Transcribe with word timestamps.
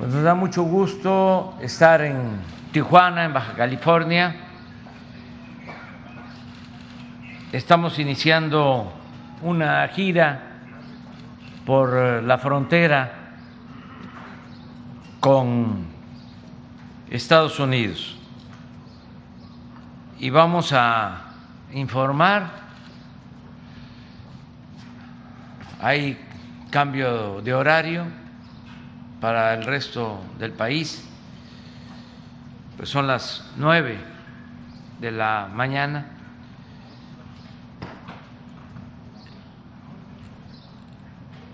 Pues 0.00 0.14
nos 0.14 0.22
da 0.22 0.34
mucho 0.34 0.62
gusto 0.62 1.58
estar 1.60 2.00
en 2.00 2.40
Tijuana, 2.72 3.26
en 3.26 3.34
Baja 3.34 3.52
California. 3.52 4.34
Estamos 7.52 7.98
iniciando 7.98 8.94
una 9.42 9.86
gira 9.88 10.40
por 11.66 12.22
la 12.22 12.38
frontera 12.38 13.12
con 15.20 15.84
Estados 17.10 17.60
Unidos 17.60 18.18
y 20.18 20.30
vamos 20.30 20.72
a 20.72 21.34
informar. 21.74 22.48
Hay 25.78 26.18
cambio 26.70 27.42
de 27.42 27.52
horario 27.52 28.29
para 29.20 29.54
el 29.54 29.64
resto 29.64 30.20
del 30.38 30.52
país, 30.52 31.06
pues 32.76 32.88
son 32.88 33.06
las 33.06 33.44
nueve 33.56 33.98
de 34.98 35.12
la 35.12 35.48
mañana. 35.52 36.06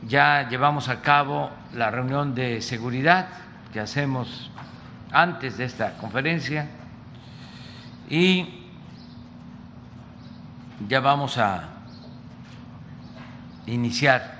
Ya 0.07 0.48
llevamos 0.48 0.88
a 0.88 1.02
cabo 1.02 1.51
la 1.74 1.91
reunión 1.91 2.34
de 2.34 2.62
seguridad 2.62 3.27
que 3.73 3.80
hacemos 3.80 4.52
antes 5.10 5.57
de 5.57 5.65
esta 5.65 5.96
conferencia 5.98 6.69
y 8.09 8.62
ya 10.88 11.01
vamos 11.01 11.38
a 11.38 11.71
iniciar 13.66 14.36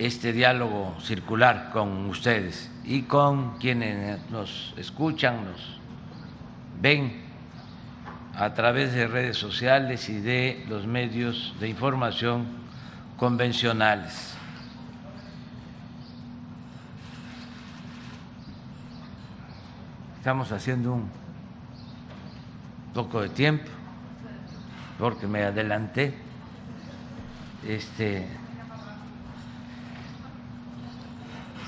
este 0.00 0.32
diálogo 0.32 0.96
circular 1.02 1.68
con 1.74 2.06
ustedes 2.06 2.70
y 2.84 3.02
con 3.02 3.58
quienes 3.58 4.18
nos 4.30 4.72
escuchan, 4.78 5.44
nos 5.44 5.78
ven 6.80 7.20
a 8.34 8.54
través 8.54 8.94
de 8.94 9.06
redes 9.06 9.36
sociales 9.36 10.08
y 10.08 10.18
de 10.18 10.64
los 10.70 10.86
medios 10.86 11.54
de 11.60 11.68
información 11.68 12.46
convencionales. 13.18 14.34
Estamos 20.16 20.50
haciendo 20.50 20.94
un 20.94 21.10
poco 22.94 23.20
de 23.20 23.28
tiempo 23.28 23.68
porque 24.98 25.26
me 25.26 25.42
adelanté. 25.42 26.14
Este 27.68 28.39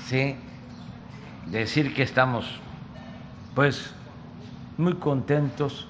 sí 0.05 0.35
decir 1.47 1.93
que 1.93 2.03
estamos 2.03 2.59
pues 3.55 3.93
muy 4.77 4.95
contentos 4.95 5.87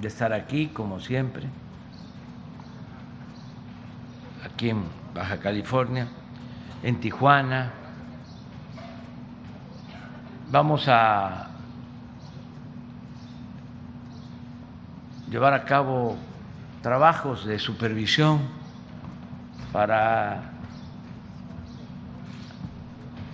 de 0.00 0.08
estar 0.08 0.32
aquí 0.32 0.68
como 0.68 1.00
siempre 1.00 1.46
aquí 4.44 4.70
en 4.70 4.84
Baja 5.14 5.38
California 5.38 6.08
en 6.82 7.00
Tijuana. 7.00 7.70
Vamos 10.50 10.86
a 10.88 11.48
llevar 15.30 15.54
a 15.54 15.64
cabo 15.64 16.16
trabajos 16.82 17.46
de 17.46 17.58
supervisión 17.58 18.40
para 19.72 20.51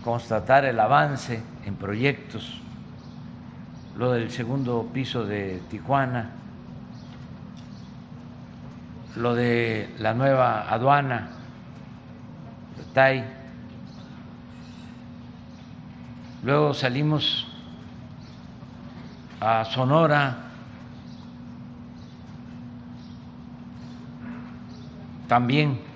constatar 0.09 0.65
el 0.65 0.81
avance 0.81 1.43
en 1.67 1.77
proyectos, 1.77 2.63
lo 3.99 4.13
del 4.13 4.31
segundo 4.31 4.89
piso 4.91 5.27
de 5.27 5.61
Tijuana, 5.69 6.31
lo 9.17 9.35
de 9.35 9.95
la 9.99 10.15
nueva 10.15 10.73
aduana 10.73 11.29
TAI. 12.95 13.23
Luego 16.43 16.73
salimos 16.73 17.47
a 19.43 19.67
Sonora 19.67 20.39
también 25.29 25.88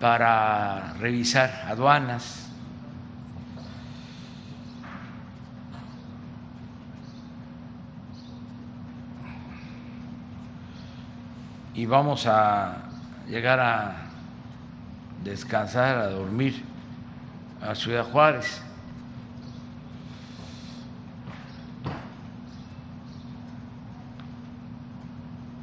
para 0.00 0.94
revisar 0.94 1.50
aduanas. 1.68 2.48
Y 11.74 11.86
vamos 11.86 12.26
a 12.26 12.78
llegar 13.28 13.60
a 13.60 13.96
descansar, 15.22 15.98
a 15.98 16.08
dormir 16.08 16.64
a 17.62 17.74
Ciudad 17.74 18.04
Juárez. 18.04 18.62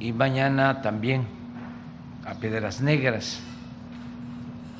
y 0.00 0.12
mañana 0.12 0.80
también 0.80 1.26
a 2.24 2.34
Piedras 2.34 2.80
Negras. 2.80 3.40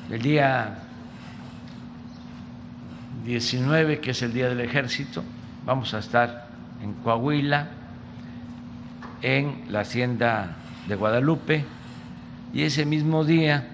El 0.09 0.21
día 0.21 0.79
19, 3.25 3.99
que 3.99 4.11
es 4.11 4.21
el 4.21 4.33
Día 4.33 4.49
del 4.49 4.61
Ejército, 4.61 5.23
vamos 5.65 5.93
a 5.93 5.99
estar 5.99 6.47
en 6.81 6.93
Coahuila, 6.93 7.67
en 9.21 9.65
la 9.69 9.81
hacienda 9.81 10.55
de 10.87 10.95
Guadalupe, 10.95 11.65
y 12.53 12.63
ese 12.63 12.85
mismo 12.85 13.23
día, 13.23 13.67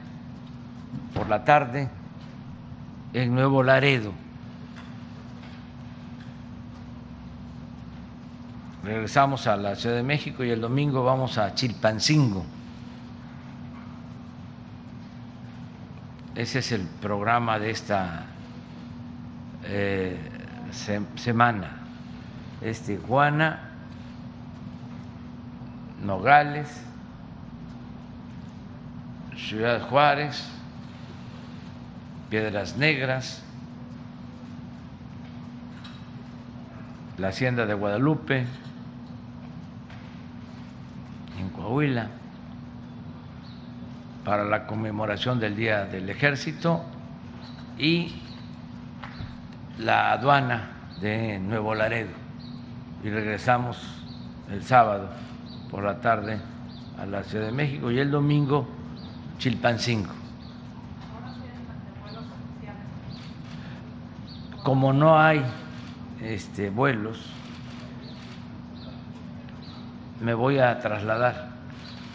por 1.14 1.30
la 1.30 1.46
tarde, 1.46 1.90
en 3.14 3.34
Nuevo 3.34 3.64
Laredo 3.64 4.12
regresamos 8.86 9.48
a 9.48 9.58
la 9.58 9.76
Ciudad 9.76 9.96
de 9.96 10.04
México 10.04 10.44
y 10.44 10.52
el 10.52 10.62
domingo 10.62 11.04
vamos 11.04 11.38
a 11.40 11.56
Chilpancingo. 11.56 12.46
Ese 16.36 16.60
es 16.60 16.74
el 16.74 16.82
programa 16.82 17.60
de 17.60 17.70
esta 17.72 18.26
eh, 19.64 20.18
semana. 21.16 21.78
Es 22.62 22.82
Tijuana, 22.82 23.72
Nogales, 26.04 26.68
Ciudad 29.38 29.82
Juárez, 29.88 30.46
Piedras 32.30 32.76
Negras, 32.76 33.42
la 37.18 37.30
Hacienda 37.30 37.66
de 37.66 37.74
Guadalupe, 37.76 38.46
Coahuila 41.56 42.10
para 44.26 44.44
la 44.44 44.66
conmemoración 44.66 45.40
del 45.40 45.56
Día 45.56 45.86
del 45.86 46.10
Ejército 46.10 46.84
y 47.78 48.22
la 49.78 50.14
aduana 50.14 50.72
de 51.00 51.38
Nuevo 51.40 51.76
Laredo. 51.76 52.10
Y 53.04 53.10
regresamos 53.10 53.78
el 54.50 54.64
sábado 54.64 55.10
por 55.70 55.84
la 55.84 56.02
tarde 56.02 56.40
a 57.00 57.06
la 57.06 57.24
Ciudad 57.24 57.46
de 57.46 57.52
México 57.52 57.92
y 57.92 58.00
el 58.00 58.10
domingo 58.10 58.68
Chilpancingo. 59.38 60.12
Como 64.64 64.92
no 64.92 65.20
hay 65.20 65.44
este, 66.24 66.72
vuelos, 66.72 67.32
me 70.20 70.34
voy 70.34 70.58
a 70.58 70.80
trasladar 70.80 71.50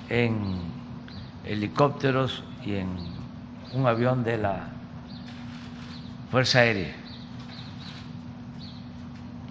en 0.08 0.69
helicópteros 1.44 2.44
y 2.64 2.76
en 2.76 2.88
un 3.72 3.86
avión 3.86 4.24
de 4.24 4.38
la 4.38 4.68
Fuerza 6.30 6.60
Aérea 6.60 6.94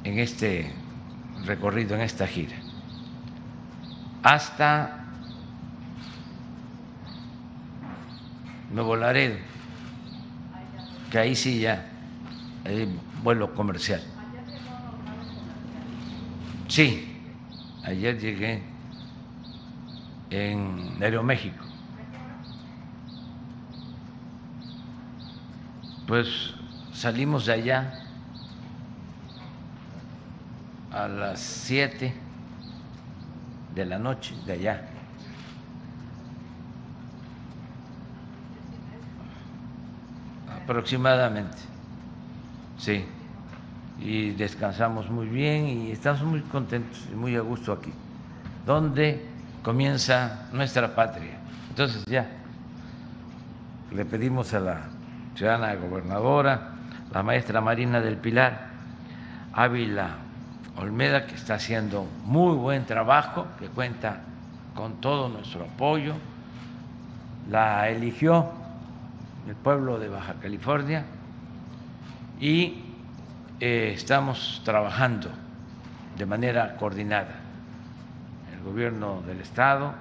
en 0.03 0.19
este 0.19 0.71
recorrido, 1.45 1.95
en 1.95 2.01
esta 2.01 2.25
gira, 2.25 2.55
hasta 4.23 5.05
Nuevo 8.71 8.95
Laredo, 8.95 9.35
que 11.11 11.19
ahí 11.19 11.35
sí 11.35 11.59
ya 11.59 11.85
hay 12.65 12.87
vuelo 13.23 13.53
comercial. 13.53 14.01
Sí, 16.67 17.09
Ayer 17.89 18.19
llegué 18.19 18.61
en 20.29 20.97
Aeroméxico. 21.01 21.65
Pues 26.09 26.55
salimos 26.91 27.45
de 27.45 27.53
allá 27.53 27.93
a 30.91 31.07
las 31.07 31.39
7 31.39 32.11
de 33.75 33.85
la 33.85 33.99
noche, 33.99 34.33
de 34.47 34.53
allá. 34.53 34.89
Aproximadamente, 40.63 41.59
sí. 42.79 43.05
Y 43.99 44.31
descansamos 44.31 45.11
muy 45.11 45.27
bien 45.27 45.67
y 45.67 45.91
estamos 45.91 46.23
muy 46.23 46.41
contentos 46.41 47.05
y 47.13 47.15
muy 47.15 47.35
a 47.35 47.41
gusto 47.41 47.71
aquí, 47.71 47.93
donde 48.65 49.27
comienza 49.61 50.47
nuestra 50.53 50.95
patria. 50.95 51.37
Entonces 51.69 52.03
ya 52.05 52.27
le 53.91 54.05
pedimos 54.05 54.55
a 54.55 54.59
la 54.59 54.98
ciudadana 55.39 55.73
gobernadora, 55.75 56.71
la 57.13 57.23
maestra 57.23 57.61
Marina 57.61 58.01
del 58.01 58.17
Pilar 58.17 58.67
Ávila 59.53 60.17
Olmeda, 60.75 61.27
que 61.27 61.35
está 61.35 61.53
haciendo 61.53 62.05
muy 62.25 62.57
buen 62.57 62.85
trabajo, 62.85 63.47
que 63.57 63.67
cuenta 63.67 64.19
con 64.75 64.99
todo 64.99 65.29
nuestro 65.29 65.63
apoyo. 65.63 66.15
La 67.49 67.87
eligió 67.87 68.51
el 69.47 69.55
pueblo 69.55 69.97
de 69.97 70.09
Baja 70.09 70.33
California 70.41 71.05
y 72.41 72.83
eh, 73.61 73.93
estamos 73.95 74.61
trabajando 74.65 75.29
de 76.17 76.25
manera 76.25 76.75
coordinada. 76.75 77.39
El 78.53 78.61
gobierno 78.69 79.21
del 79.25 79.39
Estado, 79.39 79.93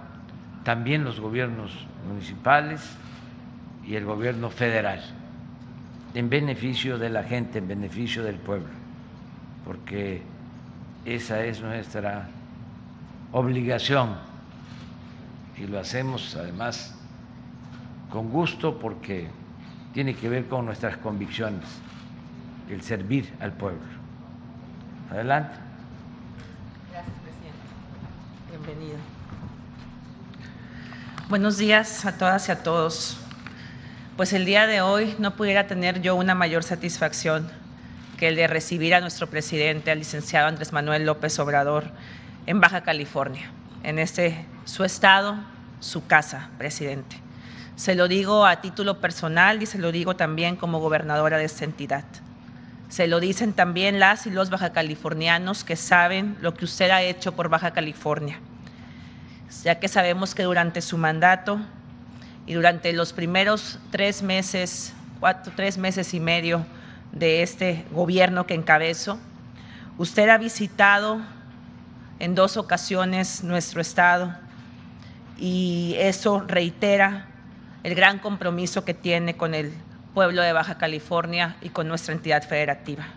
también 0.64 1.04
los 1.04 1.20
gobiernos 1.20 1.86
municipales 2.08 2.96
y 3.86 3.94
el 3.94 4.04
gobierno 4.04 4.50
federal, 4.50 5.00
en 6.18 6.28
beneficio 6.28 6.98
de 6.98 7.10
la 7.10 7.22
gente, 7.22 7.60
en 7.60 7.68
beneficio 7.68 8.24
del 8.24 8.34
pueblo, 8.34 8.66
porque 9.64 10.20
esa 11.04 11.44
es 11.44 11.60
nuestra 11.60 12.26
obligación 13.30 14.16
y 15.56 15.68
lo 15.68 15.78
hacemos 15.78 16.34
además 16.34 16.92
con 18.10 18.30
gusto 18.30 18.80
porque 18.80 19.28
tiene 19.94 20.16
que 20.16 20.28
ver 20.28 20.48
con 20.48 20.66
nuestras 20.66 20.96
convicciones, 20.96 21.68
el 22.68 22.82
servir 22.82 23.32
al 23.38 23.52
pueblo. 23.52 23.78
Adelante. 25.12 25.54
Gracias, 26.90 27.14
presidente. 27.22 28.66
Bienvenido. 28.66 28.98
Buenos 31.28 31.58
días 31.58 32.04
a 32.04 32.18
todas 32.18 32.48
y 32.48 32.50
a 32.50 32.60
todos. 32.60 33.27
Pues 34.18 34.32
el 34.32 34.44
día 34.44 34.66
de 34.66 34.80
hoy 34.80 35.14
no 35.20 35.36
pudiera 35.36 35.68
tener 35.68 36.02
yo 36.02 36.16
una 36.16 36.34
mayor 36.34 36.64
satisfacción 36.64 37.48
que 38.16 38.26
el 38.26 38.34
de 38.34 38.48
recibir 38.48 38.92
a 38.96 39.00
nuestro 39.00 39.28
presidente, 39.28 39.92
al 39.92 40.00
licenciado 40.00 40.48
Andrés 40.48 40.72
Manuel 40.72 41.06
López 41.06 41.38
Obrador, 41.38 41.92
en 42.46 42.60
Baja 42.60 42.80
California, 42.80 43.48
en 43.84 44.00
este 44.00 44.44
su 44.64 44.82
estado, 44.82 45.36
su 45.78 46.08
casa, 46.08 46.50
presidente. 46.58 47.14
Se 47.76 47.94
lo 47.94 48.08
digo 48.08 48.44
a 48.44 48.60
título 48.60 49.00
personal 49.00 49.62
y 49.62 49.66
se 49.66 49.78
lo 49.78 49.92
digo 49.92 50.16
también 50.16 50.56
como 50.56 50.80
gobernadora 50.80 51.38
de 51.38 51.44
esta 51.44 51.64
entidad. 51.64 52.04
Se 52.88 53.06
lo 53.06 53.20
dicen 53.20 53.52
también 53.52 54.00
las 54.00 54.26
y 54.26 54.30
los 54.30 54.50
bajacalifornianos 54.50 55.62
que 55.62 55.76
saben 55.76 56.36
lo 56.40 56.54
que 56.54 56.64
usted 56.64 56.90
ha 56.90 57.02
hecho 57.02 57.36
por 57.36 57.50
Baja 57.50 57.70
California, 57.70 58.40
ya 59.62 59.78
que 59.78 59.86
sabemos 59.86 60.34
que 60.34 60.42
durante 60.42 60.82
su 60.82 60.98
mandato 60.98 61.60
y 62.48 62.54
durante 62.54 62.94
los 62.94 63.12
primeros 63.12 63.78
tres 63.90 64.22
meses, 64.22 64.94
cuatro, 65.20 65.52
tres 65.54 65.76
meses 65.76 66.14
y 66.14 66.18
medio, 66.18 66.64
de 67.12 67.42
este 67.42 67.84
gobierno 67.90 68.46
que 68.46 68.54
encabezo. 68.54 69.18
Usted 69.98 70.30
ha 70.30 70.38
visitado 70.38 71.20
en 72.18 72.34
dos 72.34 72.56
ocasiones 72.56 73.44
nuestro 73.44 73.82
estado 73.82 74.34
y 75.36 75.94
eso 75.98 76.40
reitera 76.40 77.26
el 77.82 77.94
gran 77.94 78.18
compromiso 78.18 78.82
que 78.82 78.94
tiene 78.94 79.36
con 79.36 79.54
el 79.54 79.70
pueblo 80.14 80.40
de 80.40 80.54
Baja 80.54 80.78
California 80.78 81.56
y 81.60 81.68
con 81.68 81.86
nuestra 81.86 82.14
entidad 82.14 82.48
federativa. 82.48 83.08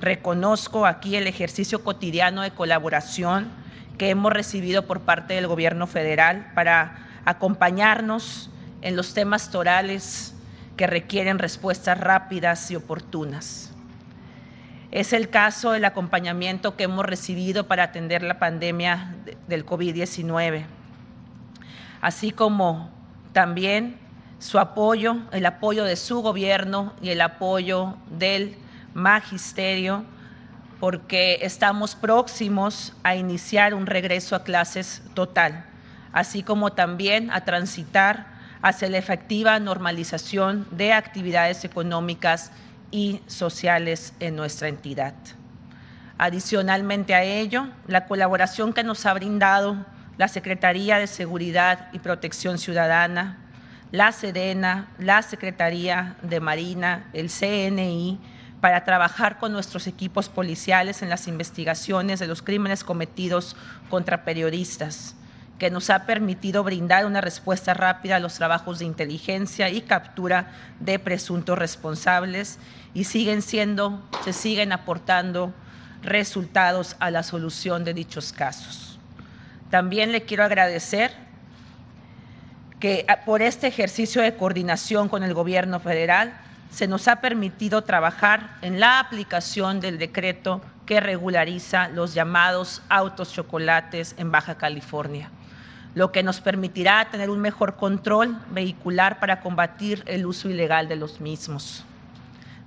Reconozco 0.00 0.86
aquí 0.86 1.14
el 1.14 1.26
ejercicio 1.26 1.84
cotidiano 1.84 2.40
de 2.40 2.52
colaboración 2.52 3.48
que 3.98 4.08
hemos 4.08 4.32
recibido 4.32 4.86
por 4.86 5.02
parte 5.02 5.34
del 5.34 5.46
gobierno 5.46 5.86
federal 5.86 6.50
para 6.54 7.09
acompañarnos 7.24 8.50
en 8.82 8.96
los 8.96 9.14
temas 9.14 9.50
torales 9.50 10.34
que 10.76 10.86
requieren 10.86 11.38
respuestas 11.38 11.98
rápidas 11.98 12.70
y 12.70 12.76
oportunas. 12.76 13.70
Es 14.90 15.12
el 15.12 15.28
caso 15.30 15.72
del 15.72 15.84
acompañamiento 15.84 16.76
que 16.76 16.84
hemos 16.84 17.06
recibido 17.06 17.68
para 17.68 17.84
atender 17.84 18.22
la 18.22 18.38
pandemia 18.38 19.14
del 19.46 19.64
COVID-19, 19.64 20.64
así 22.00 22.32
como 22.32 22.90
también 23.32 23.98
su 24.40 24.58
apoyo, 24.58 25.18
el 25.32 25.46
apoyo 25.46 25.84
de 25.84 25.96
su 25.96 26.22
gobierno 26.22 26.94
y 27.02 27.10
el 27.10 27.20
apoyo 27.20 27.96
del 28.08 28.56
magisterio, 28.94 30.04
porque 30.80 31.38
estamos 31.42 31.94
próximos 31.94 32.94
a 33.02 33.14
iniciar 33.14 33.74
un 33.74 33.86
regreso 33.86 34.34
a 34.34 34.42
clases 34.42 35.02
total, 35.14 35.66
así 36.12 36.42
como 36.42 36.72
también 36.72 37.30
a 37.30 37.44
transitar 37.44 38.26
hacia 38.62 38.88
la 38.88 38.98
efectiva 38.98 39.58
normalización 39.58 40.66
de 40.70 40.92
actividades 40.92 41.64
económicas 41.64 42.52
y 42.90 43.20
sociales 43.26 44.12
en 44.20 44.36
nuestra 44.36 44.68
entidad. 44.68 45.14
Adicionalmente 46.18 47.14
a 47.14 47.22
ello, 47.22 47.68
la 47.86 48.06
colaboración 48.06 48.72
que 48.72 48.84
nos 48.84 49.06
ha 49.06 49.14
brindado 49.14 49.86
la 50.18 50.28
Secretaría 50.28 50.98
de 50.98 51.06
Seguridad 51.06 51.88
y 51.92 51.98
Protección 51.98 52.58
Ciudadana, 52.58 53.38
la 53.90 54.12
SEDENA, 54.12 54.88
la 54.98 55.22
Secretaría 55.22 56.16
de 56.22 56.40
Marina, 56.40 57.08
el 57.14 57.30
CNI, 57.30 58.18
para 58.60 58.84
trabajar 58.84 59.38
con 59.38 59.52
nuestros 59.52 59.86
equipos 59.86 60.28
policiales 60.28 61.00
en 61.00 61.08
las 61.08 61.26
investigaciones 61.26 62.20
de 62.20 62.26
los 62.26 62.42
crímenes 62.42 62.84
cometidos 62.84 63.56
contra 63.88 64.24
periodistas 64.24 65.16
que 65.60 65.70
nos 65.70 65.90
ha 65.90 66.06
permitido 66.06 66.64
brindar 66.64 67.04
una 67.04 67.20
respuesta 67.20 67.74
rápida 67.74 68.16
a 68.16 68.18
los 68.18 68.32
trabajos 68.32 68.78
de 68.78 68.86
inteligencia 68.86 69.68
y 69.68 69.82
captura 69.82 70.52
de 70.80 70.98
presuntos 70.98 71.58
responsables 71.58 72.58
y 72.94 73.04
siguen 73.04 73.42
siendo, 73.42 74.02
se 74.24 74.32
siguen 74.32 74.72
aportando 74.72 75.52
resultados 76.02 76.96
a 76.98 77.10
la 77.10 77.22
solución 77.22 77.84
de 77.84 77.92
dichos 77.92 78.32
casos. 78.32 78.98
También 79.68 80.12
le 80.12 80.22
quiero 80.22 80.44
agradecer 80.44 81.12
que 82.80 83.04
ah, 83.06 83.18
por 83.26 83.42
este 83.42 83.66
ejercicio 83.66 84.22
de 84.22 84.36
coordinación 84.36 85.10
con 85.10 85.22
el 85.22 85.34
gobierno 85.34 85.78
federal 85.78 86.40
se 86.70 86.88
nos 86.88 87.06
ha 87.06 87.20
permitido 87.20 87.84
trabajar 87.84 88.56
en 88.62 88.80
la 88.80 88.98
aplicación 88.98 89.80
del 89.80 89.98
decreto 89.98 90.62
que 90.86 91.00
regulariza 91.00 91.88
los 91.88 92.14
llamados 92.14 92.80
autos 92.88 93.30
chocolates 93.34 94.14
en 94.16 94.32
Baja 94.32 94.56
California 94.56 95.30
lo 95.94 96.12
que 96.12 96.22
nos 96.22 96.40
permitirá 96.40 97.08
tener 97.10 97.30
un 97.30 97.40
mejor 97.40 97.76
control 97.76 98.38
vehicular 98.50 99.18
para 99.18 99.40
combatir 99.40 100.02
el 100.06 100.26
uso 100.26 100.48
ilegal 100.48 100.88
de 100.88 100.96
los 100.96 101.20
mismos. 101.20 101.84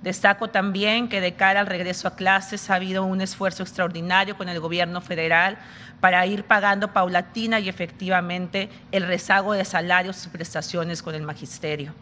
Destaco 0.02 0.48
también 0.48 1.08
que 1.08 1.22
de 1.22 1.32
cara 1.32 1.60
al 1.60 1.66
regreso 1.66 2.06
a 2.06 2.14
clases 2.14 2.68
ha 2.68 2.74
habido 2.74 3.04
un 3.04 3.22
esfuerzo 3.22 3.62
extraordinario 3.62 4.36
con 4.36 4.50
el 4.50 4.60
gobierno 4.60 5.00
federal 5.00 5.56
para 6.00 6.26
ir 6.26 6.44
pagando 6.44 6.92
paulatina 6.92 7.58
y 7.58 7.70
efectivamente 7.70 8.68
el 8.92 9.06
rezago 9.06 9.54
de 9.54 9.64
salarios 9.64 10.26
y 10.26 10.28
prestaciones 10.28 11.02
con 11.02 11.14
el 11.14 11.22
magisterio. 11.22 11.94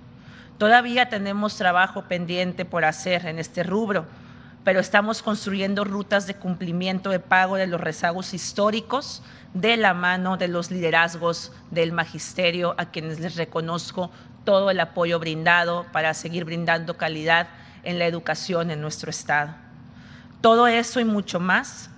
Todavía 0.58 1.08
tenemos 1.08 1.56
trabajo 1.56 2.02
pendiente 2.08 2.64
por 2.64 2.84
hacer 2.84 3.26
en 3.26 3.38
este 3.38 3.62
rubro, 3.62 4.06
pero 4.64 4.80
estamos 4.80 5.22
construyendo 5.22 5.84
rutas 5.84 6.26
de 6.26 6.34
cumplimiento 6.34 7.10
de 7.10 7.20
pago 7.20 7.54
de 7.54 7.68
los 7.68 7.80
rezagos 7.80 8.34
históricos 8.34 9.22
de 9.54 9.76
la 9.76 9.94
mano 9.94 10.36
de 10.36 10.48
los 10.48 10.70
liderazgos 10.70 11.52
del 11.70 11.92
magisterio, 11.92 12.74
a 12.78 12.86
quienes 12.86 13.20
les 13.20 13.36
reconozco 13.36 14.10
todo 14.44 14.70
el 14.70 14.80
apoyo 14.80 15.18
brindado 15.18 15.86
para 15.92 16.14
seguir 16.14 16.44
brindando 16.44 16.96
calidad 16.96 17.48
en 17.82 17.98
la 17.98 18.06
educación 18.06 18.70
en 18.70 18.80
nuestro 18.80 19.10
Estado. 19.10 19.54
Todo 20.40 20.66
eso 20.66 21.00
y 21.00 21.04
mucho 21.04 21.38
más 21.38 21.90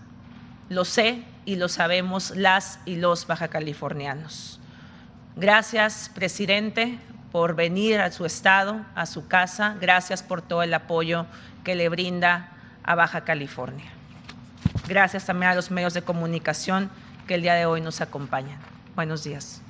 lo 0.68 0.84
sé 0.84 1.23
y 1.44 1.56
lo 1.56 1.68
sabemos 1.68 2.30
las 2.37 2.80
y 2.84 2.96
los 2.96 3.26
bajacalifornianos. 3.26 4.61
Gracias, 5.37 6.11
presidente, 6.14 6.99
por 7.32 7.54
venir 7.54 8.00
a 8.00 8.12
su 8.12 8.25
estado, 8.25 8.84
a 8.94 9.06
su 9.06 9.26
casa. 9.26 9.76
Gracias 9.80 10.23
por 10.23 10.42
todo 10.42 10.62
el 10.62 10.73
apoyo 10.73 11.26
que 11.64 11.75
le 11.75 11.88
brinda 11.88 12.52
a 12.84 12.94
Baja 12.94 13.25
California. 13.25 13.90
Gracias 14.87 15.26
también 15.26 15.52
a 15.52 15.54
los 15.54 15.70
medios 15.70 15.94
de 15.94 16.02
comunicación 16.02 16.90
que 17.26 17.34
el 17.34 17.42
día 17.42 17.54
de 17.54 17.66
hoy 17.66 17.80
nos 17.80 18.00
acompañan. 18.00 18.58
Buenos 18.94 19.24
días. 19.24 19.62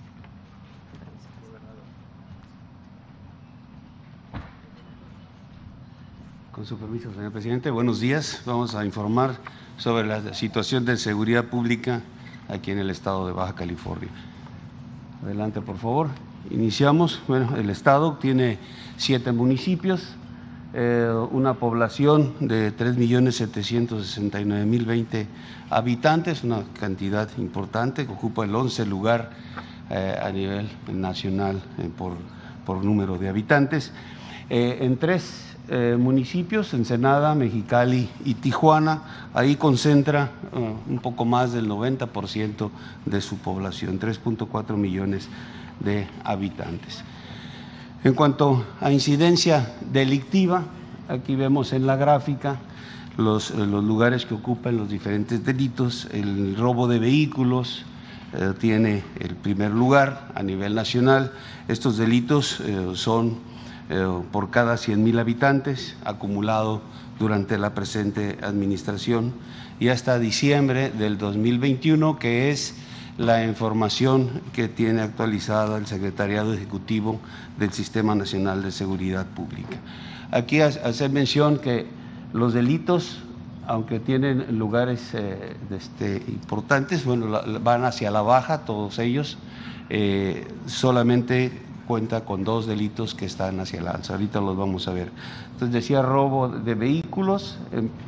Con 6.52 6.66
su 6.66 6.78
permiso, 6.78 7.12
señor 7.12 7.32
presidente, 7.32 7.70
buenos 7.70 8.00
días. 8.00 8.42
Vamos 8.46 8.74
a 8.74 8.84
informar 8.84 9.36
sobre 9.76 10.06
la 10.06 10.34
situación 10.34 10.84
de 10.84 10.96
seguridad 10.96 11.46
pública 11.46 12.02
aquí 12.48 12.70
en 12.70 12.78
el 12.78 12.90
estado 12.90 13.26
de 13.26 13.32
Baja 13.32 13.54
California. 13.54 14.10
Adelante, 15.24 15.60
por 15.60 15.78
favor. 15.78 16.08
Iniciamos. 16.50 17.20
Bueno, 17.26 17.56
el 17.56 17.70
estado 17.70 18.18
tiene 18.18 18.58
siete 18.96 19.32
municipios, 19.32 20.14
eh, 20.76 21.08
una 21.30 21.54
población 21.54 22.34
de 22.40 22.76
3.769.020 22.76 25.26
habitantes, 25.70 26.42
una 26.42 26.64
cantidad 26.80 27.28
importante 27.38 28.04
que 28.04 28.12
ocupa 28.12 28.44
el 28.44 28.52
11 28.52 28.84
lugar 28.86 29.30
eh, 29.88 30.18
a 30.20 30.32
nivel 30.32 30.68
nacional 30.92 31.62
eh, 31.78 31.88
por, 31.96 32.14
por, 32.66 32.84
número 32.84 33.18
de 33.18 33.28
habitantes. 33.28 33.92
en 34.50 34.96
tres 34.96 35.56
municipios, 35.96 36.74
Ensenada, 36.74 37.36
Mexicali 37.36 38.10
y 38.24 38.34
Tijuana, 38.34 39.30
ahí 39.32 39.54
concentra 39.54 40.32
un 40.52 40.98
poco 40.98 41.24
más 41.24 41.52
del 41.52 41.68
90% 41.68 42.70
de 43.06 43.20
su 43.20 43.38
población, 43.38 44.00
3.4 44.00 44.76
millones 44.76 45.28
de 45.80 46.08
habitantes. 46.24 47.04
En 48.04 48.12
cuanto 48.12 48.62
a 48.82 48.92
incidencia 48.92 49.72
delictiva, 49.90 50.64
aquí 51.08 51.36
vemos 51.36 51.72
en 51.72 51.86
la 51.86 51.96
gráfica 51.96 52.58
los, 53.16 53.50
eh, 53.50 53.56
lugares 53.56 54.26
que 54.26 54.34
ocupan 54.34 54.76
los 54.76 54.90
diferentes 54.90 55.42
delitos. 55.42 56.06
El 56.12 56.54
robo 56.54 56.86
de 56.86 56.98
vehículos 56.98 57.86
eh, 58.34 58.52
tiene 58.60 59.02
el 59.20 59.34
primer 59.36 59.70
lugar 59.70 60.30
a 60.34 60.42
nivel 60.42 60.74
nacional. 60.74 61.32
Estos 61.66 61.96
delitos 61.96 62.60
eh, 62.60 62.92
son 62.92 63.38
por 64.32 64.50
cada 64.50 64.78
100 64.78 65.02
mil 65.02 65.18
habitantes, 65.18 65.96
acumulado 66.04 66.80
durante 67.18 67.58
la 67.58 67.74
presente 67.74 68.38
administración 68.42 69.32
y 69.78 69.88
hasta 69.88 70.18
diciembre 70.18 70.90
del 70.90 71.18
2021, 71.18 72.18
que 72.18 72.50
es 72.50 72.74
la 73.18 73.44
información 73.44 74.42
que 74.52 74.68
tiene 74.68 75.02
actualizada 75.02 75.78
el 75.78 75.86
Secretariado 75.86 76.52
Ejecutivo 76.52 77.20
del 77.58 77.72
Sistema 77.72 78.14
Nacional 78.14 78.62
de 78.62 78.72
Seguridad 78.72 79.26
Pública. 79.26 79.78
Aquí 80.30 80.60
hacer 80.60 81.10
mención 81.10 81.58
que 81.58 81.86
los 82.32 82.54
delitos, 82.54 83.22
aunque 83.66 84.00
tienen 84.00 84.58
lugares 84.58 85.14
eh, 85.14 85.56
este, 85.70 86.16
importantes, 86.26 87.04
bueno, 87.04 87.40
van 87.62 87.84
hacia 87.84 88.10
la 88.10 88.22
baja 88.22 88.64
todos 88.64 88.98
ellos, 88.98 89.38
eh, 89.90 90.48
solamente 90.66 91.52
cuenta 91.86 92.24
con 92.24 92.42
dos 92.44 92.66
delitos 92.66 93.14
que 93.14 93.26
están 93.26 93.60
hacia 93.60 93.80
el 93.80 93.86
alza. 93.86 94.14
Ahorita 94.14 94.40
los 94.40 94.56
vamos 94.56 94.88
a 94.88 94.92
ver. 94.92 95.10
Entonces 95.52 95.72
decía 95.72 96.02
robo 96.02 96.48
de 96.48 96.74
vehículos, 96.74 97.58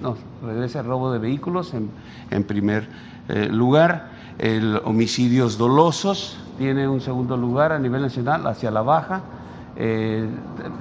no, 0.03 0.17
regresa 0.43 0.83
robo 0.83 1.13
de 1.13 1.19
vehículos 1.19 1.75
en, 1.75 2.45
primer 2.45 2.89
eh, 3.29 3.49
lugar 3.49 4.16
el 4.39 4.81
homicidios 4.85 5.57
dolosos 5.57 6.39
tiene 6.59 6.89
un 6.89 7.01
segundo 7.01 7.37
lugar 7.37 7.73
a 7.73 7.79
nivel 7.79 8.03
nacional, 8.03 8.47
hacia 8.47 8.71
la 8.71 8.83
baja. 8.83 9.21
Eh, 9.77 10.27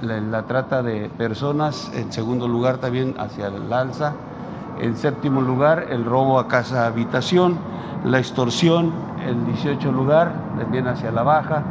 la, 0.02 0.42
trata 0.44 0.82
de 0.82 1.10
personas, 1.18 1.90
en 1.94 2.12
segundo 2.12 2.48
lugar 2.48 2.78
también 2.78 3.14
hacia 3.18 3.48
el 3.48 3.72
alza. 3.72 4.14
En 4.80 4.96
séptimo 4.96 5.40
lugar, 5.40 5.88
el 5.90 6.04
robo 6.04 6.38
a 6.38 6.48
casa 6.48 6.86
habitación, 6.86 7.56
la 8.04 8.18
extorsión, 8.18 8.92
en 9.26 9.46
18 9.46 9.92
lugar, 9.92 10.32
también 10.58 10.86
hacia 10.86 11.10
la 11.10 11.22
baja. 11.22 11.62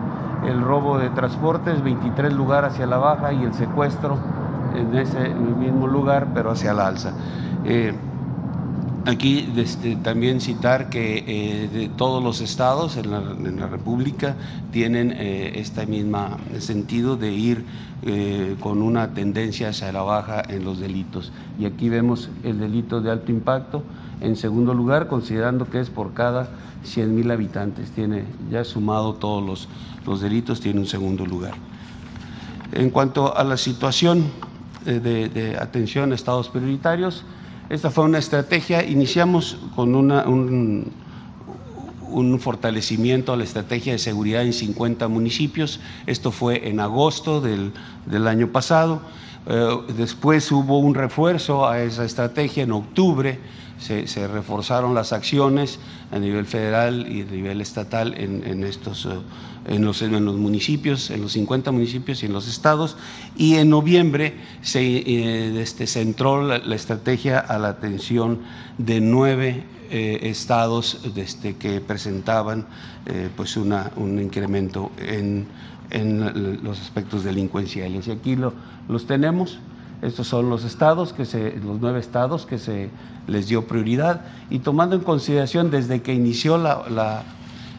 El 0.48 0.62
robo 0.62 1.00
de 1.00 1.10
transportes, 1.10 1.84
23 1.84 2.34
lugar 2.34 2.66
hacia 2.66 2.86
la 2.86 2.98
baja 2.98 3.34
y 3.34 3.44
el 3.44 3.54
secuestro 3.54 4.18
en 4.76 4.96
ese 4.96 5.34
mismo 5.34 5.88
lugar, 5.88 6.28
pero 6.34 6.52
hacia 6.52 6.74
la 6.74 6.88
alza. 6.88 7.12
Eh, 7.64 7.94
Aquí 9.08 9.48
este, 9.56 9.96
también 9.98 10.42
citar 10.42 10.90
que 10.90 11.24
eh, 11.28 11.70
de 11.72 11.90
todos 11.90 12.24
los 12.24 12.42
estados 12.42 12.98
en 12.98 13.12
la, 13.12 13.68
República 13.68 14.36
tienen 14.72 15.12
eh, 15.12 15.60
este 15.60 15.86
mismo 15.86 16.38
sentido 16.58 17.16
de 17.16 17.32
ir 17.32 17.66
eh, 18.02 18.56
con 18.60 18.82
una 18.82 19.14
tendencia 19.14 19.70
hacia 19.70 19.92
la 19.92 20.02
baja 20.02 20.42
en 20.50 20.66
los 20.66 20.80
delitos. 20.80 21.32
Y 21.60 21.66
aquí 21.66 21.88
vemos 21.88 22.30
el 22.44 22.60
delito 22.60 23.00
de 23.00 23.12
alto 23.12 23.32
impacto 23.32 23.84
en 24.22 24.36
segundo 24.36 24.74
lugar, 24.74 25.08
considerando 25.08 25.70
que 25.70 25.82
es 25.82 25.92
por 25.92 26.14
cada 26.14 26.50
100 26.84 27.16
mil 27.16 27.30
habitantes. 27.30 27.92
Tiene 27.92 28.24
ya 28.50 28.64
sumado 28.64 29.14
todos 29.14 29.46
los, 29.46 29.68
los, 30.08 30.20
delitos, 30.20 30.62
tiene 30.62 30.80
un 30.80 30.88
segundo 30.88 31.28
lugar. 31.28 31.54
En 32.72 32.90
cuanto 32.90 33.38
a 33.38 33.44
la 33.44 33.58
situación 33.58 34.32
de, 34.84 35.30
de 35.30 35.58
atención 35.58 36.12
a 36.12 36.16
estados 36.16 36.50
prioritarios, 36.50 37.24
esta 37.70 37.90
fue 37.90 38.04
una 38.04 38.20
estrategia, 38.20 38.84
iniciamos 38.86 39.58
con 39.76 39.96
un, 39.96 40.92
fortalecimiento 42.40 43.34
a 43.34 43.38
la 43.38 43.44
estrategia 43.44 43.94
de 43.94 44.00
seguridad 44.00 44.44
en 44.44 44.54
50 44.54 45.08
municipios, 45.08 45.80
esto 46.06 46.32
fue 46.32 46.70
en 46.70 46.80
agosto 46.80 47.42
del, 47.42 47.74
año 48.28 48.50
pasado, 48.52 49.02
después 49.96 50.52
hubo 50.52 50.80
un 50.80 50.96
refuerzo 50.96 51.68
a 51.68 51.82
esa 51.82 52.04
estrategia 52.04 52.64
en 52.64 52.72
octubre, 52.72 53.40
se, 53.78 54.28
reforzaron 54.28 54.94
las 54.94 55.14
acciones 55.14 55.80
a 56.12 56.20
nivel 56.20 56.46
federal 56.46 57.08
y 57.12 57.22
a 57.22 57.26
nivel 57.26 57.62
estatal 57.62 58.14
en, 58.18 58.64
estos, 58.64 59.06
eh, 59.06 59.10
en, 59.68 59.84
los, 59.84 60.02
en 60.02 60.26
los 60.26 60.36
municipios, 60.36 61.10
en 61.10 61.22
los 61.22 61.34
50 61.34 61.72
municipios 61.72 62.24
y 62.24 62.28
en 62.28 62.34
los 62.34 62.48
estados, 62.48 62.96
y 63.36 63.56
en 63.56 63.70
noviembre 63.70 64.36
se 64.62 64.82
eh, 64.82 65.62
este, 65.62 65.88
centró 65.88 66.42
la, 66.44 66.76
estrategia 66.76 67.40
a 67.40 67.60
la 67.60 67.70
atención 67.70 68.40
de 68.78 69.02
nueve 69.02 69.64
eh, 69.92 70.20
estados 70.24 71.00
desde 71.14 71.56
que 71.56 71.82
presentaban 71.82 72.66
pues 73.36 73.56
una, 73.56 73.92
un 73.98 74.20
incremento 74.20 74.92
en, 74.98 75.46
en, 75.90 76.64
los 76.64 76.82
aspectos 76.82 77.24
delincuenciales. 77.24 78.08
Y 78.08 78.12
aquí 78.12 78.36
lo, 78.36 78.54
los 78.88 79.06
tenemos. 79.06 79.60
Estos 80.02 80.28
son 80.28 80.50
los 80.50 80.64
estados, 80.66 81.14
que 81.14 81.26
se, 81.26 81.58
los 81.58 81.80
nueve 81.80 82.00
estados 82.00 82.46
que 82.46 82.58
se 82.58 82.90
les 83.28 83.48
dio 83.48 83.66
prioridad 83.66 84.22
y 84.50 84.60
tomando 84.60 84.96
en 84.96 85.02
consideración 85.02 85.72
desde 85.72 86.02
que 86.02 86.14
inició 86.14 86.58
la, 86.58 87.24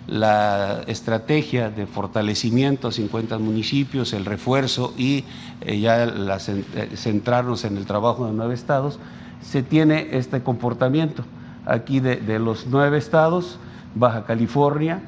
la, 0.09 0.83
estrategia 0.87 1.71
de 1.71 1.87
fortalecimiento 1.87 2.89
a 2.89 2.93
50 2.93 3.39
municipios, 3.39 4.13
el 4.13 4.25
refuerzo 4.25 4.95
y 4.97 5.25
eh, 5.61 5.79
ya 5.79 6.05
eh, 6.05 6.91
centrarnos 6.97 7.65
en 7.65 7.77
el 7.77 7.87
trabajo 7.87 8.27
de 8.27 8.33
nueve 8.33 8.55
estados, 8.55 8.99
se 9.43 9.63
tiene 9.63 10.09
este 10.13 10.43
comportamiento. 10.43 11.25
Aquí 11.67 12.01
de, 12.01 12.39
los 12.39 12.67
nueve 12.69 12.97
estados, 12.99 13.59
Baja 13.95 14.25
California 14.25 15.03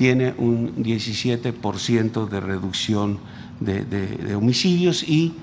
tiene 0.00 0.32
un 0.38 0.76
17% 0.76 2.26
de 2.26 2.40
reducción 2.40 3.18
de 3.60 4.34
homicidios 4.34 5.02
y 5.02 5.34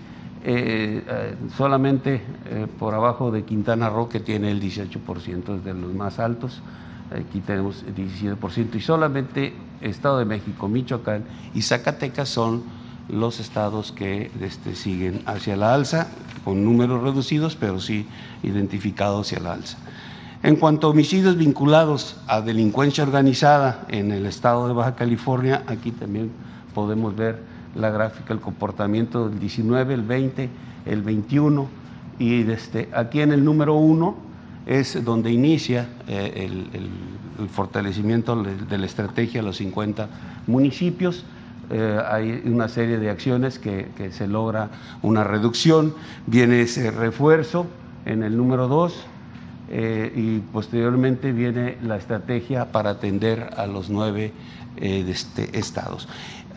eh, 0.50 1.04
eh, 1.06 1.36
solamente 1.58 2.22
eh, 2.46 2.68
por 2.80 2.94
abajo 2.94 3.32
de 3.32 3.44
Quintana 3.44 3.90
Roo, 3.90 4.08
que 4.08 4.22
tiene 4.22 4.50
el 4.50 4.62
18% 4.62 5.62
de 5.62 5.74
los 5.74 5.94
más 5.94 6.20
altos. 6.20 6.62
Aquí 7.12 7.42
tenemos 7.42 7.84
el 7.86 7.94
17% 7.94 8.76
y 8.76 8.80
solamente 8.80 9.54
Estado 9.82 10.20
de 10.20 10.26
México, 10.26 10.70
Michoacán 10.70 11.26
y 11.54 11.64
Zacatecas 11.64 12.30
son 12.30 12.64
los 13.10 13.42
estados 13.42 13.92
que 13.92 14.32
este, 14.40 14.76
siguen 14.76 15.22
hacia 15.26 15.58
la 15.58 15.74
alza, 15.74 16.08
con 16.46 16.64
números 16.64 17.04
reducidos, 17.04 17.58
pero 17.58 17.82
sí 17.82 18.06
identificados 18.42 19.28
hacia 19.28 19.40
la 19.42 19.52
alza. 19.52 19.78
En 20.44 20.56
cuanto 20.56 20.88
a 20.88 20.90
homicidios 20.92 21.36
vinculados 21.36 22.18
a 22.28 22.42
delincuencia 22.42 23.04
organizada 23.04 23.86
en 23.90 24.12
el 24.12 24.28
estado 24.28 24.68
de 24.68 24.74
Baja 24.74 24.96
California, 24.96 25.64
aquí 25.66 25.92
también 25.92 26.30
podemos 26.76 27.16
ver 27.16 27.42
la 27.76 27.90
gráfica, 27.90 28.34
el 28.34 28.40
comportamiento 28.40 29.30
del 29.30 29.40
19, 29.40 29.96
el 29.96 30.04
20, 30.04 30.50
el 30.86 31.02
21 31.02 31.68
y 32.20 32.44
desde 32.44 32.88
aquí 32.94 33.22
en 33.22 33.32
el 33.32 33.44
número 33.44 33.76
1 33.76 34.16
es 34.68 35.04
donde 35.04 35.32
inicia 35.32 35.90
eh, 36.08 36.48
el, 36.48 36.90
fortalecimiento 37.50 38.36
de 38.44 38.78
la 38.80 38.86
estrategia 38.88 39.42
a 39.42 39.44
los 39.44 39.58
50 39.58 40.10
municipios. 40.48 41.24
Eh, 41.70 42.00
hay 42.10 42.42
una 42.46 42.68
serie 42.68 42.98
de 42.98 43.12
acciones 43.12 43.60
que, 43.60 43.90
se 44.12 44.28
logra 44.28 44.70
una 45.02 45.24
reducción, 45.24 45.94
viene 46.26 46.62
ese 46.62 46.90
refuerzo 46.90 47.68
en 48.06 48.24
el 48.24 48.38
número 48.38 48.68
2 48.68 49.06
eh, 49.70 50.12
y 50.16 50.40
posteriormente 50.40 51.32
viene 51.32 51.78
la 51.82 51.98
estrategia 51.98 52.72
para 52.72 52.92
atender 52.92 53.50
a 53.58 53.68
los 53.68 53.90
nueve 53.90 54.32
este, 54.78 55.58
estados. 55.58 56.08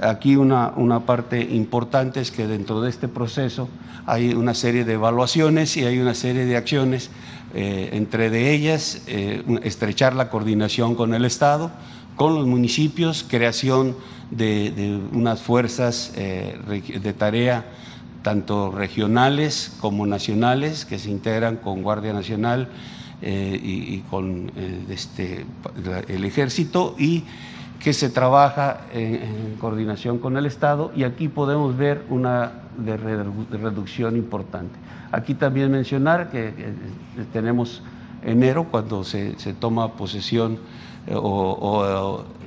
Aquí 0.01 0.37
una, 0.37 0.73
una, 0.77 1.01
parte 1.01 1.41
importante 1.41 2.21
es 2.21 2.31
que 2.31 2.47
dentro 2.47 2.81
de 2.81 2.89
este 2.89 3.09
proceso 3.09 3.69
hay 4.07 4.35
una 4.35 4.55
serie 4.55 4.85
de 4.85 4.95
evaluaciones 4.95 5.77
y 5.77 5.85
hay 5.85 5.99
una 5.99 6.15
serie 6.15 6.45
de 6.45 6.57
acciones, 6.57 7.11
eh, 7.55 7.91
entre 7.93 8.31
de 8.31 8.53
ellas 8.53 9.03
eh, 9.07 9.43
estrechar 9.63 10.15
la 10.15 10.31
coordinación 10.31 10.95
con 10.95 11.15
el 11.15 11.25
Estado, 11.25 11.71
con 12.17 12.35
los 12.35 12.47
municipios, 12.47 13.25
creación 13.29 13.97
de, 14.31 15.01
unas 15.13 15.43
fuerzas 15.43 16.13
eh, 16.17 16.59
de 17.03 17.13
tarea 17.13 17.65
tanto 18.23 18.71
regionales 18.71 19.73
como 19.81 20.07
nacionales, 20.07 20.85
que 20.85 20.99
se 20.99 21.11
integran 21.11 21.57
con 21.57 21.83
Guardia 21.83 22.13
Nacional 22.13 22.69
y, 23.23 24.01
con 24.11 24.51
este, 24.89 25.45
el 26.09 26.25
Ejército 26.25 26.95
y 26.99 27.25
que 27.81 27.93
se 27.93 28.11
trabaja 28.11 28.83
en, 28.93 29.57
coordinación 29.59 30.19
con 30.19 30.37
el 30.37 30.47
Estado 30.47 30.93
y 30.95 31.05
aquí 31.05 31.29
podemos 31.29 31.77
ver 31.77 32.05
una 32.11 32.53
de, 32.77 32.97
reducción 32.97 34.17
importante. 34.17 34.79
Aquí 35.11 35.35
también 35.35 35.71
mencionar 35.71 36.31
que, 36.31 36.53
tenemos 37.33 37.83
enero 38.23 38.67
cuando 38.71 39.03
se, 39.03 39.35
toma 39.59 39.95
posesión 39.95 40.59
eh, 41.07 41.15
o, 41.17 41.85
eh, 41.85 42.40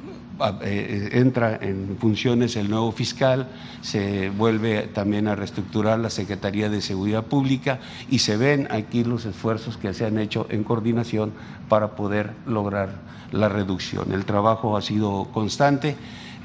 entra 0.61 1.57
en 1.61 1.97
funciones 1.99 2.55
el 2.55 2.69
nuevo 2.69 2.91
fiscal, 2.91 3.47
se 3.81 4.29
vuelve 4.29 4.83
también 4.93 5.27
a 5.27 5.35
reestructurar 5.35 5.99
la 5.99 6.09
Secretaría 6.09 6.69
de 6.69 6.81
Seguridad 6.81 7.23
Pública 7.25 7.79
y 8.09 8.19
se 8.19 8.37
ven 8.37 8.67
aquí 8.71 9.03
los 9.03 9.25
esfuerzos 9.25 9.77
que 9.77 9.93
se 9.93 10.05
han 10.05 10.17
hecho 10.17 10.47
en 10.49 10.63
coordinación 10.63 11.33
para 11.69 11.95
poder 11.95 12.31
lograr 12.45 12.89
la 13.31 13.49
reducción. 13.49 14.11
El 14.11 14.25
trabajo 14.25 14.77
ha 14.77 14.81
sido 14.81 15.27
constante. 15.33 15.95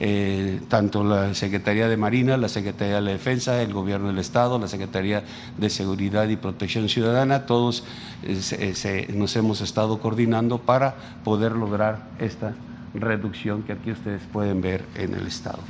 Eh, 0.01 0.61
tanto 0.69 1.03
la 1.03 1.35
Secretaría 1.35 1.89
de 1.89 1.97
Marina, 1.97 2.37
la 2.37 2.49
Secretaría 2.49 2.97
de 2.97 3.01
la 3.01 3.11
Defensa, 3.11 3.61
el 3.61 3.73
Gobierno 3.73 4.07
del 4.07 4.19
Estado, 4.19 4.57
la 4.57 4.69
Secretaría 4.69 5.25
de 5.57 5.71
Seguridad 5.71 6.29
y 6.29 6.37
Protección 6.37 6.89
Ciudadana, 6.89 7.47
todos 7.47 7.83
eh, 8.23 9.09
nos 9.13 9.35
hemos 9.35 9.61
estado 9.61 9.99
coordinando 9.99 10.59
para 10.59 10.95
poder 11.25 11.51
lograr 11.51 12.11
esta 12.21 12.55
reducción 12.99 13.63
que 13.63 13.73
aquí 13.73 13.93
ustedes 13.93 14.23
pueden 14.33 14.61
ver 14.61 14.85
en 14.95 15.15
el 15.15 15.27
Estado. 15.27 15.61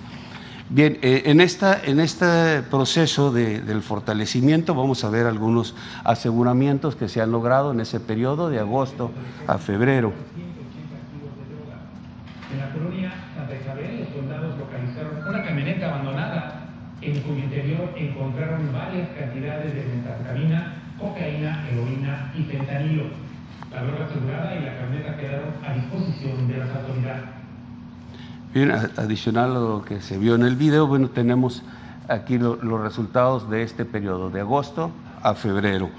Bien, 0.70 0.98
eh, 1.00 1.22
en, 1.24 1.40
esta, 1.40 1.80
en 1.82 1.98
este 1.98 2.60
proceso 2.62 3.32
del 3.32 3.80
fortalecimiento 3.80 4.74
vamos 4.74 5.02
a 5.02 5.08
ver 5.08 5.26
algunos 5.26 5.74
aseguramientos 6.04 6.94
que 6.94 7.08
se 7.08 7.22
han 7.22 7.32
logrado 7.32 7.72
en 7.72 7.80
ese 7.80 8.00
periodo 8.00 8.50
de 8.50 8.58
agosto 8.58 9.10
a 9.46 9.56
febrero. 9.56 10.12
En 12.52 12.58
la 12.58 12.70
colonia 12.70 13.12
Santa 13.34 13.54
Isabel, 13.54 14.00
los 14.00 14.08
soldados 14.10 14.58
localizaron 14.58 15.26
una 15.26 15.42
camioneta 15.42 15.86
abandonada 15.86 16.68
en 17.00 17.20
cuyo 17.20 17.44
interior 17.44 17.94
encontraron 17.96 18.70
varias 18.70 19.08
cantidades 19.18 19.74
de 19.74 19.84
metanfetamina, 19.84 20.82
cocaína, 20.98 21.66
heroína 21.70 22.32
y 22.36 22.42
fentanilo. 22.42 23.27
La 23.72 23.82
droga 23.82 24.06
asegurada 24.06 24.56
y 24.56 24.64
la 24.64 24.78
camioneta 24.78 25.16
quedaron 25.16 25.52
a 25.64 25.74
disposición 25.74 26.48
de 26.48 26.56
las 26.56 26.70
autoridades. 26.74 27.24
Bien, 28.54 28.70
adicional 28.96 29.50
a 29.50 29.60
lo 29.60 29.84
que 29.84 30.00
se 30.00 30.16
vio 30.16 30.34
en 30.34 30.42
el 30.42 30.56
video, 30.56 30.86
bueno, 30.86 31.10
tenemos 31.10 31.62
aquí 32.08 32.38
los 32.38 32.80
resultados 32.80 33.50
de 33.50 33.62
este 33.62 33.84
periodo, 33.84 34.30
de 34.30 34.40
agosto 34.40 34.90
a 35.22 35.34
febrero. 35.34 35.90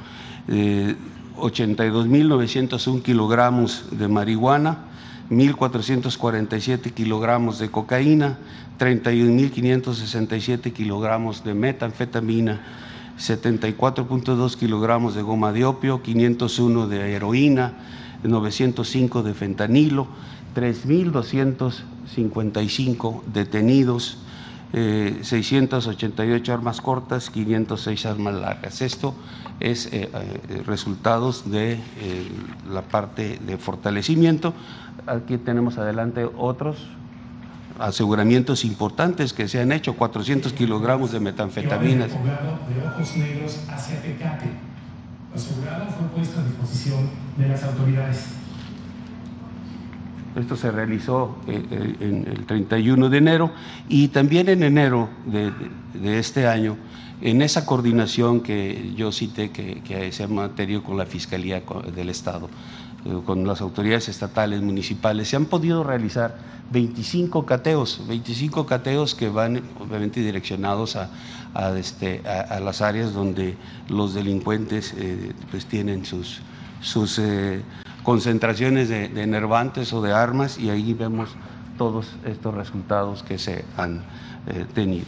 Eh, 0.48 0.96
82.901 1.38 3.02
kilogramos 3.04 3.86
de 3.92 4.08
marihuana, 4.08 4.80
1.447 5.30 6.92
kilogramos 6.92 7.60
de 7.60 7.70
cocaína, 7.70 8.40
31.567 8.80 10.74
kilogramos 10.74 11.44
de 11.44 11.54
metanfetamina, 11.54 12.62
74.2 13.20 14.56
kilogramos 14.56 15.14
de 15.14 15.22
goma 15.22 15.52
de 15.52 15.66
opio, 15.66 16.02
501 16.02 16.88
de 16.88 17.14
heroína, 17.14 17.74
905 18.24 19.24
de 19.24 19.34
fentanilo, 19.34 20.08
3.255 20.56 23.24
detenidos, 23.26 24.20
688 24.72 26.52
eh, 26.52 26.54
armas 26.54 26.80
cortas, 26.82 27.30
506 27.30 28.06
armas 28.06 28.36
largas. 28.36 28.82
Esto 28.82 29.14
es 29.60 29.88
eh, 29.88 30.10
eh, 30.14 30.64
resultados 30.66 31.52
de 31.52 31.78
la 32.72 32.84
parte 32.84 33.38
de 33.46 33.58
fortalecimiento. 33.58 34.54
Aquí 35.08 35.38
tenemos 35.38 35.78
adelante 35.78 36.26
otros 36.38 36.88
aseguramientos 37.80 38.66
importantes 38.66 39.34
que 39.34 39.48
se 39.48 39.62
han 39.62 39.72
hecho, 39.72 39.96
400 39.96 40.54
kilogramos 40.54 41.12
de 41.12 41.20
metanfetaminas. 41.20 42.12
De 42.12 42.86
ojos 42.86 43.18
negros 43.18 43.60
hacia 43.70 44.02
Tecate. 44.02 44.50
asegurado 45.34 45.86
fue 45.92 46.08
puesto 46.08 46.40
a 46.40 46.44
disposición 46.44 47.10
de 47.38 47.48
las 47.48 47.64
autoridades. 47.64 48.26
Esto 50.36 50.56
se 50.56 50.72
realizó 50.72 51.38
eh, 51.48 51.64
eh, 51.72 51.96
en 52.02 52.28
el 52.28 52.46
31 52.46 53.10
de 53.10 53.18
enero 53.18 53.52
y 53.88 54.10
también 54.10 54.50
en 54.50 54.64
enero 54.64 55.10
de, 55.26 56.20
este 56.20 56.48
año, 56.48 56.78
en 57.22 57.42
esa 57.42 57.66
coordinación 57.66 58.42
que 58.42 58.94
yo 58.96 59.12
cité 59.12 59.50
que, 59.50 59.82
que 59.82 60.12
se 60.12 60.24
ha 60.24 60.28
mantenido 60.28 60.84
con 60.84 60.98
la 60.98 61.06
Fiscalía 61.06 61.64
del 61.96 62.10
Estado, 62.10 62.50
con 63.26 63.48
las 63.48 63.62
autoridades 63.62 64.10
estatales, 64.10 64.62
municipales, 64.62 65.30
se 65.30 65.36
han 65.36 65.46
podido 65.46 65.84
realizar 65.84 66.38
25 66.72 67.46
cateos, 67.46 68.02
25 68.08 68.66
cateos 68.66 69.16
que 69.16 69.30
van 69.30 69.62
obviamente 69.80 70.20
direccionados 70.20 70.96
a, 70.96 71.10
este, 71.78 72.22
a, 72.28 72.60
las 72.60 72.82
áreas 72.82 73.14
donde 73.14 73.58
los 73.88 74.14
delincuentes 74.14 74.94
pues 75.50 75.66
tienen 75.66 76.06
sus, 76.06 76.42
sus 76.82 77.20
concentraciones 78.04 78.90
de, 78.90 79.06
enervantes 79.22 79.94
o 79.94 80.02
de 80.02 80.14
armas 80.14 80.58
y 80.58 80.70
ahí 80.70 80.94
vemos 80.94 81.30
todos 81.78 82.08
estos 82.26 82.54
resultados 82.54 83.24
que 83.24 83.38
se 83.38 83.66
han 83.78 84.04
eh, 84.48 84.66
tenido. 84.74 85.06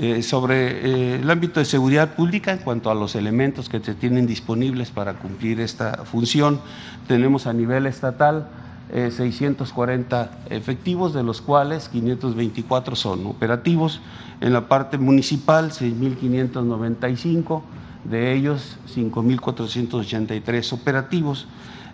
Eh, 0.00 0.22
sobre 0.22 0.56
eh, 0.68 1.20
el 1.20 1.30
ámbito 1.30 1.60
de 1.60 1.66
seguridad 1.66 2.14
pública, 2.14 2.52
en 2.52 2.58
cuanto 2.58 2.90
a 2.90 2.94
los 2.94 3.14
elementos 3.14 3.68
que 3.68 3.78
se 3.80 3.94
tienen 3.94 4.26
disponibles 4.26 4.90
para 4.90 5.14
cumplir 5.14 5.60
esta 5.60 6.04
función, 6.04 6.60
tenemos 7.06 7.46
a 7.46 7.52
nivel 7.52 7.86
estatal 7.86 8.48
640 8.92 10.30
efectivos, 10.50 11.14
de 11.14 11.22
los 11.22 11.40
cuales 11.40 11.88
524 11.88 12.94
son 12.94 13.26
operativos. 13.26 14.02
En 14.40 14.52
la 14.52 14.68
parte 14.68 14.98
municipal, 14.98 15.70
6.595 15.70 17.62
de 18.04 18.34
ellos 18.34 18.76
5.483 18.94 20.72
operativos. 20.72 21.46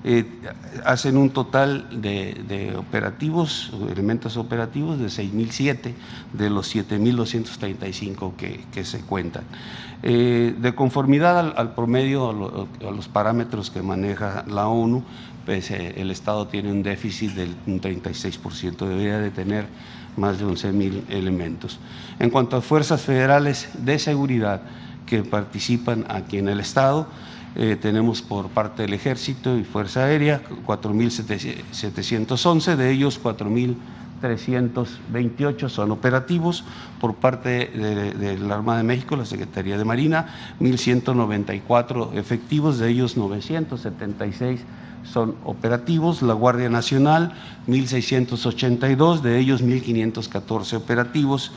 Eh, 0.05 0.25
hacen 0.85 1.17
un 1.17 1.31
total 1.31 2.01
de, 2.01 2.75
operativos, 2.77 3.73
elementos 3.91 4.37
operativos 4.37 4.99
de 4.99 5.07
6.007 5.07 5.93
de 6.33 6.51
los 6.51 6.75
7.235 6.75 8.33
que, 8.37 8.85
se 8.85 9.01
cuentan. 9.01 9.45
Eh, 10.03 10.55
de 10.57 10.75
conformidad 10.75 11.53
al, 11.57 11.75
promedio, 11.75 12.31
a, 12.31 12.91
los 12.93 13.09
parámetros 13.09 13.71
que 13.71 13.83
maneja 13.83 14.45
la 14.47 14.69
ONU, 14.69 15.03
pues, 15.45 15.71
eh, 15.71 15.95
el 15.97 16.11
Estado 16.11 16.47
tiene 16.47 16.71
un 16.71 16.83
déficit 16.83 17.33
del 17.33 17.57
36%, 17.67 18.77
debería 18.87 19.19
de 19.19 19.31
tener 19.31 19.67
más 20.17 20.39
de 20.39 20.45
11.000 20.45 21.11
elementos. 21.11 21.79
En 22.19 22.31
cuanto 22.31 22.57
a 22.57 22.61
fuerzas 22.61 23.01
federales 23.01 23.69
de 23.79 23.99
seguridad, 23.99 24.63
que 25.09 25.25
participan 25.25 26.05
aquí 26.09 26.39
en 26.39 26.49
el 26.49 26.61
Estado. 26.61 27.09
Eh, 27.57 27.77
tenemos 27.81 28.21
por 28.23 28.49
parte 28.49 28.83
del 28.83 28.93
Ejército 28.95 29.57
y 29.57 29.63
Fuerza 29.65 30.05
Aérea 30.05 30.43
4.711, 30.67 32.77
de 32.77 32.91
ellos 32.91 33.21
4.328 33.23 35.69
son 35.69 35.91
operativos. 35.91 36.65
Por 37.01 37.15
parte 37.15 37.69
del 37.69 38.19
de, 38.19 38.53
Armada 38.53 38.79
de 38.79 38.85
México, 38.85 39.17
la 39.17 39.25
Secretaría 39.25 39.79
de 39.79 39.85
Marina, 39.85 40.27
1.194 40.61 42.15
efectivos, 42.15 42.79
de 42.79 42.91
ellos 42.91 43.17
976 43.17 44.61
son 45.05 45.37
operativos, 45.45 46.23
la 46.23 46.35
Guardia 46.35 46.69
Nacional 46.69 47.33
1.682, 47.67 49.21
de 49.21 49.39
ellos 49.39 49.63
1.514 49.63 50.77
operativos, 50.77 51.53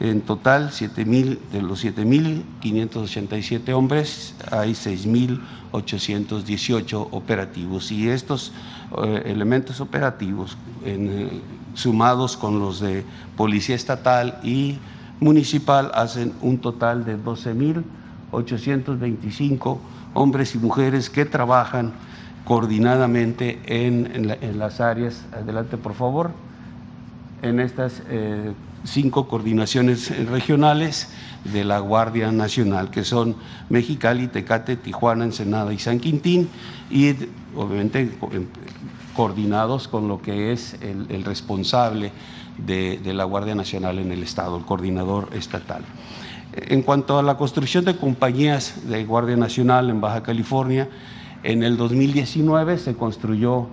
en 0.00 0.22
total, 0.22 0.70
7, 0.72 1.04
de 1.04 1.62
los 1.62 1.84
7.587 1.84 3.72
hombres, 3.72 4.34
hay 4.50 4.72
6.818 4.72 7.08
operativos. 7.12 7.92
Y 7.92 8.08
estos 8.08 8.52
eh, 9.02 9.22
elementos 9.26 9.80
operativos, 9.80 10.58
eh, 10.84 11.40
sumados 11.74 12.36
con 12.36 12.58
los 12.58 12.80
de 12.80 13.04
Policía 13.36 13.76
Estatal 13.76 14.40
y 14.42 14.78
Municipal, 15.20 15.92
hacen 15.94 16.32
un 16.42 16.58
total 16.58 17.04
de 17.04 17.16
12.825 17.16 19.78
hombres 20.14 20.52
y 20.54 20.58
mujeres 20.58 21.08
que 21.08 21.24
trabajan 21.24 21.92
coordinadamente 22.44 23.60
en 23.66 24.58
las 24.58 24.80
áreas. 24.80 25.24
Adelante, 25.32 25.76
por 25.76 25.94
favor 25.94 26.32
en 27.44 27.60
estas 27.60 28.02
eh, 28.08 28.52
cinco 28.84 29.26
coordinaciones 29.28 30.10
regionales 30.28 31.08
de 31.44 31.64
la 31.64 31.78
Guardia 31.78 32.30
Nacional, 32.32 32.90
que 32.90 33.04
son 33.04 33.36
Mexicali, 33.68 34.28
Tecate, 34.28 34.76
Tijuana, 34.76 35.24
Ensenada 35.24 35.72
y 35.72 35.78
San 35.78 36.00
Quintín, 36.00 36.48
y 36.90 37.14
obviamente 37.56 38.10
coordinados 39.14 39.88
con 39.88 40.08
lo 40.08 40.20
que 40.20 40.52
es 40.52 40.76
el, 40.80 41.24
responsable 41.24 42.12
de, 42.58 42.98
de, 42.98 43.14
la 43.14 43.24
Guardia 43.24 43.54
Nacional 43.54 43.98
en 43.98 44.12
el 44.12 44.22
Estado, 44.22 44.56
el 44.56 44.64
coordinador 44.64 45.30
estatal. 45.34 45.82
En 46.52 46.82
cuanto 46.82 47.18
a 47.18 47.22
la 47.22 47.36
construcción 47.36 47.84
de 47.84 47.96
compañías 47.96 48.88
de 48.88 49.04
Guardia 49.04 49.36
Nacional 49.36 49.90
en 49.90 50.00
Baja 50.00 50.22
California, 50.22 50.88
en 51.42 51.62
el 51.62 51.76
2019 51.76 52.78
se 52.78 52.94
construyó 52.94 53.68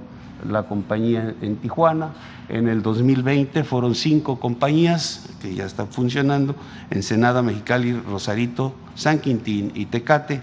la 0.48 0.64
compañía 0.64 1.34
en 1.42 1.58
Tijuana, 1.58 2.12
en 2.50 2.68
el 2.68 2.82
2020 2.82 3.64
fueron 3.64 3.96
cinco 3.96 4.40
compañías 4.40 5.30
que 5.42 5.56
ya 5.56 5.66
están 5.66 5.88
funcionando, 5.88 6.56
Ensenada, 6.90 7.42
Mexicali, 7.42 7.94
Rosarito, 7.94 8.74
San 8.96 9.20
Quintín 9.20 9.72
y 9.74 9.86
Tecate. 9.86 10.42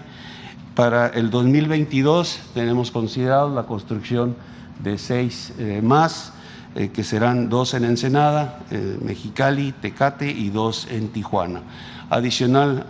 Para 0.75 1.07
el 1.07 1.29
2022 1.29 2.39
tenemos 2.53 2.91
considerado 2.91 3.53
la 3.53 3.63
construcción 3.63 4.35
de 4.81 4.97
seis 4.97 5.53
eh, 5.59 5.81
más, 5.83 6.33
eh, 6.75 6.89
que 6.89 7.03
serán 7.03 7.49
dos 7.49 7.73
en 7.73 7.83
Ensenada, 7.83 8.59
eh, 8.71 8.97
Mexicali, 9.01 9.73
Tecate 9.73 10.31
y 10.31 10.49
dos 10.49 10.87
en 10.89 11.09
Tijuana. 11.09 11.61
Adicional 12.09 12.87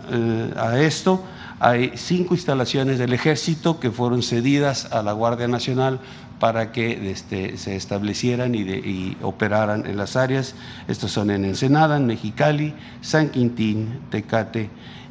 a 0.56 0.78
esto, 0.78 1.22
hay 1.58 1.92
cinco 1.94 2.34
instalaciones 2.34 2.98
del 2.98 3.12
ejército 3.12 3.78
que 3.78 3.90
fueron 3.90 4.22
cedidas 4.22 4.90
a 4.92 5.02
la 5.02 5.12
Guardia 5.12 5.46
Nacional 5.46 6.00
para 6.40 6.72
que 6.72 7.10
este, 7.10 7.56
se 7.56 7.76
establecieran 7.76 8.54
y, 8.56 9.16
operaran 9.22 9.86
en 9.86 9.96
las 9.96 10.16
áreas. 10.16 10.56
Estos 10.88 11.12
son 11.12 11.30
en 11.30 11.44
Ensenada, 11.44 11.98
en 11.98 12.06
Mexicali, 12.06 12.74
San 13.00 13.28
Quintín, 13.28 14.00
Tecate 14.10 14.70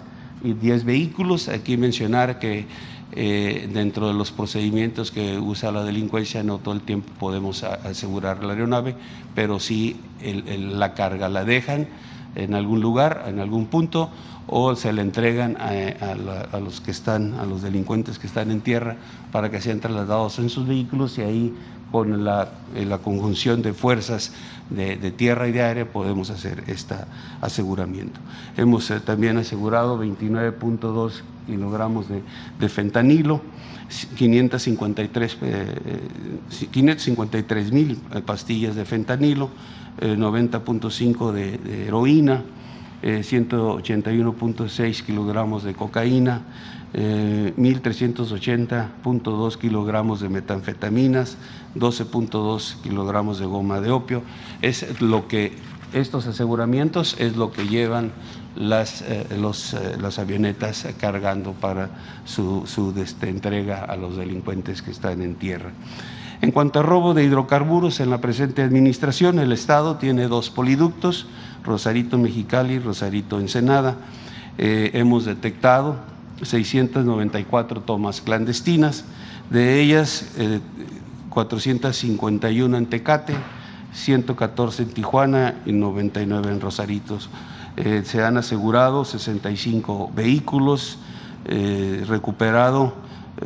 y 0.42 0.54
10 0.54 0.86
vehículos. 0.86 1.50
Aquí 1.50 1.76
mencionar 1.76 2.40
que 2.40 2.66
eh, 3.12 3.70
dentro 3.74 4.08
de 4.08 4.14
los 4.14 4.32
procedimientos 4.32 5.12
que 5.12 5.38
usa 5.38 5.72
la 5.72 5.84
delincuencia, 5.84 6.44
no 6.44 6.60
todo 6.60 6.74
el 6.74 6.82
tiempo 6.82 7.12
podemos 7.20 7.64
asegurar 7.64 8.44
la 8.44 8.54
aeronave, 8.54 8.96
pero 9.36 9.60
sí 9.60 9.98
la 10.22 10.94
carga 10.94 11.28
la 11.28 11.44
dejan 11.44 11.88
en 12.38 12.54
algún 12.54 12.82
lugar, 12.82 13.26
en 13.28 13.40
algún 13.40 13.66
punto, 13.66 14.10
o 14.48 14.76
se 14.76 14.94
le 14.94 15.02
entregan 15.02 15.58
a, 15.60 16.60
los 16.60 16.80
que 16.80 16.92
están, 16.92 17.34
a 17.34 17.46
los 17.46 17.62
delincuentes 17.62 18.18
que 18.18 18.28
están 18.28 18.52
en 18.52 18.62
tierra 18.62 18.96
para 19.32 19.52
que 19.52 19.60
sean 19.60 19.80
trasladados 19.80 20.40
en 20.40 20.50
sus 20.50 20.68
vehículos 20.68 21.18
y 21.18 21.22
ahí 21.22 21.54
con 21.92 22.24
la, 22.24 22.50
la 22.74 22.98
conjunción 23.00 23.62
de 23.62 23.74
fuerzas 23.74 24.32
de, 24.70 25.12
tierra 25.12 25.48
y 25.48 25.52
de 25.52 25.64
aire 25.64 25.86
podemos 25.86 26.30
hacer 26.30 26.64
este 26.68 26.96
aseguramiento. 27.42 28.20
Hemos 28.56 28.90
eh, 28.92 29.00
también 29.00 29.38
asegurado 29.38 30.02
29.2 30.02 31.22
kilogramos 31.46 32.08
de, 32.10 32.70
fentanilo, 32.70 33.42
553, 34.18 35.38
553 36.72 37.68
eh, 37.68 37.72
mil 37.72 37.96
pastillas 38.26 38.76
de 38.76 38.84
fentanilo, 38.84 39.50
90.5 40.00 41.38
eh, 41.38 41.60
de, 41.64 41.88
heroína, 41.88 42.44
181.6 43.04 45.04
kilogramos 45.04 45.64
de 45.64 45.76
cocaína, 45.76 46.42
1.380.2 46.94 49.58
kilogramos 49.58 50.20
de 50.20 50.30
metanfetaminas, 50.30 51.38
12.2 51.76 52.82
kilogramos 52.82 53.38
de 53.40 53.46
goma 53.46 53.82
de 53.82 53.92
opio. 53.92 54.24
Es 54.62 55.00
lo 55.00 55.28
que 55.28 55.54
estos 55.94 56.28
aseguramientos 56.28 57.16
es 57.20 57.38
lo 57.38 57.52
que 57.52 57.68
llevan 57.68 58.12
las, 58.56 59.04
eh, 59.04 59.26
eh, 59.30 59.98
las 60.02 60.20
avionetas 60.20 60.88
cargando 61.00 61.54
para 61.54 61.90
su, 62.26 62.64
su 62.66 62.94
este, 63.00 63.30
entrega 63.30 63.86
a 63.86 63.96
los 63.96 64.18
delincuentes 64.18 64.82
que 64.82 64.92
están 64.92 65.22
en 65.22 65.36
tierra. 65.36 65.72
En 66.42 66.52
cuanto 66.52 66.80
a 66.80 66.84
robo 66.84 67.14
de 67.14 67.24
hidrocarburos, 67.24 68.00
en 68.00 68.10
la 68.10 68.22
presente 68.22 68.62
administración 68.62 69.40
el 69.40 69.52
Estado 69.52 69.98
tiene 69.98 70.28
dos 70.28 70.50
poliductos, 70.50 71.28
Rosarito 71.64 72.18
Mexicali, 72.18 72.80
Rosarito 72.80 73.40
Ensenada. 73.40 73.96
Eh, 74.58 74.92
hemos 74.94 75.26
detectado 75.26 75.98
694 76.44 77.82
tomas 77.82 78.22
clandestinas, 78.22 79.06
de 79.50 79.82
ellas 79.82 80.32
451 81.30 82.78
en 82.78 82.86
Tecate, 82.86 83.34
114 83.94 84.84
en 84.84 84.90
Tijuana 84.90 85.56
y 85.66 85.72
99 85.72 86.52
en 86.52 86.62
Rosaritos. 86.62 87.30
Eh, 87.78 88.02
se 88.06 88.24
han 88.24 88.38
asegurado 88.38 89.06
65 89.06 90.12
vehículos, 90.16 90.98
eh, 91.46 92.04
recuperado 92.08 92.94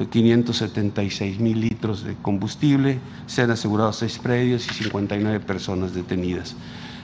576 0.09 1.37
eh, 1.37 1.41
mil 1.41 1.59
litros 1.59 2.03
de 2.03 2.15
combustible, 2.21 2.99
se 3.27 3.41
han 3.41 3.51
asegurado 3.51 3.93
seis 3.93 4.19
predios 4.19 4.67
y 4.69 4.73
59 4.73 5.39
personas 5.41 5.93
detenidas. 5.93 6.55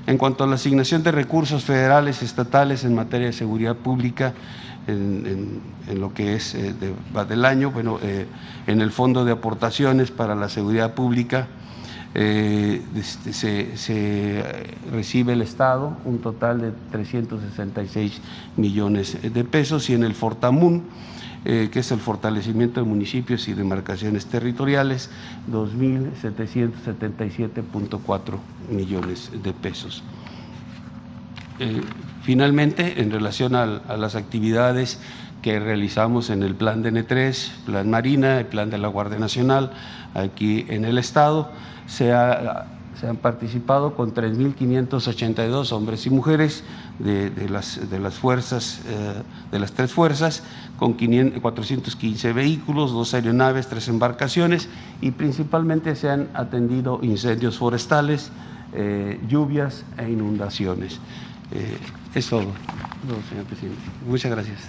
En 0.06 0.18
cuanto 0.18 0.44
a 0.44 0.48
la 0.48 0.56
asignación 0.56 1.04
de 1.04 1.12
recursos 1.12 1.66
federales, 1.66 2.24
estatales 2.24 2.84
en 2.86 2.96
materia 2.96 3.28
de 3.28 3.34
seguridad 3.34 3.76
pública, 3.76 4.34
en, 4.88 5.60
lo 6.00 6.14
que 6.14 6.36
es 6.36 6.56
del 7.28 7.44
año, 7.44 7.72
bueno, 7.72 8.00
en 8.68 8.82
el 8.82 8.92
Fondo 8.92 9.26
de 9.26 9.34
Aportaciones 9.34 10.10
para 10.12 10.34
la 10.34 10.48
Seguridad 10.48 10.94
Pública, 10.94 11.48
eh, 12.20 12.82
este, 12.96 13.78
se, 13.78 14.44
recibe 14.92 15.34
el 15.34 15.42
Estado 15.44 15.98
un 16.04 16.20
total 16.20 16.62
de 16.62 16.72
366 16.92 18.22
millones 18.56 19.18
de 19.22 19.44
pesos 19.44 19.88
y 19.92 19.94
en 19.94 20.04
el 20.04 20.16
Fortamun, 20.16 20.84
eh, 21.46 21.70
que 21.72 21.80
es 21.80 21.92
el 21.92 22.00
fortalecimiento 22.00 22.82
de 22.82 22.88
municipios 22.88 23.48
y 23.48 23.54
demarcaciones 23.54 24.26
territoriales, 24.26 25.12
2.777.4 25.52 28.40
millones 28.70 29.32
de 29.44 29.54
pesos. 29.54 30.04
Eh, 31.60 31.82
finalmente, 32.22 33.02
en 33.02 33.12
relación 33.12 33.56
a, 33.56 33.66
las 33.66 34.16
actividades 34.16 35.00
que 35.42 35.60
realizamos 35.60 36.30
en 36.30 36.44
el 36.44 36.56
plan 36.56 36.84
de 36.84 36.92
N3, 36.92 37.52
plan 37.66 37.90
Marina, 37.90 38.40
el 38.40 38.46
plan 38.46 38.70
de 38.70 38.78
la 38.78 38.88
Guardia 38.88 39.18
Nacional, 39.18 39.72
aquí 40.14 40.66
en 40.70 40.86
el 40.86 40.98
Estado, 40.98 41.50
se, 41.88 42.14
han 42.14 43.18
participado 43.22 43.96
con 43.96 44.14
3.582 44.14 45.72
hombres 45.72 46.06
y 46.06 46.10
mujeres 46.10 46.64
de, 47.00 47.50
las, 47.50 47.90
de 47.90 48.00
las 48.00 48.16
fuerzas, 48.16 48.82
eh, 48.88 49.22
de 49.52 49.60
las 49.60 49.72
tres 49.72 49.92
fuerzas, 49.92 50.44
con 50.78 50.94
415 50.94 52.34
vehículos, 52.34 52.92
dos 52.92 53.14
aeronaves, 53.14 53.68
tres 53.68 53.88
embarcaciones 53.88 54.68
y 55.02 55.12
principalmente 55.12 55.96
se 55.96 56.10
han 56.10 56.30
atendido 56.34 57.00
incendios 57.04 57.58
forestales, 57.58 58.32
eh, 58.74 59.20
lluvias 59.28 59.86
e 59.98 60.10
inundaciones. 60.10 61.00
Eh, 61.52 61.78
es 62.14 62.28
todo, 62.28 62.52
señor 63.30 63.46
presidente. 63.46 63.82
Muchas 64.08 64.32
gracias. 64.32 64.60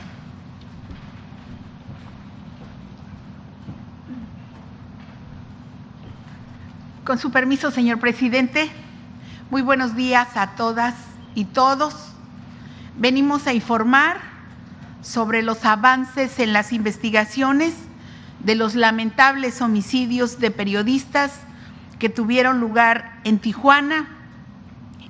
Con 7.05 7.19
su 7.19 7.31
permiso, 7.31 7.71
señor 7.71 8.01
presidente, 8.01 8.69
muy 9.51 9.62
buenos 9.62 9.97
días 9.97 10.37
a 10.37 10.57
todas 10.57 10.95
y 11.35 11.47
todos. 11.47 12.17
Venimos 12.98 13.46
a 13.46 13.52
informar 13.52 14.18
sobre 15.02 15.42
los 15.42 15.64
avances 15.64 16.40
en 16.40 16.52
las 16.52 16.72
investigaciones 16.72 17.72
de 18.40 18.56
los 18.56 18.74
lamentables 18.74 19.61
homicidios 19.62 20.40
de 20.40 20.50
periodistas 20.50 21.32
que 22.00 22.08
tuvieron 22.08 22.58
lugar 22.58 23.20
en 23.22 23.38
Tijuana 23.38 24.08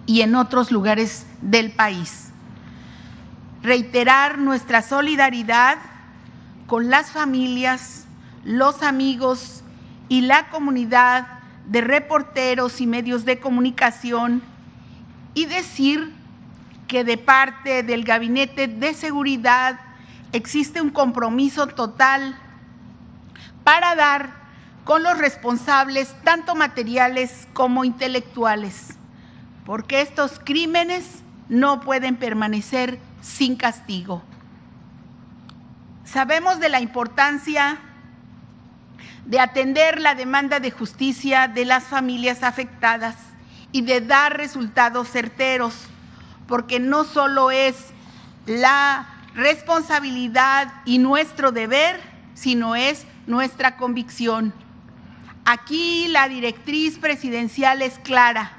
y 0.05 0.21
en 0.21 0.35
otros 0.35 0.71
lugares 0.71 1.27
del 1.41 1.71
país. 1.71 2.29
Reiterar 3.63 4.37
nuestra 4.37 4.83
solidaridad 4.83 5.79
con 6.67 6.91
las 6.91 7.11
familias, 7.11 8.05
los 8.45 8.83
amigos 8.83 9.63
y 10.11 10.21
la 10.21 10.51
comunidad 10.51 11.27
de 11.67 11.81
reporteros 11.81 12.83
y 12.83 12.87
medios 12.87 13.25
de 13.25 13.41
comunicación 13.41 14.43
y 15.33 15.47
decir 15.47 16.18
que 16.89 17.05
de 17.05 17.19
parte 17.19 17.83
del 17.83 18.03
Gabinete 18.03 18.67
de 18.67 18.95
Seguridad 18.95 19.79
existe 20.33 20.81
un 20.81 20.91
compromiso 20.91 21.69
total 21.69 22.35
para 23.63 23.95
dar 23.95 24.31
con 24.85 25.03
los 25.03 25.19
responsables, 25.19 26.17
tanto 26.25 26.55
materiales 26.55 27.47
como 27.53 27.85
intelectuales, 27.85 28.97
porque 29.67 30.01
estos 30.01 30.41
crímenes 30.43 31.23
no 31.51 31.81
pueden 31.81 32.17
permanecer 32.17 32.99
sin 33.21 33.57
castigo. 33.57 34.23
Sabemos 36.05 36.59
de 36.59 36.71
la 36.71 36.81
importancia 36.81 37.79
de 39.27 39.41
atender 39.41 40.01
la 40.01 40.15
demanda 40.15 40.59
de 40.59 40.71
justicia 40.71 41.49
de 41.49 41.67
las 41.67 41.85
familias 41.85 42.43
afectadas 42.43 43.15
y 43.73 43.83
de 43.83 44.01
dar 44.01 44.39
resultados 44.39 45.11
certeros, 45.11 45.75
porque 46.49 46.81
no 46.81 47.05
solo 47.05 47.53
es 47.53 47.77
la 48.47 49.07
responsabilidad 49.35 50.73
y 50.85 50.99
nuestro 50.99 51.53
deber, 51.53 52.01
sino 52.35 52.75
es 52.75 53.07
nuestra 53.29 53.77
convicción. 53.77 54.53
Aquí 55.45 56.09
la 56.09 56.29
directriz 56.29 56.99
presidencial 56.99 57.83
es 57.83 58.01
clara 58.01 58.59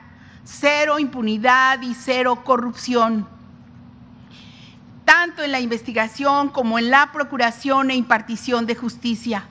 cero 0.50 0.98
impunidad 0.98 1.82
y 1.82 1.94
cero 1.94 2.44
corrupción, 2.44 3.28
tanto 5.06 5.44
en 5.44 5.52
la 5.52 5.60
investigación 5.60 6.50
como 6.50 6.80
en 6.80 6.90
la 6.90 7.12
procuración 7.12 7.92
e 7.92 7.96
impartición 7.96 8.66
de 8.66 8.76
justicia. 8.76 9.46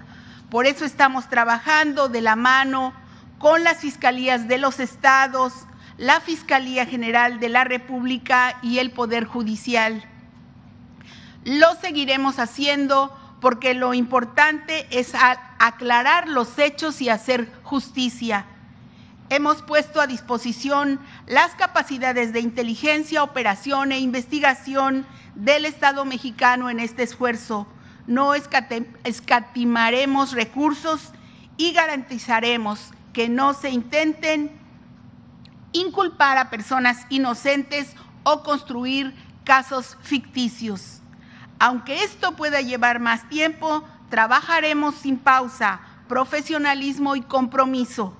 Por 0.51 0.67
eso 0.67 0.85
estamos 0.85 1.29
trabajando 1.29 2.09
de 2.09 2.21
la 2.21 2.37
mano 2.37 2.93
con 3.39 3.63
las 3.63 3.79
fiscalías 3.79 4.49
de 4.49 4.59
los 4.59 4.81
estados, 4.81 5.68
la 5.99 6.21
Fiscalía 6.21 6.87
General 6.87 7.41
de 7.41 7.51
la 7.51 7.65
República 7.65 8.59
y 8.63 8.79
el 8.79 8.91
Poder 8.91 9.25
Judicial. 9.25 10.03
Lo 11.45 11.75
seguiremos 11.75 12.39
haciendo 12.39 13.15
porque 13.41 13.75
lo 13.75 13.93
importante 13.93 14.87
es 14.91 15.13
aclarar 15.59 16.29
los 16.29 16.59
hechos 16.59 17.03
y 17.03 17.11
hacer 17.11 17.53
justicia 17.63 18.47
hemos 19.31 19.63
puesto 19.63 20.01
a 20.01 20.07
disposición 20.07 21.01
las 21.27 21.55
capacidades 21.55 22.33
de 22.33 22.41
inteligencia, 22.41 23.23
operación 23.23 23.93
e 23.93 23.99
investigación 23.99 25.07
del 25.35 25.65
Estado 25.65 26.05
mexicano 26.05 26.71
en 26.71 26.81
este 26.81 27.03
esfuerzo. 27.03 27.67
No 28.07 28.33
escatimaremos 28.35 30.33
recursos 30.33 31.13
y 31.57 31.73
garantizaremos 31.73 32.93
que 33.13 33.29
no 33.29 33.53
se 33.53 33.71
intenten 33.71 34.58
inculpar 35.73 36.39
a 36.39 36.51
personas 36.51 37.07
inocentes 37.09 37.95
o 38.23 38.43
construir 38.43 39.15
casos 39.45 39.97
ficticios. 40.03 41.01
Aunque 41.59 42.05
esto 42.05 42.37
pueda 42.37 42.61
llevar 42.61 43.01
más 43.01 43.29
tiempo, 43.29 43.85
trabajaremos 44.11 44.95
sin 44.95 45.19
pausa, 45.19 45.81
profesionalismo 46.09 47.17
y 47.17 47.23
compromiso 47.23 48.17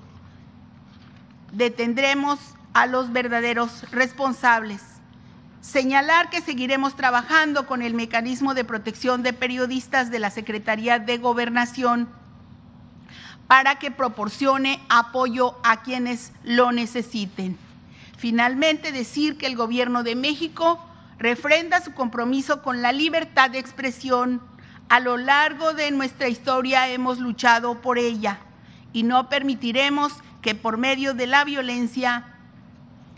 detendremos 1.51 2.39
a 2.73 2.85
los 2.85 3.11
verdaderos 3.11 3.89
responsables. 3.91 4.81
Señalar 5.61 6.29
que 6.29 6.41
seguiremos 6.41 6.95
trabajando 6.95 7.65
con 7.65 7.81
el 7.81 7.93
mecanismo 7.93 8.53
de 8.53 8.63
protección 8.63 9.23
de 9.23 9.33
periodistas 9.33 10.09
de 10.09 10.19
la 10.19 10.29
Secretaría 10.29 10.99
de 10.99 11.17
Gobernación 11.17 12.07
para 13.49 13.79
que 13.79 13.89
proporcione 13.89 14.79
apoyo 14.89 15.57
a 15.63 15.81
quienes 15.81 16.31
lo 16.43 16.71
necesiten. 16.71 17.57
Finalmente, 18.15 18.91
decir 18.91 19.39
que 19.39 19.47
el 19.47 19.55
Gobierno 19.55 20.03
de 20.03 20.13
México 20.13 20.79
refrenda 21.17 21.81
su 21.81 21.95
compromiso 21.95 22.61
con 22.61 22.83
la 22.83 22.91
libertad 22.91 23.49
de 23.49 23.57
expresión. 23.57 24.39
A 24.87 24.99
lo 24.99 25.17
largo 25.17 25.73
de 25.73 25.89
nuestra 25.89 26.27
historia 26.27 26.89
hemos 26.89 27.17
luchado 27.17 27.81
por 27.81 27.97
ella 27.97 28.37
y 28.93 29.01
no 29.01 29.29
permitiremos 29.29 30.13
que 30.43 30.53
por 30.53 30.77
medio 30.77 31.15
de 31.15 31.25
la 31.25 31.43
violencia 31.43 32.25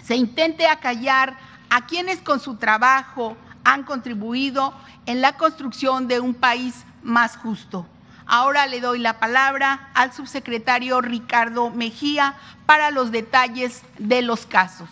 se 0.02 0.16
intente 0.16 0.66
acallar 0.66 1.38
a 1.70 1.88
quienes 1.88 2.22
con 2.22 2.40
su 2.40 2.56
trabajo 2.56 3.36
han 3.66 3.84
contribuido 3.84 4.74
en 5.06 5.20
la 5.20 5.36
construcción 5.36 6.08
de 6.08 6.22
un 6.22 6.34
país 6.34 6.86
más 7.04 7.36
justo. 7.36 7.86
Ahora 8.34 8.66
le 8.66 8.80
doy 8.80 9.00
la 9.00 9.20
palabra 9.20 9.90
al 9.94 10.14
subsecretario 10.14 11.02
Ricardo 11.02 11.70
Mejía 11.70 12.36
para 12.66 12.90
los 12.90 13.12
detalles 13.12 13.84
de 14.00 14.22
los 14.22 14.46
casos. 14.46 14.88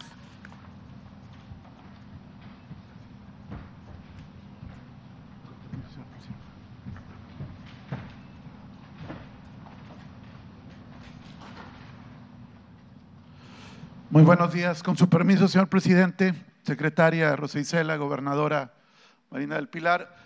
Muy 14.09 14.23
buenos 14.23 14.51
días. 14.51 14.83
Con 14.83 14.97
su 14.97 15.07
permiso, 15.07 15.47
señor 15.47 15.69
presidente, 15.69 16.33
secretaria 16.63 17.33
Rosa 17.37 17.59
Isela, 17.59 17.95
gobernadora 17.95 18.73
Marina 19.31 19.55
del 19.55 19.69
Pilar. 19.69 20.18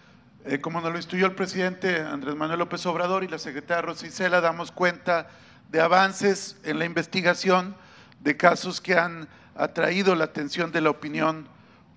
Eh, 0.45 0.60
como 0.60 0.82
nos 0.82 0.91
lo 0.91 0.97
instruyó 0.97 1.25
el 1.27 1.36
presidente 1.36 2.01
Andrés 2.01 2.36
Manuel 2.36 2.60
López 2.60 2.86
Obrador 2.86 3.23
y 3.23 3.29
la 3.29 3.39
secretaria 3.39 3.82
Rosa 3.82 4.08
Isela, 4.08 4.41
damos 4.41 4.73
cuenta 4.73 5.29
de 5.69 5.79
avances 5.79 6.58
en 6.65 6.79
la 6.79 6.86
investigación 6.86 7.77
de 8.19 8.36
casos 8.36 8.82
que 8.82 8.97
han 8.97 9.29
atraído 9.56 10.15
la 10.15 10.25
atención 10.25 10.73
de 10.73 10.82
la 10.82 10.89
opinión 10.89 11.47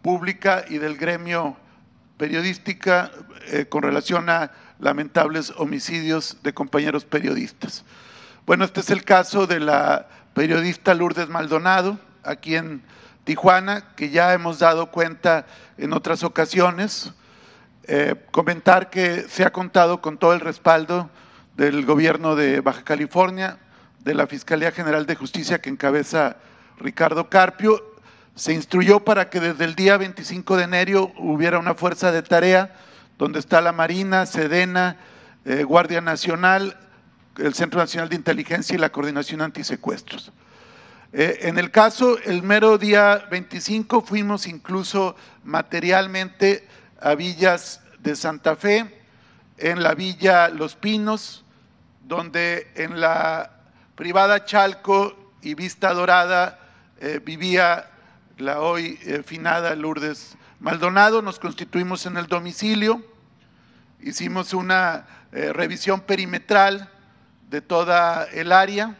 pública 0.01 0.65
y 0.69 0.79
del 0.79 0.97
gremio 0.97 1.57
periodística 2.19 3.11
eh, 3.49 3.67
con 3.69 3.83
relación 3.83 4.31
a 4.31 4.53
lamentables 4.79 5.53
homicidios 5.57 6.37
de 6.45 6.55
compañeros 6.55 7.05
periodistas. 7.05 7.85
Bueno, 8.47 8.65
este 8.65 8.79
es 8.79 8.91
el 8.91 9.03
caso 9.03 9.49
de 9.49 9.59
la 9.59 10.07
periodista 10.35 10.95
Lourdes 10.95 11.29
Maldonado, 11.29 11.99
aquí 12.23 12.55
en 12.55 12.81
Tijuana, 13.25 13.93
que 13.97 14.11
ya 14.11 14.35
hemos 14.35 14.61
dado 14.61 14.93
cuenta 14.93 15.47
en 15.79 15.93
otras 15.93 16.23
ocasiones. 16.23 17.13
Eh, 17.89 18.17
comentar 18.33 18.91
que 18.91 19.29
se 19.29 19.45
ha 19.45 19.53
contado 19.53 20.01
con 20.01 20.19
todo 20.19 20.33
el 20.33 20.41
respaldo 20.41 21.09
del 21.57 21.87
gobierno 21.87 22.35
de 22.35 22.61
Baja 22.61 22.83
California, 22.83 23.59
de 24.01 24.13
la 24.13 24.27
Fiscalía 24.27 24.73
General 24.73 25.07
de 25.07 25.15
Justicia 25.15 25.61
que 25.61 25.71
encabeza 25.71 26.37
Ricardo 26.81 27.31
Carpio. 27.31 27.81
Se 28.35 28.53
instruyó 28.53 29.05
para 29.05 29.31
que 29.31 29.39
desde 29.39 29.65
el 29.65 29.77
día 29.77 29.99
25 29.99 30.57
de 30.57 30.65
enero 30.65 31.13
hubiera 31.17 31.61
una 31.61 31.75
fuerza 31.75 32.11
de 32.11 32.23
tarea 32.23 32.75
donde 33.19 33.39
está 33.39 33.61
la 33.61 33.71
Marina, 33.71 34.27
Sedena, 34.27 34.97
eh, 35.45 35.63
Guardia 35.63 36.01
Nacional, 36.01 36.77
el 37.39 37.55
Centro 37.55 37.79
Nacional 37.79 38.09
de 38.09 38.17
Inteligencia 38.17 38.75
y 38.75 38.79
la 38.79 38.91
Coordinación 38.91 39.43
Antisecuestros. 39.43 40.33
Eh, 41.13 41.39
en 41.43 41.57
el 41.57 41.71
caso, 41.71 42.19
el 42.25 42.43
mero 42.43 42.79
día 42.79 43.27
25 43.31 44.01
fuimos 44.01 44.49
incluso 44.49 45.15
materialmente 45.45 46.67
a 47.01 47.15
villas 47.15 47.81
de 47.99 48.17
Santa 48.17 48.57
Fe, 48.57 49.03
en 49.59 49.83
la 49.83 49.95
villa 49.95 50.49
Los 50.49 50.77
Pinos, 50.77 51.45
donde 52.03 52.71
en 52.75 53.01
la 53.01 53.51
privada 53.95 54.45
Chalco 54.45 55.35
y 55.43 55.55
Vista 55.55 55.93
Dorada 55.95 56.59
eh, 57.01 57.21
vivía 57.25 57.91
la 58.39 58.61
hoy 58.61 58.99
eh, 59.03 59.23
finada 59.25 59.75
Lourdes 59.75 60.37
Maldonado. 60.61 61.23
Nos 61.23 61.39
constituimos 61.39 62.07
en 62.07 62.17
el 62.17 62.27
domicilio, 62.27 63.05
hicimos 64.01 64.53
una 64.55 65.07
revisión 65.33 66.01
perimetral 66.01 66.89
de 67.51 67.61
toda 67.61 68.25
el 68.33 68.53
área 68.53 68.97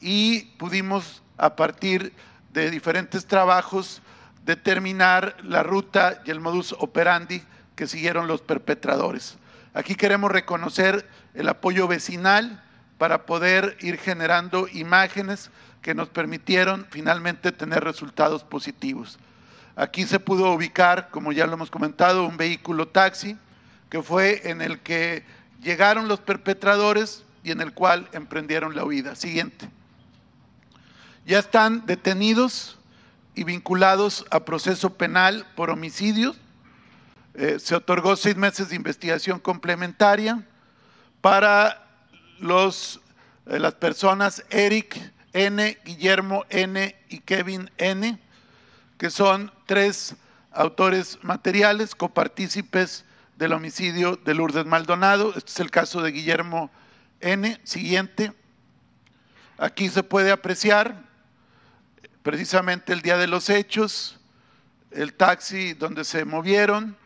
y 0.00 0.42
pudimos 0.58 1.22
a 1.36 1.56
partir 1.56 2.12
de 2.52 2.70
diferentes 2.70 3.26
trabajos 3.26 4.02
determinar 4.44 5.36
la 5.42 5.62
ruta 5.62 6.22
y 6.24 6.30
el 6.30 6.40
modus 6.40 6.74
operandi 6.78 7.42
que 7.76 7.86
siguieron 7.86 8.26
los 8.26 8.42
perpetradores. 8.42 9.36
Aquí 9.72 9.94
queremos 9.94 10.30
reconocer 10.30 11.08
el 11.34 11.48
apoyo 11.48 11.88
vecinal 11.88 12.62
para 12.98 13.26
poder 13.26 13.76
ir 13.80 13.98
generando 13.98 14.68
imágenes 14.72 15.50
que 15.82 15.94
nos 15.94 16.08
permitieron 16.08 16.86
finalmente 16.90 17.52
tener 17.52 17.82
resultados 17.82 18.44
positivos. 18.44 19.18
Aquí 19.76 20.04
se 20.04 20.20
pudo 20.20 20.52
ubicar, 20.52 21.08
como 21.10 21.32
ya 21.32 21.46
lo 21.46 21.54
hemos 21.54 21.70
comentado, 21.70 22.26
un 22.26 22.36
vehículo 22.36 22.86
taxi 22.86 23.36
que 23.90 24.02
fue 24.02 24.48
en 24.48 24.62
el 24.62 24.78
que 24.80 25.24
llegaron 25.60 26.06
los 26.06 26.20
perpetradores 26.20 27.24
y 27.42 27.50
en 27.50 27.60
el 27.60 27.72
cual 27.72 28.08
emprendieron 28.12 28.76
la 28.76 28.84
huida. 28.84 29.16
Siguiente 29.16 29.68
ya 31.26 31.38
están 31.38 31.86
detenidos 31.86 32.78
y 33.34 33.44
vinculados 33.44 34.24
a 34.30 34.44
proceso 34.44 34.94
penal 34.94 35.46
por 35.54 35.70
homicidios. 35.70 36.36
Eh, 37.34 37.58
se 37.58 37.74
otorgó 37.74 38.16
seis 38.16 38.36
meses 38.36 38.68
de 38.68 38.76
investigación 38.76 39.40
complementaria 39.40 40.44
para 41.20 41.86
los, 42.38 43.00
eh, 43.46 43.58
las 43.58 43.74
personas 43.74 44.44
Eric 44.50 44.98
N., 45.32 45.78
Guillermo 45.84 46.44
N. 46.48 46.94
y 47.08 47.18
Kevin 47.18 47.70
N., 47.76 48.20
que 48.98 49.10
son 49.10 49.50
tres 49.66 50.14
autores 50.52 51.18
materiales, 51.22 51.96
copartícipes 51.96 53.04
del 53.36 53.52
homicidio 53.52 54.16
de 54.16 54.34
Lourdes 54.34 54.66
Maldonado. 54.66 55.30
Este 55.36 55.50
es 55.50 55.60
el 55.60 55.72
caso 55.72 56.02
de 56.02 56.12
Guillermo 56.12 56.70
N. 57.20 57.60
Siguiente. 57.64 58.32
Aquí 59.58 59.88
se 59.88 60.04
puede 60.04 60.30
apreciar 60.30 61.02
precisamente 62.24 62.94
el 62.94 63.02
día 63.02 63.18
de 63.18 63.26
los 63.26 63.50
hechos, 63.50 64.18
el 64.90 65.12
taxi 65.12 65.74
donde 65.74 66.04
se 66.04 66.24
movieron, 66.24 66.96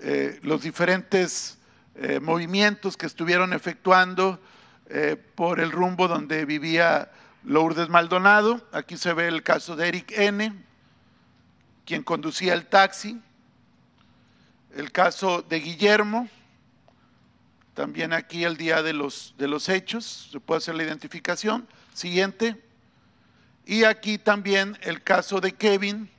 eh, 0.00 0.40
los 0.42 0.60
diferentes 0.60 1.56
eh, 1.94 2.18
movimientos 2.18 2.96
que 2.96 3.06
estuvieron 3.06 3.52
efectuando 3.52 4.40
eh, 4.88 5.16
por 5.36 5.60
el 5.60 5.70
rumbo 5.70 6.08
donde 6.08 6.44
vivía 6.46 7.12
Lourdes 7.44 7.88
Maldonado. 7.88 8.66
Aquí 8.72 8.96
se 8.96 9.12
ve 9.12 9.28
el 9.28 9.44
caso 9.44 9.76
de 9.76 9.86
Eric 9.86 10.10
N., 10.18 10.52
quien 11.86 12.02
conducía 12.02 12.54
el 12.54 12.66
taxi. 12.66 13.20
El 14.74 14.90
caso 14.90 15.42
de 15.42 15.60
Guillermo, 15.60 16.28
también 17.74 18.12
aquí 18.12 18.42
el 18.42 18.56
día 18.56 18.82
de 18.82 18.94
los, 18.94 19.36
de 19.38 19.46
los 19.46 19.68
hechos, 19.68 20.30
se 20.32 20.40
puede 20.40 20.58
hacer 20.58 20.74
la 20.74 20.82
identificación. 20.82 21.68
Siguiente. 21.92 22.63
Y 23.66 23.84
aquí 23.84 24.18
también 24.18 24.76
el 24.82 25.02
caso 25.02 25.40
de 25.40 25.52
Kevin, 25.52 26.10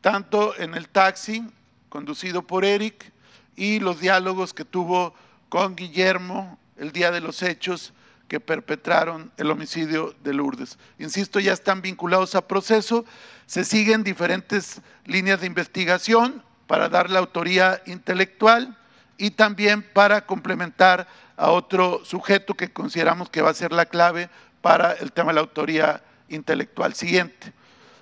tanto 0.00 0.58
en 0.58 0.74
el 0.74 0.88
taxi 0.88 1.44
conducido 1.88 2.42
por 2.42 2.64
Eric 2.64 3.12
y 3.56 3.80
los 3.80 4.00
diálogos 4.00 4.54
que 4.54 4.64
tuvo 4.64 5.14
con 5.48 5.76
Guillermo 5.76 6.58
el 6.76 6.92
día 6.92 7.10
de 7.10 7.20
los 7.20 7.42
hechos 7.42 7.92
que 8.28 8.40
perpetraron 8.40 9.32
el 9.36 9.50
homicidio 9.50 10.14
de 10.22 10.34
Lourdes. 10.34 10.78
Insisto, 10.98 11.40
ya 11.40 11.52
están 11.52 11.82
vinculados 11.82 12.34
a 12.34 12.46
proceso, 12.46 13.04
se 13.46 13.64
siguen 13.64 14.04
diferentes 14.04 14.82
líneas 15.06 15.40
de 15.40 15.46
investigación 15.46 16.42
para 16.66 16.88
dar 16.88 17.10
la 17.10 17.18
autoría 17.18 17.82
intelectual 17.86 18.76
y 19.16 19.32
también 19.32 19.82
para 19.82 20.26
complementar 20.26 21.08
a 21.36 21.50
otro 21.50 22.04
sujeto 22.04 22.54
que 22.54 22.72
consideramos 22.72 23.30
que 23.30 23.42
va 23.42 23.50
a 23.50 23.54
ser 23.54 23.72
la 23.72 23.86
clave 23.86 24.28
para 24.60 24.92
el 24.92 25.12
tema 25.12 25.30
de 25.30 25.34
la 25.36 25.40
autoría 25.40 26.02
intelectual. 26.28 26.94
Siguiente. 26.94 27.52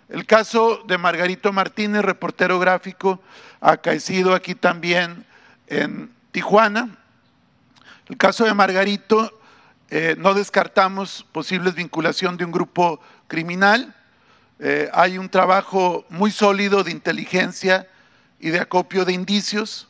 El 0.09 0.25
caso 0.25 0.85
de 0.87 0.99
Margarito 0.99 1.53
Martínez, 1.53 2.03
reportero 2.03 2.59
gráfico, 2.59 3.21
acaecido 3.61 4.35
aquí 4.35 4.55
también 4.55 5.27
en 5.67 6.13
Tijuana. 6.31 6.97
El 8.09 8.17
caso 8.17 8.45
de 8.45 8.55
Margarito, 8.55 9.41
eh, 9.91 10.15
no 10.19 10.35
descartamos 10.35 11.27
posibles 11.33 11.75
vinculación 11.75 12.37
de 12.37 12.45
un 12.45 12.53
grupo 12.53 13.01
criminal. 13.27 13.95
Eh, 14.61 14.89
hay 14.93 15.19
un 15.19 15.29
trabajo 15.29 16.05
muy 16.09 16.31
sólido 16.31 16.85
de 16.85 16.93
inteligencia 16.93 17.89
y 18.39 18.51
de 18.51 18.61
acopio 18.61 19.05
de 19.05 19.13
indicios. 19.13 19.89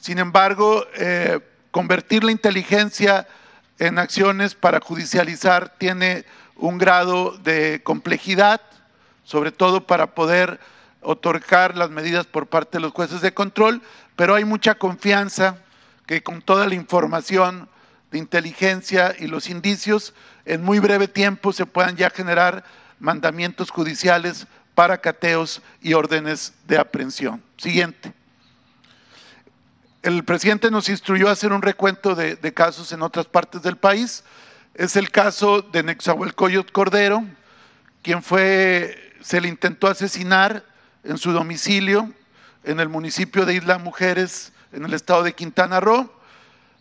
Sin 0.00 0.18
embargo, 0.18 0.84
eh, 0.94 1.40
convertir 1.70 2.24
la 2.24 2.32
inteligencia 2.32 3.26
en 3.80 3.98
acciones 3.98 4.54
para 4.54 4.78
judicializar 4.78 5.74
tiene 5.78 6.24
un 6.54 6.76
grado 6.76 7.38
de 7.38 7.82
complejidad, 7.82 8.60
sobre 9.24 9.52
todo 9.52 9.86
para 9.86 10.14
poder 10.14 10.60
otorgar 11.00 11.76
las 11.78 11.88
medidas 11.88 12.26
por 12.26 12.46
parte 12.46 12.76
de 12.76 12.82
los 12.82 12.92
jueces 12.92 13.22
de 13.22 13.32
control, 13.32 13.80
pero 14.16 14.34
hay 14.34 14.44
mucha 14.44 14.74
confianza 14.74 15.56
que 16.06 16.22
con 16.22 16.42
toda 16.42 16.68
la 16.68 16.74
información 16.74 17.70
de 18.10 18.18
inteligencia 18.18 19.14
y 19.18 19.28
los 19.28 19.48
indicios, 19.48 20.12
en 20.44 20.62
muy 20.62 20.78
breve 20.78 21.08
tiempo 21.08 21.52
se 21.52 21.64
puedan 21.64 21.96
ya 21.96 22.10
generar 22.10 22.64
mandamientos 22.98 23.70
judiciales 23.70 24.46
para 24.74 24.98
cateos 24.98 25.62
y 25.80 25.94
órdenes 25.94 26.52
de 26.66 26.78
aprehensión. 26.78 27.42
Siguiente 27.56 28.19
el 30.02 30.24
presidente 30.24 30.70
nos 30.70 30.88
instruyó 30.88 31.28
a 31.28 31.32
hacer 31.32 31.52
un 31.52 31.62
recuento 31.62 32.14
de, 32.14 32.54
casos 32.54 32.92
en 32.92 33.02
otras 33.02 33.26
partes 33.26 33.62
del 33.62 33.76
país. 33.76 34.24
Es 34.74 34.96
el 34.96 35.10
caso 35.10 35.60
de 35.60 35.82
Nexahuelcoyot 35.82 36.72
Cordero, 36.72 37.24
quien 38.02 38.22
fue, 38.22 39.14
se 39.20 39.40
le 39.40 39.48
intentó 39.48 39.88
asesinar 39.88 40.64
en 41.04 41.18
su 41.18 41.32
domicilio 41.32 42.12
en 42.64 42.80
el 42.80 42.88
municipio 42.88 43.46
de 43.46 43.54
Isla 43.54 43.78
Mujeres, 43.78 44.52
en 44.72 44.84
el 44.84 44.94
estado 44.94 45.22
de 45.22 45.34
Quintana 45.34 45.80
Roo. 45.80 46.10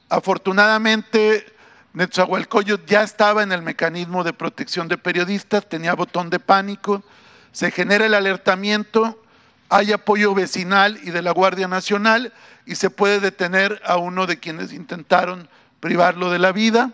Afortunadamente, 0.10 1.46
Netzahualcoyot 1.94 2.86
ya 2.86 3.04
estaba 3.04 3.44
en 3.44 3.52
el 3.52 3.62
mecanismo 3.62 4.24
de 4.24 4.34
protección 4.34 4.88
de 4.88 4.98
periodistas, 4.98 5.68
tenía 5.68 5.94
botón 5.94 6.30
de 6.30 6.40
pánico, 6.40 7.04
se 7.52 7.72
genera 7.72 8.06
el 8.06 8.14
alertamiento, 8.14 9.22
hay 9.70 9.92
apoyo 9.92 10.34
vecinal 10.34 11.00
y 11.04 11.12
de 11.12 11.22
la 11.22 11.32
Guardia 11.32 11.68
Nacional 11.68 12.34
y 12.70 12.76
se 12.76 12.92
puede 12.92 13.20
detener 13.20 13.82
a 13.84 13.98
uno 13.98 14.28
de 14.28 14.38
quienes 14.38 14.74
intentaron 14.74 15.50
privarlo 15.80 16.30
de 16.30 16.38
la 16.38 16.52
vida. 16.52 16.92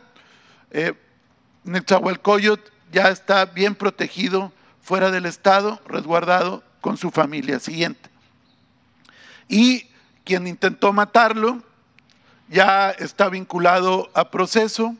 Eh, 0.71 0.93
Netzahualcoyot 1.65 2.71
ya 2.93 3.09
está 3.09 3.43
bien 3.43 3.75
protegido 3.75 4.53
fuera 4.81 5.11
del 5.11 5.25
Estado, 5.25 5.81
resguardado 5.85 6.63
con 6.79 6.95
su 6.95 7.11
familia. 7.11 7.59
Siguiente. 7.59 8.09
Y 9.49 9.89
quien 10.23 10.47
intentó 10.47 10.93
matarlo 10.93 11.61
ya 12.47 12.91
está 12.91 13.27
vinculado 13.27 14.09
a 14.13 14.31
proceso 14.31 14.95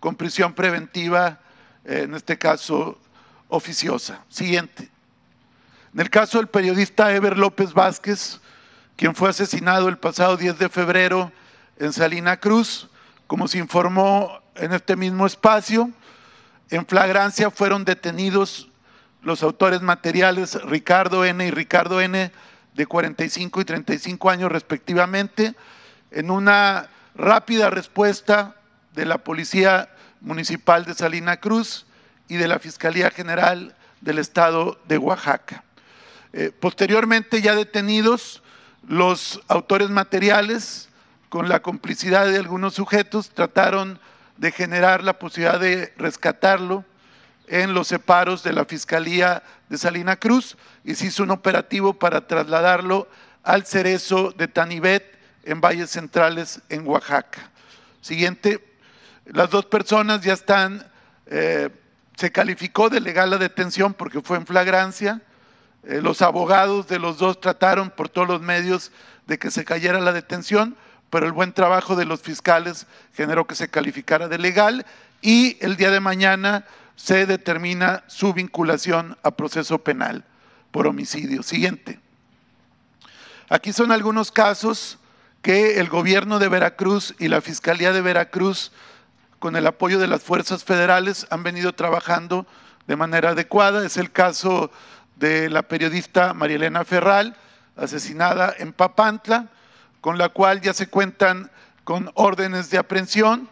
con 0.00 0.16
prisión 0.16 0.52
preventiva, 0.52 1.40
eh, 1.86 2.02
en 2.02 2.14
este 2.14 2.36
caso 2.36 2.98
oficiosa. 3.48 4.22
Siguiente. 4.28 4.90
En 5.94 6.00
el 6.00 6.10
caso 6.10 6.36
del 6.36 6.48
periodista 6.48 7.10
Ever 7.10 7.38
López 7.38 7.72
Vázquez, 7.72 8.39
quien 9.00 9.14
fue 9.14 9.30
asesinado 9.30 9.88
el 9.88 9.96
pasado 9.96 10.36
10 10.36 10.58
de 10.58 10.68
febrero 10.68 11.32
en 11.78 11.94
Salina 11.94 12.38
Cruz, 12.38 12.90
como 13.26 13.48
se 13.48 13.56
informó 13.56 14.42
en 14.56 14.74
este 14.74 14.94
mismo 14.94 15.24
espacio. 15.24 15.90
En 16.68 16.84
flagrancia 16.84 17.50
fueron 17.50 17.86
detenidos 17.86 18.68
los 19.22 19.42
autores 19.42 19.80
materiales 19.80 20.62
Ricardo 20.64 21.24
N. 21.24 21.46
y 21.46 21.50
Ricardo 21.50 22.02
N. 22.02 22.30
de 22.74 22.86
45 22.86 23.62
y 23.62 23.64
35 23.64 24.28
años 24.28 24.52
respectivamente, 24.52 25.54
en 26.10 26.30
una 26.30 26.90
rápida 27.14 27.70
respuesta 27.70 28.56
de 28.92 29.06
la 29.06 29.16
Policía 29.16 29.88
Municipal 30.20 30.84
de 30.84 30.92
Salina 30.92 31.38
Cruz 31.38 31.86
y 32.28 32.36
de 32.36 32.48
la 32.48 32.58
Fiscalía 32.58 33.10
General 33.10 33.74
del 34.02 34.18
Estado 34.18 34.78
de 34.88 34.98
Oaxaca. 34.98 35.64
Eh, 36.34 36.52
posteriormente, 36.60 37.40
ya 37.40 37.54
detenidos, 37.54 38.42
los 38.86 39.40
autores 39.48 39.90
materiales, 39.90 40.88
con 41.28 41.48
la 41.48 41.62
complicidad 41.62 42.26
de 42.26 42.38
algunos 42.38 42.74
sujetos, 42.74 43.30
trataron 43.30 44.00
de 44.36 44.52
generar 44.52 45.04
la 45.04 45.18
posibilidad 45.18 45.60
de 45.60 45.92
rescatarlo 45.96 46.84
en 47.46 47.74
los 47.74 47.88
separos 47.88 48.42
de 48.42 48.52
la 48.52 48.64
Fiscalía 48.64 49.42
de 49.68 49.76
Salina 49.76 50.16
Cruz 50.16 50.56
y 50.84 50.94
se 50.94 51.06
hizo 51.06 51.22
un 51.22 51.30
operativo 51.30 51.94
para 51.94 52.26
trasladarlo 52.26 53.08
al 53.42 53.66
cerezo 53.66 54.32
de 54.32 54.48
Tanibet 54.48 55.18
en 55.44 55.60
Valles 55.60 55.90
Centrales, 55.90 56.60
en 56.68 56.86
Oaxaca. 56.86 57.50
Siguiente, 58.00 58.64
las 59.26 59.50
dos 59.50 59.66
personas 59.66 60.22
ya 60.22 60.32
están, 60.32 60.86
eh, 61.26 61.70
se 62.16 62.32
calificó 62.32 62.88
de 62.88 63.00
legal 63.00 63.30
la 63.30 63.38
detención 63.38 63.94
porque 63.94 64.20
fue 64.20 64.36
en 64.36 64.46
flagrancia. 64.46 65.20
Eh, 65.84 66.00
los 66.02 66.22
abogados 66.22 66.88
de 66.88 66.98
los 66.98 67.18
dos 67.18 67.40
trataron 67.40 67.90
por 67.90 68.08
todos 68.08 68.28
los 68.28 68.40
medios 68.40 68.92
de 69.26 69.38
que 69.38 69.50
se 69.50 69.64
cayera 69.64 70.00
la 70.00 70.12
detención, 70.12 70.76
pero 71.08 71.26
el 71.26 71.32
buen 71.32 71.52
trabajo 71.52 71.96
de 71.96 72.04
los 72.04 72.20
fiscales 72.20 72.86
generó 73.14 73.46
que 73.46 73.54
se 73.54 73.68
calificara 73.68 74.28
de 74.28 74.38
legal 74.38 74.86
y 75.22 75.56
el 75.60 75.76
día 75.76 75.90
de 75.90 76.00
mañana 76.00 76.64
se 76.96 77.26
determina 77.26 78.04
su 78.06 78.32
vinculación 78.32 79.16
a 79.22 79.30
proceso 79.30 79.78
penal 79.78 80.24
por 80.70 80.86
homicidio. 80.86 81.42
Siguiente. 81.42 81.98
Aquí 83.48 83.72
son 83.72 83.90
algunos 83.90 84.30
casos 84.30 84.98
que 85.42 85.80
el 85.80 85.88
gobierno 85.88 86.38
de 86.38 86.48
Veracruz 86.48 87.14
y 87.18 87.28
la 87.28 87.40
Fiscalía 87.40 87.92
de 87.92 88.02
Veracruz, 88.02 88.72
con 89.38 89.56
el 89.56 89.66
apoyo 89.66 89.98
de 89.98 90.06
las 90.06 90.22
fuerzas 90.22 90.64
federales, 90.64 91.26
han 91.30 91.42
venido 91.42 91.72
trabajando 91.72 92.46
de 92.86 92.96
manera 92.96 93.30
adecuada. 93.30 93.84
Es 93.84 93.96
el 93.96 94.12
caso 94.12 94.70
de 95.20 95.50
la 95.50 95.62
periodista 95.62 96.32
María 96.32 96.56
Elena 96.56 96.82
Ferral, 96.84 97.36
asesinada 97.76 98.54
en 98.58 98.72
Papantla, 98.72 99.48
con 100.00 100.16
la 100.16 100.30
cual 100.30 100.62
ya 100.62 100.72
se 100.72 100.88
cuentan 100.88 101.50
con 101.84 102.10
órdenes 102.14 102.70
de 102.70 102.78
aprehensión 102.78 103.48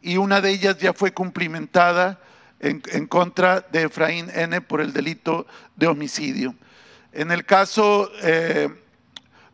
y 0.00 0.16
una 0.16 0.40
de 0.40 0.50
ellas 0.50 0.78
ya 0.78 0.92
fue 0.92 1.12
cumplimentada 1.12 2.20
en, 2.60 3.06
contra 3.08 3.60
de 3.60 3.82
Efraín 3.82 4.30
N 4.32 4.60
por 4.60 4.80
el 4.80 4.92
delito 4.92 5.46
de 5.74 5.88
homicidio. 5.88 6.54
En 7.12 7.32
el 7.32 7.44
caso 7.44 8.10
eh, 8.22 8.68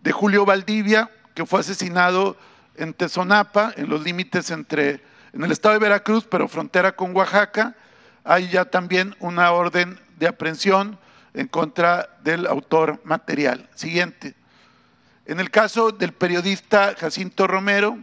de 0.03 0.13
Julio 0.13 0.45
Valdivia, 0.45 1.11
que 1.35 1.47
fue 1.47 1.61
asesinado 1.61 2.37
en 2.77 2.93
Tezonapa, 2.93 3.73
en 3.77 3.89
los 3.89 4.03
límites 4.03 4.51
entre, 4.51 5.03
en 5.33 5.43
el 5.43 5.51
estado 5.51 5.73
de 5.73 5.81
Veracruz, 5.81 6.27
pero 6.31 6.47
frontera 6.47 6.95
con 6.95 7.17
Oaxaca, 7.17 7.75
hay 8.23 8.49
ya 8.49 8.67
también 8.67 9.17
una 9.19 9.51
orden 9.53 9.99
de 10.19 10.29
aprehensión 10.29 10.99
en 11.35 11.49
contra 11.49 12.17
del 12.23 12.47
autor 12.47 13.01
material. 13.05 13.69
Siguiente. 13.75 14.35
En 15.27 15.41
el 15.41 15.51
caso 15.51 15.91
del 15.91 16.13
periodista 16.13 16.95
Jacinto 16.99 17.47
Romero, 17.47 17.99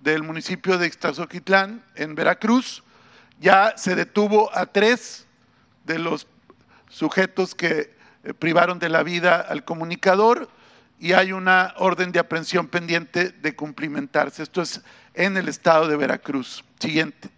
del 0.00 0.22
municipio 0.22 0.78
de 0.78 0.86
Ixtazoquitlán, 0.86 1.82
en 1.96 2.14
Veracruz, 2.14 2.82
ya 3.40 3.74
se 3.76 3.94
detuvo 3.94 4.56
a 4.56 4.66
tres 4.66 5.26
de 5.84 5.98
los 5.98 6.26
sujetos 6.88 7.54
que 7.54 7.94
eh, 8.22 8.34
privaron 8.34 8.78
de 8.78 8.88
la 8.88 9.02
vida 9.02 9.40
al 9.40 9.64
comunicador 9.64 10.48
y 10.98 11.14
hay 11.14 11.32
una 11.32 11.74
orden 11.78 12.12
de 12.12 12.18
aprehensión 12.18 12.68
pendiente 12.68 13.30
de 13.30 13.56
cumplimentarse. 13.56 14.42
Esto 14.42 14.60
es 14.60 14.82
en 15.14 15.36
el 15.36 15.48
estado 15.48 15.88
de 15.88 15.96
Veracruz. 15.96 16.62
Siguiente. 16.78 17.30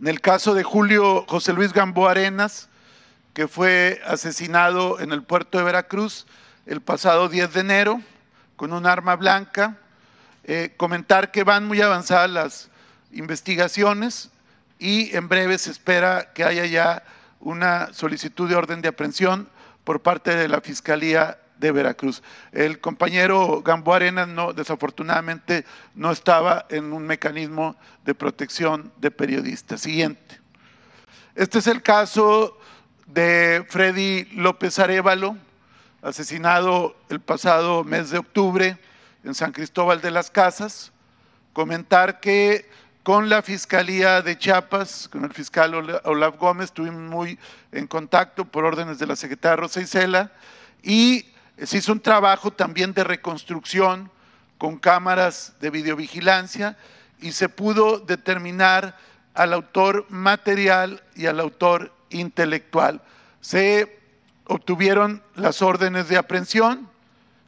En 0.00 0.08
el 0.08 0.20
caso 0.20 0.54
de 0.54 0.62
Julio 0.62 1.24
José 1.28 1.52
Luis 1.52 1.72
Gamboa 1.72 2.12
Arenas, 2.12 2.68
que 3.36 3.48
fue 3.48 4.00
asesinado 4.06 4.98
en 4.98 5.12
el 5.12 5.22
puerto 5.22 5.58
de 5.58 5.64
Veracruz 5.64 6.26
el 6.64 6.80
pasado 6.80 7.28
10 7.28 7.52
de 7.52 7.60
enero 7.60 8.00
con 8.56 8.72
un 8.72 8.86
arma 8.86 9.14
blanca, 9.14 9.76
eh, 10.44 10.72
comentar 10.78 11.30
que 11.32 11.44
van 11.44 11.66
muy 11.66 11.82
avanzadas 11.82 12.30
las 12.30 12.70
investigaciones 13.12 14.30
y 14.78 15.14
en 15.14 15.28
breve 15.28 15.58
se 15.58 15.70
espera 15.70 16.32
que 16.32 16.44
haya 16.44 16.64
ya 16.64 17.04
una 17.38 17.92
solicitud 17.92 18.48
de 18.48 18.56
orden 18.56 18.80
de 18.80 18.88
aprehensión 18.88 19.50
por 19.84 20.00
parte 20.00 20.34
de 20.34 20.48
la 20.48 20.62
Fiscalía 20.62 21.38
de 21.58 21.72
Veracruz. 21.72 22.22
El 22.52 22.80
compañero 22.80 23.60
Gambo 23.60 23.92
Arenas 23.92 24.28
no, 24.28 24.54
desafortunadamente 24.54 25.66
no 25.94 26.10
estaba 26.10 26.64
en 26.70 26.90
un 26.90 27.06
mecanismo 27.06 27.76
de 28.02 28.14
protección 28.14 28.94
de 28.96 29.10
periodistas. 29.10 29.82
Siguiente. 29.82 30.40
Este 31.34 31.58
es 31.58 31.66
el 31.66 31.82
caso 31.82 32.56
de 33.06 33.64
Freddy 33.68 34.24
López 34.32 34.78
Arevalo, 34.78 35.36
asesinado 36.02 36.96
el 37.08 37.20
pasado 37.20 37.84
mes 37.84 38.10
de 38.10 38.18
octubre 38.18 38.78
en 39.24 39.34
San 39.34 39.52
Cristóbal 39.52 40.00
de 40.00 40.10
las 40.10 40.30
Casas. 40.30 40.92
Comentar 41.52 42.20
que 42.20 42.68
con 43.02 43.28
la 43.28 43.42
Fiscalía 43.42 44.20
de 44.20 44.36
Chiapas, 44.36 45.08
con 45.08 45.24
el 45.24 45.32
fiscal 45.32 45.74
Olaf 46.04 46.36
Gómez, 46.38 46.66
estuvimos 46.66 47.00
muy 47.00 47.38
en 47.70 47.86
contacto 47.86 48.44
por 48.44 48.64
órdenes 48.64 48.98
de 48.98 49.06
la 49.06 49.16
secretaria 49.16 49.56
Rosa 49.56 49.80
Isela 49.80 50.32
y 50.82 51.26
se 51.62 51.78
hizo 51.78 51.92
un 51.92 52.00
trabajo 52.00 52.50
también 52.50 52.92
de 52.92 53.04
reconstrucción 53.04 54.10
con 54.58 54.78
cámaras 54.78 55.54
de 55.60 55.70
videovigilancia 55.70 56.76
y 57.20 57.32
se 57.32 57.48
pudo 57.48 58.00
determinar 58.00 58.96
al 59.34 59.52
autor 59.52 60.06
material 60.08 61.02
y 61.14 61.26
al 61.26 61.40
autor 61.40 61.95
intelectual. 62.20 63.00
Se 63.40 63.98
obtuvieron 64.46 65.22
las 65.34 65.62
órdenes 65.62 66.08
de 66.08 66.16
aprehensión, 66.16 66.88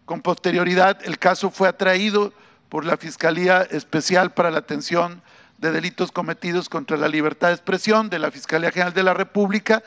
con 0.05 0.23
posterioridad 0.23 0.99
el 1.05 1.19
caso 1.19 1.51
fue 1.51 1.69
atraído 1.69 2.33
por 2.69 2.85
la 2.85 2.97
Fiscalía 2.97 3.63
Especial 3.63 4.33
para 4.33 4.51
la 4.51 4.59
Atención 4.59 5.23
de 5.59 5.73
delitos 5.73 6.13
cometidos 6.13 6.69
contra 6.69 6.97
la 6.97 7.09
libertad 7.09 7.49
de 7.49 7.55
expresión 7.55 8.09
de 8.11 8.19
la 8.19 8.31
Fiscalía 8.31 8.71
General 8.71 8.95
de 8.95 9.03
la 9.03 9.15
República. 9.15 9.83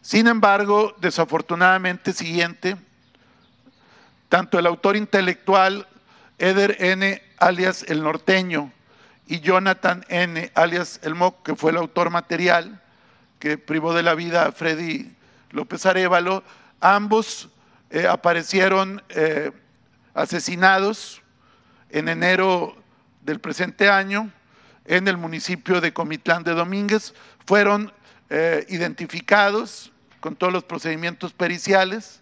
Sin 0.00 0.26
embargo, 0.26 0.94
desafortunadamente, 1.00 2.12
siguiente, 2.12 2.76
tanto 4.28 4.58
el 4.58 4.66
autor 4.66 4.96
intelectual 4.96 5.86
Eder 6.38 6.76
N., 6.78 7.20
alias 7.38 7.84
el 7.88 8.02
norteño, 8.02 8.72
y 9.26 9.40
Jonathan 9.40 10.04
N., 10.08 10.50
alias 10.54 11.00
el 11.02 11.14
Moc, 11.14 11.42
que 11.42 11.56
fue 11.56 11.72
el 11.72 11.78
autor 11.78 12.10
material, 12.10 12.80
que 13.38 13.58
privó 13.58 13.94
de 13.94 14.02
la 14.02 14.14
vida 14.14 14.46
a 14.46 14.52
Freddy 14.52 15.14
López 15.50 15.86
Arevalo, 15.86 16.42
ambos 16.80 17.48
eh, 17.90 18.06
aparecieron 18.06 19.02
eh, 19.08 19.52
asesinados 20.14 21.22
en 21.90 22.08
enero 22.08 22.76
del 23.22 23.40
presente 23.40 23.88
año 23.88 24.30
en 24.84 25.08
el 25.08 25.16
municipio 25.16 25.80
de 25.80 25.92
Comitlán 25.92 26.44
de 26.44 26.54
Domínguez. 26.54 27.14
Fueron 27.46 27.92
eh, 28.30 28.66
identificados 28.68 29.92
con 30.20 30.36
todos 30.36 30.52
los 30.52 30.64
procedimientos 30.64 31.32
periciales, 31.32 32.20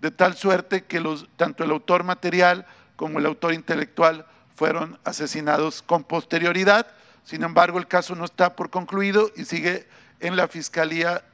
de 0.00 0.10
tal 0.10 0.36
suerte 0.36 0.84
que 0.84 1.00
los, 1.00 1.28
tanto 1.36 1.64
el 1.64 1.70
autor 1.70 2.04
material 2.04 2.66
como 2.96 3.18
el 3.18 3.26
autor 3.26 3.52
intelectual 3.52 4.26
fueron 4.54 4.98
asesinados 5.04 5.82
con 5.82 6.04
posterioridad. 6.04 6.86
Sin 7.24 7.42
embargo, 7.42 7.78
el 7.78 7.86
caso 7.86 8.14
no 8.14 8.24
está 8.24 8.56
por 8.56 8.70
concluido 8.70 9.30
y 9.36 9.44
sigue 9.44 9.86
en 10.20 10.36
la 10.36 10.48
Fiscalía 10.48 11.24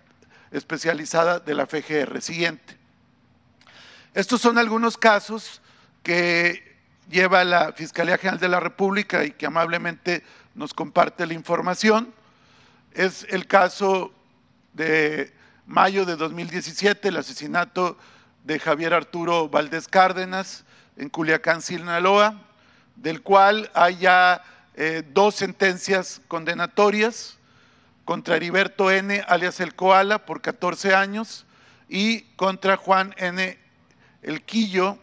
Especializada 0.52 1.40
de 1.40 1.54
la 1.54 1.66
FGR. 1.66 2.22
Siguiente. 2.22 2.78
Estos 4.14 4.40
son 4.40 4.58
algunos 4.58 4.96
casos 4.96 5.60
que 6.02 6.78
lleva 7.10 7.44
la 7.44 7.72
Fiscalía 7.72 8.16
General 8.16 8.38
de 8.38 8.48
la 8.48 8.60
República 8.60 9.24
y 9.24 9.32
que 9.32 9.46
amablemente 9.46 10.22
nos 10.54 10.72
comparte 10.72 11.26
la 11.26 11.34
información. 11.34 12.14
Es 12.92 13.26
el 13.28 13.46
caso 13.46 14.12
de 14.72 15.34
mayo 15.66 16.04
de 16.04 16.16
2017, 16.16 17.08
el 17.08 17.16
asesinato 17.16 17.98
de 18.44 18.60
Javier 18.60 18.94
Arturo 18.94 19.48
Valdés 19.48 19.88
Cárdenas 19.88 20.64
en 20.96 21.10
Culiacán, 21.10 21.60
Sinaloa, 21.60 22.40
del 22.94 23.20
cual 23.22 23.70
hay 23.74 23.98
ya 23.98 24.42
eh, 24.74 25.02
dos 25.12 25.34
sentencias 25.34 26.20
condenatorias 26.28 27.35
contra 28.06 28.36
Heriberto 28.36 28.90
N., 28.90 29.22
alias 29.26 29.58
El 29.60 29.74
Koala, 29.74 30.24
por 30.24 30.40
14 30.40 30.94
años, 30.94 31.44
y 31.88 32.22
contra 32.36 32.76
Juan 32.76 33.12
N. 33.18 33.58
El 34.22 34.42
Quillo 34.42 34.96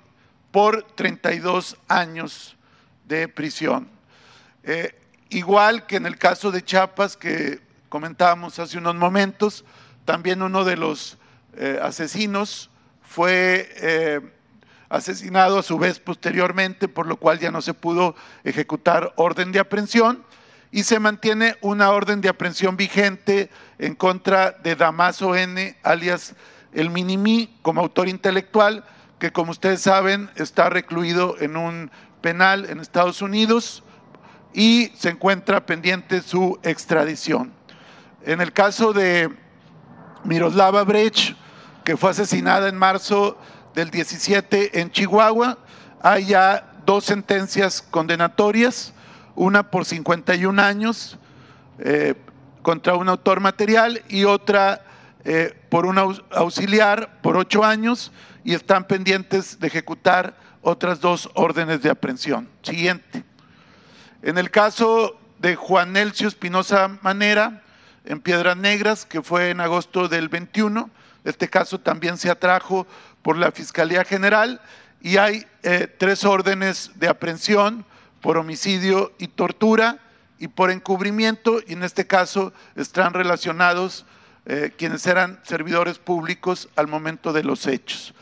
por 0.52 0.84
32 0.96 1.78
años 1.90 2.56
de 3.06 3.28
prisión. 3.28 3.90
Eh, 4.64 4.98
igual 5.30 5.86
que 5.86 5.98
en 5.98 6.06
el 6.06 6.18
caso 6.18 6.50
de 6.50 6.64
Chiapas 6.64 7.18
que 7.18 7.60
comentábamos 7.90 8.58
hace 8.58 8.78
unos 8.78 8.96
momentos, 8.96 9.66
también 10.06 10.42
uno 10.42 10.64
de 10.64 10.78
los 10.78 11.18
eh, 11.58 11.80
asesinos 11.84 12.70
fue 13.02 13.70
eh, 13.82 14.22
asesinado 14.88 15.60
a 15.60 15.64
su 15.64 15.78
vez 15.78 16.00
posteriormente, 16.00 16.88
por 16.88 17.06
lo 17.06 17.18
cual 17.18 17.38
ya 17.40 17.52
no 17.52 17.62
se 17.62 17.74
pudo 17.74 18.16
ejecutar 18.46 19.12
orden 19.18 19.52
de 19.52 19.60
aprehensión. 19.60 20.24
Y 20.74 20.84
se 20.84 21.00
mantiene 21.00 21.56
una 21.62 21.92
orden 21.92 22.20
de 22.20 22.30
aprehensión 22.30 22.76
vigente 22.76 23.52
en 23.78 23.94
contra 23.94 24.50
de 24.52 24.76
Damaso 24.76 25.36
N., 25.36 25.78
alias 25.84 26.34
el 26.74 26.90
Minimi, 26.90 27.56
como 27.62 27.80
autor 27.80 28.10
intelectual, 28.10 28.84
que 29.20 29.32
como 29.32 29.52
ustedes 29.52 29.82
saben 29.82 30.32
está 30.36 30.72
recluido 30.72 31.36
en 31.40 31.58
un 31.58 31.92
penal 32.22 32.66
en 32.72 32.80
Estados 32.80 33.22
Unidos 33.22 33.84
y 34.52 34.92
se 34.98 35.10
encuentra 35.10 35.68
pendiente 35.68 36.24
su 36.24 36.60
extradición. 36.64 37.54
En 38.26 38.42
el 38.42 38.52
caso 38.52 38.94
de 38.94 39.30
Miroslava 40.24 40.84
Brecht, 40.84 41.36
que 41.84 41.98
fue 41.98 42.10
asesinada 42.10 42.68
en 42.68 42.78
marzo 42.78 43.38
del 43.76 43.92
17 43.92 44.82
en 44.82 44.90
Chihuahua, 44.90 45.60
hay 46.02 46.26
ya 46.26 46.74
dos 46.84 47.06
sentencias 47.06 47.84
condenatorias, 47.84 48.94
una 49.36 49.70
por 49.72 49.86
51 49.86 50.62
años 50.62 51.18
eh, 51.80 52.16
contra 52.62 52.96
un 52.96 53.10
autor 53.10 53.40
material 53.40 54.02
y 54.08 54.24
otra 54.24 54.86
eh, 55.26 55.54
por 55.70 55.86
un 55.86 55.98
auxiliar 55.98 57.22
por 57.22 57.38
ocho 57.38 57.64
años 57.64 58.12
y 58.44 58.54
están 58.54 58.86
pendientes 58.86 59.60
de 59.60 59.68
ejecutar 59.68 60.36
otras 60.62 61.00
dos 61.00 61.30
órdenes 61.34 61.82
de 61.82 61.90
aprehensión. 61.90 62.50
Siguiente. 62.62 63.24
En 64.22 64.38
el 64.38 64.52
caso 64.52 65.20
de 65.40 65.56
Juan 65.56 65.94
Nelcio 65.94 66.28
Espinosa 66.28 67.00
Manera, 67.02 67.64
en 68.06 68.22
Piedras 68.22 68.58
Negras, 68.58 69.06
que 69.06 69.22
fue 69.22 69.50
en 69.50 69.60
agosto 69.60 70.08
del 70.08 70.30
21, 70.30 70.90
este 71.24 71.50
caso 71.50 71.80
también 71.80 72.18
se 72.18 72.30
atrajo 72.30 72.86
por 73.22 73.38
la 73.38 73.52
Fiscalía 73.52 74.04
General 74.04 74.62
y 75.02 75.18
hay 75.18 75.46
eh, 75.64 75.88
tres 75.98 76.24
órdenes 76.24 76.92
de 76.96 77.08
aprehensión 77.08 77.86
por 78.24 78.38
homicidio 78.38 79.12
y 79.20 79.28
tortura 79.28 80.00
y 80.40 80.48
por 80.48 80.72
encubrimiento, 80.72 81.60
y 81.68 81.74
en 81.74 81.84
este 81.84 82.08
caso 82.08 82.54
están 82.78 83.14
relacionados 83.14 84.06
eh, 84.46 84.72
quienes 84.78 85.06
eran 85.06 85.42
servidores 85.44 86.00
públicos 86.00 86.70
al 86.78 86.88
momento 86.88 87.34
de 87.34 87.44
los 87.44 87.68
hechos. 87.68 88.14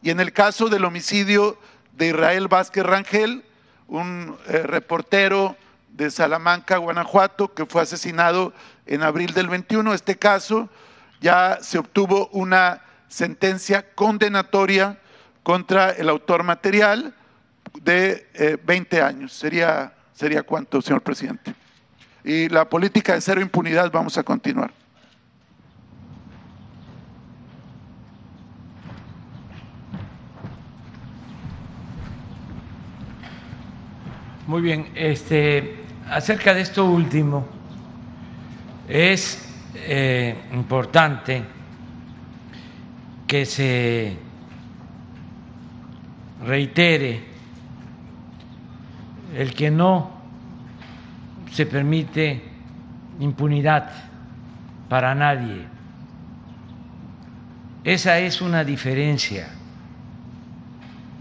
Y 0.00 0.10
en 0.10 0.20
el 0.20 0.32
caso 0.32 0.68
del 0.68 0.84
homicidio 0.84 1.58
de 1.96 2.06
Israel 2.06 2.46
Vázquez 2.46 2.84
Rangel, 2.84 3.44
un 3.88 4.36
eh, 4.46 4.62
reportero 4.62 5.56
de 5.92 6.12
Salamanca, 6.12 6.76
Guanajuato, 6.76 7.52
que 7.52 7.66
fue 7.66 7.82
asesinado 7.82 8.52
en 8.86 9.02
abril 9.02 9.34
del 9.34 9.48
21, 9.48 9.92
este 9.92 10.16
caso 10.16 10.68
ya 11.20 11.58
se 11.62 11.78
obtuvo 11.78 12.28
una 12.28 12.82
sentencia 13.08 13.92
condenatoria 13.96 15.00
contra 15.42 15.90
el 15.90 16.08
autor 16.08 16.44
material 16.44 17.16
de 17.82 18.58
20 18.64 18.96
eh, 18.96 19.02
años. 19.02 19.32
¿Sería, 19.32 19.92
¿Sería 20.12 20.42
cuánto, 20.42 20.80
señor 20.82 21.02
presidente? 21.02 21.54
Y 22.24 22.48
la 22.48 22.68
política 22.68 23.14
de 23.14 23.20
cero 23.20 23.40
impunidad 23.40 23.90
vamos 23.90 24.18
a 24.18 24.22
continuar. 24.22 24.70
Muy 34.46 34.62
bien, 34.62 34.90
este, 34.94 35.76
acerca 36.10 36.54
de 36.54 36.62
esto 36.62 36.86
último, 36.86 37.46
es 38.88 39.46
eh, 39.74 40.34
importante 40.54 41.44
que 43.26 43.44
se 43.44 44.16
reitere 46.46 47.24
el 49.34 49.54
que 49.54 49.70
no 49.70 50.10
se 51.52 51.66
permite 51.66 52.42
impunidad 53.20 53.90
para 54.88 55.14
nadie. 55.14 55.66
Esa 57.84 58.18
es 58.18 58.40
una 58.40 58.64
diferencia, 58.64 59.48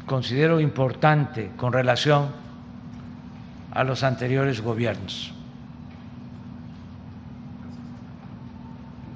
considero 0.06 0.60
importante 0.60 1.52
con 1.56 1.74
relación 1.74 2.30
a 3.72 3.84
los 3.84 4.04
anteriores 4.04 4.62
gobiernos. 4.62 5.34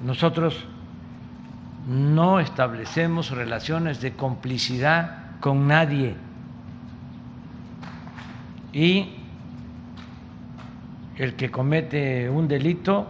Nosotros 0.04 0.64
no 1.86 2.40
establecemos 2.40 3.30
relaciones 3.30 4.00
de 4.00 4.12
complicidad 4.14 5.38
con 5.40 5.66
nadie 5.66 6.16
y 8.72 9.10
el 11.16 11.34
que 11.34 11.50
comete 11.50 12.30
un 12.30 12.48
delito 12.48 13.06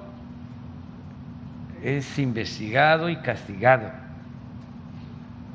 es 1.83 2.19
investigado 2.19 3.09
y 3.09 3.17
castigado, 3.17 3.91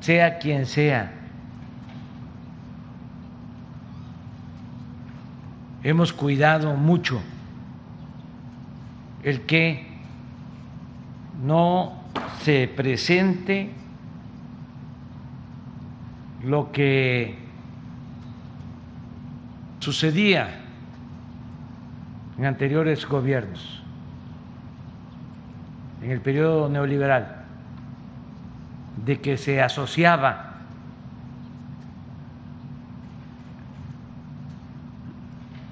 sea 0.00 0.38
quien 0.38 0.66
sea. 0.66 1.12
Hemos 5.82 6.12
cuidado 6.12 6.74
mucho 6.74 7.20
el 9.22 9.42
que 9.42 9.86
no 11.42 11.92
se 12.42 12.68
presente 12.68 13.70
lo 16.42 16.72
que 16.72 17.47
sucedía 19.88 20.50
en 22.36 22.44
anteriores 22.44 23.06
gobiernos, 23.06 23.82
en 26.02 26.10
el 26.10 26.20
periodo 26.20 26.68
neoliberal, 26.68 27.46
de 29.02 29.18
que 29.18 29.38
se 29.38 29.62
asociaba 29.62 30.56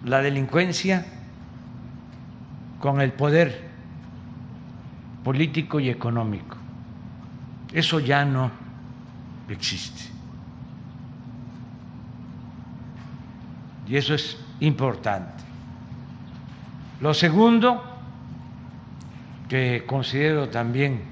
la 0.07 0.23
delincuencia 0.23 1.05
con 2.81 3.03
el 3.03 3.13
poder 3.13 3.69
político 5.25 5.79
y 5.79 5.91
económico. 5.91 6.57
Eso 7.71 8.01
ya 8.01 8.25
no 8.25 8.51
existe. 9.51 10.16
Y 13.89 13.97
eso 13.97 14.15
es 14.15 14.37
importante. 14.61 15.45
Lo 17.01 17.15
segundo, 17.15 17.83
que 19.49 19.85
considero 19.87 20.49
también 20.49 21.03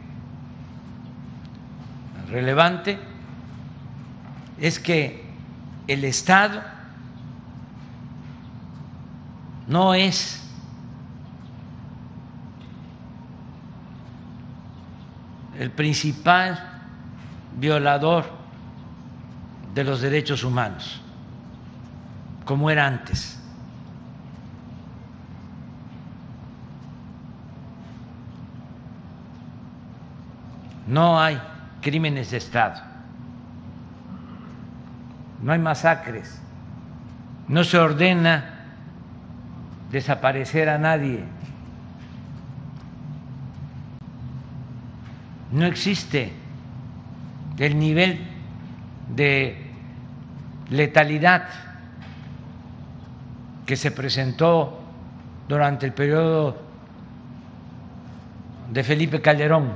relevante, 2.29 2.99
es 4.59 4.81
que 4.81 5.25
el 5.87 6.05
Estado 6.05 6.63
no 9.69 9.95
es 9.95 10.45
el 15.59 15.71
principal 15.71 16.59
violador 17.59 18.25
de 19.75 19.85
los 19.85 20.01
derechos 20.01 20.45
humanos, 20.45 21.01
como 22.45 22.71
era 22.71 22.87
antes. 22.87 23.41
No 30.87 31.19
hay 31.19 31.41
crímenes 31.81 32.31
de 32.31 32.37
Estado, 32.37 32.81
no 35.43 35.53
hay 35.53 35.59
masacres, 35.59 36.41
no 37.49 37.65
se 37.65 37.79
ordena 37.79 38.51
desaparecer 39.91 40.69
a 40.69 40.79
nadie. 40.79 41.25
no 45.55 45.67
existe 45.67 46.33
el 47.59 47.79
nivel 47.79 48.19
de 49.15 49.57
letalidad 50.69 51.45
que 53.67 53.77
se 53.77 53.91
presentó 53.91 54.81
durante 55.49 55.87
el 55.87 55.93
periodo 55.93 56.57
de 58.71 58.85
Felipe 58.85 59.21
Calderón, 59.21 59.73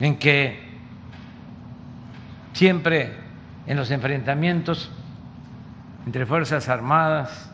en 0.00 0.16
que 0.18 0.58
siempre 2.52 3.12
en 3.66 3.76
los 3.76 3.90
enfrentamientos 3.90 4.90
entre 6.06 6.26
Fuerzas 6.26 6.68
Armadas, 6.68 7.50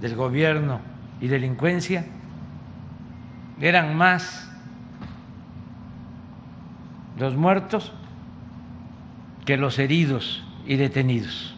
del 0.00 0.14
gobierno 0.14 0.80
y 1.20 1.28
delincuencia, 1.28 2.04
eran 3.60 3.96
más 3.96 4.48
los 7.18 7.34
muertos 7.34 7.92
que 9.44 9.56
los 9.56 9.78
heridos 9.78 10.44
y 10.66 10.76
detenidos. 10.76 11.57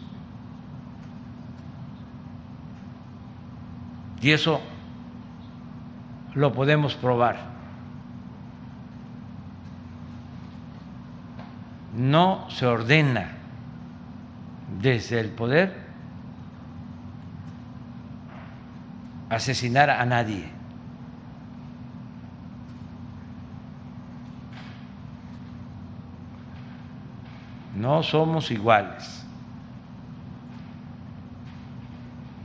Y 4.21 4.33
eso 4.33 4.61
lo 6.35 6.53
podemos 6.53 6.95
probar. 6.95 7.39
No 11.97 12.49
se 12.51 12.67
ordena 12.67 13.33
desde 14.81 15.21
el 15.21 15.31
poder 15.31 15.75
asesinar 19.29 19.91
a 19.91 20.05
nadie. 20.05 20.45
No 27.75 28.03
somos 28.03 28.51
iguales. 28.51 29.25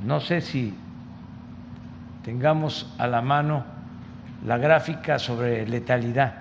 No 0.06 0.22
sé 0.22 0.40
si 0.40 0.74
tengamos 2.26 2.92
a 2.98 3.06
la 3.06 3.22
mano 3.22 3.64
la 4.44 4.58
gráfica 4.58 5.20
sobre 5.20 5.68
letalidad. 5.68 6.34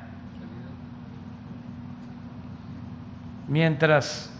Mientras, 3.48 4.32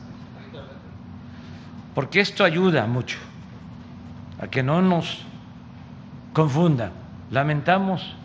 porque 1.94 2.20
esto 2.20 2.44
ayuda 2.44 2.86
mucho 2.86 3.18
a 4.40 4.46
que 4.46 4.62
no 4.62 4.80
nos 4.80 5.22
confundan. 6.32 6.92
Lamentamos 7.30 8.16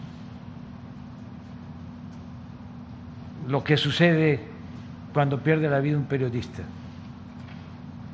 lo 3.49 3.65
que 3.65 3.75
sucede 3.75 4.47
cuando 5.13 5.41
pierde 5.41 5.69
la 5.69 5.79
vida 5.79 5.97
un 5.97 6.05
periodista. 6.05 6.63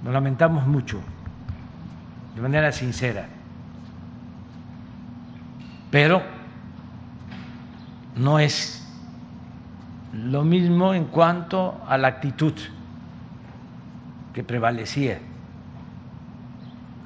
Lo 0.04 0.12
lamentamos 0.12 0.66
mucho, 0.66 1.00
de 2.34 2.42
manera 2.42 2.72
sincera. 2.72 3.35
Pero 5.96 6.22
no 8.18 8.38
es 8.38 8.86
lo 10.12 10.44
mismo 10.44 10.94
en 10.94 11.06
cuanto 11.06 11.82
a 11.88 11.98
la 11.98 12.10
actitud 12.10 12.52
que 14.34 14.44
prevalecía 14.44 15.20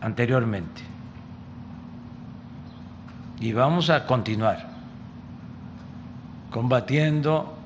anteriormente. 0.02 0.82
Y 3.40 3.54
vamos 3.54 3.92
a 3.92 4.08
continuar 4.08 4.72
combatiendo 6.50 7.60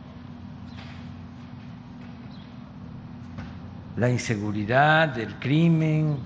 la 3.95 4.09
inseguridad, 4.09 5.17
el 5.17 5.35
crimen 5.35 6.17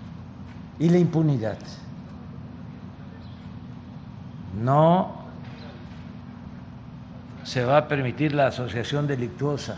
y 0.80 0.90
la 0.90 0.98
impunidad. 0.98 1.60
No 4.62 5.16
se 7.44 7.64
va 7.64 7.78
a 7.78 7.88
permitir 7.88 8.34
la 8.34 8.48
asociación 8.48 9.08
delictuosa 9.08 9.78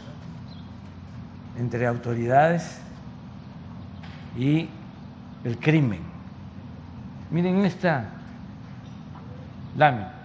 entre 1.57 1.85
autoridades 1.85 2.79
y 4.37 4.69
el 5.43 5.57
crimen. 5.59 6.01
Miren 7.31 7.65
esta 7.65 8.05
lámina. 9.77 10.18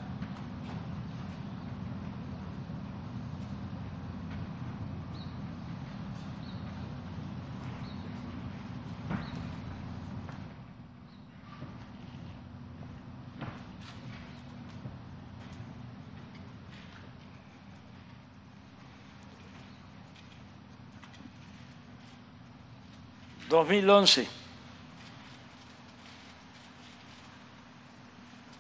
Dos 23.64 23.70
mil 23.70 23.88
once. 23.88 24.28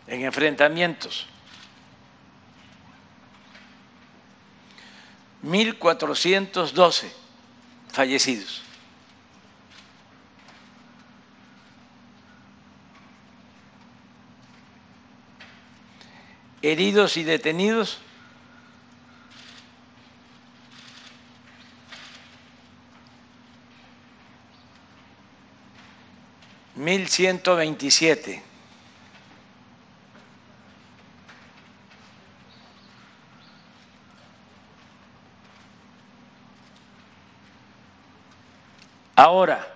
en 0.06 0.24
enfrentamientos. 0.24 1.26
1.412 5.42 7.10
fallecidos. 7.92 8.62
Heridos 16.62 17.18
y 17.18 17.24
detenidos. 17.24 17.98
Mil 26.84 27.08
ciento 27.08 27.56
veintisiete. 27.56 28.42
Ahora, 39.16 39.66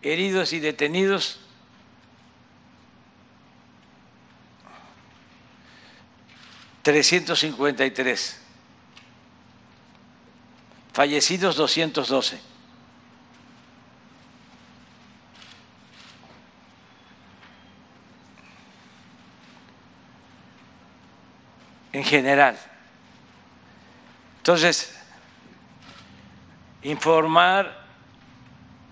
heridos 0.00 0.54
y 0.54 0.60
detenidos, 0.60 1.40
trescientos 6.80 7.40
cincuenta 7.40 7.84
y 7.84 7.90
tres, 7.90 8.40
fallecidos 10.94 11.56
doscientos 11.56 12.08
doce. 12.08 12.40
en 21.92 22.02
general. 22.02 22.56
Entonces, 24.38 24.98
informar 26.82 27.72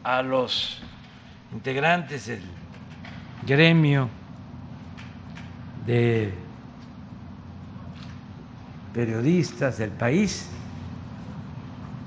a 0.05 0.23
los 0.23 0.81
integrantes 1.53 2.27
del 2.27 2.43
gremio 3.45 4.09
de 5.85 6.33
periodistas 8.95 9.79
del 9.79 9.91
país 9.91 10.49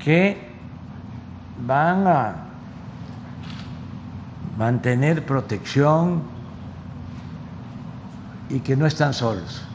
que 0.05 0.37
van 1.67 2.07
a 2.07 2.35
mantener 4.57 5.25
protección 5.25 6.23
y 8.49 8.61
que 8.61 8.77
no 8.77 8.85
están 8.85 9.13
solos. 9.13 9.65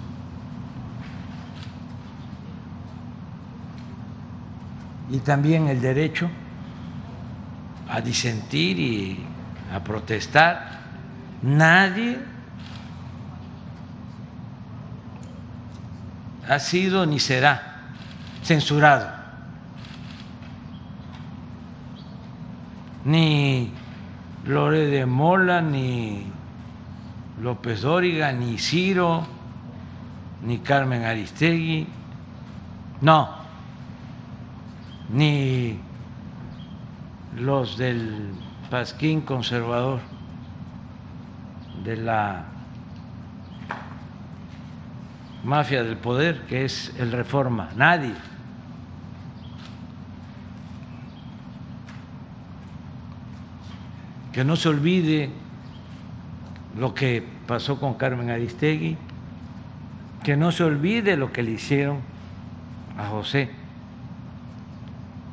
y 5.10 5.18
también 5.18 5.68
el 5.68 5.80
derecho 5.80 6.30
a 7.88 8.00
disentir 8.00 8.78
y 8.78 9.26
a 9.74 9.80
protestar. 9.82 10.78
Nadie 11.42 12.18
ha 16.48 16.58
sido 16.58 17.04
ni 17.06 17.18
será 17.18 17.92
censurado. 18.44 19.19
Ni 23.10 23.72
Lore 24.46 24.86
de 24.86 25.04
Mola, 25.06 25.60
ni 25.60 26.26
López 27.42 27.82
Dóriga, 27.82 28.32
ni 28.32 28.58
Ciro, 28.58 29.26
ni 30.42 30.58
Carmen 30.58 31.04
Aristegui. 31.04 31.86
No 33.00 33.40
ni 35.12 35.78
los 37.36 37.76
del 37.76 38.32
pasquín 38.70 39.20
conservador 39.22 40.00
de 41.84 41.96
la 41.96 42.44
mafia 45.42 45.82
del 45.82 45.96
poder, 45.96 46.42
que 46.42 46.64
es 46.64 46.92
el 46.98 47.12
reforma, 47.12 47.70
nadie. 47.76 48.14
que 54.32 54.44
no 54.44 54.56
se 54.56 54.68
olvide 54.68 55.30
lo 56.78 56.94
que 56.94 57.26
pasó 57.46 57.80
con 57.80 57.94
Carmen 57.94 58.30
Aristegui, 58.30 58.96
que 60.22 60.36
no 60.36 60.52
se 60.52 60.64
olvide 60.64 61.16
lo 61.16 61.32
que 61.32 61.42
le 61.42 61.52
hicieron 61.52 61.98
a 62.96 63.06
José 63.08 63.50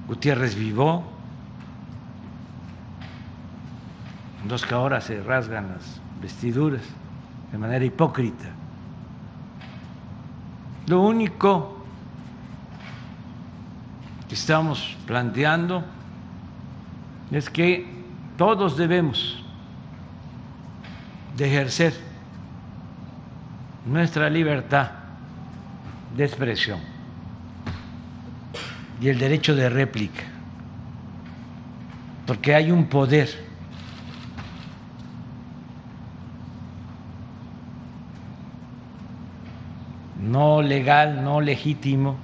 Gutiérrez 0.08 0.56
Vivó, 0.56 1.04
los 4.48 4.66
que 4.66 4.74
ahora 4.74 5.02
se 5.02 5.22
rasgan 5.22 5.68
las 5.70 6.00
vestiduras 6.22 6.82
de 7.52 7.58
manera 7.58 7.84
hipócrita. 7.84 8.46
Lo 10.88 11.02
único 11.02 11.84
que 14.30 14.36
estamos 14.36 14.96
planteando 15.06 15.84
es 17.32 17.50
que 17.50 17.97
todos 18.38 18.78
debemos 18.78 19.44
de 21.36 21.48
ejercer 21.48 21.94
nuestra 23.86 24.30
libertad 24.30 24.92
de 26.16 26.24
expresión 26.24 26.80
y 29.02 29.10
el 29.10 29.18
derecho 29.18 29.56
de 29.56 29.70
réplica, 29.70 30.24
porque 32.28 32.54
hay 32.54 32.72
un 32.72 32.86
poder 32.86 33.30
no 40.22 40.62
legal, 40.62 41.24
no 41.24 41.42
legítimo, 41.42 42.18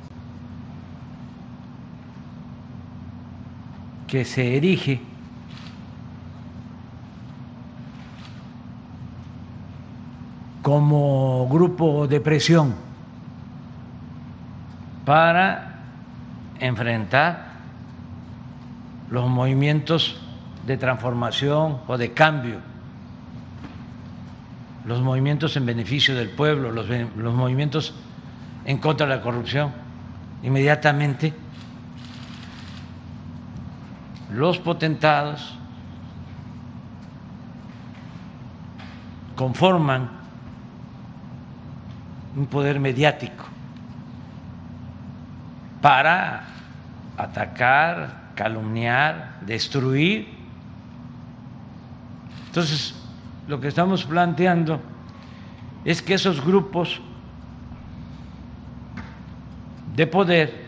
que 4.08 4.26
se 4.26 4.58
erige 4.58 5.13
como 10.64 11.48
grupo 11.50 12.08
de 12.08 12.22
presión 12.22 12.74
para 15.06 15.82
enfrentar 16.58 17.52
los 19.12 19.30
movimientos 19.30 20.22
de 20.66 20.78
transformación 20.78 21.82
o 21.86 21.98
de 21.98 22.14
cambio, 22.14 22.60
los 24.86 25.02
movimientos 25.02 25.58
en 25.58 25.66
beneficio 25.66 26.16
del 26.16 26.30
pueblo, 26.30 26.72
los, 26.72 26.88
movimientos 27.34 27.94
en 28.64 28.78
contra 28.78 29.06
de 29.06 29.18
la 29.18 29.22
corrupción. 29.22 29.72
Inmediatamente 30.44 31.34
los 34.32 34.60
potentados 34.60 35.58
conforman 39.36 40.23
un 42.36 42.46
poder 42.46 42.80
mediático 42.80 43.46
para 45.82 46.46
atacar, 47.18 48.32
calumniar, 48.36 49.40
destruir. 49.42 50.28
Entonces, 52.48 52.96
lo 53.48 53.60
que 53.60 53.68
estamos 53.68 54.06
planteando 54.06 54.80
es 55.84 56.02
que 56.02 56.14
esos 56.14 56.44
grupos 56.44 57.02
de 59.96 60.08
poder 60.08 60.64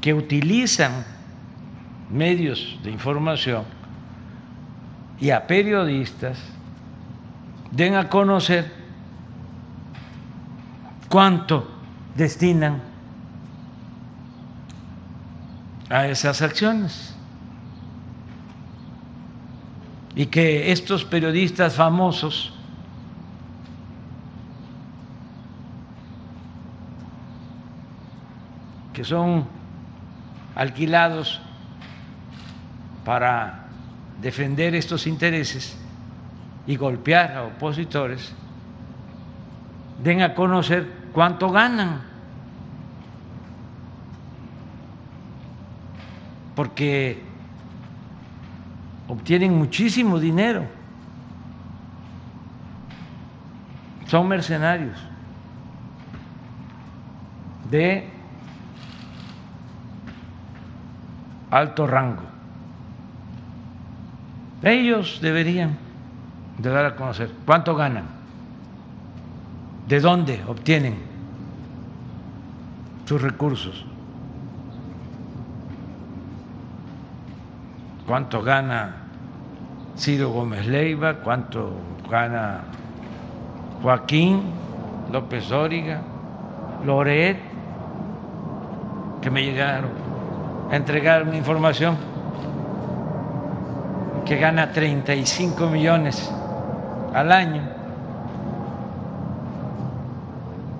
que 0.00 0.12
utilizan 0.12 1.04
medios 2.10 2.78
de 2.82 2.90
información 2.90 3.64
y 5.18 5.30
a 5.30 5.46
periodistas 5.46 6.38
den 7.70 7.94
a 7.94 8.08
conocer 8.08 8.75
cuánto 11.08 11.68
destinan 12.14 12.82
a 15.90 16.06
esas 16.06 16.42
acciones. 16.42 17.14
Y 20.14 20.26
que 20.26 20.72
estos 20.72 21.04
periodistas 21.04 21.74
famosos 21.74 22.52
que 28.96 29.04
son 29.04 29.46
alquilados 30.54 31.38
para 33.04 33.66
defender 34.22 34.74
estos 34.74 35.06
intereses 35.06 35.76
y 36.66 36.76
golpear 36.76 37.36
a 37.36 37.42
opositores, 37.44 38.34
den 40.02 40.22
a 40.22 40.34
conocer 40.34 40.86
cuánto 41.12 41.50
ganan. 41.50 42.02
Porque 46.54 47.22
obtienen 49.08 49.56
muchísimo 49.56 50.18
dinero. 50.18 50.64
Son 54.06 54.28
mercenarios 54.28 54.96
de 57.70 58.08
alto 61.50 61.86
rango. 61.86 62.22
Ellos 64.62 65.18
deberían 65.20 65.76
de 66.58 66.70
dar 66.70 66.86
a 66.86 66.96
conocer 66.96 67.30
cuánto 67.44 67.74
ganan. 67.74 68.15
¿De 69.86 70.00
dónde 70.00 70.42
obtienen 70.48 70.96
sus 73.04 73.22
recursos? 73.22 73.84
¿Cuánto 78.06 78.42
gana 78.42 78.96
Ciro 79.96 80.30
Gómez 80.30 80.66
Leiva? 80.66 81.14
¿Cuánto 81.14 81.72
gana 82.10 82.64
Joaquín 83.82 84.42
López 85.12 85.52
Óriga? 85.52 86.02
Loret, 86.84 87.38
que 89.22 89.30
me 89.30 89.42
llegaron 89.42 89.90
a 90.70 90.76
entregar 90.76 91.26
mi 91.26 91.36
información, 91.36 91.96
que 94.24 94.36
gana 94.36 94.72
35 94.72 95.68
millones 95.68 96.30
al 97.14 97.30
año. 97.30 97.75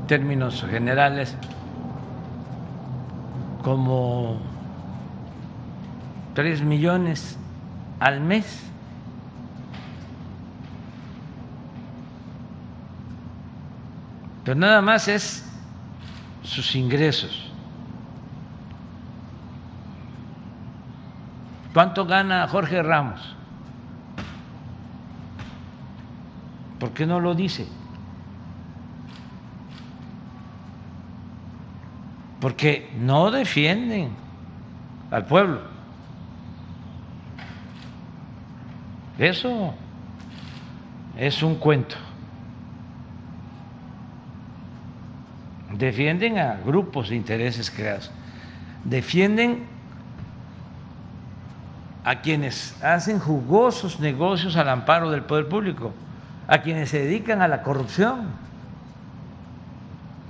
Términos 0.07 0.65
generales 0.69 1.37
como 3.63 4.39
tres 6.35 6.63
millones 6.63 7.39
al 7.99 8.21
mes. 8.21 8.63
Pero 14.45 14.61
nada 14.61 14.81
más 14.81 15.09
es 15.09 15.45
sus 16.43 16.77
ingresos. 16.77 17.51
¿Cuánto 21.75 22.07
gana 22.07 22.47
Jorge 22.47 22.83
Ramos? 22.83 23.35
¿Por 26.79 26.93
qué 26.93 27.07
no 27.07 27.19
lo 27.19 27.35
dice? 27.35 27.67
Porque 32.47 32.89
no 33.01 33.33
defienden 33.33 34.11
al 35.11 35.27
pueblo. 35.27 35.63
Eso 39.19 39.75
es 41.19 41.43
un 41.43 41.57
cuento. 41.57 41.97
Defienden 45.73 46.39
a 46.39 46.55
grupos 46.65 47.09
de 47.09 47.17
intereses 47.17 47.69
creados. 47.69 48.13
Defienden 48.85 49.67
a 52.05 52.21
quienes 52.21 52.81
hacen 52.81 53.19
jugosos 53.19 53.99
negocios 53.99 54.55
al 54.55 54.69
amparo 54.69 55.11
del 55.11 55.23
poder 55.23 55.49
público, 55.49 55.93
a 56.47 56.59
quienes 56.59 56.91
se 56.91 57.01
dedican 57.01 57.43
a 57.43 57.49
la 57.49 57.65
corrupción 57.65 58.29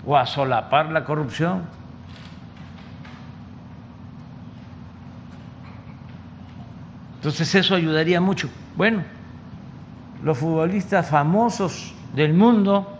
o 0.07 0.17
a 0.17 0.25
solapar 0.25 0.91
la 0.91 1.05
corrupción. 1.05 1.77
Entonces 7.17 7.55
eso 7.55 7.75
ayudaría 7.75 8.21
mucho. 8.21 8.49
Bueno, 8.77 9.03
los 10.23 10.39
futbolistas 10.39 11.09
famosos 11.09 11.95
del 12.15 12.33
mundo 12.33 12.97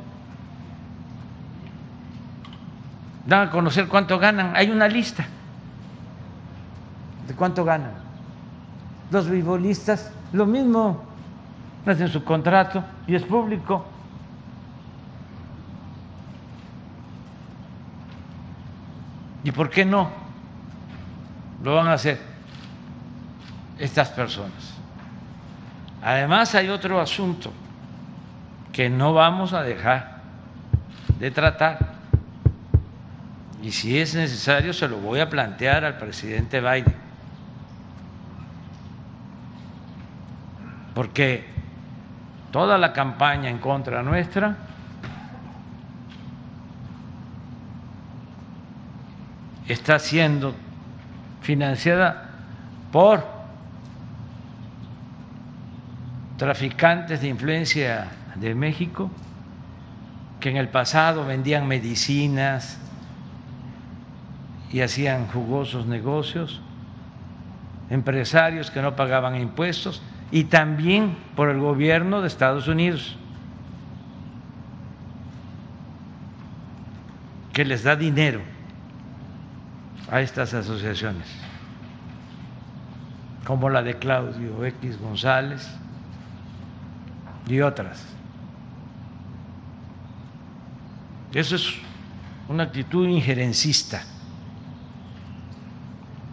dan 3.27 3.49
a 3.49 3.51
conocer 3.51 3.89
cuánto 3.89 4.19
ganan. 4.19 4.55
Hay 4.57 4.71
una 4.71 4.89
lista 4.89 5.27
de 7.27 7.35
cuánto 7.35 7.65
ganan. 7.65 7.93
Los 9.11 9.27
futbolistas, 9.27 10.13
lo 10.33 10.47
mismo, 10.47 11.03
hacen 11.85 12.09
su 12.09 12.25
contrato 12.25 12.83
y 13.07 13.15
es 13.15 13.23
público. 13.23 13.87
¿Y 19.45 19.53
por 19.53 19.71
qué 19.71 19.85
no 19.85 20.11
lo 21.63 21.77
van 21.77 21.87
a 21.87 21.93
hacer? 21.93 22.36
Estas 23.79 24.09
personas. 24.11 24.75
Además 26.03 26.55
hay 26.55 26.69
otro 26.69 27.01
asunto 27.01 27.53
que 28.73 28.89
no 28.89 29.13
vamos 29.13 29.53
a 29.53 29.63
dejar 29.63 30.21
de 31.19 31.31
tratar 31.31 31.97
y 33.63 33.73
si 33.73 33.99
es 33.99 34.15
necesario 34.15 34.73
se 34.73 34.87
lo 34.87 34.99
voy 34.99 35.21
a 35.21 35.29
plantear 35.29 35.85
al 35.85 35.99
presidente 35.99 36.61
Biden. 36.61 36.95
Porque 40.95 41.45
toda 42.53 42.79
la 42.79 42.93
campaña 42.93 43.51
en 43.51 43.59
contra 43.59 44.03
nuestra 44.03 44.57
está 49.67 49.99
siendo 49.99 50.55
financiada 51.43 52.31
por 52.93 53.36
traficantes 56.37 57.21
de 57.21 57.29
influencia 57.29 58.09
de 58.35 58.55
México 58.55 59.11
que 60.41 60.51
en 60.51 60.57
el 60.57 60.69
pasado 60.69 61.25
vendían 61.25 61.67
medicinas 61.67 62.79
y 64.71 64.81
hacían 64.81 65.27
jugosos 65.29 65.87
negocios, 65.87 66.61
empresarios 67.89 68.71
que 68.71 68.83
no 68.83 68.97
pagaban 68.97 69.37
impuestos 69.37 70.03
y 70.31 70.45
también 70.45 71.17
por 71.35 71.49
el 71.49 71.59
gobierno 71.59 72.21
de 72.21 72.29
Estados 72.29 72.69
Unidos, 72.69 73.17
que 77.53 77.65
les 77.65 77.85
da 77.85 77.97
dinero 77.97 78.43
a 80.11 80.21
estas 80.21 80.53
asociaciones, 80.53 81.27
como 83.47 83.71
la 83.71 83.83
de 83.83 83.99
Claudio 83.99 84.65
X 84.67 85.01
González 85.01 85.67
y 87.47 87.61
otras. 87.61 88.05
Eso 91.33 91.57
es 91.57 91.75
una 92.49 92.65
actitud 92.65 93.07
injerencista. 93.07 94.03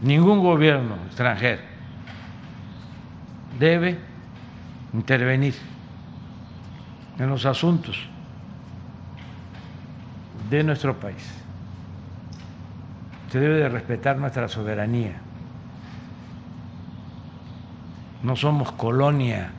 Ningún 0.01 0.41
gobierno 0.41 0.95
extranjero 1.07 1.61
debe 3.59 3.97
intervenir 4.93 5.55
en 7.19 7.29
los 7.29 7.45
asuntos 7.45 7.97
de 10.49 10.63
nuestro 10.63 10.99
país. 10.99 11.23
Se 13.31 13.39
debe 13.39 13.55
de 13.55 13.69
respetar 13.69 14.17
nuestra 14.17 14.47
soberanía. 14.47 15.15
No 18.21 18.35
somos 18.35 18.71
colonia 18.73 19.51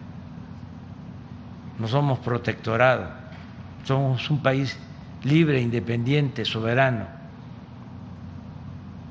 no 1.79 1.89
somos 1.89 2.19
protectorado, 2.21 3.11
somos 3.85 4.31
un 4.31 4.43
país 4.43 4.79
libre, 5.25 5.61
independiente, 5.61 6.45
soberano. 6.45 7.07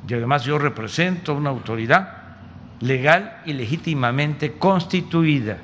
Y 0.07 0.13
además 0.13 0.43
yo 0.43 0.57
represento 0.57 1.33
una 1.33 1.49
autoridad 1.49 2.23
legal 2.79 3.41
y 3.45 3.53
legítimamente 3.53 4.57
constituida. 4.57 5.57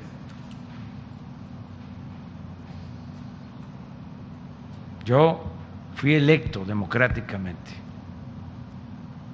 Yo 5.04 5.44
fui 5.94 6.14
electo 6.14 6.64
democráticamente, 6.64 7.70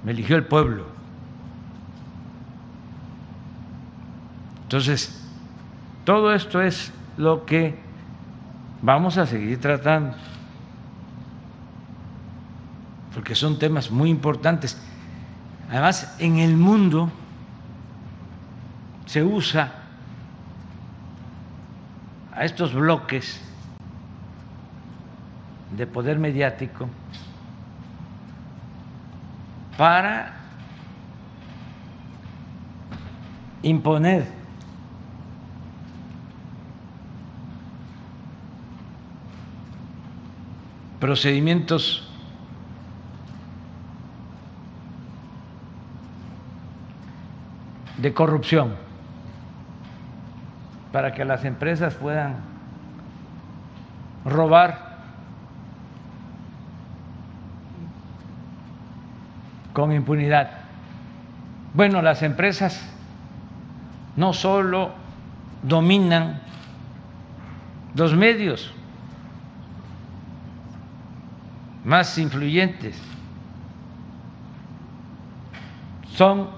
me 0.03 0.11
eligió 0.11 0.35
el 0.35 0.45
pueblo. 0.45 0.85
Entonces, 4.63 5.23
todo 6.03 6.33
esto 6.33 6.61
es 6.61 6.91
lo 7.17 7.45
que 7.45 7.77
vamos 8.81 9.17
a 9.17 9.25
seguir 9.25 9.59
tratando, 9.59 10.15
porque 13.13 13.35
son 13.35 13.57
temas 13.57 13.89
muy 13.89 14.09
importantes. 14.09 14.79
Además, 15.69 16.15
en 16.19 16.37
el 16.37 16.55
mundo 16.55 17.11
se 19.05 19.23
usa 19.23 19.73
a 22.33 22.45
estos 22.45 22.73
bloques 22.73 23.41
de 25.75 25.87
poder 25.87 26.19
mediático 26.19 26.87
para 29.77 30.33
imponer 33.63 34.36
procedimientos 41.07 42.05
de 47.97 48.13
corrupción 48.13 48.75
para 50.91 51.13
que 51.13 51.23
las 51.23 51.45
empresas 51.45 51.93
puedan 51.93 52.35
robar 54.25 54.97
con 59.71 59.93
impunidad. 59.93 60.51
Bueno, 61.73 62.01
las 62.01 62.21
empresas 62.21 62.85
no 64.17 64.33
solo 64.33 64.91
dominan 65.63 66.41
los 67.95 68.13
medios, 68.13 68.73
más 71.87 72.17
influyentes. 72.17 72.97
Son 76.15 76.49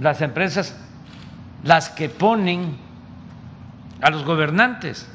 las 0.00 0.22
empresas 0.22 0.74
las 1.62 1.90
que 1.90 2.08
ponen 2.08 2.78
a 4.00 4.08
los 4.08 4.24
gobernantes, 4.24 5.06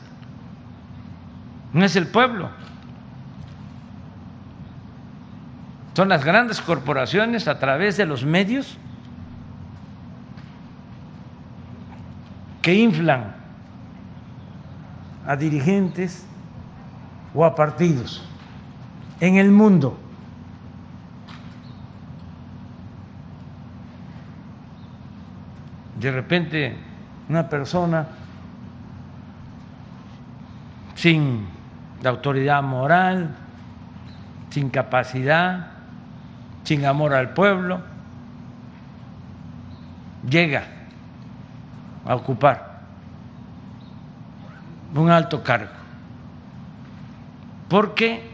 no 1.73 1.84
es 1.84 1.95
el 1.95 2.05
pueblo. 2.05 2.51
Son 5.95 6.09
las 6.09 6.23
grandes 6.23 6.61
corporaciones 6.61 7.47
a 7.47 7.57
través 7.57 7.97
de 7.97 8.05
los 8.05 8.23
medios 8.23 8.77
que 12.61 12.75
inflan 12.75 13.36
a 15.25 15.36
dirigentes 15.36 16.23
o 17.34 17.43
a 17.45 17.55
partidos 17.55 18.29
en 19.24 19.38
el 19.38 19.51
mundo. 19.51 19.97
De 25.97 26.11
repente 26.11 26.76
una 27.30 27.47
persona 27.47 28.05
sin 30.95 31.47
la 32.01 32.09
autoridad 32.09 32.61
moral, 32.61 33.34
sin 34.49 34.69
capacidad, 34.69 35.67
sin 36.65 36.86
amor 36.86 37.13
al 37.13 37.30
pueblo, 37.30 37.80
llega 40.30 40.65
a 42.05 42.13
ocupar 42.13 42.82
un 44.93 45.09
alto 45.09 45.41
cargo. 45.41 45.71
Porque 47.69 48.32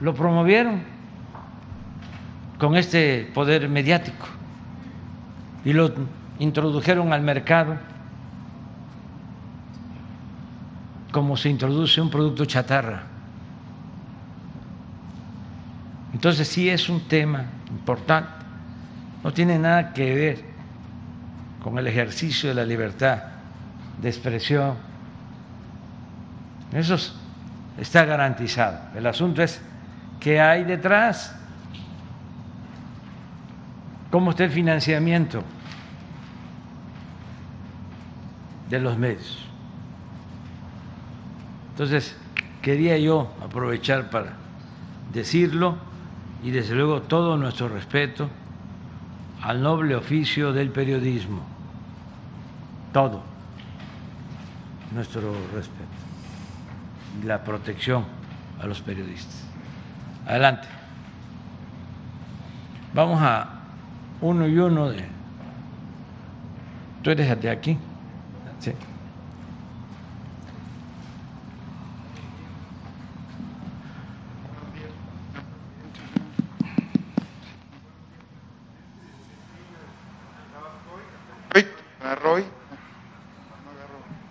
lo 0.00 0.14
promovieron 0.14 0.82
con 2.58 2.76
este 2.76 3.30
poder 3.34 3.68
mediático 3.68 4.26
y 5.64 5.72
lo 5.72 5.92
introdujeron 6.38 7.12
al 7.12 7.22
mercado 7.22 7.76
como 11.12 11.36
se 11.36 11.48
introduce 11.48 12.00
un 12.00 12.10
producto 12.10 12.44
chatarra. 12.44 13.02
Entonces 16.12 16.48
sí 16.48 16.68
es 16.68 16.88
un 16.88 17.00
tema 17.02 17.44
importante, 17.70 18.30
no 19.22 19.32
tiene 19.32 19.58
nada 19.58 19.92
que 19.92 20.14
ver 20.14 20.44
con 21.62 21.78
el 21.78 21.86
ejercicio 21.86 22.48
de 22.48 22.54
la 22.54 22.64
libertad 22.64 23.22
de 24.00 24.08
expresión. 24.08 24.74
Eso 26.72 26.96
está 27.78 28.04
garantizado. 28.04 28.78
El 28.94 29.06
asunto 29.06 29.42
es 29.42 29.60
¿Qué 30.20 30.40
hay 30.40 30.64
detrás? 30.64 31.34
¿Cómo 34.10 34.30
está 34.30 34.44
el 34.44 34.50
financiamiento 34.50 35.42
de 38.68 38.80
los 38.80 38.96
medios? 38.96 39.44
Entonces, 41.70 42.16
quería 42.62 42.98
yo 42.98 43.32
aprovechar 43.42 44.10
para 44.10 44.32
decirlo 45.12 45.76
y 46.42 46.50
desde 46.50 46.74
luego 46.74 47.02
todo 47.02 47.36
nuestro 47.36 47.68
respeto 47.68 48.28
al 49.42 49.62
noble 49.62 49.94
oficio 49.94 50.52
del 50.52 50.70
periodismo. 50.70 51.42
Todo. 52.92 53.22
nuestro 54.92 55.34
respeto 55.54 55.84
y 57.22 57.26
la 57.26 57.44
protección 57.44 58.04
a 58.60 58.66
los 58.66 58.80
periodistas. 58.80 59.47
Adelante. 60.28 60.68
Vamos 62.92 63.18
a 63.22 63.48
uno 64.20 64.46
y 64.46 64.58
uno 64.58 64.90
de... 64.90 65.02
¿Tú 67.02 67.10
eres 67.10 67.40
de 67.40 67.50
aquí? 67.50 67.78
Sí. 68.60 68.74
Roy. 82.22 82.44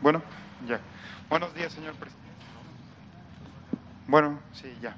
Bueno, 0.01 0.21
ya. 0.67 0.79
Buenos 1.29 1.53
días, 1.55 1.71
señor 1.71 1.93
presidente. 1.95 2.27
Bueno, 4.07 4.39
sí, 4.53 4.75
ya. 4.81 4.95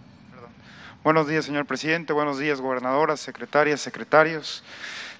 Buenos 1.03 1.27
días, 1.27 1.45
señor 1.45 1.65
presidente. 1.65 2.13
Buenos 2.13 2.39
días, 2.39 2.59
gobernadoras, 2.61 3.19
secretarias, 3.19 3.81
secretarios. 3.81 4.63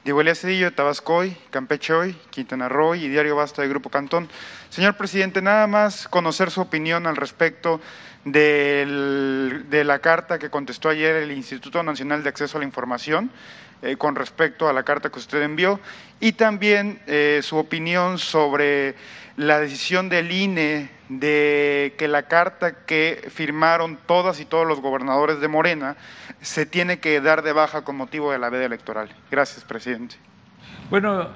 Diego 0.03 0.22
Elías 0.22 0.39
Cedillo 0.39 0.74
Tabascoy, 0.74 1.36
Campeche 1.49 1.93
Hoy, 1.93 2.13
Quintana 2.30 2.70
Roo 2.70 2.95
y 2.95 3.07
Diario 3.09 3.36
Basta 3.36 3.61
de 3.61 3.67
Grupo 3.67 3.89
Cantón. 3.89 4.30
Señor 4.70 4.95
presidente, 4.95 5.41
nada 5.41 5.67
más 5.67 6.07
conocer 6.07 6.51
su 6.51 6.61
opinión 6.61 7.05
al 7.05 7.17
respecto 7.17 7.82
de 8.26 9.82
la 9.86 9.99
carta 9.99 10.39
que 10.39 10.49
contestó 10.49 10.89
ayer 10.89 11.15
el 11.15 11.32
Instituto 11.32 11.84
Nacional 11.84 12.24
de 12.24 12.30
Acceso 12.30 12.57
a 12.57 12.59
la 12.59 12.65
Información 12.65 13.32
eh, 13.82 13.95
con 13.97 14.15
respecto 14.15 14.67
a 14.67 14.73
la 14.73 14.84
carta 14.84 15.09
que 15.09 15.19
usted 15.19 15.41
envió 15.41 15.80
y 16.19 16.34
también 16.34 17.01
eh, 17.07 17.39
su 17.43 17.57
opinión 17.57 18.17
sobre 18.17 18.95
la 19.38 19.59
decisión 19.59 20.09
del 20.09 20.32
INE 20.32 20.89
de 21.07 21.95
que 21.97 22.09
la 22.09 22.23
carta 22.23 22.84
que 22.86 23.30
firmaron 23.34 23.97
todas 24.05 24.39
y 24.41 24.45
todos 24.45 24.67
los 24.67 24.82
gobernadores 24.82 25.39
de 25.39 25.47
Morena 25.47 25.95
se 26.41 26.65
tiene 26.65 26.99
que 26.99 27.21
dar 27.21 27.41
de 27.41 27.53
baja 27.53 27.84
con 27.84 27.95
motivo 27.95 28.32
de 28.32 28.39
la 28.39 28.49
veda 28.49 28.65
electoral. 28.65 29.09
Gracias, 29.32 29.63
presidente. 29.63 30.17
Bueno, 30.89 31.30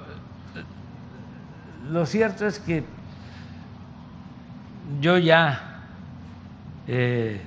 lo 1.88 2.04
cierto 2.04 2.46
es 2.46 2.58
que 2.58 2.84
yo 5.00 5.16
ya 5.16 5.80
eh, 6.86 7.40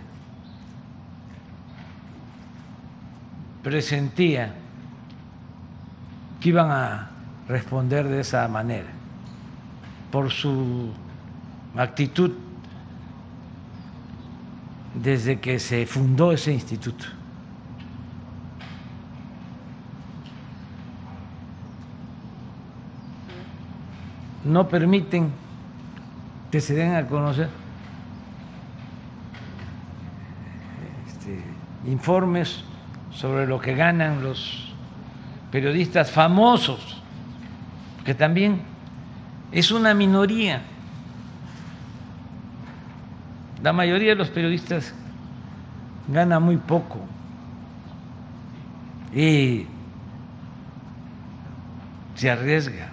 presentía 3.62 4.54
que 6.40 6.50
iban 6.50 6.72
a 6.72 7.10
responder 7.48 8.08
de 8.08 8.22
esa 8.22 8.48
manera 8.48 8.90
por 10.12 10.30
su 10.32 10.92
actitud 11.76 12.32
desde 14.94 15.40
que 15.40 15.60
se 15.60 15.86
fundó 15.86 16.32
ese 16.32 16.54
instituto. 16.54 17.06
no 24.48 24.68
permiten 24.68 25.32
que 26.52 26.62
se 26.62 26.74
den 26.74 26.96
a 26.96 27.06
conocer 27.06 27.50
este, 31.08 31.44
informes 31.86 32.64
sobre 33.12 33.46
lo 33.46 33.60
que 33.60 33.76
ganan 33.76 34.24
los 34.24 34.67
periodistas 35.58 36.12
famosos, 36.12 37.02
que 38.06 38.14
también 38.14 38.62
es 39.52 39.72
una 39.72 39.96
minoría. 39.96 40.62
La 43.64 43.74
mayoría 43.74 44.10
de 44.10 44.16
los 44.16 44.30
periodistas 44.30 44.94
gana 46.08 46.40
muy 46.40 46.58
poco 46.58 47.00
y 49.12 49.66
se 52.14 52.30
arriesga 52.30 52.90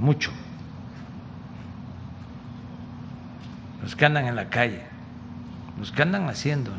mucho. 0.00 0.32
los 3.82 3.94
que 3.94 4.06
andan 4.06 4.26
en 4.26 4.36
la 4.36 4.48
calle, 4.48 4.82
los 5.78 5.92
que 5.92 6.02
andan 6.02 6.28
haciendo 6.30 6.72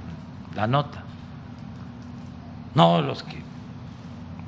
la 0.55 0.65
nota, 0.67 1.03
no 2.75 3.01
los 3.01 3.21
que 3.21 3.46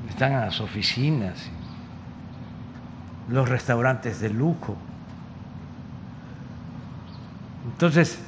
están 0.10 0.34
en 0.34 0.42
las 0.42 0.60
oficinas, 0.60 1.50
los 3.30 3.48
restaurantes 3.48 4.20
de 4.20 4.30
lujo. 4.30 4.76
Entonces, 7.66 8.20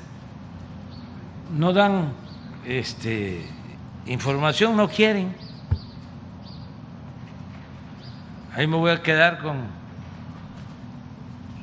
no 1.58 1.74
dan 1.74 2.14
este, 2.66 3.46
información, 4.06 4.78
no 4.78 4.88
quieren. 4.88 5.36
Ahí 8.56 8.68
me 8.68 8.78
voy 8.78 8.92
a 8.92 9.02
quedar 9.02 9.40
con 9.40 9.58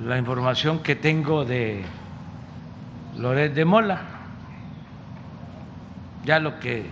la 0.05 0.19
información 0.19 0.81
que 0.81 0.97
tengo 0.97 1.45
de 1.45 1.85
Loret 3.16 3.55
de 3.55 3.64
Mola. 3.64 4.01
Ya 6.25 6.39
lo 6.39 6.59
que 6.59 6.91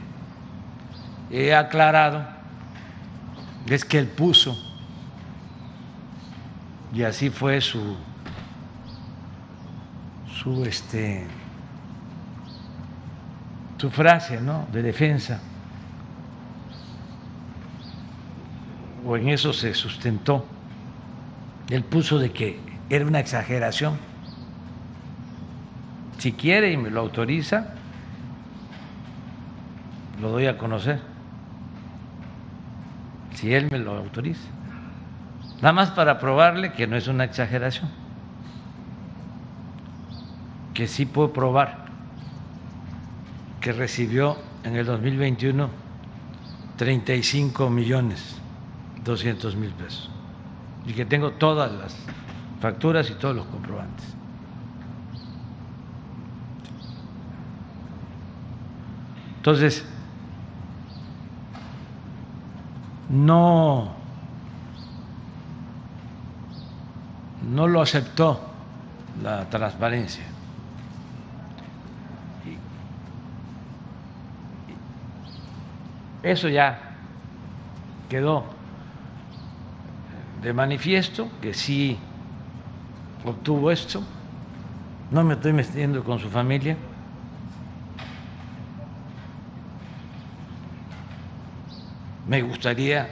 he 1.30 1.54
aclarado 1.54 2.35
es 3.74 3.84
que 3.84 3.98
él 3.98 4.06
puso, 4.06 4.56
y 6.92 7.02
así 7.02 7.30
fue 7.30 7.60
su, 7.60 7.96
su, 10.40 10.64
este, 10.64 11.26
su 13.78 13.90
frase 13.90 14.40
¿no? 14.40 14.66
de 14.72 14.82
defensa, 14.82 15.40
o 19.04 19.16
en 19.16 19.28
eso 19.28 19.52
se 19.52 19.74
sustentó. 19.74 20.46
Él 21.68 21.84
puso 21.84 22.18
de 22.18 22.32
que 22.32 22.60
era 22.88 23.04
una 23.04 23.20
exageración 23.20 23.98
si 26.18 26.32
quiere 26.32 26.72
y 26.72 26.76
me 26.76 26.90
lo 26.90 27.00
autoriza, 27.00 27.68
lo 30.20 30.30
doy 30.30 30.46
a 30.46 30.56
conocer. 30.56 31.00
Si 33.36 33.54
él 33.54 33.68
me 33.70 33.78
lo 33.78 33.96
autoriza. 33.96 34.48
Nada 35.56 35.72
más 35.72 35.90
para 35.90 36.18
probarle 36.18 36.72
que 36.72 36.86
no 36.86 36.96
es 36.96 37.06
una 37.06 37.24
exageración. 37.24 37.90
Que 40.72 40.88
sí 40.88 41.06
puedo 41.06 41.32
probar 41.32 41.86
que 43.60 43.72
recibió 43.72 44.38
en 44.64 44.76
el 44.76 44.86
2021 44.86 45.68
35 46.76 47.70
millones 47.70 48.36
200 49.04 49.54
mil 49.56 49.70
pesos. 49.70 50.10
Y 50.86 50.92
que 50.92 51.04
tengo 51.04 51.32
todas 51.32 51.70
las 51.72 51.96
facturas 52.60 53.10
y 53.10 53.14
todos 53.14 53.36
los 53.36 53.46
comprobantes. 53.46 54.14
Entonces, 59.36 59.86
no, 63.08 63.92
no 67.48 67.68
lo 67.68 67.80
aceptó 67.80 68.40
la 69.22 69.48
transparencia. 69.48 70.24
Eso 76.22 76.48
ya 76.48 76.80
quedó 78.08 78.44
de 80.42 80.52
manifiesto 80.52 81.28
que 81.40 81.54
sí 81.54 81.98
obtuvo 83.24 83.70
esto. 83.70 84.02
No 85.10 85.22
me 85.22 85.34
estoy 85.34 85.52
metiendo 85.52 86.02
con 86.02 86.18
su 86.18 86.28
familia. 86.28 86.76
Me 92.26 92.42
gustaría 92.42 93.08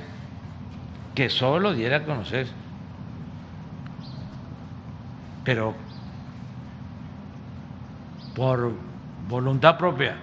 que 1.15 1.31
solo 1.31 1.73
diera 1.73 1.99
a 1.99 2.05
conocer, 2.05 2.49
pero 5.45 5.75
por 8.35 8.73
voluntad 9.29 9.79
propia, 9.79 10.17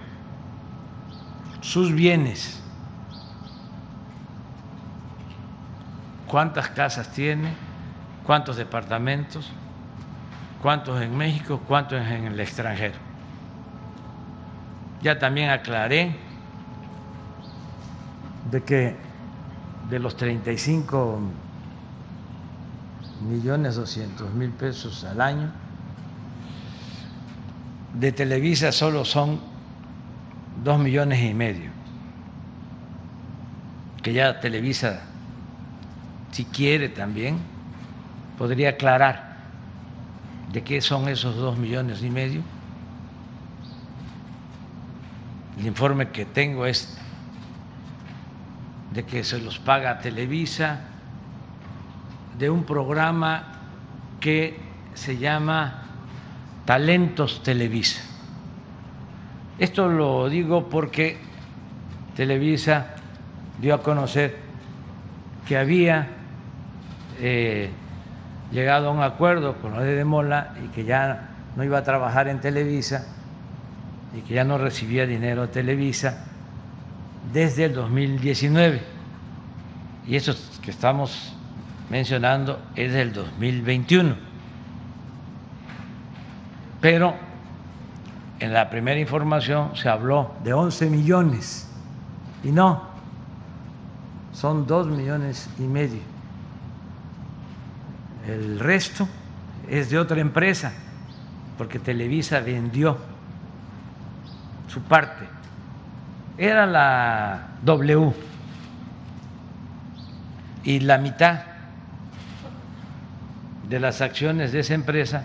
sus 1.60 1.92
bienes, 1.92 2.62
cuántas 6.26 6.68
casas 6.68 7.10
tiene, 7.12 7.54
cuántos 8.26 8.56
departamentos, 8.56 9.50
cuántos 10.60 11.00
en 11.00 11.16
México, 11.16 11.62
cuántos 11.66 12.00
en 12.02 12.26
el 12.26 12.38
extranjero. 12.38 12.98
Ya 15.00 15.18
también 15.18 15.50
aclaré 15.50 16.16
de 18.52 18.62
que 18.62 18.94
de 19.88 19.98
los 19.98 20.14
35 20.16 21.20
millones 23.26 23.76
200 23.76 24.34
mil 24.34 24.50
pesos 24.50 25.04
al 25.04 25.22
año, 25.22 25.50
de 27.98 28.12
Televisa 28.12 28.70
solo 28.70 29.06
son 29.06 29.40
dos 30.62 30.78
millones 30.78 31.22
y 31.22 31.32
medio, 31.32 31.70
que 34.02 34.12
ya 34.12 34.38
Televisa, 34.38 35.00
si 36.30 36.44
quiere 36.44 36.90
también, 36.90 37.38
podría 38.36 38.70
aclarar 38.70 39.36
de 40.52 40.62
qué 40.62 40.82
son 40.82 41.08
esos 41.08 41.36
dos 41.36 41.56
millones 41.56 42.02
y 42.02 42.10
medio. 42.10 42.42
El 45.58 45.66
informe 45.66 46.08
que 46.08 46.26
tengo 46.26 46.66
es 46.66 46.98
de 48.92 49.04
que 49.04 49.24
se 49.24 49.38
los 49.38 49.58
paga 49.58 50.00
Televisa, 50.00 50.80
de 52.38 52.50
un 52.50 52.64
programa 52.64 53.44
que 54.20 54.58
se 54.94 55.16
llama 55.18 55.82
Talentos 56.64 57.42
Televisa. 57.42 58.02
Esto 59.58 59.88
lo 59.88 60.28
digo 60.28 60.68
porque 60.68 61.18
Televisa 62.16 62.94
dio 63.60 63.74
a 63.74 63.82
conocer 63.82 64.36
que 65.46 65.56
había 65.56 66.08
eh, 67.20 67.70
llegado 68.50 68.88
a 68.88 68.92
un 68.92 69.02
acuerdo 69.02 69.56
con 69.56 69.72
los 69.72 69.84
de 69.84 70.04
Mola 70.04 70.54
y 70.64 70.68
que 70.68 70.84
ya 70.84 71.28
no 71.56 71.64
iba 71.64 71.78
a 71.78 71.84
trabajar 71.84 72.28
en 72.28 72.40
Televisa 72.40 73.06
y 74.16 74.20
que 74.22 74.34
ya 74.34 74.44
no 74.44 74.58
recibía 74.58 75.06
dinero 75.06 75.42
de 75.42 75.48
Televisa 75.48 76.31
desde 77.32 77.66
el 77.66 77.74
2019. 77.74 78.82
Y 80.06 80.16
eso 80.16 80.34
que 80.62 80.70
estamos 80.70 81.32
mencionando 81.90 82.60
es 82.74 82.92
del 82.92 83.12
2021. 83.12 84.16
Pero 86.80 87.14
en 88.40 88.52
la 88.52 88.70
primera 88.70 88.98
información 88.98 89.76
se 89.76 89.88
habló 89.88 90.34
de 90.42 90.52
11 90.52 90.90
millones 90.90 91.68
y 92.42 92.50
no, 92.50 92.82
son 94.32 94.66
2 94.66 94.88
millones 94.88 95.48
y 95.58 95.62
medio. 95.62 96.00
El 98.26 98.58
resto 98.58 99.06
es 99.68 99.90
de 99.90 99.98
otra 99.98 100.20
empresa, 100.20 100.72
porque 101.58 101.78
Televisa 101.78 102.40
vendió 102.40 102.96
su 104.66 104.80
parte. 104.82 105.24
Era 106.38 106.66
la 106.66 107.48
W 107.62 108.12
y 110.64 110.80
la 110.80 110.98
mitad 110.98 111.40
de 113.68 113.80
las 113.80 114.00
acciones 114.00 114.52
de 114.52 114.60
esa 114.60 114.74
empresa 114.74 115.24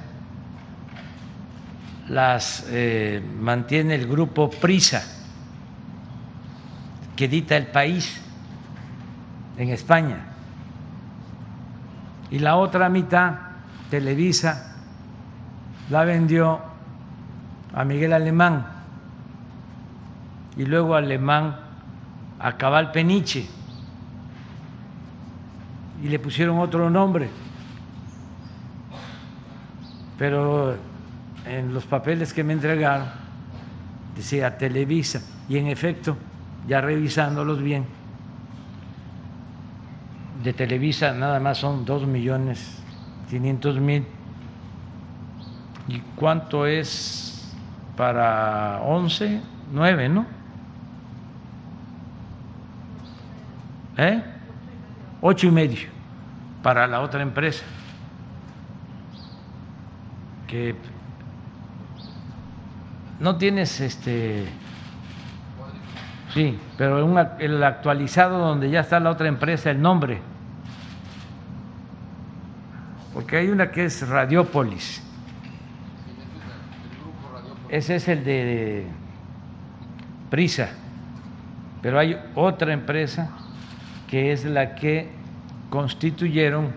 las 2.10 2.66
eh, 2.70 3.22
mantiene 3.39 3.95
el 3.95 4.08
grupo 4.08 4.49
Prisa, 4.49 5.03
que 7.16 7.26
edita 7.26 7.58
El 7.58 7.68
País 7.68 8.22
en 9.58 9.70
España. 9.70 10.26
Y 12.32 12.39
la 12.39 12.55
otra 12.55 12.89
mitad, 12.89 13.34
Televisa, 13.89 14.76
la 15.89 16.03
vendió 16.03 16.62
a 17.74 17.84
Miguel 17.84 18.14
Alemán 18.14 18.76
y 20.58 20.66
luego 20.66 20.95
Alemán 20.95 21.55
a 22.39 22.58
Cabal 22.58 22.91
Peniche 22.91 23.47
y 26.03 26.08
le 26.08 26.20
pusieron 26.20 26.60
otro 26.60 26.89
nombre. 26.89 27.30
Pero 30.18 30.76
en 31.45 31.74
los 31.74 31.86
papeles 31.86 32.34
que 32.34 32.43
me 32.43 32.53
entregaron 32.53 33.08
decía 34.16 34.58
Televisa 34.58 35.22
y 35.47 35.58
en 35.58 35.68
efecto, 35.68 36.18
ya 36.68 36.82
revisándolos 36.82 37.62
bien, 37.62 37.86
de 40.43 40.53
Televisa 40.53 41.14
nada 41.14 41.39
más 41.39 41.60
son 41.60 41.86
dos 41.86 42.05
millones 42.05 42.82
quinientos 43.30 43.80
mil. 43.80 44.05
¿Y 45.88 45.99
cuánto 46.16 46.66
es 46.66 47.53
para 47.95 48.82
11? 48.82 49.41
9, 49.72 50.10
¿no? 50.10 50.36
¿Eh? 53.98 54.24
Ocho 55.22 55.48
y 55.48 55.52
medio 55.52 55.89
para 56.62 56.88
la 56.88 57.02
otra 57.02 57.22
empresa. 57.22 57.66
Que 60.48 60.76
no 63.20 63.36
tienes 63.38 63.82
este 63.82 64.48
sí 66.34 66.58
pero 66.78 67.00
el 67.39 67.64
actualizado 67.64 68.38
donde 68.38 68.70
ya 68.70 68.82
está 68.82 69.00
la 69.00 69.10
otra 69.10 69.28
empresa 69.28 69.72
el 69.72 69.82
nombre. 69.82 70.22
Porque 73.14 73.38
hay 73.38 73.50
una 73.50 73.72
que 73.72 73.86
es 73.86 74.08
Radiopolis 74.08 75.04
ese 77.70 77.95
es 77.95 78.08
el 78.08 78.24
de 78.24 78.86
Prisa. 80.30 80.70
Pero 81.82 82.00
hay 82.00 82.18
otra 82.36 82.74
empresa 82.74 83.30
que 84.08 84.32
es 84.32 84.45
la 84.45 84.76
que 84.76 85.10
constituyeron 85.70 86.72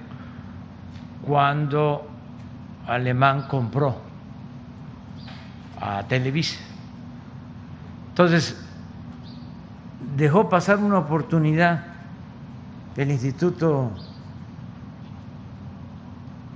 cuando 1.26 2.08
Alemán 2.86 3.46
compró 3.48 3.96
a 5.80 6.02
Televisa. 6.04 6.58
Entonces, 8.08 8.60
dejó 10.16 10.48
pasar 10.48 10.78
una 10.78 10.98
oportunidad 10.98 11.84
el 12.96 13.10
Instituto 13.10 13.92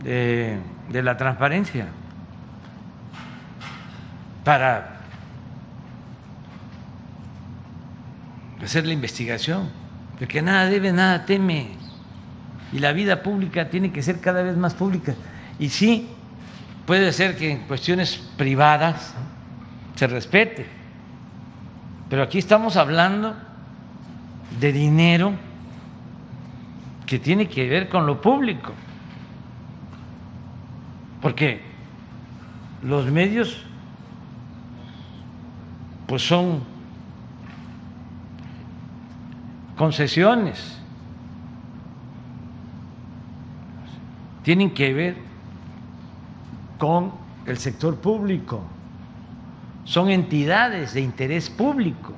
de, 0.02 0.58
de 0.90 1.02
la 1.02 1.16
Transparencia 1.16 1.86
para 4.44 4.98
hacer 8.62 8.86
la 8.86 8.92
investigación, 8.92 9.70
porque 10.18 10.42
nada 10.42 10.66
debe, 10.66 10.92
nada 10.92 11.24
teme, 11.24 11.68
y 12.72 12.78
la 12.78 12.92
vida 12.92 13.22
pública 13.22 13.68
tiene 13.68 13.92
que 13.92 14.02
ser 14.02 14.20
cada 14.20 14.42
vez 14.42 14.56
más 14.56 14.74
pública. 14.74 15.14
Y 15.58 15.68
sí, 15.68 16.08
puede 16.86 17.12
ser 17.12 17.36
que 17.36 17.52
en 17.52 17.58
cuestiones 17.60 18.16
privadas 18.36 19.14
se 19.94 20.06
respete, 20.06 20.66
pero 22.08 22.22
aquí 22.22 22.38
estamos 22.38 22.76
hablando 22.76 23.34
de 24.60 24.72
dinero 24.72 25.32
que 27.06 27.18
tiene 27.18 27.48
que 27.48 27.68
ver 27.68 27.88
con 27.88 28.06
lo 28.06 28.20
público, 28.20 28.72
porque 31.20 31.60
los 32.82 33.10
medios 33.10 33.62
pues 36.06 36.22
son 36.22 36.73
concesiones, 39.76 40.78
tienen 44.42 44.72
que 44.72 44.92
ver 44.92 45.16
con 46.78 47.12
el 47.46 47.58
sector 47.58 47.96
público, 47.96 48.62
son 49.84 50.10
entidades 50.10 50.94
de 50.94 51.00
interés 51.00 51.50
público, 51.50 52.12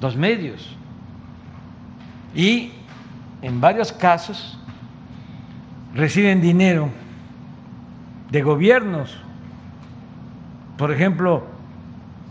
los 0.00 0.16
medios. 0.16 0.76
Y 2.34 2.72
en 3.42 3.60
varios 3.60 3.92
casos 3.92 4.58
reciben 5.94 6.40
dinero 6.40 6.90
de 8.30 8.42
gobiernos. 8.42 9.16
Por 10.76 10.92
ejemplo, 10.92 11.55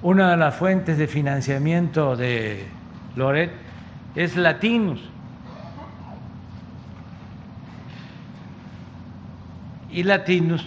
una 0.05 0.29
de 0.29 0.37
las 0.37 0.53
fuentes 0.53 0.99
de 0.99 1.07
financiamiento 1.07 2.15
de 2.15 2.67
Loret 3.15 3.49
es 4.13 4.35
Latinos 4.35 4.99
y 9.91 10.03
Latinos 10.03 10.63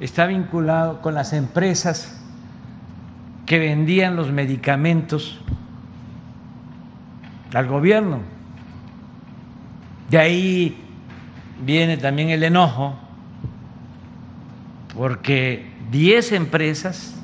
está 0.00 0.26
vinculado 0.26 1.00
con 1.00 1.14
las 1.14 1.32
empresas 1.32 2.20
que 3.46 3.60
vendían 3.60 4.16
los 4.16 4.32
medicamentos 4.32 5.40
al 7.54 7.68
gobierno. 7.68 8.18
De 10.10 10.18
ahí 10.18 10.84
viene 11.64 11.98
también 11.98 12.30
el 12.30 12.42
enojo, 12.42 12.96
porque 14.92 15.70
10 15.92 16.32
empresas, 16.32 17.14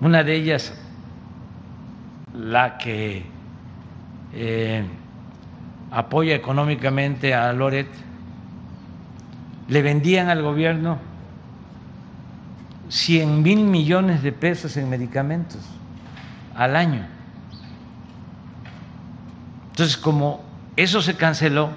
una 0.00 0.22
de 0.22 0.34
ellas 0.34 0.72
la 2.34 2.78
que 2.78 3.24
eh, 4.32 4.84
apoya 5.90 6.34
económicamente 6.34 7.34
a 7.34 7.52
Loret, 7.52 7.88
le 9.68 9.82
vendían 9.82 10.28
al 10.28 10.42
gobierno 10.42 10.98
100 12.88 13.42
mil 13.42 13.64
millones 13.64 14.22
de 14.22 14.32
pesos 14.32 14.76
en 14.76 14.88
medicamentos 14.88 15.60
al 16.54 16.76
año. 16.76 17.06
Entonces, 19.70 19.96
como 19.96 20.42
eso 20.76 21.02
se 21.02 21.16
canceló, 21.16 21.70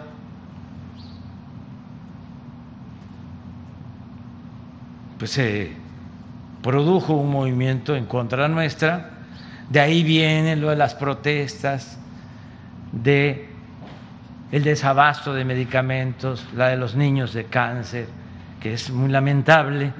pues 5.19 5.31
se 5.31 5.73
produjo 6.61 7.13
un 7.13 7.31
movimiento 7.31 7.95
en 7.95 8.05
contra 8.05 8.47
nuestra, 8.47 9.09
de 9.69 9.79
ahí 9.79 10.03
viene 10.03 10.55
lo 10.55 10.69
de 10.69 10.75
las 10.75 10.95
protestas, 10.95 11.97
de 12.91 13.49
el 14.51 14.63
desabasto 14.63 15.33
de 15.33 15.45
medicamentos, 15.45 16.45
la 16.55 16.67
de 16.67 16.77
los 16.77 16.95
niños 16.95 17.33
de 17.33 17.45
cáncer, 17.45 18.07
que 18.59 18.73
es 18.73 18.91
muy 18.91 19.09
lamentable, 19.09 19.93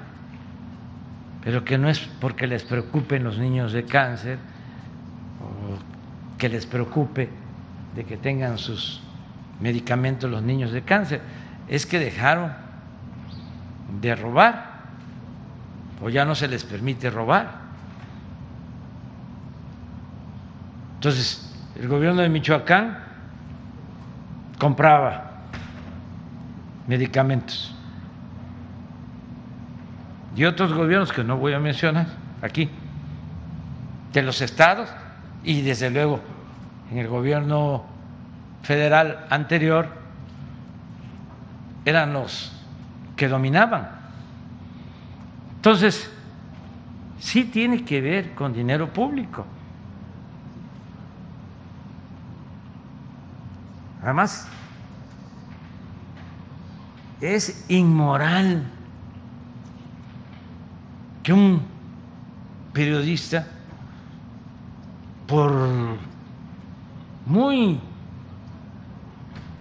pero 1.43 1.63
que 1.63 1.77
no 1.77 1.89
es 1.89 1.99
porque 1.99 2.47
les 2.47 2.63
preocupen 2.63 3.23
los 3.23 3.38
niños 3.38 3.71
de 3.71 3.85
cáncer 3.85 4.38
o 5.39 6.38
que 6.38 6.49
les 6.49 6.65
preocupe 6.65 7.29
de 7.95 8.03
que 8.03 8.17
tengan 8.17 8.57
sus 8.57 9.01
medicamentos 9.61 10.29
los 10.29 10.43
niños 10.43 10.71
de 10.71 10.81
cáncer, 10.81 11.21
es 11.67 11.85
que 11.85 11.97
dejaron 11.99 12.51
de 14.01 14.15
robar 14.15 14.70
o 16.02 16.10
ya 16.10 16.26
no 16.26 16.36
se 16.36 16.48
les 16.48 16.64
permite 16.64 17.10
robar. 17.10 17.61
Entonces, 20.95 21.53
el 21.76 21.88
gobierno 21.88 22.22
de 22.22 22.30
Michoacán 22.30 22.98
compraba 24.60 25.32
medicamentos 26.88 27.73
y 30.36 30.45
otros 30.45 30.73
gobiernos 30.73 31.11
que 31.11 31.23
no 31.23 31.38
voy 31.38 31.53
a 31.53 31.60
mencionar 31.60 32.07
aquí, 32.41 32.69
de 34.14 34.22
los 34.22 34.41
estados 34.41 34.90
y 35.44 35.61
desde 35.61 35.90
luego 35.90 36.19
en 36.91 36.98
el 36.98 37.07
gobierno 37.07 37.86
federal 38.64 39.26
anterior 39.30 39.88
eran 41.86 42.14
los 42.14 42.52
que 43.15 43.28
dominaban. 43.28 44.01
Entonces, 45.61 46.09
sí 47.19 47.43
tiene 47.43 47.85
que 47.85 48.01
ver 48.01 48.33
con 48.33 48.51
dinero 48.51 48.91
público. 48.91 49.45
Además, 54.01 54.47
es 57.21 57.63
inmoral 57.69 58.63
que 61.21 61.31
un 61.31 61.61
periodista, 62.73 63.47
por 65.27 65.69
muy 67.27 67.79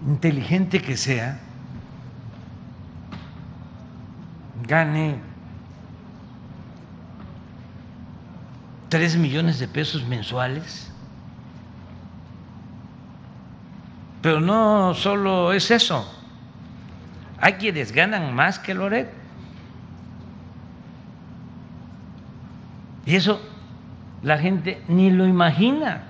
inteligente 0.07 0.81
que 0.81 0.97
sea, 0.97 1.39
gane 4.67 5.30
tres 8.91 9.15
millones 9.15 9.57
de 9.57 9.69
pesos 9.69 10.05
mensuales. 10.05 10.91
Pero 14.21 14.41
no 14.41 14.93
solo 14.93 15.53
es 15.53 15.71
eso. 15.71 16.05
Hay 17.39 17.53
quienes 17.53 17.93
ganan 17.93 18.35
más 18.35 18.59
que 18.59 18.73
Loret. 18.73 19.09
Y 23.05 23.15
eso 23.15 23.41
la 24.21 24.37
gente 24.37 24.83
ni 24.89 25.09
lo 25.09 25.25
imagina. 25.25 26.03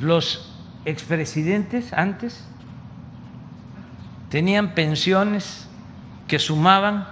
Los 0.00 0.52
expresidentes 0.84 1.92
antes 1.92 2.44
tenían 4.28 4.74
pensiones 4.74 5.68
que 6.26 6.38
sumaban 6.38 7.06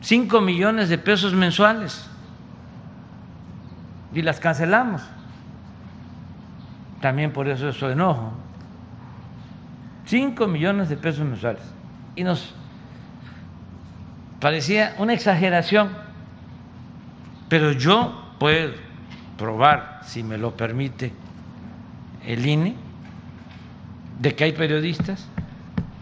5 0.00 0.40
millones 0.40 0.88
de 0.88 0.98
pesos 0.98 1.34
mensuales 1.34 2.08
y 4.12 4.22
las 4.22 4.40
cancelamos. 4.40 5.02
También 7.00 7.32
por 7.32 7.48
eso 7.48 7.68
eso 7.68 7.90
enojo. 7.90 8.32
5 10.06 10.46
millones 10.48 10.88
de 10.88 10.96
pesos 10.96 11.24
mensuales. 11.24 11.62
Y 12.16 12.24
nos 12.24 12.54
parecía 14.40 14.94
una 14.98 15.12
exageración, 15.12 15.90
pero 17.48 17.72
yo 17.72 18.34
puedo 18.38 18.72
probar, 19.38 20.00
si 20.04 20.22
me 20.22 20.36
lo 20.36 20.56
permite 20.56 21.12
el 22.26 22.44
INE, 22.44 22.74
de 24.18 24.34
que 24.34 24.44
hay 24.44 24.52
periodistas 24.52 25.26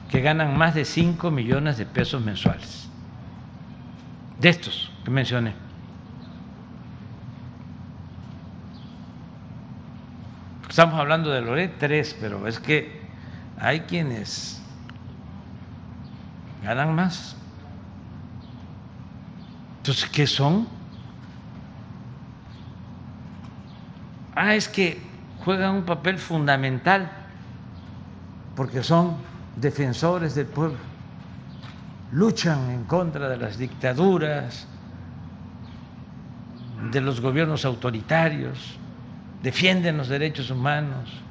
que 0.08 0.20
ganan 0.20 0.56
más 0.56 0.74
de 0.74 0.84
5 0.84 1.30
millones 1.30 1.76
de 1.76 1.86
pesos 1.86 2.22
mensuales. 2.22 2.88
De 4.40 4.48
estos 4.48 4.90
que 5.04 5.10
mencioné. 5.10 5.54
Estamos 10.68 10.98
hablando 11.00 11.30
de 11.30 11.40
Loret, 11.40 11.78
tres, 11.78 12.16
pero 12.20 12.46
es 12.46 12.60
que 12.60 13.00
hay 13.58 13.80
quienes 13.80 14.62
ganan 16.62 16.94
más. 16.94 17.36
Entonces, 19.78 20.08
¿qué 20.10 20.26
son? 20.26 20.68
Ah, 24.36 24.54
es 24.54 24.68
que 24.68 25.00
juegan 25.44 25.74
un 25.74 25.82
papel 25.82 26.18
fundamental 26.18 27.10
porque 28.54 28.82
son 28.82 29.16
defensores 29.60 30.34
del 30.34 30.46
pueblo, 30.46 30.78
luchan 32.12 32.70
en 32.70 32.84
contra 32.84 33.28
de 33.28 33.36
las 33.36 33.58
dictaduras, 33.58 34.66
de 36.90 37.00
los 37.00 37.20
gobiernos 37.20 37.64
autoritarios, 37.64 38.78
defienden 39.42 39.96
los 39.96 40.08
derechos 40.08 40.50
humanos. 40.50 41.22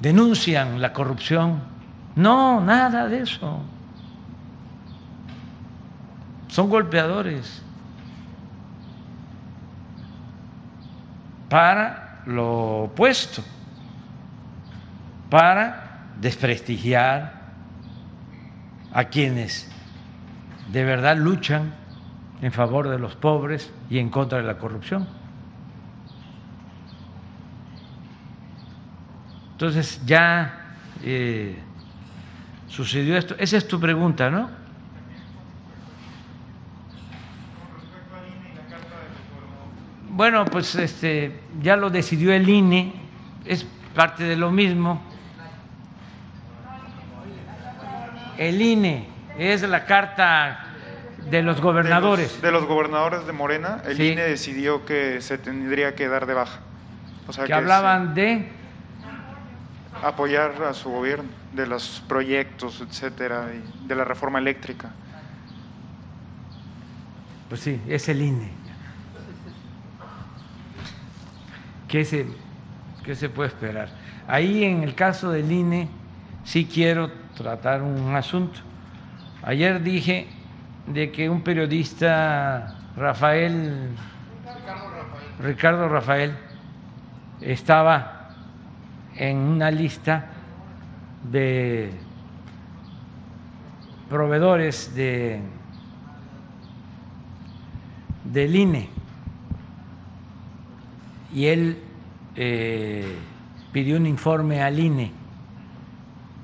denuncian 0.00 0.80
la 0.80 0.92
corrupción. 0.92 1.60
No, 2.16 2.60
nada 2.60 3.06
de 3.06 3.20
eso. 3.20 3.60
Son 6.48 6.68
golpeadores 6.68 7.62
para 11.48 12.09
lo 12.26 12.84
opuesto, 12.84 13.42
para 15.28 16.10
desprestigiar 16.20 17.40
a 18.92 19.04
quienes 19.04 19.70
de 20.72 20.84
verdad 20.84 21.16
luchan 21.16 21.74
en 22.42 22.52
favor 22.52 22.88
de 22.88 22.98
los 22.98 23.16
pobres 23.16 23.72
y 23.88 23.98
en 23.98 24.10
contra 24.10 24.38
de 24.38 24.44
la 24.44 24.58
corrupción. 24.58 25.06
Entonces 29.52 30.00
ya 30.06 30.74
eh, 31.02 31.58
sucedió 32.66 33.16
esto. 33.16 33.34
Esa 33.38 33.58
es 33.58 33.68
tu 33.68 33.78
pregunta, 33.78 34.30
¿no? 34.30 34.59
Bueno, 40.12 40.44
pues 40.44 40.74
este, 40.74 41.40
ya 41.62 41.76
lo 41.76 41.88
decidió 41.88 42.32
el 42.32 42.48
INE, 42.48 42.92
es 43.44 43.64
parte 43.94 44.24
de 44.24 44.36
lo 44.36 44.50
mismo. 44.50 45.00
El 48.36 48.60
INE 48.60 49.06
es 49.38 49.62
la 49.62 49.84
carta 49.84 50.66
de 51.30 51.42
los 51.42 51.60
gobernadores. 51.60 52.42
De 52.42 52.50
los, 52.50 52.66
gobernadores 52.66 53.24
de 53.26 53.32
Morena, 53.32 53.82
el 53.86 54.00
INE 54.00 54.22
decidió 54.22 54.84
que 54.84 55.20
se 55.20 55.38
tendría 55.38 55.94
que 55.94 56.08
dar 56.08 56.26
de 56.26 56.34
baja. 56.34 56.58
O 57.28 57.32
sea, 57.32 57.44
que, 57.44 57.54
hablaban 57.54 58.14
de 58.14 58.48
apoyar 60.02 60.60
a 60.64 60.74
su 60.74 60.90
gobierno, 60.90 61.28
de 61.52 61.66
los 61.66 62.02
proyectos, 62.08 62.80
etcétera, 62.80 63.46
de 63.86 63.94
la 63.94 64.04
reforma 64.04 64.40
eléctrica. 64.40 64.90
Pues 67.48 67.60
sí, 67.60 67.80
es 67.86 68.08
el 68.08 68.22
INE. 68.22 68.59
¿Qué 71.90 72.04
se, 72.04 72.24
qué 73.02 73.16
se 73.16 73.28
puede 73.28 73.48
esperar? 73.48 73.88
Ahí 74.28 74.62
en 74.62 74.84
el 74.84 74.94
caso 74.94 75.32
del 75.32 75.50
INE 75.50 75.88
sí 76.44 76.64
quiero 76.72 77.10
tratar 77.36 77.82
un 77.82 78.14
asunto. 78.14 78.60
Ayer 79.42 79.82
dije 79.82 80.28
de 80.86 81.10
que 81.10 81.28
un 81.28 81.42
periodista, 81.42 82.76
Rafael, 82.96 83.88
Ricardo 85.40 85.88
Rafael 85.88 86.36
estaba 87.40 88.28
en 89.16 89.38
una 89.38 89.72
lista 89.72 90.26
de 91.28 91.90
proveedores 94.08 94.94
de, 94.94 95.40
del 98.24 98.54
INE 98.54 98.99
y 101.32 101.46
él 101.46 101.78
eh, 102.36 103.16
pidió 103.72 103.96
un 103.96 104.06
informe 104.06 104.62
al 104.62 104.78
INE 104.78 105.12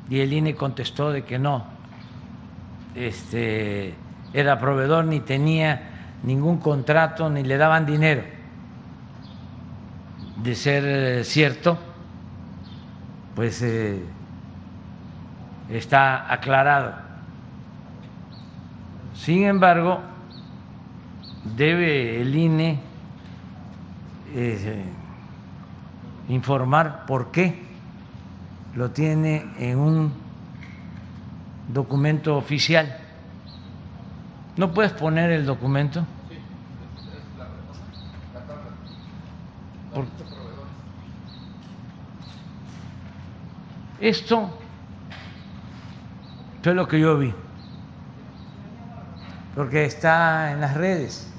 y 0.08 0.20
el 0.20 0.32
INE 0.32 0.54
contestó 0.54 1.10
de 1.10 1.24
que 1.24 1.38
no, 1.38 1.64
este, 2.94 3.94
era 4.32 4.58
proveedor 4.58 5.04
ni 5.04 5.20
tenía 5.20 5.90
ningún 6.22 6.58
contrato 6.58 7.28
ni 7.28 7.42
le 7.42 7.56
daban 7.56 7.86
dinero. 7.86 8.22
De 10.42 10.54
ser 10.54 10.84
eh, 10.86 11.24
cierto, 11.24 11.78
pues 13.34 13.62
eh, 13.62 14.00
está 15.70 16.32
aclarado. 16.32 16.94
Sin 19.14 19.44
embargo, 19.44 20.00
debe 21.56 22.20
el 22.20 22.34
INE 22.34 22.85
eh, 24.34 24.84
informar 26.28 27.06
por 27.06 27.30
qué 27.30 27.62
lo 28.74 28.90
tiene 28.90 29.46
en 29.58 29.78
un 29.78 30.12
documento 31.68 32.36
oficial. 32.36 32.98
¿No 34.56 34.72
puedes 34.72 34.92
poner 34.92 35.30
el 35.30 35.46
documento? 35.46 36.04
Esto 44.00 44.50
fue 46.62 46.74
lo 46.74 46.86
que 46.86 47.00
yo 47.00 47.16
vi, 47.16 47.32
porque 49.54 49.84
está 49.84 50.52
en 50.52 50.60
las 50.60 50.74
redes, 50.74 51.32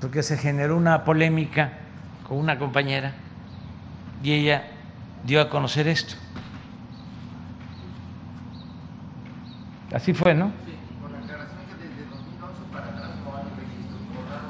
porque 0.00 0.22
se 0.22 0.36
generó 0.36 0.76
una 0.76 1.04
polémica 1.04 1.72
con 2.26 2.38
una 2.38 2.58
compañera 2.58 3.14
y 4.22 4.32
ella 4.32 4.64
dio 5.24 5.40
a 5.40 5.48
conocer 5.48 5.88
esto. 5.88 6.14
Así 9.92 10.12
fue, 10.12 10.34
¿no? 10.34 10.52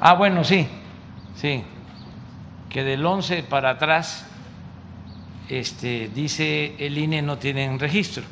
Ah, 0.01 0.13
bueno, 0.13 0.43
sí, 0.43 0.67
sí, 1.35 1.63
que 2.69 2.83
del 2.83 3.05
11 3.05 3.43
para 3.43 3.71
atrás 3.71 4.25
este, 5.49 6.09
dice 6.13 6.75
el 6.77 6.97
INE 6.97 7.21
no 7.21 7.37
tienen 7.37 7.79
registro. 7.79 8.23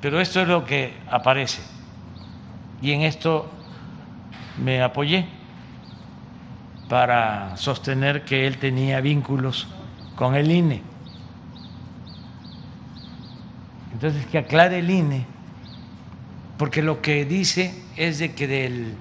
Pero 0.00 0.20
esto 0.20 0.42
es 0.42 0.48
lo 0.48 0.66
que 0.66 0.94
aparece. 1.10 1.62
Y 2.82 2.92
en 2.92 3.02
esto 3.02 3.48
me 4.62 4.82
apoyé 4.82 5.26
para 6.94 7.56
sostener 7.56 8.24
que 8.24 8.46
él 8.46 8.58
tenía 8.58 9.00
vínculos 9.00 9.66
con 10.14 10.36
el 10.36 10.48
INE. 10.48 10.80
Entonces, 13.92 14.24
que 14.26 14.38
aclare 14.38 14.78
el 14.78 14.88
INE, 14.88 15.26
porque 16.56 16.82
lo 16.82 17.02
que 17.02 17.24
dice 17.24 17.82
es 17.96 18.20
de 18.20 18.32
que 18.36 18.46
del 18.46 18.94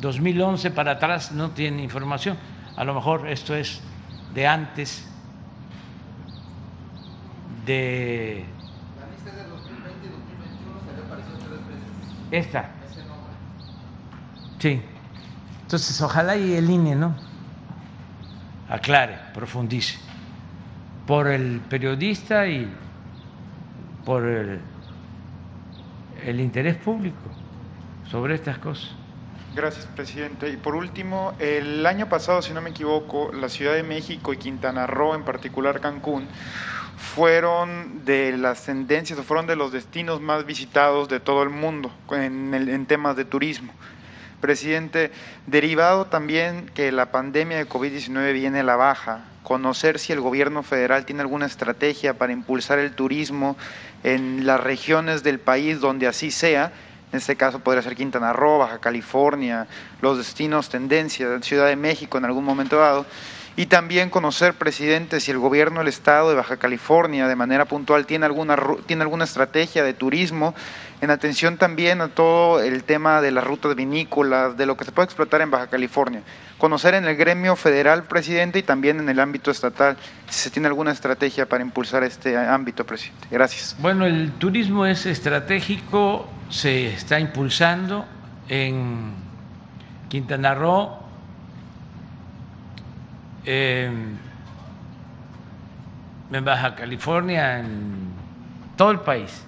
2011 0.00 0.72
para 0.72 0.90
atrás 0.94 1.30
no 1.30 1.52
tiene 1.52 1.84
información. 1.84 2.36
A 2.74 2.82
lo 2.82 2.94
mejor 2.94 3.28
esto 3.28 3.54
es 3.54 3.80
de 4.34 4.44
antes 4.48 5.06
de... 7.64 8.44
La 8.98 9.06
lista 9.06 9.30
de 9.30 9.48
2020 9.48 10.04
y 10.04 10.08
2021 10.08 10.80
se 10.82 11.06
apareció 11.06 11.32
tres 11.38 11.60
veces. 11.68 12.44
Esta. 12.48 12.70
Sí. 14.58 14.82
Entonces, 15.62 16.00
ojalá 16.00 16.36
y 16.36 16.54
el 16.54 16.68
INE, 16.68 16.96
¿no? 16.96 17.25
Aclare, 18.68 19.18
profundice. 19.32 19.98
Por 21.06 21.28
el 21.28 21.60
periodista 21.68 22.48
y 22.48 22.68
por 24.04 24.24
el, 24.26 24.60
el 26.24 26.40
interés 26.40 26.76
público 26.76 27.30
sobre 28.10 28.34
estas 28.34 28.58
cosas. 28.58 28.90
Gracias, 29.54 29.86
presidente. 29.86 30.50
Y 30.50 30.56
por 30.56 30.74
último, 30.74 31.34
el 31.38 31.86
año 31.86 32.08
pasado, 32.08 32.42
si 32.42 32.52
no 32.52 32.60
me 32.60 32.70
equivoco, 32.70 33.32
la 33.32 33.48
Ciudad 33.48 33.74
de 33.74 33.82
México 33.82 34.32
y 34.32 34.36
Quintana 34.36 34.86
Roo, 34.86 35.14
en 35.14 35.22
particular 35.22 35.80
Cancún, 35.80 36.26
fueron 36.96 38.04
de 38.04 38.36
las 38.36 38.64
tendencias 38.64 39.18
o 39.18 39.22
fueron 39.22 39.46
de 39.46 39.56
los 39.56 39.72
destinos 39.72 40.20
más 40.20 40.44
visitados 40.44 41.08
de 41.08 41.20
todo 41.20 41.42
el 41.42 41.50
mundo 41.50 41.90
en, 42.10 42.52
en 42.52 42.86
temas 42.86 43.16
de 43.16 43.24
turismo. 43.24 43.72
Presidente, 44.40 45.10
derivado 45.46 46.06
también 46.06 46.70
que 46.74 46.92
la 46.92 47.10
pandemia 47.10 47.56
de 47.56 47.68
COVID-19 47.68 48.32
viene 48.32 48.60
a 48.60 48.64
la 48.64 48.76
baja, 48.76 49.24
conocer 49.42 49.98
si 49.98 50.12
el 50.12 50.20
gobierno 50.20 50.62
federal 50.62 51.04
tiene 51.04 51.22
alguna 51.22 51.46
estrategia 51.46 52.14
para 52.14 52.32
impulsar 52.32 52.78
el 52.78 52.92
turismo 52.92 53.56
en 54.04 54.46
las 54.46 54.60
regiones 54.60 55.22
del 55.22 55.38
país 55.38 55.80
donde 55.80 56.06
así 56.06 56.30
sea, 56.30 56.72
en 57.12 57.18
este 57.18 57.36
caso 57.36 57.60
podría 57.60 57.82
ser 57.82 57.94
Quintana 57.94 58.32
Roo, 58.32 58.58
Baja 58.58 58.78
California, 58.78 59.66
los 60.02 60.18
destinos 60.18 60.68
tendencia, 60.68 61.40
Ciudad 61.42 61.66
de 61.66 61.76
México 61.76 62.18
en 62.18 62.24
algún 62.24 62.44
momento 62.44 62.78
dado, 62.78 63.06
y 63.56 63.66
también 63.66 64.10
conocer, 64.10 64.52
presidente, 64.52 65.18
si 65.18 65.30
el 65.30 65.38
gobierno 65.38 65.78
del 65.78 65.88
estado 65.88 66.28
de 66.28 66.36
Baja 66.36 66.58
California 66.58 67.26
de 67.26 67.36
manera 67.36 67.64
puntual 67.64 68.04
tiene 68.04 68.26
alguna, 68.26 68.54
tiene 68.84 69.02
alguna 69.02 69.24
estrategia 69.24 69.82
de 69.82 69.94
turismo 69.94 70.54
en 71.00 71.10
atención 71.10 71.56
también 71.56 72.02
a 72.02 72.08
todo 72.08 72.60
el 72.60 72.84
tema 72.84 73.22
de 73.22 73.30
las 73.30 73.44
rutas 73.44 73.74
vinícolas, 73.74 74.58
de 74.58 74.66
lo 74.66 74.76
que 74.76 74.84
se 74.84 74.92
puede 74.92 75.06
explotar 75.06 75.40
en 75.40 75.50
Baja 75.50 75.68
California. 75.68 76.22
Conocer 76.58 76.94
en 76.94 77.06
el 77.06 77.16
gremio 77.16 77.56
federal, 77.56 78.04
presidente, 78.04 78.58
y 78.58 78.62
también 78.62 79.00
en 79.00 79.08
el 79.08 79.20
ámbito 79.20 79.50
estatal, 79.50 79.96
si 80.28 80.38
se 80.40 80.50
tiene 80.50 80.68
alguna 80.68 80.92
estrategia 80.92 81.46
para 81.46 81.62
impulsar 81.62 82.02
este 82.04 82.36
ámbito, 82.36 82.84
presidente. 82.84 83.26
Gracias. 83.30 83.74
Bueno, 83.78 84.04
el 84.04 84.32
turismo 84.32 84.84
es 84.84 85.06
estratégico, 85.06 86.28
se 86.50 86.88
está 86.88 87.20
impulsando 87.20 88.06
en 88.48 89.12
Quintana 90.08 90.54
Roo 90.54 91.05
en 93.46 94.18
Baja 96.44 96.74
California, 96.74 97.60
en 97.60 98.10
todo 98.76 98.90
el 98.90 99.00
país. 99.00 99.44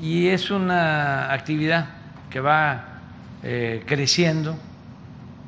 Y 0.00 0.28
es 0.28 0.50
una 0.50 1.32
actividad 1.32 1.86
que 2.30 2.40
va 2.40 2.84
eh, 3.42 3.82
creciendo, 3.86 4.56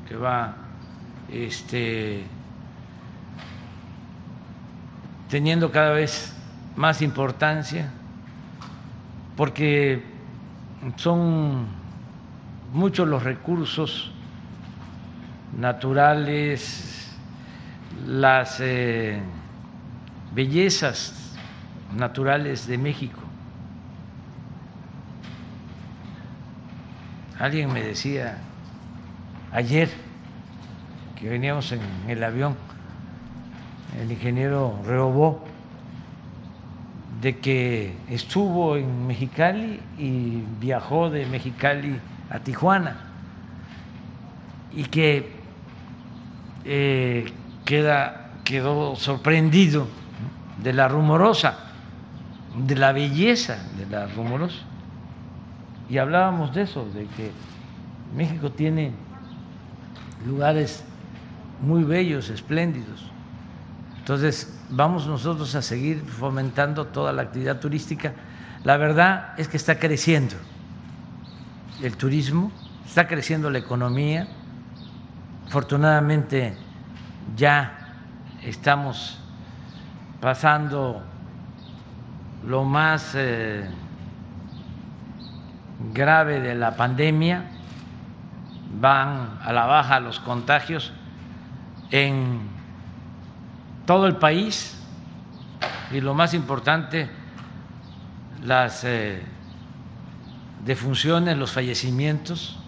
que 0.07 0.15
va 0.15 0.55
este, 1.31 2.23
teniendo 5.29 5.71
cada 5.71 5.91
vez 5.91 6.35
más 6.75 7.01
importancia, 7.01 7.89
porque 9.35 10.03
son 10.97 11.65
muchos 12.73 13.07
los 13.07 13.23
recursos 13.23 14.11
naturales, 15.57 17.04
las 18.07 18.59
eh, 18.59 19.19
bellezas 20.33 21.35
naturales 21.95 22.67
de 22.67 22.77
México. 22.77 23.19
Alguien 27.39 27.71
me 27.73 27.83
decía 27.83 28.37
ayer 29.51 29.89
que 31.15 31.29
veníamos 31.29 31.71
en 31.71 31.81
el 32.07 32.23
avión, 32.23 32.55
el 33.99 34.11
ingeniero 34.11 34.79
Reobó, 34.85 35.43
de 37.21 37.37
que 37.37 37.95
estuvo 38.09 38.77
en 38.77 39.07
Mexicali 39.07 39.79
y 39.97 40.43
viajó 40.59 41.09
de 41.09 41.25
Mexicali 41.25 41.99
a 42.29 42.39
Tijuana 42.39 42.97
y 44.73 44.83
que 44.83 45.31
eh, 46.65 47.25
queda, 47.65 48.31
quedó 48.43 48.95
sorprendido 48.95 49.87
de 50.61 50.71
la 50.73 50.87
rumorosa, 50.87 51.57
de 52.55 52.75
la 52.75 52.93
belleza 52.93 53.57
de 53.77 53.85
la 53.87 54.07
rumorosa. 54.07 54.61
Y 55.89 55.97
hablábamos 55.97 56.53
de 56.53 56.61
eso, 56.63 56.85
de 56.93 57.05
que 57.07 57.31
México 58.15 58.51
tiene 58.51 58.91
lugares 60.25 60.83
muy 61.61 61.83
bellos, 61.83 62.29
espléndidos. 62.29 63.11
Entonces, 63.99 64.57
vamos 64.69 65.07
nosotros 65.07 65.53
a 65.55 65.61
seguir 65.61 65.99
fomentando 65.99 66.87
toda 66.87 67.11
la 67.11 67.23
actividad 67.23 67.59
turística. 67.59 68.13
La 68.63 68.77
verdad 68.77 69.33
es 69.37 69.47
que 69.47 69.57
está 69.57 69.79
creciendo 69.79 70.35
el 71.83 71.97
turismo, 71.97 72.51
está 72.85 73.07
creciendo 73.07 73.49
la 73.49 73.59
economía, 73.59 74.27
afortunadamente 75.47 76.55
ya 77.35 77.77
estamos 78.43 79.19
pasando 80.21 81.01
lo 82.45 82.63
más 82.63 83.13
eh, 83.15 83.67
grave 85.93 86.39
de 86.39 86.55
la 86.55 86.75
pandemia, 86.75 87.45
van 88.79 89.39
a 89.43 89.51
la 89.51 89.65
baja 89.65 89.99
los 89.99 90.19
contagios 90.19 90.93
en 91.91 92.41
todo 93.85 94.07
el 94.07 94.17
país 94.17 94.81
y 95.91 96.01
lo 96.01 96.13
más 96.13 96.33
importante, 96.33 97.09
las 98.43 98.83
eh, 98.83 99.21
defunciones, 100.63 101.37
los 101.37 101.51
fallecimientos. 101.51 102.59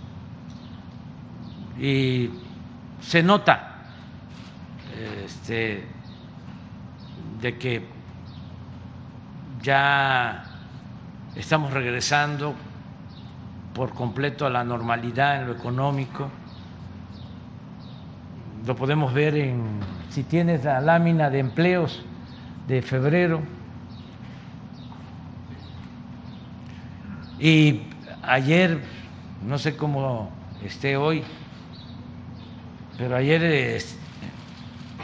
Y 1.79 2.31
se 3.01 3.21
nota 3.21 3.66
este, 5.25 5.83
de 7.41 7.57
que 7.57 7.85
ya 9.61 10.43
estamos 11.35 11.73
regresando 11.73 12.55
por 13.73 13.93
completo 13.93 14.45
a 14.45 14.49
la 14.49 14.63
normalidad 14.63 15.41
en 15.41 15.47
lo 15.47 15.53
económico. 15.53 16.29
Lo 18.65 18.75
podemos 18.75 19.13
ver 19.13 19.35
en, 19.35 19.79
si 20.09 20.23
tienes 20.23 20.63
la 20.63 20.81
lámina 20.81 21.29
de 21.29 21.39
empleos 21.39 22.03
de 22.67 22.81
febrero. 22.81 23.41
Y 27.39 27.81
ayer, 28.23 28.81
no 29.45 29.57
sé 29.57 29.77
cómo 29.77 30.31
esté 30.63 30.97
hoy, 30.97 31.23
pero 32.97 33.15
ayer 33.15 33.43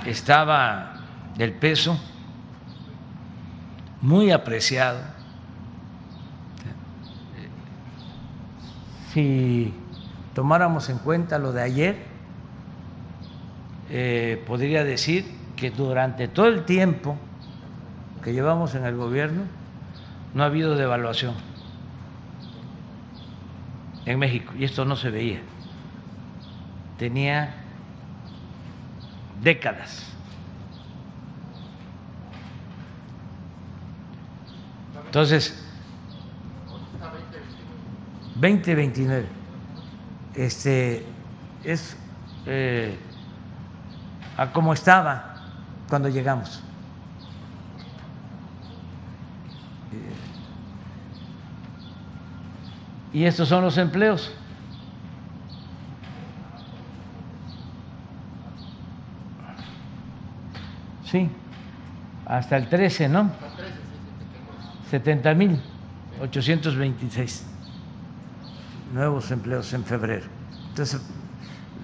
estaba 0.06 0.94
el 1.38 1.53
peso 1.53 1.99
muy 4.02 4.32
apreciado. 4.32 4.99
Si 9.14 9.74
tomáramos 10.34 10.90
en 10.90 10.98
cuenta 10.98 11.40
lo 11.40 11.52
de 11.53 11.61
ayer, 11.61 11.98
eh, 13.90 14.44
podría 14.48 14.84
decir 14.84 15.26
que 15.56 15.72
durante 15.72 16.28
todo 16.28 16.48
el 16.48 16.65
tiempo 16.65 17.15
que 18.24 18.34
llevamos 18.34 18.76
en 18.76 18.86
el 18.86 18.95
gobierno 18.95 19.44
no 20.34 20.44
ha 20.44 20.48
habido 20.48 20.76
devaluación 20.76 21.36
en 24.06 24.20
México 24.20 24.53
y 24.57 24.64
esto 24.64 24.86
no 24.86 24.95
se 24.95 25.10
veía. 25.11 25.41
Tenía 26.98 27.62
décadas 29.42 30.14
Entonces, 35.14 35.54
2029 38.34 39.28
este, 40.34 41.06
es 41.64 41.96
eh, 42.48 42.98
a 44.36 44.52
como 44.52 44.74
estaba 44.74 45.36
cuando 45.88 46.10
llegamos. 46.10 46.64
Y 53.14 53.26
estos 53.26 53.50
son 53.50 53.66
los 53.66 53.78
empleos. 53.78 54.32
Sí, 61.14 61.30
hasta 62.26 62.57
el 62.57 62.68
13, 62.68 63.07
¿no? 63.07 63.30
70 64.90 65.35
mil 65.35 65.60
826 66.19 67.45
nuevos 68.95 69.30
empleos 69.30 69.72
en 69.73 69.85
febrero. 69.85 70.26
Entonces, 70.69 70.99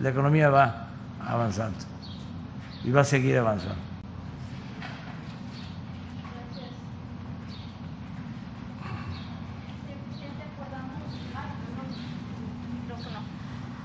la 0.02 0.10
economía 0.10 0.50
va 0.50 0.88
avanzando 1.24 1.78
y 2.84 2.90
va 2.90 3.02
a 3.02 3.04
seguir 3.04 3.38
avanzando. 3.38 3.76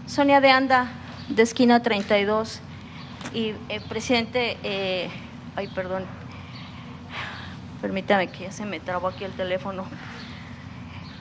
Sonia 0.07 0.41
de 0.41 0.51
Anda, 0.51 0.87
de 1.29 1.43
esquina 1.43 1.83
32. 1.83 2.63
Y 3.35 3.49
eh, 3.69 3.81
presidente, 3.87 4.57
eh, 4.63 5.11
ay, 5.57 5.69
perdón, 5.69 6.07
Permítame 7.85 8.29
que 8.29 8.45
ya 8.45 8.51
se 8.51 8.65
me 8.65 8.81
trabó 8.81 9.09
aquí 9.09 9.25
el 9.25 9.33
teléfono. 9.33 9.85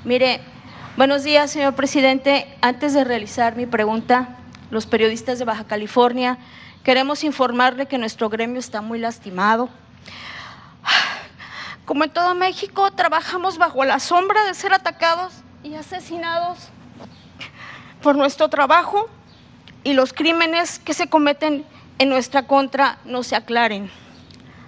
Mire, 0.05 0.39
buenos 0.95 1.25
días, 1.25 1.51
señor 1.51 1.75
presidente. 1.75 2.47
Antes 2.61 2.93
de 2.93 3.03
realizar 3.03 3.57
mi 3.57 3.65
pregunta, 3.65 4.37
los 4.71 4.85
periodistas 4.85 5.39
de 5.39 5.43
Baja 5.43 5.65
California 5.65 6.37
queremos 6.85 7.25
informarle 7.25 7.85
que 7.87 7.97
nuestro 7.97 8.29
gremio 8.29 8.59
está 8.59 8.79
muy 8.79 8.97
lastimado. 8.97 9.67
Como 11.83 12.05
en 12.05 12.11
todo 12.11 12.33
México, 12.33 12.91
trabajamos 12.91 13.57
bajo 13.57 13.83
la 13.83 13.99
sombra 13.99 14.45
de 14.45 14.53
ser 14.53 14.73
atacados 14.73 15.33
y 15.63 15.75
asesinados 15.75 16.69
por 18.01 18.15
nuestro 18.15 18.47
trabajo 18.47 19.09
y 19.83 19.91
los 19.91 20.13
crímenes 20.13 20.79
que 20.79 20.93
se 20.93 21.09
cometen 21.09 21.65
en 21.99 22.07
nuestra 22.07 22.47
contra 22.47 22.99
no 23.03 23.21
se 23.21 23.35
aclaren. 23.35 23.91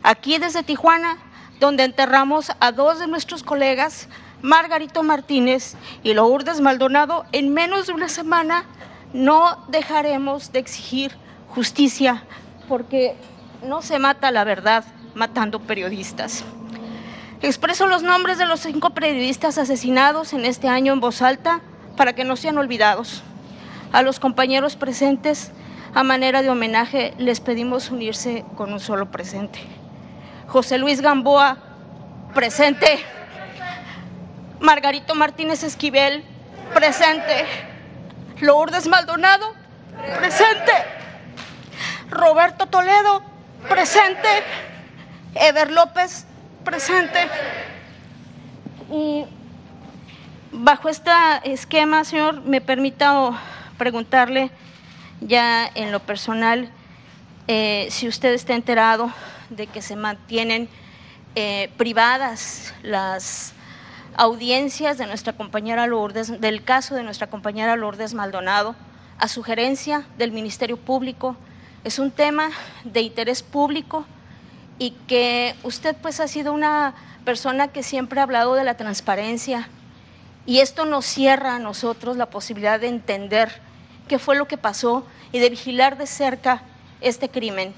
Aquí 0.05 0.37
desde 0.37 0.61
Tijuana 0.61 1.17
donde 1.59 1.83
enterramos 1.83 2.51
a 2.59 2.71
dos 2.71 2.99
de 2.99 3.07
nuestros 3.07 3.41
colegas, 3.41 4.07
Margarito 4.43 5.01
Martínez 5.01 5.73
y 6.03 6.13
Lourdes 6.13 6.61
Maldonado, 6.61 7.25
en 7.31 7.51
menos 7.55 7.87
de 7.87 7.93
una 7.93 8.07
semana 8.07 8.65
no 9.13 9.65
dejaremos 9.67 10.51
de 10.51 10.59
exigir 10.59 11.17
justicia 11.47 12.23
porque 12.69 13.15
no 13.63 13.81
se 13.81 13.97
mata 13.97 14.29
la 14.29 14.43
verdad 14.43 14.85
matando 15.15 15.59
periodistas. 15.59 16.43
Expreso 17.41 17.87
los 17.87 18.03
nombres 18.03 18.37
de 18.37 18.45
los 18.45 18.59
cinco 18.59 18.91
periodistas 18.91 19.57
asesinados 19.57 20.33
en 20.33 20.45
este 20.45 20.67
año 20.67 20.93
en 20.93 20.99
voz 20.99 21.23
alta 21.23 21.61
para 21.97 22.13
que 22.13 22.25
no 22.25 22.35
sean 22.35 22.59
olvidados. 22.59 23.23
A 23.91 24.03
los 24.03 24.19
compañeros 24.19 24.75
presentes, 24.75 25.51
a 25.95 26.03
manera 26.03 26.43
de 26.43 26.51
homenaje, 26.51 27.15
les 27.17 27.39
pedimos 27.39 27.89
unirse 27.89 28.45
con 28.55 28.71
un 28.71 28.79
solo 28.79 29.09
presente. 29.09 29.84
José 30.47 30.77
Luis 30.77 31.01
Gamboa, 31.01 31.57
presente. 32.33 32.99
Margarito 34.59 35.15
Martínez 35.15 35.63
Esquivel, 35.63 36.23
presente. 36.73 37.45
Lourdes 38.39 38.87
Maldonado, 38.87 39.53
presente. 40.17 40.71
Roberto 42.09 42.67
Toledo, 42.67 43.23
presente. 43.67 44.27
Ever 45.33 45.71
López, 45.71 46.25
presente. 46.63 47.27
Y 48.91 49.25
bajo 50.51 50.89
este 50.89 51.11
esquema, 51.43 52.03
señor, 52.03 52.41
me 52.41 52.61
permita 52.61 53.31
preguntarle 53.77 54.51
ya 55.21 55.69
en 55.73 55.91
lo 55.91 55.99
personal 55.99 56.69
eh, 57.47 57.87
si 57.89 58.07
usted 58.07 58.33
está 58.33 58.53
enterado 58.53 59.11
de 59.49 59.67
que 59.67 59.81
se 59.81 59.95
mantienen 59.95 60.69
eh, 61.35 61.69
privadas 61.77 62.73
las 62.81 63.53
audiencias 64.15 64.97
de 64.97 65.07
nuestra 65.07 65.33
compañera 65.33 65.87
Lourdes, 65.87 66.39
del 66.39 66.63
caso 66.63 66.95
de 66.95 67.03
nuestra 67.03 67.27
compañera 67.27 67.75
Lourdes 67.75 68.13
Maldonado, 68.13 68.75
a 69.17 69.27
sugerencia 69.27 70.05
del 70.17 70.31
Ministerio 70.31 70.77
Público. 70.77 71.35
Es 71.83 71.99
un 71.99 72.11
tema 72.11 72.49
de 72.83 73.01
interés 73.01 73.43
público 73.43 74.05
y 74.79 74.91
que 75.07 75.55
usted 75.63 75.95
pues 76.01 76.19
ha 76.19 76.27
sido 76.27 76.53
una 76.53 76.93
persona 77.23 77.69
que 77.69 77.83
siempre 77.83 78.19
ha 78.19 78.23
hablado 78.23 78.55
de 78.55 78.63
la 78.63 78.77
transparencia 78.77 79.69
y 80.45 80.59
esto 80.59 80.85
nos 80.85 81.05
cierra 81.05 81.55
a 81.55 81.59
nosotros 81.59 82.17
la 82.17 82.27
posibilidad 82.27 82.79
de 82.79 82.87
entender 82.87 83.51
qué 84.07 84.19
fue 84.19 84.35
lo 84.35 84.47
que 84.47 84.57
pasó 84.57 85.05
y 85.31 85.39
de 85.39 85.49
vigilar 85.49 85.97
de 85.97 86.07
cerca 86.07 86.61
este 87.01 87.29
crimen. 87.29 87.73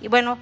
Y 0.00 0.08
bueno, 0.08 0.38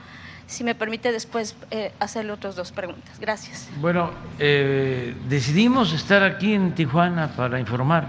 si 0.46 0.64
me 0.64 0.74
permite 0.74 1.12
después 1.12 1.56
eh, 1.70 1.92
hacerle 1.98 2.32
otras 2.32 2.56
dos 2.56 2.72
preguntas. 2.72 3.18
Gracias. 3.18 3.68
Bueno, 3.80 4.10
eh, 4.38 5.14
decidimos 5.28 5.92
estar 5.92 6.22
aquí 6.22 6.54
en 6.54 6.74
Tijuana 6.74 7.28
para 7.28 7.58
informar 7.58 8.06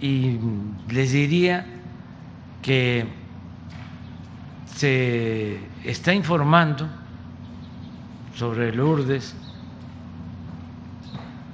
y 0.00 0.38
les 0.88 1.12
diría 1.12 1.66
que 2.62 3.06
se 4.74 5.58
está 5.84 6.12
informando 6.12 6.88
sobre 8.34 8.72
Lourdes, 8.72 9.34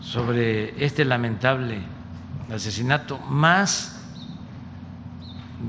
sobre 0.01 0.85
este 0.85 1.05
lamentable 1.05 1.79
asesinato, 2.53 3.19
más 3.19 4.01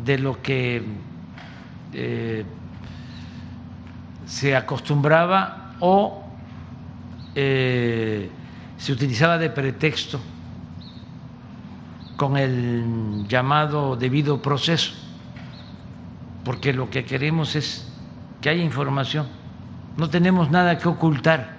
de 0.04 0.18
lo 0.18 0.41
que 0.41 0.84
eh, 1.94 2.44
se 4.26 4.56
acostumbraba 4.56 5.76
o 5.80 6.24
eh, 7.36 8.30
se 8.78 8.91
utilizaba 8.91 9.38
de 9.38 9.50
pretexto 9.50 10.20
con 12.18 12.38
el 12.38 13.26
llamado 13.28 13.95
debido 13.95 14.41
proceso, 14.41 14.94
porque 16.45 16.74
lo 16.74 16.90
que 16.90 17.06
queremos 17.06 17.56
es 17.56 17.91
que 18.41 18.50
haya 18.50 18.64
información, 18.64 19.28
no 19.98 20.10
tenemos 20.10 20.52
nada 20.52 20.78
que 20.78 20.88
ocultar, 20.88 21.50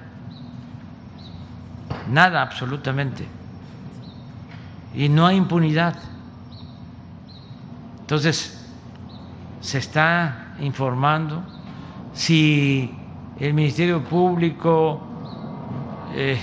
nada 2.11 2.43
absolutamente, 2.43 3.27
y 4.95 5.09
no 5.09 5.27
hay 5.27 5.37
impunidad. 5.37 5.97
Entonces, 8.01 8.65
se 9.61 9.79
está 9.79 10.55
informando 10.61 11.43
si 12.15 12.95
el 13.41 13.53
Ministerio 13.53 14.03
Público, 14.03 15.01
eh, 16.15 16.39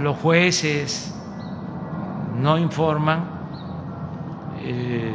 los 0.00 0.16
jueces 0.18 1.14
no 2.38 2.58
informan, 2.58 3.24
eh, 4.62 5.14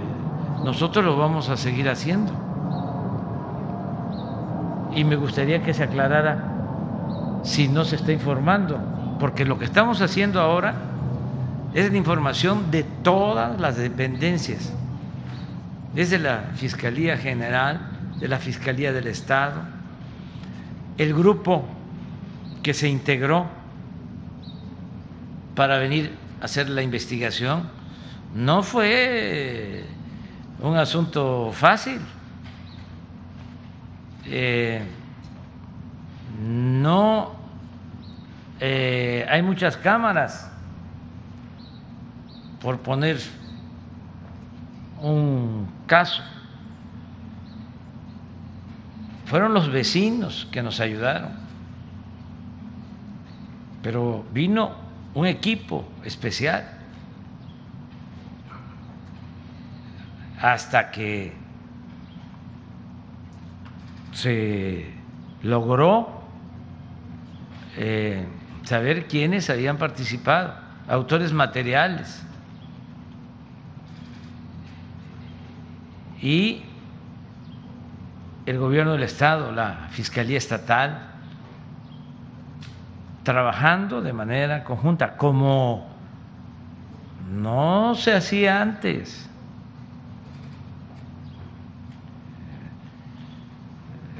nosotros 0.63 1.05
lo 1.05 1.15
vamos 1.15 1.49
a 1.49 1.57
seguir 1.57 1.87
haciendo. 1.89 2.31
Y 4.95 5.03
me 5.03 5.15
gustaría 5.15 5.61
que 5.61 5.73
se 5.73 5.83
aclarara 5.83 6.43
si 7.43 7.67
no 7.67 7.85
se 7.85 7.97
está 7.97 8.11
informando, 8.11 8.79
porque 9.19 9.45
lo 9.45 9.59
que 9.59 9.65
estamos 9.65 10.01
haciendo 10.01 10.41
ahora 10.41 10.73
es 11.75 11.91
la 11.91 11.97
información 11.97 12.71
de 12.71 12.83
todas 13.03 13.59
las 13.61 13.77
dependencias, 13.77 14.73
desde 15.93 16.17
la 16.17 16.45
Fiscalía 16.55 17.15
General, 17.17 17.96
de 18.19 18.27
la 18.27 18.39
Fiscalía 18.39 18.91
del 18.93 19.07
Estado, 19.07 19.61
el 20.97 21.13
grupo 21.13 21.65
que 22.63 22.73
se 22.73 22.87
integró 22.87 23.47
para 25.55 25.77
venir 25.77 26.15
a 26.41 26.45
hacer 26.45 26.69
la 26.69 26.81
investigación 26.81 27.69
no 28.35 28.63
fue 28.63 29.85
un 30.59 30.75
asunto 30.75 31.51
fácil. 31.53 31.99
Eh, 34.25 34.81
no 36.43 37.37
eh, 38.59 39.25
hay 39.29 39.41
muchas 39.41 39.77
cámaras, 39.77 40.51
por 42.59 42.79
poner 42.79 43.17
un 45.01 45.67
caso. 45.85 46.23
Fueron 49.27 49.53
los 49.53 49.69
vecinos 49.69 50.47
que 50.51 50.63
nos 50.63 50.79
ayudaron, 50.79 51.31
pero 53.83 54.25
vino 54.31 54.73
un 55.13 55.27
equipo 55.27 55.85
especial 56.05 56.65
hasta 60.41 60.91
que 60.91 61.33
se 64.13 64.93
logró 65.43 66.21
eh, 67.75 68.25
saber 68.63 69.07
quiénes 69.07 69.49
habían 69.49 69.77
participado, 69.77 70.55
autores 70.87 71.33
materiales. 71.33 72.23
Y 76.21 76.63
el 78.47 78.57
gobierno 78.59 78.93
del 78.93 79.03
Estado, 79.03 79.51
la 79.51 79.89
Fiscalía 79.89 80.37
Estatal, 80.37 81.01
trabajando 83.23 84.01
de 84.01 84.13
manera 84.13 84.63
conjunta, 84.63 85.17
como 85.17 85.85
no 87.29 87.93
se 87.95 88.13
hacía 88.13 88.61
antes. 88.61 89.29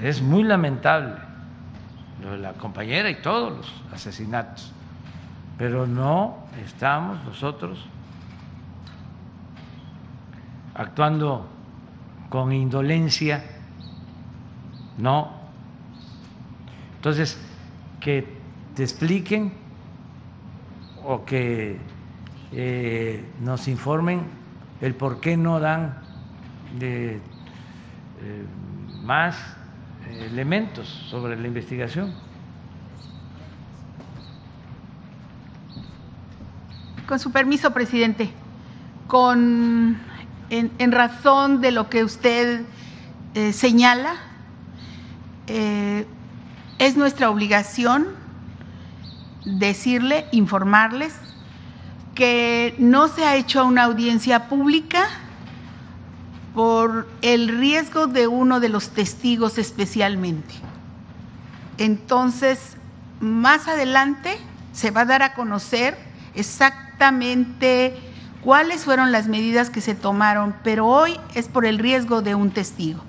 Es 0.03 0.21
muy 0.21 0.43
lamentable 0.43 1.15
lo 2.21 2.35
la 2.35 2.51
compañera 2.51 3.09
y 3.09 3.21
todos 3.21 3.55
los 3.55 3.73
asesinatos, 3.93 4.73
pero 5.57 5.87
no 5.87 6.39
estamos 6.61 7.23
nosotros 7.23 7.79
actuando 10.75 11.47
con 12.29 12.51
indolencia 12.51 13.56
no. 14.97 15.31
Entonces, 16.95 17.37
que 17.99 18.27
te 18.75 18.83
expliquen 18.83 19.53
o 21.03 21.23
que 21.25 21.77
eh, 22.51 23.25
nos 23.41 23.67
informen 23.67 24.23
el 24.81 24.95
por 24.95 25.19
qué 25.19 25.37
no 25.37 25.59
dan 25.59 25.99
eh, 26.79 27.19
más 29.03 29.35
elementos 30.09 30.87
sobre 31.09 31.35
la 31.39 31.47
investigación. 31.47 32.13
Con 37.07 37.19
su 37.19 37.31
permiso, 37.31 37.71
presidente, 37.71 38.29
con 39.07 39.97
en, 40.49 40.91
razón 40.91 41.61
de 41.61 41.71
lo 41.71 41.89
que 41.89 42.03
usted 42.03 42.61
eh, 43.33 43.53
señala, 43.53 44.15
eh, 45.47 46.05
es 46.79 46.97
nuestra 46.97 47.29
obligación 47.29 48.07
decirle, 49.45 50.25
informarles 50.31 51.13
que 52.15 52.75
no 52.79 53.07
se 53.07 53.25
ha 53.25 53.35
hecho 53.35 53.65
una 53.65 53.83
audiencia 53.83 54.49
pública 54.49 55.07
por 56.53 57.07
el 57.21 57.49
riesgo 57.59 58.07
de 58.07 58.27
uno 58.27 58.59
de 58.59 58.69
los 58.69 58.89
testigos 58.89 59.57
especialmente. 59.57 60.55
Entonces, 61.77 62.75
más 63.19 63.67
adelante 63.67 64.37
se 64.73 64.91
va 64.91 65.01
a 65.01 65.05
dar 65.05 65.21
a 65.21 65.33
conocer 65.33 65.97
exactamente 66.33 67.95
cuáles 68.41 68.85
fueron 68.85 69.11
las 69.11 69.27
medidas 69.27 69.69
que 69.69 69.81
se 69.81 69.93
tomaron, 69.93 70.55
pero 70.63 70.87
hoy 70.87 71.19
es 71.35 71.47
por 71.47 71.65
el 71.65 71.77
riesgo 71.77 72.21
de 72.21 72.35
un 72.35 72.51
testigo. 72.51 73.03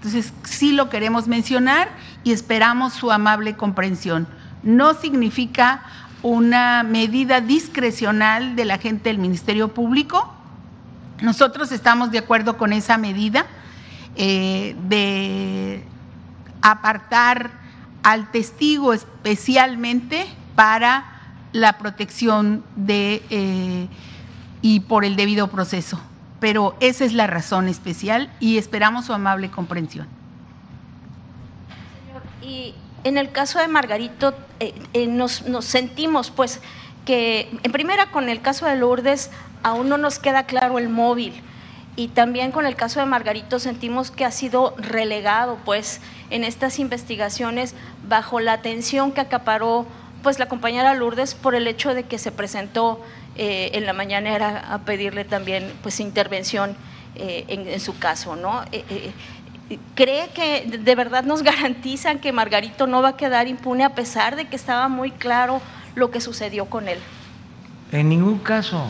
Entonces, 0.00 0.32
sí 0.44 0.72
lo 0.72 0.88
queremos 0.88 1.28
mencionar 1.28 1.90
y 2.24 2.32
esperamos 2.32 2.94
su 2.94 3.12
amable 3.12 3.54
comprensión. 3.54 4.26
No 4.62 4.94
significa 4.94 5.82
una 6.22 6.82
medida 6.84 7.42
discrecional 7.42 8.56
de 8.56 8.64
la 8.64 8.78
gente 8.78 9.10
del 9.10 9.18
Ministerio 9.18 9.74
Público. 9.74 10.32
Nosotros 11.20 11.70
estamos 11.70 12.10
de 12.12 12.16
acuerdo 12.16 12.56
con 12.56 12.72
esa 12.72 12.96
medida 12.96 13.44
eh, 14.16 14.74
de 14.88 15.84
apartar 16.62 17.50
al 18.02 18.30
testigo 18.30 18.94
especialmente 18.94 20.26
para 20.54 21.04
la 21.52 21.76
protección 21.76 22.64
de 22.74 23.22
eh, 23.28 23.86
y 24.62 24.80
por 24.80 25.04
el 25.04 25.14
debido 25.14 25.48
proceso 25.48 26.00
pero 26.40 26.74
esa 26.80 27.04
es 27.04 27.12
la 27.12 27.26
razón 27.26 27.68
especial 27.68 28.30
y 28.40 28.58
esperamos 28.58 29.04
su 29.04 29.12
amable 29.12 29.50
comprensión. 29.50 30.08
Y 32.42 32.74
en 33.04 33.18
el 33.18 33.30
caso 33.30 33.58
de 33.58 33.68
Margarito, 33.68 34.34
eh, 34.58 34.74
eh, 34.94 35.06
nos, 35.06 35.44
sentimos 35.60 36.30
pues 36.30 36.60
que, 37.04 37.50
en 37.62 37.72
primera 37.72 38.10
con 38.10 38.28
el 38.28 38.40
caso 38.40 38.66
de 38.66 38.76
Lourdes, 38.76 39.30
aún 39.62 39.88
no 39.88 39.98
nos 39.98 40.18
queda 40.18 40.44
claro 40.44 40.78
el 40.78 40.88
móvil. 40.88 41.42
Y 41.96 42.08
también 42.08 42.50
con 42.50 42.66
el 42.66 42.76
caso 42.76 43.00
de 43.00 43.06
Margarito 43.06 43.58
sentimos 43.58 44.10
que 44.10 44.24
ha 44.24 44.30
sido 44.30 44.74
relegado 44.78 45.58
pues 45.64 46.00
en 46.30 46.44
estas 46.44 46.78
investigaciones 46.78 47.74
bajo 48.08 48.40
la 48.40 48.54
atención 48.54 49.12
que 49.12 49.20
acaparó 49.20 49.86
pues 50.22 50.38
la 50.38 50.46
compañera 50.46 50.94
Lourdes 50.94 51.34
por 51.34 51.54
el 51.54 51.66
hecho 51.66 51.94
de 51.94 52.04
que 52.04 52.18
se 52.18 52.32
presentó 52.32 53.00
eh, 53.42 53.78
en 53.78 53.86
la 53.86 53.94
mañana 53.94 54.58
a 54.70 54.80
pedirle 54.80 55.24
también 55.24 55.72
pues 55.82 55.98
intervención 56.00 56.76
eh, 57.14 57.46
en, 57.48 57.80
su 57.80 57.98
caso, 57.98 58.36
¿no? 58.36 58.62
Eh, 58.70 59.12
¿Cree 59.94 60.28
que 60.34 60.66
de 60.66 60.94
verdad 60.94 61.24
nos 61.24 61.42
garantizan 61.50 62.18
que 62.18 62.32
Margarito 62.32 62.86
no 62.86 63.00
va 63.00 63.08
a 63.08 63.16
quedar 63.16 63.48
impune 63.48 63.82
a 63.82 63.94
pesar 63.94 64.36
de 64.36 64.46
que 64.46 64.56
estaba 64.56 64.88
muy 64.88 65.10
claro 65.10 65.62
lo 65.94 66.10
que 66.10 66.20
sucedió 66.20 66.66
con 66.66 66.86
él? 66.86 66.98
En 67.92 68.10
ningún 68.10 68.40
caso, 68.40 68.84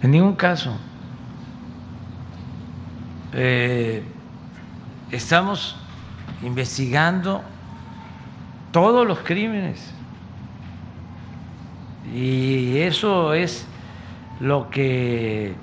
en 0.00 0.12
ningún 0.12 0.34
caso. 0.34 0.74
estamos 5.12 5.76
investigando 6.42 7.42
todos 8.72 9.06
los 9.06 9.18
crímenes 9.18 9.99
y 12.12 12.78
eso 12.78 13.34
es 13.34 13.66
lo 14.40 14.70
que 14.70 15.54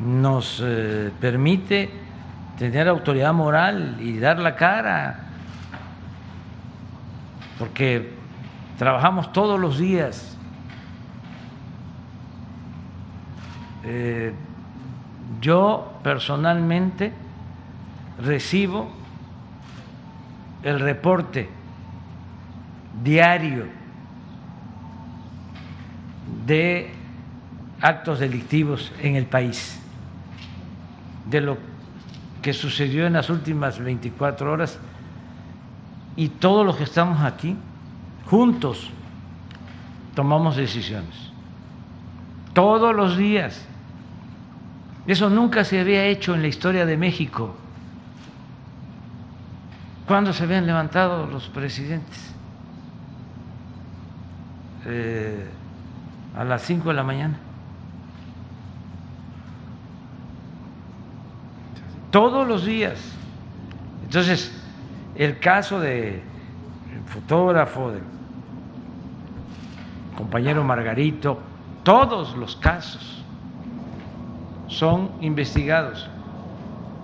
nos 0.00 0.62
eh, 0.64 1.10
permite 1.20 1.90
tener 2.58 2.88
autoridad 2.88 3.32
moral 3.32 3.98
y 4.00 4.18
dar 4.18 4.38
la 4.38 4.56
cara, 4.56 5.20
porque 7.58 8.12
trabajamos 8.78 9.32
todos 9.32 9.60
los 9.60 9.78
días. 9.78 10.36
Eh, 13.84 14.32
yo 15.40 15.98
personalmente 16.02 17.12
recibo 18.22 18.90
el 20.62 20.80
reporte 20.80 21.48
diario 23.02 23.79
de 26.46 26.92
actos 27.80 28.18
delictivos 28.18 28.92
en 29.00 29.16
el 29.16 29.26
país, 29.26 29.80
de 31.28 31.40
lo 31.40 31.58
que 32.42 32.52
sucedió 32.52 33.06
en 33.06 33.14
las 33.14 33.30
últimas 33.30 33.78
24 33.78 34.52
horas 34.52 34.78
y 36.16 36.28
todos 36.28 36.66
los 36.66 36.76
que 36.76 36.84
estamos 36.84 37.20
aquí, 37.22 37.56
juntos, 38.26 38.90
tomamos 40.14 40.56
decisiones. 40.56 41.30
Todos 42.52 42.94
los 42.94 43.16
días. 43.16 43.64
Eso 45.06 45.30
nunca 45.30 45.64
se 45.64 45.80
había 45.80 46.04
hecho 46.04 46.34
en 46.34 46.42
la 46.42 46.48
historia 46.48 46.84
de 46.84 46.96
México. 46.96 47.54
¿Cuándo 50.06 50.32
se 50.32 50.42
habían 50.42 50.66
levantado 50.66 51.26
los 51.26 51.48
presidentes? 51.48 52.34
Eh, 54.84 55.46
a 56.36 56.44
las 56.44 56.62
5 56.62 56.88
de 56.88 56.94
la 56.94 57.02
mañana. 57.02 57.38
Todos 62.10 62.46
los 62.46 62.64
días. 62.64 62.98
Entonces, 64.04 64.52
el 65.14 65.38
caso 65.38 65.80
del 65.80 66.20
fotógrafo, 67.06 67.92
del 67.92 68.02
compañero 70.16 70.64
Margarito, 70.64 71.38
todos 71.82 72.36
los 72.36 72.56
casos 72.56 73.22
son 74.66 75.10
investigados 75.20 76.08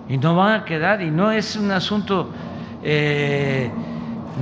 y 0.09 0.17
no 0.17 0.35
van 0.35 0.61
a 0.61 0.65
quedar, 0.65 1.01
y 1.01 1.11
no 1.11 1.31
es 1.31 1.55
un 1.55 1.71
asunto 1.71 2.29
eh, 2.83 3.69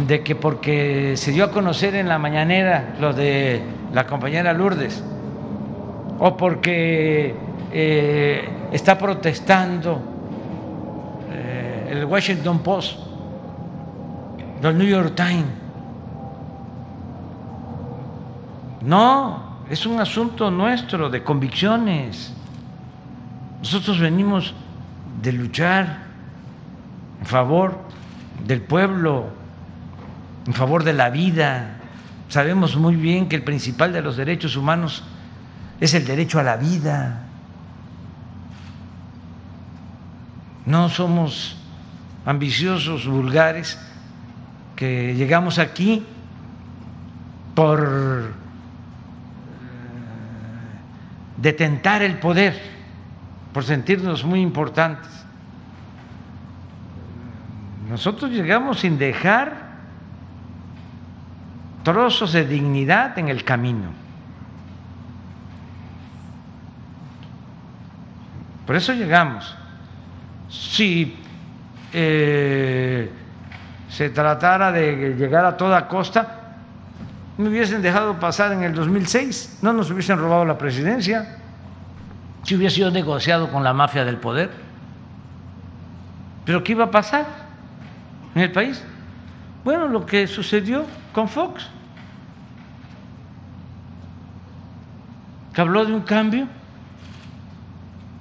de 0.07 0.24
que 0.24 0.36
porque 0.36 1.18
se 1.18 1.32
dio 1.32 1.45
a 1.45 1.52
conocer 1.52 1.95
en 1.95 2.07
la 2.07 2.20
mañanera 2.20 2.95
lo 2.99 3.14
de 3.14 3.64
la 3.95 4.05
compañera 4.05 4.51
Lourdes, 4.51 5.01
o 6.19 6.35
porque 6.35 7.34
eh, 7.72 8.49
está 8.73 8.97
protestando 8.97 10.01
eh, 11.31 11.88
el 11.91 12.03
Washington 12.03 12.59
Post, 12.59 12.99
el 14.61 14.77
New 14.77 14.85
York 14.85 15.15
Times. 15.15 15.45
No, 18.81 19.59
es 19.69 19.85
un 19.85 19.97
asunto 20.01 20.51
nuestro, 20.51 21.09
de 21.09 21.23
convicciones. 21.23 22.34
Nosotros 23.59 23.97
venimos 23.97 24.53
de 25.22 25.31
luchar 25.31 25.99
en 27.22 27.26
favor 27.26 27.77
del 28.45 28.59
pueblo, 28.59 29.27
en 30.45 30.53
favor 30.53 30.84
de 30.84 30.91
la 30.91 31.09
vida. 31.09 31.74
Sabemos 32.30 32.76
muy 32.76 32.95
bien 32.95 33.30
que 33.30 33.35
el 33.35 33.43
principal 33.43 33.93
de 33.93 34.02
los 34.02 34.18
derechos 34.18 34.56
humanos 34.56 35.03
es 35.80 35.93
el 35.93 36.06
derecho 36.06 36.39
a 36.39 36.43
la 36.43 36.57
vida. 36.57 37.22
No 40.65 40.89
somos 40.89 41.57
ambiciosos, 42.26 43.07
vulgares, 43.07 43.80
que 44.76 45.14
llegamos 45.15 45.60
aquí 45.60 46.03
por 47.53 47.80
eh, 47.81 48.31
detentar 51.38 52.02
el 52.02 52.18
poder, 52.18 52.60
por 53.53 53.64
sentirnos 53.64 54.26
muy 54.26 54.41
importantes. 54.41 55.11
Nosotros 57.89 58.31
llegamos 58.31 58.80
sin 58.80 58.97
dejar 58.97 59.64
trozos 61.86 62.34
de 62.34 62.45
dignidad 62.45 63.18
en 63.18 63.30
el 63.30 63.45
camino. 63.45 63.88
Por 68.68 68.76
eso 68.76 68.91
llegamos. 68.91 69.56
Si 70.49 71.18
eh, 71.94 73.10
se 73.88 74.10
tratara 74.10 74.74
de 74.74 75.16
llegar 75.18 75.45
a 75.45 75.56
toda 75.56 75.88
costa, 75.88 76.57
me 77.38 77.48
hubiesen 77.48 77.82
dejado 77.82 78.20
pasar 78.20 78.52
en 78.52 78.64
el 78.64 78.74
2006, 78.74 79.60
no 79.62 79.72
nos 79.72 79.90
hubiesen 79.91 80.18
robado 80.18 80.44
la 80.44 80.57
presidencia, 80.57 81.38
si 82.44 82.56
hubiera 82.56 82.74
sido 82.74 82.91
negociado 82.91 83.49
con 83.49 83.64
la 83.64 83.74
mafia 83.74 84.03
del 84.03 84.18
poder. 84.18 84.49
Pero 86.44 86.64
¿qué 86.64 86.74
iba 86.74 86.86
a 86.86 86.91
pasar? 86.91 87.45
en 88.36 88.41
el 88.41 88.52
país? 88.52 88.84
Bueno, 89.64 89.88
lo 89.88 90.06
que 90.06 90.28
sucedió 90.28 90.86
con 91.15 91.29
Fox, 91.29 91.65
que 95.53 95.61
habló 95.61 95.85
de 95.85 95.93
un 95.93 96.01
cambio 96.01 96.45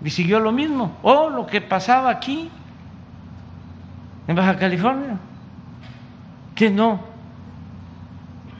y 0.04 0.10
siguió 0.10 0.38
lo 0.38 0.52
mismo, 0.52 0.96
o 1.02 1.28
lo 1.28 1.44
que 1.44 1.60
pasaba 1.60 2.08
aquí, 2.08 2.48
en 4.28 4.36
Baja 4.36 4.56
California, 4.56 5.16
que 6.54 6.70
no 6.70 7.00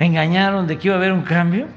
engañaron 0.01 0.66
de 0.66 0.78
que 0.78 0.89
iba 0.89 0.97
a 0.97 0.98
haber 0.98 1.12
un 1.12 1.23
cambio. 1.23 1.69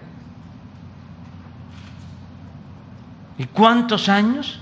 ¿Y 3.37 3.43
cuántos 3.43 4.09
años 4.09 4.59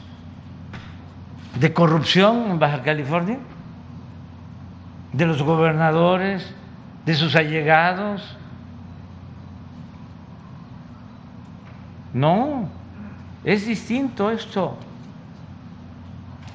de 1.57 1.71
corrupción 1.71 2.51
en 2.51 2.59
Baja 2.59 2.81
California? 2.83 3.39
de 5.15 5.25
los 5.25 5.41
gobernadores, 5.41 6.53
de 7.05 7.13
sus 7.13 7.35
allegados. 7.35 8.35
No, 12.13 12.69
es 13.43 13.67
distinto 13.67 14.31
esto. 14.31 14.77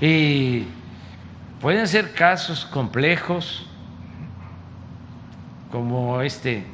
Y 0.01 0.67
pueden 1.61 1.87
ser 1.87 2.13
casos 2.15 2.65
complejos 2.65 3.67
como 5.71 6.21
este 6.23 6.67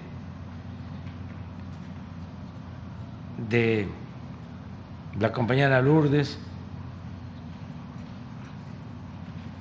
de 3.49 3.89
la 5.19 5.33
compañera 5.33 5.83
Lourdes 5.83 6.39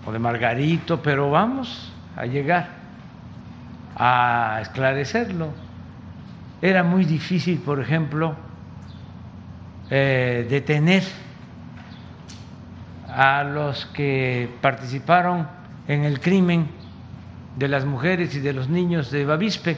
o 0.06 0.12
de 0.12 0.20
Margarito, 0.20 1.02
pero 1.02 1.32
vamos 1.32 1.92
a 2.16 2.26
llegar 2.26 2.85
a 3.96 4.60
esclarecerlo. 4.62 5.50
Era 6.62 6.84
muy 6.84 7.06
difícil, 7.06 7.60
por 7.60 7.80
ejemplo, 7.80 8.36
eh, 9.90 10.46
detener 10.50 11.04
a 13.08 13.44
los 13.44 13.86
que 13.88 14.50
participaron 14.62 15.48
en 15.88 16.04
el 16.04 16.20
crimen 16.20 16.68
de 17.56 17.68
las 17.68 17.86
mujeres 17.86 18.36
y 18.36 18.40
de 18.40 18.54
los 18.54 18.68
niños 18.68 19.12
de 19.12 19.26
Bavispe. 19.26 19.78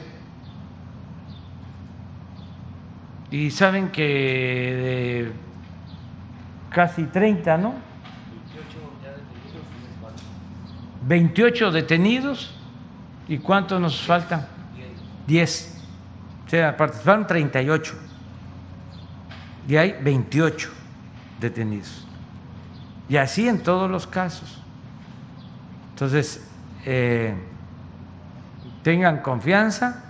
Y 3.30 3.50
saben 3.50 3.90
que 3.90 4.02
de 4.02 5.32
casi 6.70 7.04
30, 7.04 7.58
¿no? 7.58 7.74
28 11.06 11.70
detenidos 11.70 12.57
y 13.28 13.38
¿cuántos 13.38 13.80
nos 13.80 14.00
faltan? 14.00 14.46
10. 15.26 15.82
O 16.46 16.50
sea, 16.50 16.76
participaron 16.76 17.26
38 17.26 17.94
y 19.68 19.76
hay 19.76 19.96
28 20.00 20.70
detenidos. 21.40 22.06
Y 23.08 23.16
así 23.16 23.46
en 23.46 23.62
todos 23.62 23.90
los 23.90 24.06
casos. 24.06 24.62
Entonces, 25.90 26.48
eh, 26.86 27.34
tengan 28.82 29.18
confianza 29.18 30.04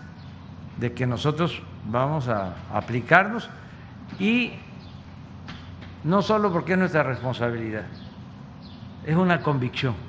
de 0.77 0.93
que 0.93 1.07
nosotros 1.07 1.61
vamos 1.87 2.29
a 2.29 2.55
aplicarnos 2.73 3.51
y 4.19 4.53
no 6.05 6.23
solo 6.23 6.53
porque 6.53 6.75
es 6.75 6.79
nuestra 6.79 7.03
responsabilidad, 7.03 7.85
es 9.05 9.17
una 9.17 9.41
convicción 9.41 10.09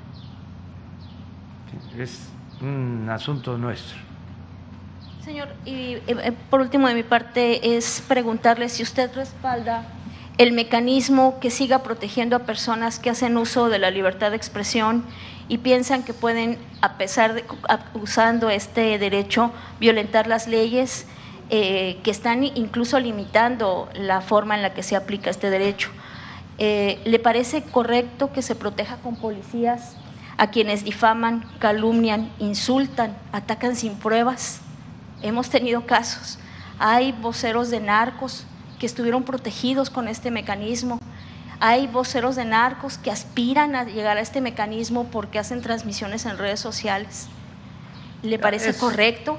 es 1.98 2.28
un 2.62 3.08
asunto 3.10 3.56
nuestro. 3.56 3.96
Señor, 5.24 5.48
y 5.64 5.94
eh, 5.94 6.02
eh, 6.08 6.32
por 6.48 6.60
último 6.60 6.88
de 6.88 6.94
mi 6.94 7.02
parte 7.02 7.76
es 7.76 8.02
preguntarle 8.08 8.68
si 8.68 8.82
usted 8.82 9.14
respalda 9.14 9.84
el 10.38 10.52
mecanismo 10.52 11.38
que 11.40 11.50
siga 11.50 11.82
protegiendo 11.82 12.36
a 12.36 12.40
personas 12.40 12.98
que 12.98 13.10
hacen 13.10 13.36
uso 13.36 13.68
de 13.68 13.78
la 13.78 13.90
libertad 13.90 14.30
de 14.30 14.36
expresión 14.36 15.04
y 15.48 15.58
piensan 15.58 16.02
que 16.02 16.14
pueden, 16.14 16.58
a 16.80 16.96
pesar 16.96 17.34
de 17.34 17.44
usando 17.94 18.48
este 18.48 18.98
derecho, 18.98 19.52
violentar 19.78 20.26
las 20.26 20.46
leyes 20.48 21.06
eh, 21.50 21.98
que 22.02 22.10
están 22.10 22.44
incluso 22.44 22.98
limitando 22.98 23.90
la 23.94 24.22
forma 24.22 24.54
en 24.54 24.62
la 24.62 24.72
que 24.72 24.82
se 24.82 24.96
aplica 24.96 25.28
este 25.30 25.50
derecho. 25.50 25.90
¿Le 26.58 27.18
parece 27.18 27.62
correcto 27.62 28.34
que 28.34 28.42
se 28.42 28.54
proteja 28.54 28.96
con 28.96 29.16
policías 29.16 29.96
a 30.40 30.46
quienes 30.46 30.84
difaman, 30.84 31.44
calumnian, 31.58 32.32
insultan, 32.38 33.14
atacan 33.30 33.76
sin 33.76 33.96
pruebas? 33.96 34.60
Hemos 35.20 35.50
tenido 35.50 35.84
casos. 35.84 36.38
Hay 36.78 37.12
voceros 37.12 37.68
de 37.68 37.78
narcos 37.78 38.46
que 38.78 38.86
estuvieron 38.86 39.22
protegidos 39.22 39.90
con 39.90 40.08
este 40.08 40.30
mecanismo. 40.30 40.98
Hay 41.60 41.86
voceros 41.88 42.36
de 42.36 42.46
narcos 42.46 42.96
que 42.96 43.10
aspiran 43.10 43.76
a 43.76 43.84
llegar 43.84 44.16
a 44.16 44.22
este 44.22 44.40
mecanismo 44.40 45.04
porque 45.12 45.38
hacen 45.38 45.60
transmisiones 45.60 46.24
en 46.24 46.38
redes 46.38 46.58
sociales. 46.58 47.28
¿Le 48.22 48.38
parece 48.38 48.72
correcto? 48.72 49.38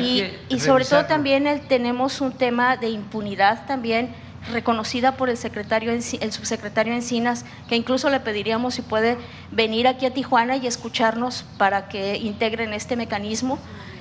Y, 0.00 0.24
y, 0.48 0.60
sobre 0.60 0.86
todo 0.86 1.04
también 1.04 1.46
el, 1.46 1.60
tenemos 1.60 2.22
un 2.22 2.32
tema 2.32 2.78
de 2.78 2.88
impunidad 2.88 3.66
también 3.66 4.14
reconocida 4.50 5.16
por 5.16 5.28
el 5.28 5.36
secretario, 5.36 5.92
el 5.92 6.02
subsecretario 6.02 6.92
Encinas, 6.94 7.44
que 7.68 7.76
incluso 7.76 8.10
le 8.10 8.20
pediríamos 8.20 8.74
si 8.74 8.82
puede 8.82 9.16
venir 9.50 9.86
aquí 9.86 10.06
a 10.06 10.14
Tijuana 10.14 10.56
y 10.56 10.66
escucharnos 10.66 11.44
para 11.58 11.88
que 11.88 12.16
integren 12.16 12.72
este 12.72 12.96
mecanismo. 12.96 13.58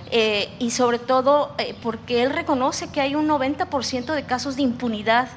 Eh, 0.10 0.50
y 0.60 0.72
sobre 0.72 1.00
todo 1.00 1.54
eh, 1.58 1.76
porque 1.84 2.24
él 2.24 2.32
reconoce 2.32 2.90
que 2.90 3.02
hay 3.02 3.16
un 3.16 3.28
90% 3.28 4.14
de 4.14 4.24
casos 4.24 4.56
de 4.56 4.62
impunidad 4.62 5.28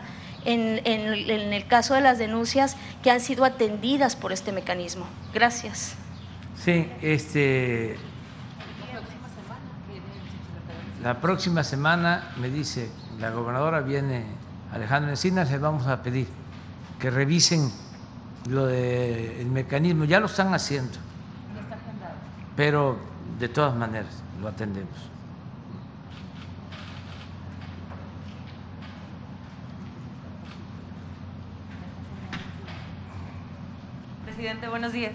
en, 0.44 0.86
el 0.86 1.66
caso 1.66 1.94
de 1.94 2.00
las 2.00 2.18
denuncias 2.18 2.76
que 3.02 3.10
han 3.10 3.20
sido 3.20 3.44
atendidas 3.44 4.14
por 4.14 4.32
este 4.32 4.52
mecanismo. 4.52 5.06
Gracias. 5.34 5.96
Sí, 6.56 6.88
este, 7.02 7.96
la 11.02 11.20
próxima 11.20 11.64
semana 11.64 12.32
me 12.38 12.48
dice 12.48 12.90
la 13.18 13.30
gobernadora 13.30 13.80
viene 13.80 14.24
Alejandro 14.72 15.10
Encinas, 15.10 15.50
le 15.50 15.58
vamos 15.58 15.86
a 15.86 16.02
pedir 16.02 16.28
que 16.98 17.10
revisen 17.10 17.70
lo 18.48 18.66
del 18.66 19.46
mecanismo, 19.46 20.04
ya 20.04 20.20
lo 20.20 20.26
están 20.26 20.54
haciendo, 20.54 20.98
pero 22.56 22.98
de 23.38 23.48
todas 23.48 23.74
maneras 23.74 24.22
lo 24.40 24.48
atendemos. 24.48 25.10
Presidente, 34.24 34.68
buenos 34.68 34.92
días. 34.92 35.12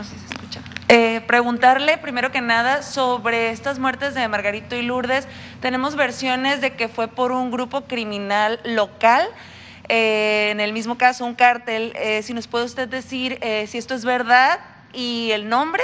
No 0.00 0.04
si 0.04 0.18
se 0.18 0.24
escucha. 0.32 0.62
Eh, 0.88 1.20
preguntarle 1.26 1.98
primero 1.98 2.32
que 2.32 2.40
nada 2.40 2.82
sobre 2.82 3.50
estas 3.50 3.78
muertes 3.78 4.14
de 4.14 4.26
Margarito 4.28 4.74
y 4.74 4.80
Lourdes. 4.82 5.28
Tenemos 5.60 5.94
versiones 5.94 6.62
de 6.62 6.72
que 6.72 6.88
fue 6.88 7.08
por 7.08 7.32
un 7.32 7.50
grupo 7.50 7.82
criminal 7.82 8.60
local. 8.64 9.28
Eh, 9.90 10.48
en 10.52 10.60
el 10.60 10.72
mismo 10.72 10.96
caso, 10.96 11.26
un 11.26 11.34
cártel. 11.34 11.92
Eh, 11.96 12.22
si 12.22 12.32
nos 12.32 12.46
puede 12.46 12.64
usted 12.64 12.88
decir 12.88 13.38
si 13.68 13.76
esto 13.76 13.94
es 13.94 14.06
verdad 14.06 14.58
y 14.94 15.32
el 15.32 15.50
nombre 15.50 15.82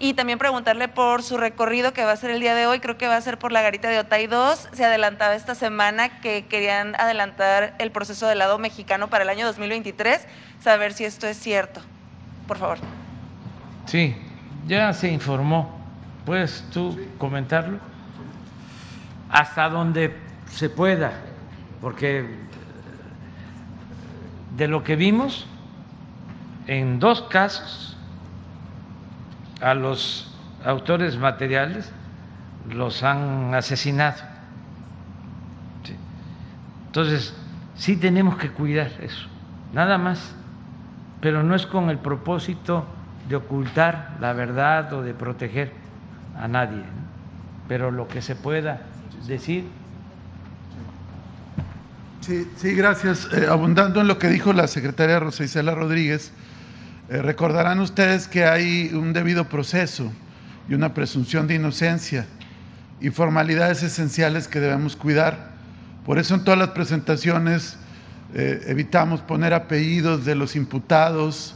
y 0.00 0.14
también 0.14 0.40
preguntarle 0.40 0.88
por 0.88 1.22
su 1.22 1.36
recorrido 1.36 1.92
que 1.92 2.04
va 2.04 2.10
a 2.10 2.16
ser 2.16 2.32
el 2.32 2.40
día 2.40 2.56
de 2.56 2.66
hoy, 2.66 2.80
creo 2.80 2.98
que 2.98 3.06
va 3.06 3.16
a 3.16 3.20
ser 3.20 3.38
por 3.38 3.52
la 3.52 3.62
garita 3.62 3.88
de 3.88 4.00
Otay 4.00 4.26
2. 4.26 4.70
Se 4.72 4.84
adelantaba 4.84 5.36
esta 5.36 5.54
semana 5.54 6.20
que 6.20 6.46
querían 6.46 6.96
adelantar 6.96 7.76
el 7.78 7.92
proceso 7.92 8.26
del 8.26 8.40
lado 8.40 8.58
mexicano 8.58 9.08
para 9.10 9.22
el 9.22 9.30
año 9.30 9.46
2023, 9.46 10.26
saber 10.60 10.92
si 10.92 11.04
esto 11.04 11.28
es 11.28 11.38
cierto. 11.38 11.82
Por 12.48 12.58
favor. 12.58 12.78
Sí, 13.86 14.16
ya 14.66 14.92
se 14.92 15.12
informó. 15.12 15.78
¿Puedes 16.24 16.64
tú 16.72 16.98
comentarlo? 17.18 17.78
Hasta 19.30 19.68
donde 19.68 20.16
se 20.46 20.70
pueda, 20.70 21.12
porque 21.80 22.26
de 24.56 24.68
lo 24.68 24.84
que 24.84 24.96
vimos, 24.96 25.46
en 26.66 26.98
dos 26.98 27.22
casos 27.22 27.96
a 29.60 29.74
los 29.74 30.32
autores 30.64 31.18
materiales 31.18 31.92
los 32.70 33.02
han 33.02 33.54
asesinado. 33.54 34.22
Entonces, 36.86 37.34
sí 37.74 37.96
tenemos 37.96 38.36
que 38.36 38.50
cuidar 38.50 38.92
eso, 39.00 39.26
nada 39.72 39.98
más, 39.98 40.34
pero 41.20 41.42
no 41.42 41.56
es 41.56 41.66
con 41.66 41.90
el 41.90 41.98
propósito 41.98 42.86
de 43.28 43.36
ocultar 43.36 44.16
la 44.20 44.32
verdad 44.32 44.92
o 44.92 45.02
de 45.02 45.14
proteger 45.14 45.72
a 46.38 46.48
nadie, 46.48 46.82
pero 47.68 47.90
lo 47.90 48.08
que 48.08 48.22
se 48.22 48.36
pueda 48.36 48.82
decir. 49.26 49.64
Sí, 52.20 52.48
sí 52.56 52.74
gracias. 52.74 53.28
Eh, 53.32 53.46
abundando 53.48 54.00
en 54.00 54.08
lo 54.08 54.18
que 54.18 54.28
dijo 54.28 54.52
la 54.52 54.66
secretaria 54.66 55.20
Rosa 55.20 55.44
Isela 55.44 55.74
Rodríguez, 55.74 56.32
eh, 57.08 57.20
recordarán 57.20 57.80
ustedes 57.80 58.28
que 58.28 58.46
hay 58.46 58.90
un 58.94 59.12
debido 59.12 59.44
proceso 59.48 60.10
y 60.68 60.74
una 60.74 60.94
presunción 60.94 61.46
de 61.46 61.56
inocencia 61.56 62.26
y 63.00 63.10
formalidades 63.10 63.82
esenciales 63.82 64.48
que 64.48 64.60
debemos 64.60 64.96
cuidar. 64.96 65.52
Por 66.06 66.18
eso 66.18 66.34
en 66.34 66.44
todas 66.44 66.58
las 66.58 66.70
presentaciones 66.70 67.76
eh, 68.34 68.62
evitamos 68.66 69.20
poner 69.20 69.52
apellidos 69.52 70.24
de 70.24 70.34
los 70.34 70.56
imputados 70.56 71.54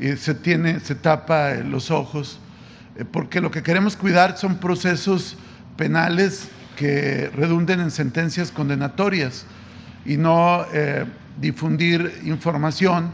y 0.00 0.16
se, 0.16 0.34
tiene, 0.34 0.80
se 0.80 0.94
tapa 0.94 1.52
eh, 1.52 1.64
los 1.64 1.90
ojos, 1.90 2.40
porque 3.12 3.40
lo 3.40 3.50
que 3.50 3.62
queremos 3.62 3.96
cuidar 3.96 4.36
son 4.36 4.58
procesos 4.58 5.36
penales 5.76 6.48
que 6.76 7.30
redunden 7.34 7.80
en 7.80 7.90
sentencias 7.90 8.50
condenatorias 8.50 9.46
y 10.04 10.16
no 10.16 10.64
difundir 11.40 12.22
información 12.24 13.12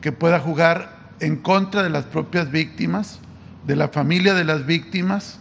que 0.00 0.12
pueda 0.12 0.38
jugar 0.40 0.94
en 1.20 1.36
contra 1.36 1.82
de 1.82 1.90
las 1.90 2.04
propias 2.04 2.50
víctimas, 2.50 3.20
de 3.66 3.76
la 3.76 3.88
familia 3.88 4.34
de 4.34 4.44
las 4.44 4.66
víctimas, 4.66 5.38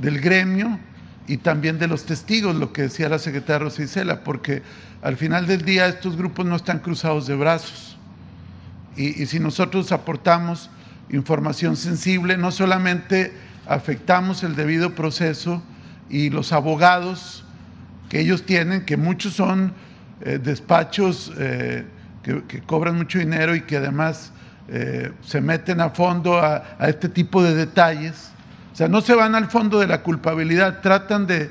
del 0.00 0.20
gremio 0.20 0.78
y 1.26 1.38
también 1.38 1.78
de 1.78 1.88
los 1.88 2.04
testigos, 2.04 2.54
lo 2.54 2.72
que 2.72 2.82
decía 2.82 3.08
la 3.08 3.18
secretaria 3.18 3.64
Rosicela, 3.64 4.22
porque 4.22 4.62
al 5.02 5.16
final 5.16 5.46
del 5.46 5.62
día 5.62 5.86
estos 5.88 6.16
grupos 6.16 6.46
no 6.46 6.56
están 6.56 6.78
cruzados 6.78 7.26
de 7.26 7.34
brazos. 7.34 7.95
Y, 8.96 9.22
y 9.22 9.26
si 9.26 9.40
nosotros 9.40 9.92
aportamos 9.92 10.70
información 11.10 11.76
sensible, 11.76 12.36
no 12.36 12.50
solamente 12.50 13.32
afectamos 13.66 14.42
el 14.42 14.56
debido 14.56 14.94
proceso 14.94 15.62
y 16.08 16.30
los 16.30 16.52
abogados 16.52 17.44
que 18.08 18.20
ellos 18.20 18.44
tienen, 18.44 18.84
que 18.84 18.96
muchos 18.96 19.34
son 19.34 19.72
eh, 20.20 20.38
despachos 20.42 21.32
eh, 21.38 21.84
que, 22.22 22.42
que, 22.44 22.60
cobran 22.60 22.96
mucho 22.96 23.18
dinero 23.18 23.54
y 23.54 23.62
que 23.62 23.76
además 23.76 24.32
eh, 24.68 25.12
se 25.22 25.40
meten 25.40 25.80
a 25.80 25.90
fondo 25.90 26.38
a, 26.38 26.76
este 26.80 27.08
tipo 27.08 27.42
de 27.42 27.54
detalles. 27.54 28.30
O 28.72 28.76
sea, 28.76 28.88
no 28.88 29.00
se 29.00 29.14
van 29.14 29.34
al 29.34 29.48
fondo 29.50 29.78
de 29.78 29.86
la 29.86 30.02
culpabilidad, 30.02 30.80
tratan 30.80 31.26
de, 31.26 31.50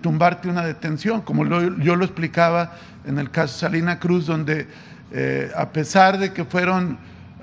tumbarte 0.00 0.48
una 0.48 0.64
detención, 0.64 1.20
como 1.20 1.44
yo 1.44 1.94
lo 1.94 2.04
explicaba 2.04 2.72
en 3.04 3.18
el 3.18 3.30
caso 3.30 3.56
Salina 3.56 4.00
Cruz, 4.00 4.26
donde 4.26 4.66
eh, 5.12 5.50
a 5.56 5.70
pesar 5.70 6.18
de 6.18 6.32
que 6.32 6.44
fueron 6.44 6.98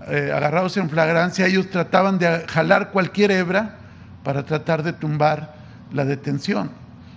eh, 0.07 0.31
agarrados 0.33 0.77
en 0.77 0.89
flagrancia, 0.89 1.45
ellos 1.45 1.69
trataban 1.69 2.19
de 2.19 2.45
jalar 2.47 2.91
cualquier 2.91 3.31
hebra 3.31 3.77
para 4.23 4.43
tratar 4.43 4.83
de 4.83 4.93
tumbar 4.93 5.55
la 5.91 6.05
detención. 6.05 6.71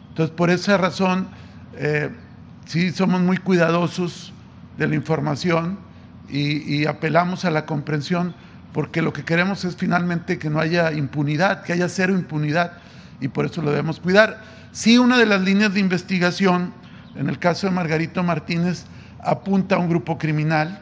Entonces, 0.09 0.35
por 0.35 0.51
esa 0.51 0.77
razón, 0.77 1.29
sí 2.65 2.91
somos 2.91 3.21
muy 3.21 3.37
cuidadosos 3.37 4.33
de 4.79 4.89
la 4.89 4.95
información 4.95 5.79
y, 6.29 6.87
apelamos 6.87 7.45
a 7.45 7.51
la 7.51 7.67
comprensión 7.67 8.35
porque 8.73 9.01
lo 9.01 9.13
que 9.13 9.25
queremos 9.25 9.65
es 9.65 9.77
finalmente 9.77 10.39
que 10.39 10.51
no 10.51 10.61
haya 10.61 10.93
impunidad, 10.93 11.63
que 11.63 11.73
haya 11.73 11.89
cero 11.89 12.13
impunidad 12.13 12.73
y 13.21 13.29
por 13.29 13.47
eso 13.47 13.63
lo 13.63 13.71
debemos 13.71 14.01
cuidar. 14.01 14.43
Sí, 14.73 14.99
una 14.99 15.17
de 15.17 15.25
las 15.25 15.41
líneas 15.41 15.73
de 15.73 15.81
investigación, 15.81 16.73
en 17.15 17.29
el 17.29 17.39
caso 17.39 17.67
de 17.67 17.73
Margarito 17.73 18.23
Martínez, 18.23 18.85
apunta 19.27 19.77
a 19.77 19.79
un 19.79 19.89
grupo 19.89 20.17
criminal. 20.19 20.81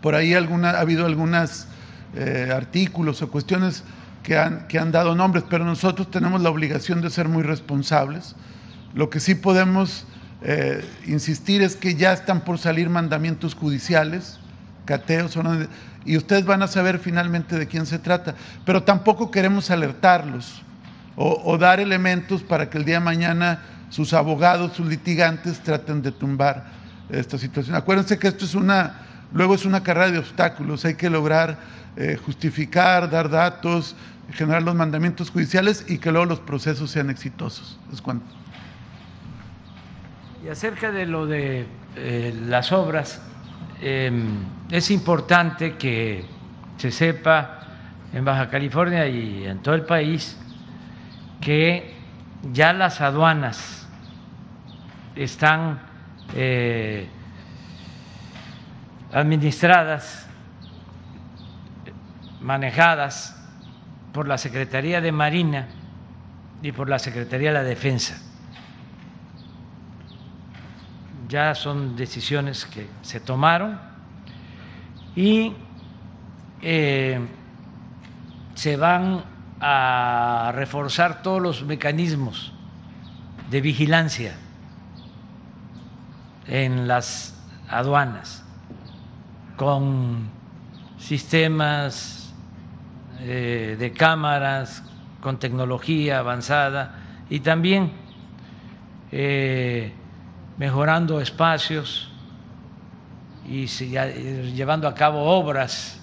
Por 0.00 0.14
ahí 0.14 0.34
alguna, 0.34 0.70
ha 0.70 0.80
habido 0.80 1.04
algunos 1.04 1.66
eh, 2.14 2.50
artículos 2.54 3.20
o 3.22 3.30
cuestiones 3.30 3.84
que 4.22 4.38
han, 4.38 4.66
que 4.68 4.78
han 4.78 4.92
dado 4.92 5.14
nombres, 5.14 5.44
pero 5.48 5.64
nosotros 5.64 6.10
tenemos 6.10 6.40
la 6.40 6.50
obligación 6.50 7.00
de 7.00 7.10
ser 7.10 7.28
muy 7.28 7.42
responsables. 7.42 8.34
Lo 8.94 9.10
que 9.10 9.20
sí 9.20 9.34
podemos 9.34 10.06
eh, 10.42 10.84
insistir 11.06 11.62
es 11.62 11.76
que 11.76 11.94
ya 11.94 12.12
están 12.12 12.42
por 12.42 12.58
salir 12.58 12.88
mandamientos 12.88 13.54
judiciales, 13.54 14.38
cateos, 14.86 15.38
y 16.04 16.16
ustedes 16.16 16.44
van 16.44 16.62
a 16.62 16.68
saber 16.68 16.98
finalmente 16.98 17.58
de 17.58 17.66
quién 17.66 17.86
se 17.86 17.98
trata. 17.98 18.34
Pero 18.64 18.82
tampoco 18.82 19.30
queremos 19.30 19.70
alertarlos 19.70 20.62
o, 21.16 21.58
dar 21.58 21.80
elementos 21.80 22.42
para 22.42 22.70
que 22.70 22.78
el 22.78 22.86
día 22.86 22.94
de 22.94 23.04
mañana 23.04 23.62
sus 23.90 24.14
abogados, 24.14 24.72
sus 24.74 24.86
litigantes 24.86 25.60
traten 25.60 26.00
de 26.00 26.12
tumbar 26.12 26.79
esta 27.12 27.38
situación. 27.38 27.76
Acuérdense 27.76 28.18
que 28.18 28.28
esto 28.28 28.44
es 28.44 28.54
una, 28.54 29.00
luego 29.32 29.54
es 29.54 29.64
una 29.64 29.82
carrera 29.82 30.10
de 30.10 30.18
obstáculos, 30.18 30.84
hay 30.84 30.94
que 30.94 31.10
lograr 31.10 31.58
eh, 31.96 32.16
justificar, 32.24 33.10
dar 33.10 33.28
datos, 33.28 33.96
generar 34.32 34.62
los 34.62 34.74
mandamientos 34.74 35.30
judiciales 35.30 35.84
y 35.88 35.98
que 35.98 36.10
luego 36.10 36.26
los 36.26 36.40
procesos 36.40 36.90
sean 36.90 37.10
exitosos. 37.10 37.78
Es 37.92 38.00
cuanto. 38.00 38.26
Y 40.44 40.48
acerca 40.48 40.90
de 40.90 41.06
lo 41.06 41.26
de 41.26 41.66
eh, 41.96 42.34
las 42.46 42.72
obras, 42.72 43.20
eh, 43.82 44.10
es 44.70 44.90
importante 44.90 45.76
que 45.76 46.24
se 46.76 46.90
sepa 46.90 47.60
en 48.12 48.24
Baja 48.24 48.48
California 48.48 49.06
y 49.06 49.44
en 49.44 49.58
todo 49.58 49.74
el 49.74 49.82
país 49.82 50.38
que 51.40 51.94
ya 52.52 52.72
las 52.72 53.00
aduanas 53.00 53.86
están 55.16 55.89
eh, 56.34 57.08
administradas, 59.12 60.28
manejadas 62.40 63.36
por 64.12 64.28
la 64.28 64.38
Secretaría 64.38 65.00
de 65.00 65.12
Marina 65.12 65.68
y 66.62 66.72
por 66.72 66.88
la 66.88 66.98
Secretaría 66.98 67.50
de 67.50 67.54
la 67.54 67.64
Defensa. 67.64 68.20
Ya 71.28 71.54
son 71.54 71.96
decisiones 71.96 72.64
que 72.66 72.88
se 73.02 73.20
tomaron 73.20 73.78
y 75.14 75.52
eh, 76.62 77.20
se 78.54 78.76
van 78.76 79.24
a 79.60 80.52
reforzar 80.54 81.22
todos 81.22 81.40
los 81.40 81.64
mecanismos 81.64 82.52
de 83.50 83.60
vigilancia 83.60 84.34
en 86.50 86.88
las 86.88 87.32
aduanas 87.68 88.44
con 89.54 90.28
sistemas 90.98 92.34
eh, 93.20 93.76
de 93.78 93.92
cámaras, 93.92 94.82
con 95.20 95.38
tecnología 95.38 96.18
avanzada 96.18 96.96
y 97.30 97.40
también 97.40 97.92
eh, 99.12 99.92
mejorando 100.58 101.20
espacios 101.20 102.10
y 103.46 103.66
llevando 103.66 104.88
a 104.88 104.94
cabo 104.94 105.22
obras 105.22 106.00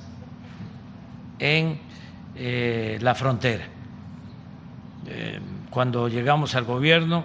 en 1.39 1.79
eh, 2.35 2.97
la 3.01 3.15
frontera. 3.15 3.65
cuando 5.69 6.07
llegamos 6.07 6.55
al 6.55 6.65
gobierno, 6.65 7.23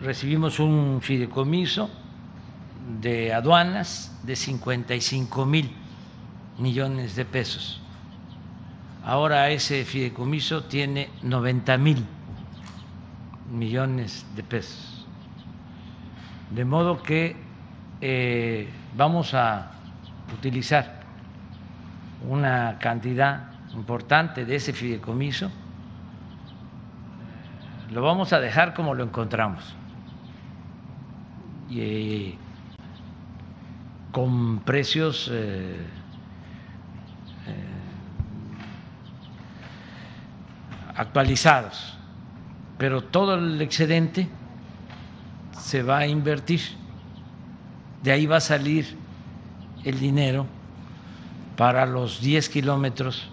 recibimos 0.00 0.60
un 0.60 1.00
fideicomiso 1.00 1.90
de 3.00 3.32
aduanas 3.32 4.16
de 4.22 4.36
55 4.36 5.46
mil 5.46 5.70
millones 6.58 7.16
de 7.16 7.24
pesos. 7.24 7.80
Ahora 9.04 9.50
ese 9.50 9.84
fideicomiso 9.84 10.64
tiene 10.64 11.10
90 11.22 11.78
mil 11.78 12.04
millones 13.50 14.26
de 14.34 14.42
pesos. 14.42 15.06
De 16.50 16.64
modo 16.64 17.02
que 17.02 17.36
eh, 18.00 18.68
vamos 18.96 19.34
a 19.34 19.72
utilizar 20.36 21.00
una 22.28 22.78
cantidad 22.78 23.50
importante 23.74 24.44
de 24.44 24.56
ese 24.56 24.72
fideicomiso, 24.72 25.50
lo 27.90 28.02
vamos 28.02 28.32
a 28.32 28.40
dejar 28.40 28.74
como 28.74 28.94
lo 28.94 29.04
encontramos 29.04 29.76
y 31.68 32.34
con 34.12 34.60
precios 34.60 35.28
eh, 35.30 35.76
eh, 37.46 37.54
actualizados, 40.94 41.98
pero 42.78 43.04
todo 43.04 43.34
el 43.34 43.60
excedente 43.60 44.28
se 45.58 45.82
va 45.82 45.98
a 45.98 46.06
invertir, 46.06 46.60
de 48.02 48.12
ahí 48.12 48.26
va 48.26 48.36
a 48.36 48.40
salir 48.40 48.96
el 49.84 49.98
dinero 49.98 50.46
para 51.56 51.86
los 51.86 52.20
10 52.20 52.48
kilómetros 52.48 53.28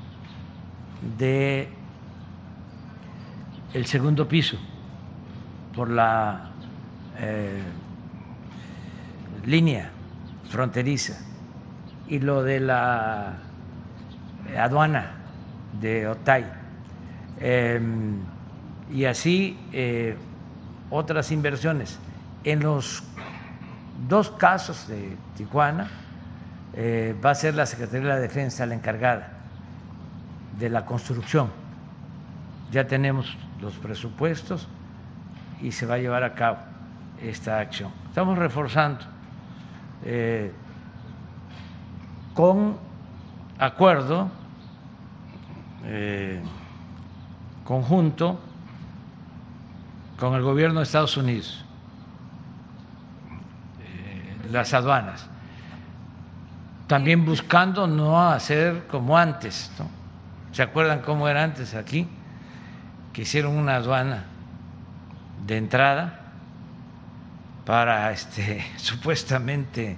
de 1.18 1.70
el 3.74 3.86
segundo 3.86 4.28
piso 4.28 4.58
por 5.76 5.90
la 5.90 6.52
eh, 7.20 7.62
línea 9.46 9.90
fronteriza 10.50 11.20
y 12.08 12.20
lo 12.20 12.44
de 12.44 12.60
la 12.60 13.34
aduana 14.58 15.12
de 15.80 16.08
Otay. 16.08 16.46
Em, 17.40 18.18
y 18.92 19.06
así 19.06 19.58
eh, 19.72 20.16
otras 20.90 21.32
inversiones. 21.32 22.00
En 22.44 22.60
los 22.62 23.04
dos 24.08 24.30
casos 24.32 24.88
de 24.88 25.18
Tijuana 25.36 25.90
eh, 26.74 27.16
va 27.24 27.32
a 27.32 27.36
ser 27.36 27.56
la 27.56 27.66
Secretaría 27.66 28.10
de 28.10 28.14
la 28.14 28.20
Defensa 28.20 28.66
la 28.66 28.76
encargada 28.76 29.30
de 30.60 30.70
la 30.70 30.86
construcción. 30.86 31.50
Ya 32.72 32.88
tenemos 32.88 33.38
los 33.62 33.76
presupuestos 33.76 34.68
y 35.62 35.72
se 35.72 35.86
va 35.86 35.96
a 35.96 35.98
llevar 35.98 36.24
a 36.24 36.36
cabo 36.36 36.58
esta 37.22 37.60
acción. 37.60 37.92
Estamos 38.10 38.38
reforzando 38.38 39.13
eh, 40.06 40.52
con 42.34 42.78
acuerdo 43.58 44.30
eh, 45.86 46.42
conjunto 47.64 48.40
con 50.18 50.36
el 50.36 50.42
gobierno 50.42 50.80
de 50.80 50.84
Estados 50.84 51.18
Unidos, 51.18 51.66
eh, 53.82 54.48
las 54.52 54.74
aduanas, 54.74 55.28
también 56.88 57.26
buscando 57.26 57.88
no 57.88 58.30
hacer 58.30 58.88
como 58.88 59.18
antes, 59.18 59.72
¿se 60.52 60.62
acuerdan 60.62 61.02
cómo 61.02 61.28
era 61.28 61.44
antes 61.44 61.76
aquí? 61.76 62.08
Que 63.12 63.24
hicieron 63.24 63.58
una 63.58 63.76
aduana 63.76 64.26
de 65.46 65.58
entrada 65.58 66.23
para 67.66 68.12
este, 68.12 68.66
supuestamente 68.78 69.98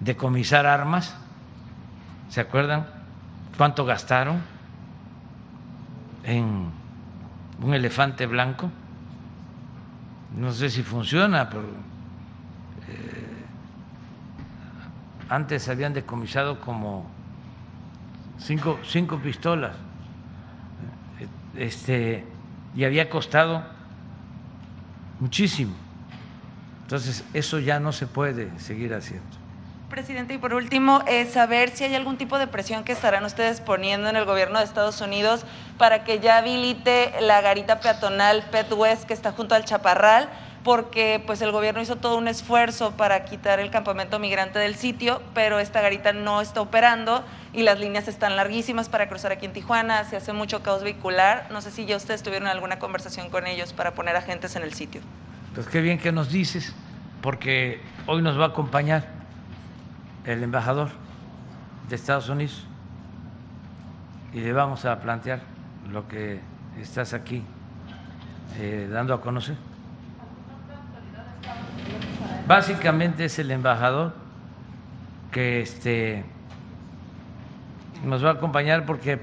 decomisar 0.00 0.66
armas. 0.66 1.16
¿Se 2.28 2.40
acuerdan 2.40 2.86
cuánto 3.56 3.84
gastaron 3.84 4.42
en 6.24 6.70
un 7.62 7.74
elefante 7.74 8.26
blanco? 8.26 8.70
No 10.36 10.52
sé 10.52 10.68
si 10.68 10.82
funciona, 10.82 11.48
pero 11.48 11.62
eh, 12.88 13.44
antes 15.30 15.68
habían 15.68 15.94
decomisado 15.94 16.60
como 16.60 17.10
cinco, 18.38 18.78
cinco 18.84 19.18
pistolas 19.18 19.74
este, 21.56 22.24
y 22.76 22.84
había 22.84 23.08
costado 23.10 23.64
muchísimo. 25.18 25.87
Entonces, 26.88 27.22
eso 27.34 27.58
ya 27.58 27.80
no 27.80 27.92
se 27.92 28.06
puede 28.06 28.48
seguir 28.58 28.94
haciendo. 28.94 29.28
Presidente, 29.90 30.32
y 30.32 30.38
por 30.38 30.54
último, 30.54 31.02
es 31.06 31.30
saber 31.32 31.68
si 31.68 31.84
hay 31.84 31.94
algún 31.94 32.16
tipo 32.16 32.38
de 32.38 32.46
presión 32.46 32.82
que 32.82 32.92
estarán 32.92 33.26
ustedes 33.26 33.60
poniendo 33.60 34.08
en 34.08 34.16
el 34.16 34.24
gobierno 34.24 34.58
de 34.58 34.64
Estados 34.64 35.02
Unidos 35.02 35.44
para 35.76 36.02
que 36.02 36.18
ya 36.20 36.38
habilite 36.38 37.12
la 37.20 37.42
garita 37.42 37.80
peatonal 37.80 38.42
Pet 38.50 38.72
West 38.72 39.04
que 39.04 39.12
está 39.12 39.32
junto 39.32 39.54
al 39.54 39.66
Chaparral, 39.66 40.30
porque 40.64 41.22
pues 41.26 41.42
el 41.42 41.52
gobierno 41.52 41.82
hizo 41.82 41.96
todo 41.96 42.16
un 42.16 42.26
esfuerzo 42.26 42.92
para 42.92 43.26
quitar 43.26 43.60
el 43.60 43.70
campamento 43.70 44.18
migrante 44.18 44.58
del 44.58 44.74
sitio, 44.74 45.20
pero 45.34 45.58
esta 45.58 45.82
garita 45.82 46.14
no 46.14 46.40
está 46.40 46.62
operando 46.62 47.22
y 47.52 47.64
las 47.64 47.78
líneas 47.78 48.08
están 48.08 48.34
larguísimas 48.34 48.88
para 48.88 49.10
cruzar 49.10 49.30
aquí 49.32 49.44
en 49.44 49.52
Tijuana, 49.52 50.04
se 50.04 50.16
hace 50.16 50.32
mucho 50.32 50.62
caos 50.62 50.82
vehicular. 50.82 51.48
No 51.50 51.60
sé 51.60 51.70
si 51.70 51.84
ya 51.84 51.98
ustedes 51.98 52.22
tuvieron 52.22 52.48
alguna 52.48 52.78
conversación 52.78 53.28
con 53.28 53.46
ellos 53.46 53.74
para 53.74 53.92
poner 53.92 54.16
agentes 54.16 54.56
en 54.56 54.62
el 54.62 54.72
sitio. 54.72 55.02
Pues 55.58 55.66
qué 55.66 55.80
bien 55.80 55.98
que 55.98 56.12
nos 56.12 56.30
dices, 56.30 56.72
porque 57.20 57.80
hoy 58.06 58.22
nos 58.22 58.38
va 58.38 58.44
a 58.44 58.48
acompañar 58.50 59.08
el 60.24 60.44
embajador 60.44 60.90
de 61.88 61.96
Estados 61.96 62.28
Unidos 62.28 62.64
y 64.32 64.38
le 64.38 64.52
vamos 64.52 64.84
a 64.84 65.00
plantear 65.00 65.40
lo 65.90 66.06
que 66.06 66.38
estás 66.80 67.12
aquí 67.12 67.42
eh, 68.60 68.88
dando 68.88 69.12
a 69.12 69.20
conocer. 69.20 69.56
Básicamente 72.46 73.24
es 73.24 73.36
el 73.40 73.50
embajador 73.50 74.14
que 75.32 75.62
este, 75.62 76.24
nos 78.04 78.24
va 78.24 78.28
a 78.28 78.34
acompañar 78.34 78.86
porque 78.86 79.18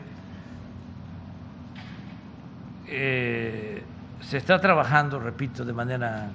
eh, 2.87 3.85
se 4.27 4.37
está 4.37 4.59
trabajando, 4.59 5.19
repito, 5.19 5.63
de 5.63 5.73
manera 5.73 6.29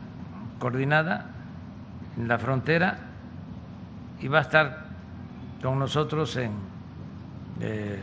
coordinada 0.59 1.27
en 2.17 2.29
la 2.29 2.39
frontera 2.39 2.99
y 4.21 4.29
va 4.29 4.39
a 4.39 4.43
estar 4.43 4.85
con 5.61 5.79
nosotros 5.79 6.37
en 6.37 6.53
eh, 7.61 8.03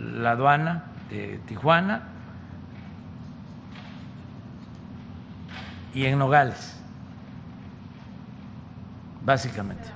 la 0.00 0.32
aduana 0.32 0.84
de 1.08 1.40
Tijuana 1.46 2.02
y 5.94 6.04
en 6.04 6.18
Nogales, 6.18 6.78
básicamente. 9.24 9.88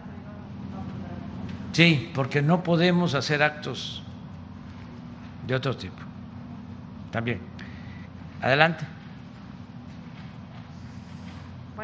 Sí, 1.72 2.10
porque 2.14 2.40
no 2.40 2.62
podemos 2.62 3.14
hacer 3.14 3.42
actos 3.42 4.02
de 5.46 5.54
otro 5.54 5.76
tipo. 5.76 6.02
También. 7.10 7.40
Adelante. 8.40 8.99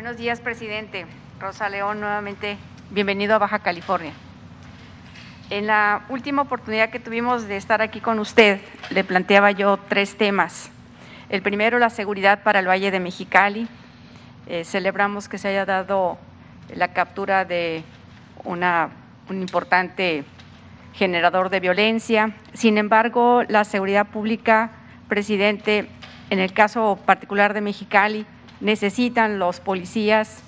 Buenos 0.06 0.20
días, 0.20 0.40
presidente. 0.40 1.04
Rosa 1.40 1.68
León, 1.68 1.98
nuevamente 1.98 2.58
bienvenido 2.90 3.34
a 3.34 3.38
Baja 3.38 3.58
California. 3.58 4.12
En 5.50 5.66
la 5.66 6.02
última 6.08 6.42
oportunidad 6.42 6.90
que 6.90 7.00
tuvimos 7.00 7.48
de 7.48 7.56
estar 7.56 7.82
aquí 7.82 7.98
con 7.98 8.20
usted, 8.20 8.60
le 8.90 9.02
planteaba 9.02 9.50
yo 9.50 9.80
tres 9.88 10.16
temas. 10.16 10.70
El 11.28 11.42
primero, 11.42 11.80
la 11.80 11.90
seguridad 11.90 12.44
para 12.44 12.60
el 12.60 12.68
Valle 12.68 12.92
de 12.92 13.00
Mexicali. 13.00 13.66
Eh, 14.46 14.62
celebramos 14.62 15.28
que 15.28 15.38
se 15.38 15.48
haya 15.48 15.64
dado 15.64 16.18
la 16.72 16.92
captura 16.92 17.44
de 17.44 17.82
un 18.44 18.62
importante 19.28 20.22
generador 20.94 21.50
de 21.50 21.58
violencia. 21.58 22.30
Sin 22.52 22.78
embargo, 22.78 23.42
la 23.48 23.64
seguridad 23.64 24.06
pública, 24.06 24.70
presidente, 25.08 25.88
en 26.30 26.38
el 26.38 26.52
caso 26.52 26.96
particular 27.04 27.54
de 27.54 27.60
Mexicali, 27.60 28.24
necesitan 28.60 29.38
los 29.38 29.60
policías 29.60 30.42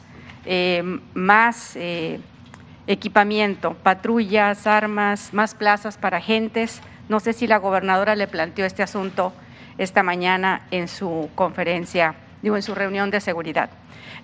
eh, 0.44 0.82
más 1.14 1.76
eh, 1.76 2.20
equipamiento, 2.86 3.74
patrullas, 3.74 4.66
armas, 4.66 5.34
más 5.34 5.54
plazas 5.54 5.98
para 5.98 6.18
agentes. 6.18 6.80
No 7.08 7.20
sé 7.20 7.32
si 7.32 7.46
la 7.46 7.58
gobernadora 7.58 8.16
le 8.16 8.26
planteó 8.26 8.64
este 8.64 8.82
asunto 8.82 9.32
esta 9.76 10.02
mañana 10.02 10.62
en 10.70 10.88
su 10.88 11.30
conferencia, 11.34 12.14
digo, 12.42 12.56
en 12.56 12.62
su 12.62 12.74
reunión 12.74 13.10
de 13.10 13.20
seguridad. 13.20 13.70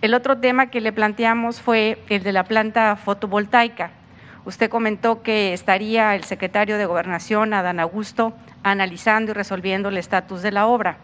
El 0.03 0.15
otro 0.15 0.39
tema 0.39 0.67
que 0.67 0.81
le 0.81 0.93
planteamos 0.93 1.61
fue 1.61 1.99
el 2.09 2.23
de 2.23 2.33
la 2.33 2.45
planta 2.45 2.97
fotovoltaica. 2.97 3.91
Usted 4.45 4.69
comentó 4.69 5.23
que 5.23 5.55
estaría 5.55 6.15
el 6.15 6.25
secretario 6.25 6.77
de 6.77 6.87
Gobernación, 6.87 7.55
Adán 7.55 7.81
Augusto, 7.81 8.35
analizando 8.63 9.31
y 9.31 9.35
resolviendo 9.35 9.89
el 9.89 9.97
estatus 9.97 10.43
de 10.43 10.53
la 10.53 10.67
obra. 10.67 10.99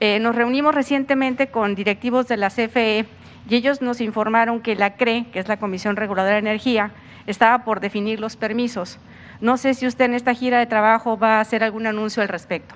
Eh, 0.00 0.18
nos 0.18 0.34
reunimos 0.34 0.74
recientemente 0.74 1.48
con 1.48 1.74
directivos 1.74 2.28
de 2.28 2.36
la 2.36 2.50
CFE 2.50 3.06
y 3.48 3.54
ellos 3.54 3.82
nos 3.82 4.00
informaron 4.00 4.60
que 4.60 4.74
la 4.76 4.96
CRE, 4.96 5.26
que 5.32 5.38
es 5.38 5.48
la 5.48 5.58
Comisión 5.58 5.96
Reguladora 5.96 6.34
de 6.34 6.40
Energía, 6.40 6.90
estaba 7.26 7.64
por 7.64 7.80
definir 7.80 8.20
los 8.20 8.36
permisos. 8.36 8.98
No 9.40 9.56
sé 9.56 9.74
si 9.74 9.86
usted 9.86 10.06
en 10.06 10.14
esta 10.14 10.34
gira 10.34 10.58
de 10.58 10.66
trabajo 10.66 11.18
va 11.18 11.38
a 11.38 11.40
hacer 11.40 11.64
algún 11.64 11.86
anuncio 11.86 12.22
al 12.22 12.28
respecto. 12.28 12.74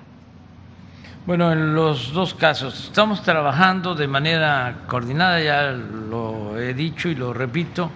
Bueno, 1.25 1.51
en 1.51 1.75
los 1.75 2.13
dos 2.13 2.33
casos 2.33 2.85
estamos 2.85 3.21
trabajando 3.21 3.95
de 3.95 4.07
manera 4.07 4.83
coordinada, 4.87 5.41
ya 5.41 5.71
lo 5.71 6.57
he 6.57 6.73
dicho 6.73 7.09
y 7.09 7.15
lo 7.15 7.33
repito, 7.33 7.91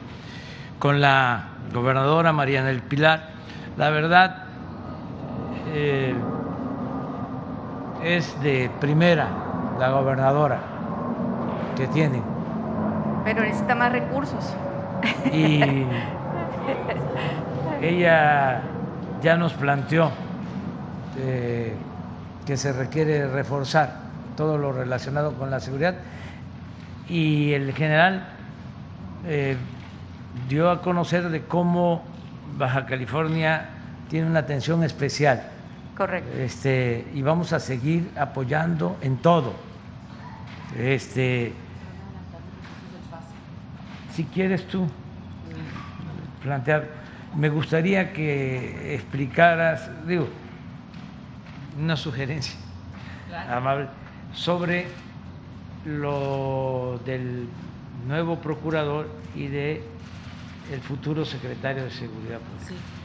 con 0.80 1.00
la 1.00 1.46
gobernadora 1.74 2.34
Mariana 2.34 2.68
del 2.68 2.82
Pilar. 2.82 3.30
La 3.78 3.90
verdad 3.90 4.44
eh, 5.74 6.14
es 8.04 8.42
de 8.42 8.70
primera 8.80 9.28
la 9.80 9.90
gobernadora 9.90 10.60
que 11.76 11.88
tiene 11.88 12.22
pero 13.24 13.42
necesita 13.42 13.76
más 13.76 13.92
recursos. 13.92 14.54
Y 15.32 15.62
ella 17.82 18.62
ya 19.22 19.38
nos 19.38 19.54
planteó 19.54 20.12
eh, 21.18 21.74
que 22.46 22.58
se 22.58 22.74
requiere 22.74 23.28
reforzar 23.28 23.96
todo 24.36 24.58
lo 24.58 24.72
relacionado 24.72 25.34
con 25.34 25.52
la 25.52 25.60
seguridad 25.60 25.96
y 27.08 27.54
el 27.54 27.74
general 27.74 28.28
eh, 29.26 29.58
dio 30.48 30.70
a 30.70 30.82
conocer 30.82 31.30
de 31.30 31.44
cómo 31.44 32.04
Baja 32.58 32.86
California 32.86 33.70
tiene 34.10 34.28
una 34.28 34.40
atención 34.40 34.84
especial. 34.84 35.44
Correcto. 36.02 36.36
Este, 36.36 37.08
y 37.14 37.22
vamos 37.22 37.54
a 37.54 37.60
seguir 37.60 38.10
apoyando 38.18 38.98
en 39.02 39.18
todo. 39.18 39.54
Este, 40.76 41.54
si 44.12 44.24
quieres 44.24 44.68
tú 44.68 44.88
plantear, 46.42 46.90
me 47.38 47.50
gustaría 47.50 48.14
que 48.14 48.96
explicaras, 48.96 49.92
digo, 50.08 50.28
una 51.80 51.96
sugerencia 51.96 52.58
amable 53.48 53.88
sobre 54.34 54.88
lo 55.86 57.00
del 57.06 57.48
nuevo 58.08 58.38
procurador 58.38 59.08
y 59.36 59.46
de 59.50 59.84
el 60.72 60.80
futuro 60.80 61.26
secretario 61.26 61.84
de 61.84 61.92
Seguridad 61.92 62.40
Pública. 62.40 63.01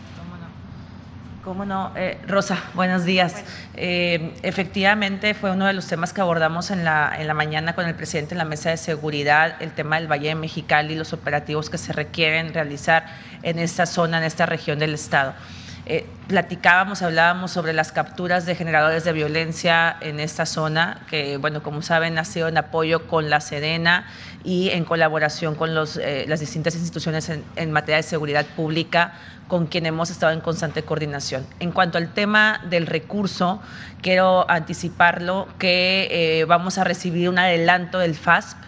Cómo 1.47 1.64
no. 1.64 1.93
Eh, 1.94 2.18
Rosa, 2.27 2.60
buenos 2.74 3.05
días. 3.05 3.44
Eh, 3.74 4.35
efectivamente, 4.43 5.32
fue 5.32 5.52
uno 5.52 5.64
de 5.64 5.74
los 5.74 5.86
temas 5.86 6.12
que 6.12 6.20
abordamos 6.20 6.73
en 6.73 6.82
la, 6.82 7.14
en 7.16 7.28
la 7.28 7.35
mañana 7.35 7.77
con 7.77 7.86
el 7.86 7.94
presidente 7.94 8.35
en 8.35 8.39
la 8.39 8.44
mesa 8.44 8.70
de 8.70 8.77
seguridad, 8.77 9.55
el 9.62 9.70
tema 9.70 9.94
del 9.94 10.10
Valle 10.10 10.31
de 10.31 10.35
Mexicali 10.35 10.94
y 10.94 10.97
los 10.97 11.12
operativos 11.12 11.70
que 11.70 11.78
se 11.78 11.93
requieren 11.93 12.52
realizar 12.52 13.06
en 13.44 13.60
esta 13.60 13.86
zona, 13.86 14.18
en 14.18 14.24
esta 14.24 14.44
región 14.44 14.81
del 14.81 14.94
Estado. 14.94 15.35
Eh, 15.89 16.05
platicábamos, 16.27 17.03
hablábamos 17.03 17.53
sobre 17.53 17.73
las 17.73 17.93
capturas 17.93 18.45
de 18.45 18.57
generadores 18.57 19.05
de 19.05 19.13
violencia 19.13 19.97
en 20.01 20.19
esta 20.19 20.45
zona, 20.45 21.03
que, 21.09 21.37
bueno, 21.37 21.63
como 21.63 21.81
saben, 21.81 22.19
ha 22.19 22.25
sido 22.25 22.49
en 22.49 22.59
apoyo 22.59 23.07
con 23.07 23.31
la 23.31 23.41
Sedena 23.41 24.05
y 24.43 24.71
en 24.71 24.85
colaboración 24.85 25.55
con 25.55 25.71
eh, 26.01 26.25
las 26.27 26.41
distintas 26.41 26.75
instituciones 26.75 27.31
en, 27.31 27.71
materia 27.71 27.99
de 27.99 28.03
seguridad 28.03 28.45
pública, 28.57 29.13
con 29.47 29.69
quien 29.69 29.87
hemos 29.87 30.11
estado 30.11 30.33
en 30.33 30.41
constante 30.41 30.83
coordinación. 30.83 31.47
En 31.61 31.71
cuanto 31.71 31.99
al 31.99 32.13
tema 32.13 32.61
del 32.69 32.89
recurso, 32.89 33.63
quiero 34.03 34.51
anticiparlo 34.51 35.47
que 35.61 36.09
eh, 36.11 36.45
vamos 36.47 36.79
a 36.79 36.85
recibir 36.85 37.29
un 37.29 37.39
adelanto 37.39 38.01
del 38.01 38.17
FASP 38.17 38.59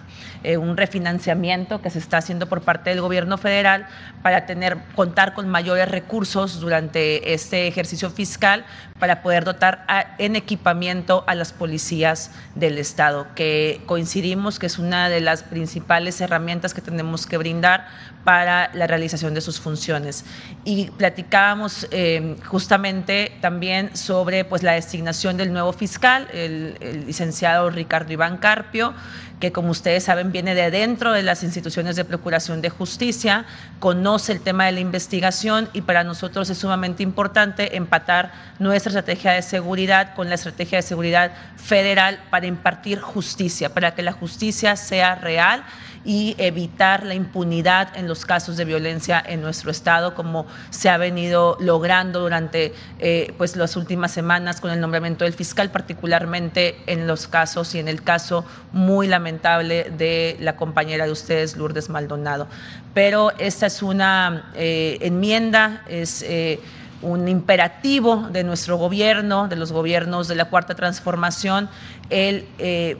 eh, 0.44 0.56
un 0.56 0.76
refinanciamiento 0.76 1.82
que 1.82 1.90
se 1.90 1.98
está 1.98 2.18
haciendo 2.18 2.48
por 2.48 2.62
parte 2.62 2.90
del 2.90 3.00
gobierno 3.00 3.38
federal 3.38 3.86
para 4.22 4.46
tener, 4.46 4.78
contar 4.94 5.34
con 5.34 5.48
mayores 5.48 5.90
recursos 5.90 6.60
durante 6.60 7.34
este 7.34 7.66
ejercicio 7.66 8.10
fiscal 8.10 8.64
para 8.98 9.22
poder 9.22 9.44
dotar 9.44 9.84
en 10.18 10.36
equipamiento 10.36 11.24
a 11.26 11.34
las 11.34 11.52
policías 11.52 12.32
del 12.54 12.78
Estado, 12.78 13.28
que 13.34 13.80
coincidimos 13.86 14.58
que 14.58 14.66
es 14.66 14.78
una 14.78 15.08
de 15.08 15.20
las 15.20 15.42
principales 15.42 16.20
herramientas 16.20 16.74
que 16.74 16.80
tenemos 16.80 17.26
que 17.26 17.36
brindar 17.36 17.86
para 18.24 18.70
la 18.74 18.86
realización 18.86 19.34
de 19.34 19.40
sus 19.40 19.60
funciones. 19.60 20.24
Y 20.64 20.90
platicábamos 20.90 21.86
eh, 21.90 22.36
justamente 22.44 23.32
también 23.40 23.96
sobre 23.96 24.44
pues, 24.44 24.62
la 24.62 24.72
designación 24.72 25.36
del 25.36 25.52
nuevo 25.52 25.72
fiscal, 25.72 26.28
el, 26.32 26.76
el 26.80 27.06
licenciado 27.06 27.70
Ricardo 27.70 28.12
Iván 28.12 28.36
Carpio, 28.38 28.94
que 29.40 29.52
como 29.52 29.70
ustedes 29.70 30.04
saben 30.04 30.32
viene 30.32 30.54
de 30.54 30.70
dentro 30.70 31.12
de 31.12 31.22
las 31.22 31.42
instituciones 31.42 31.96
de 31.96 32.04
Procuración 32.04 32.60
de 32.60 32.70
Justicia, 32.70 33.44
conoce 33.78 34.32
el 34.32 34.40
tema 34.40 34.66
de 34.66 34.72
la 34.72 34.80
investigación 34.80 35.68
y 35.72 35.82
para 35.82 36.04
nosotros 36.04 36.50
es 36.50 36.58
sumamente 36.58 37.02
importante 37.02 37.76
empatar 37.76 38.32
nuestra 38.58 38.90
estrategia 38.90 39.32
de 39.32 39.42
seguridad 39.42 40.14
con 40.14 40.28
la 40.28 40.34
estrategia 40.34 40.78
de 40.78 40.82
seguridad 40.82 41.32
federal 41.56 42.18
para 42.30 42.46
impartir 42.46 43.00
justicia, 43.00 43.72
para 43.72 43.94
que 43.94 44.02
la 44.02 44.12
justicia 44.12 44.76
sea 44.76 45.14
real 45.14 45.64
y 46.04 46.34
evitar 46.38 47.04
la 47.04 47.14
impunidad 47.14 47.96
en 47.96 48.08
los 48.08 48.24
casos 48.24 48.56
de 48.56 48.64
violencia 48.64 49.22
en 49.24 49.40
nuestro 49.40 49.70
estado, 49.70 50.14
como 50.14 50.46
se 50.70 50.88
ha 50.88 50.96
venido 50.96 51.56
logrando 51.60 52.20
durante 52.20 52.72
eh, 52.98 53.34
pues 53.36 53.56
las 53.56 53.76
últimas 53.76 54.12
semanas 54.12 54.60
con 54.60 54.70
el 54.70 54.80
nombramiento 54.80 55.24
del 55.24 55.34
fiscal, 55.34 55.70
particularmente 55.70 56.76
en 56.86 57.06
los 57.06 57.26
casos 57.26 57.74
y 57.74 57.78
en 57.78 57.88
el 57.88 58.02
caso 58.02 58.44
muy 58.72 59.06
lamentable 59.06 59.90
de 59.96 60.36
la 60.40 60.56
compañera 60.56 61.06
de 61.06 61.12
ustedes, 61.12 61.56
Lourdes 61.56 61.88
Maldonado. 61.88 62.48
Pero 62.94 63.32
esta 63.38 63.66
es 63.66 63.82
una 63.82 64.50
eh, 64.54 64.98
enmienda, 65.00 65.82
es 65.88 66.22
eh, 66.22 66.60
un 67.02 67.28
imperativo 67.28 68.28
de 68.32 68.44
nuestro 68.44 68.76
gobierno, 68.76 69.46
de 69.46 69.56
los 69.56 69.72
gobiernos 69.72 70.26
de 70.26 70.34
la 70.34 70.46
Cuarta 70.46 70.74
Transformación, 70.74 71.68
el 72.10 72.46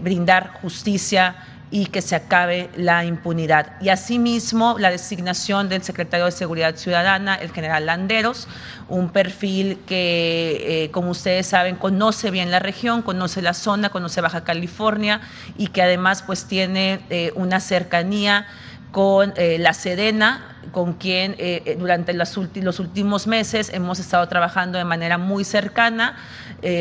brindar 0.00 0.52
justicia 0.60 1.34
y 1.70 1.86
que 1.86 2.00
se 2.00 2.16
acabe 2.16 2.70
la 2.76 3.04
impunidad. 3.04 3.72
Y 3.80 3.90
asimismo, 3.90 4.76
la 4.78 4.90
designación 4.90 5.68
del 5.68 5.82
secretario 5.82 6.24
de 6.24 6.32
Seguridad 6.32 6.76
Ciudadana, 6.76 7.34
el 7.34 7.50
general 7.50 7.86
Landeros, 7.86 8.48
un 8.88 9.10
perfil 9.10 9.78
que, 9.86 10.84
eh, 10.84 10.90
como 10.90 11.10
ustedes 11.10 11.46
saben, 11.46 11.76
conoce 11.76 12.30
bien 12.30 12.50
la 12.50 12.58
región, 12.58 13.02
conoce 13.02 13.42
la 13.42 13.52
zona, 13.54 13.90
conoce 13.90 14.20
Baja 14.20 14.44
California 14.44 15.20
y 15.58 15.68
que 15.68 15.82
además 15.82 16.22
pues 16.22 16.46
tiene 16.46 17.00
eh, 17.10 17.32
una 17.34 17.60
cercanía 17.60 18.46
con 18.90 19.34
eh, 19.36 19.58
la 19.58 19.74
Sedena, 19.74 20.56
con 20.72 20.94
quien 20.94 21.36
durante 21.78 22.12
los, 22.12 22.36
últimos 22.36 23.26
meses 23.26 23.70
hemos 23.72 23.98
estado 23.98 24.26
trabajando 24.28 24.76
de 24.76 24.84
manera 24.84 25.16
muy 25.16 25.44
cercana, 25.44 26.16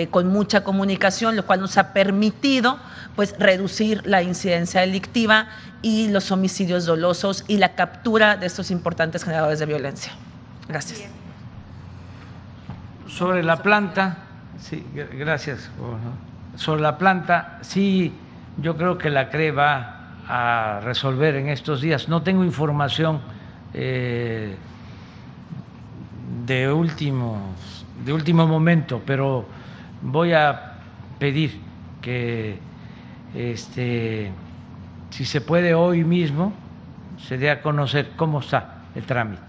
con 0.10 0.28
mucha 0.28 0.64
comunicación, 0.64 1.36
lo 1.36 1.46
cual 1.46 1.62
nos 1.62 1.78
ha 1.78 1.94
permitido 1.94 2.80
pues 3.16 3.36
reducir 3.38 4.06
la 4.06 4.22
incidencia 4.22 4.82
delictiva 4.82 5.48
y 5.82 6.10
los 6.10 6.32
homicidios 6.32 6.86
dolosos 6.86 7.44
y 7.48 7.58
la 7.58 7.76
captura 7.76 8.38
de 8.38 8.46
estos 8.46 8.72
importantes 8.72 9.24
generadores 9.24 9.60
de 9.60 9.66
violencia. 9.66 10.12
Gracias. 10.68 11.04
Sobre 13.08 13.42
la 13.44 13.58
planta, 13.64 14.18
sí, 14.60 14.86
gracias. 14.94 15.70
Sobre 16.56 16.82
la 16.82 16.98
planta, 16.98 17.60
sí, 17.62 18.14
yo 18.58 18.78
creo 18.78 18.98
que 18.98 19.10
la 19.10 19.30
CRE 19.30 19.52
va 19.52 20.12
a 20.28 20.82
resolver 20.84 21.36
en 21.36 21.50
estos 21.50 21.82
días. 21.82 22.10
No 22.10 22.22
tengo 22.22 22.44
información 22.44 23.22
eh, 23.74 24.56
de, 26.46 26.72
últimos, 26.72 27.86
de 28.04 28.14
último 28.14 28.46
momento, 28.46 29.02
pero 29.06 29.46
voy 30.02 30.34
a 30.34 30.74
pedir 31.20 31.60
que 32.02 32.58
este, 33.36 34.32
si 35.10 35.26
se 35.26 35.42
puede 35.42 35.74
hoy 35.74 36.04
mismo, 36.04 36.54
se 37.18 37.38
dé 37.38 37.50
a 37.50 37.62
conocer 37.62 38.12
cómo 38.16 38.40
está 38.40 38.84
el 38.96 39.04
trámite. 39.04 39.42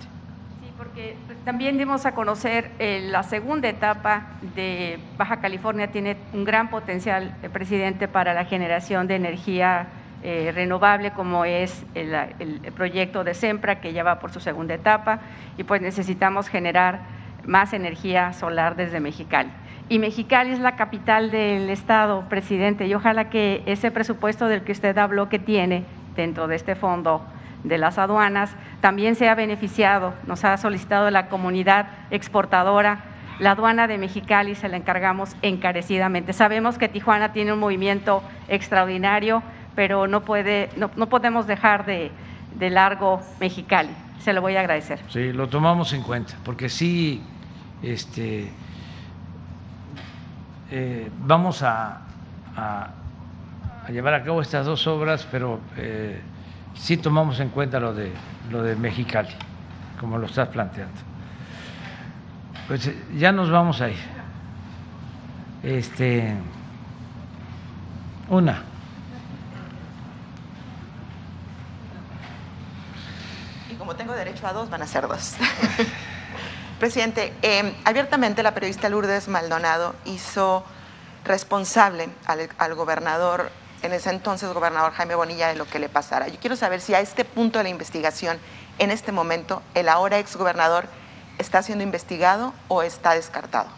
Sí, 0.60 0.72
porque 0.76 1.16
también 1.44 1.78
dimos 1.78 2.06
a 2.06 2.12
conocer 2.12 2.70
eh, 2.78 3.06
la 3.10 3.22
segunda 3.22 3.68
etapa 3.68 4.26
de 4.54 4.98
Baja 5.16 5.40
California 5.40 5.90
tiene 5.90 6.16
un 6.32 6.44
gran 6.44 6.70
potencial, 6.70 7.36
el 7.42 7.50
presidente, 7.50 8.08
para 8.08 8.34
la 8.34 8.44
generación 8.44 9.06
de 9.06 9.16
energía 9.16 9.88
eh, 10.22 10.50
renovable 10.52 11.12
como 11.12 11.44
es 11.44 11.84
el, 11.94 12.12
el, 12.40 12.72
proyecto 12.72 13.22
de 13.22 13.34
SEMPRA 13.34 13.80
que 13.80 13.92
ya 13.92 14.02
va 14.02 14.18
por 14.18 14.32
su 14.32 14.40
segunda 14.40 14.74
etapa 14.74 15.20
y 15.56 15.62
pues 15.62 15.80
necesitamos 15.80 16.48
generar 16.48 17.02
más 17.46 17.72
energía 17.72 18.32
solar 18.32 18.74
desde 18.74 18.98
Mexicali 18.98 19.50
y 19.88 19.98
Mexicali 19.98 20.50
es 20.50 20.60
la 20.60 20.76
capital 20.76 21.30
del 21.30 21.70
estado, 21.70 22.24
presidente, 22.28 22.86
y 22.86 22.94
ojalá 22.94 23.30
que 23.30 23.62
ese 23.66 23.90
presupuesto 23.90 24.46
del 24.46 24.62
que 24.62 24.72
usted 24.72 24.96
habló 24.98 25.28
que 25.28 25.38
tiene 25.38 25.84
dentro 26.14 26.46
de 26.46 26.56
este 26.56 26.74
fondo 26.74 27.22
de 27.64 27.78
las 27.78 27.98
aduanas 27.98 28.54
también 28.80 29.14
sea 29.14 29.34
beneficiado. 29.34 30.14
Nos 30.26 30.44
ha 30.44 30.56
solicitado 30.56 31.10
la 31.10 31.28
comunidad 31.28 31.88
exportadora. 32.10 33.04
La 33.38 33.52
aduana 33.52 33.86
de 33.86 33.98
Mexicali 33.98 34.54
se 34.54 34.68
la 34.68 34.76
encargamos 34.76 35.36
encarecidamente. 35.42 36.32
Sabemos 36.32 36.76
que 36.76 36.88
Tijuana 36.88 37.32
tiene 37.32 37.52
un 37.52 37.58
movimiento 37.58 38.22
extraordinario, 38.48 39.42
pero 39.74 40.06
no, 40.06 40.22
puede, 40.22 40.70
no, 40.76 40.90
podemos 40.90 41.46
dejar 41.46 41.86
de, 41.86 42.10
de 42.58 42.70
largo 42.70 43.20
Mexicali. 43.40 43.90
Se 44.20 44.32
lo 44.32 44.40
voy 44.40 44.56
a 44.56 44.60
agradecer. 44.60 45.00
Sí, 45.08 45.32
lo 45.32 45.48
tomamos 45.48 45.92
en 45.92 46.02
cuenta, 46.02 46.34
porque 46.44 46.68
sí, 46.68 47.22
este, 47.82 48.50
eh, 50.70 51.10
vamos 51.18 51.62
a, 51.62 52.00
llevar 53.88 54.14
a 54.14 54.22
cabo 54.22 54.42
estas 54.42 54.66
dos 54.66 54.86
obras, 54.86 55.26
pero 55.30 55.60
eh, 55.76 56.20
sí 56.74 56.96
tomamos 56.98 57.40
en 57.40 57.48
cuenta 57.48 57.80
lo 57.80 57.94
de, 57.94 58.12
lo 58.50 58.62
de 58.62 58.76
Mexicali, 58.76 59.34
como 59.98 60.18
lo 60.18 60.26
estás 60.26 60.48
planteando. 60.48 61.00
Pues 62.66 62.86
eh, 62.86 63.04
ya 63.16 63.32
nos 63.32 63.50
vamos 63.50 63.80
a 63.80 63.88
ir. 63.88 64.18
Este, 65.62 66.34
una. 68.28 68.62
Y 73.70 73.74
como 73.74 73.96
tengo 73.96 74.12
derecho 74.12 74.46
a 74.46 74.52
dos, 74.52 74.68
van 74.68 74.82
a 74.82 74.86
ser 74.86 75.08
dos. 75.08 75.36
Presidente, 76.78 77.32
eh, 77.42 77.74
abiertamente 77.84 78.44
la 78.44 78.54
periodista 78.54 78.88
Lourdes 78.88 79.26
Maldonado 79.26 79.96
hizo 80.04 80.64
responsable 81.24 82.08
al, 82.24 82.74
gobernador, 82.76 83.50
en 83.82 83.92
ese 83.92 84.10
entonces 84.10 84.52
gobernador 84.52 84.92
Jaime 84.92 85.16
Bonilla, 85.16 85.48
de 85.48 85.56
lo 85.56 85.66
que 85.66 85.80
le 85.80 85.88
pasara. 85.88 86.28
Yo 86.28 86.38
quiero 86.38 86.54
saber 86.54 86.80
si 86.80 86.94
a 86.94 87.00
este 87.00 87.24
punto 87.24 87.58
de 87.58 87.64
la 87.64 87.70
investigación, 87.70 88.38
en 88.78 88.92
este 88.92 89.10
momento, 89.10 89.60
el 89.74 89.88
ahora 89.88 90.20
exgobernador 90.20 90.86
está 91.38 91.62
siendo 91.62 91.82
investigado 91.82 92.54
o 92.68 92.84
está 92.84 93.14
descartado. 93.14 93.68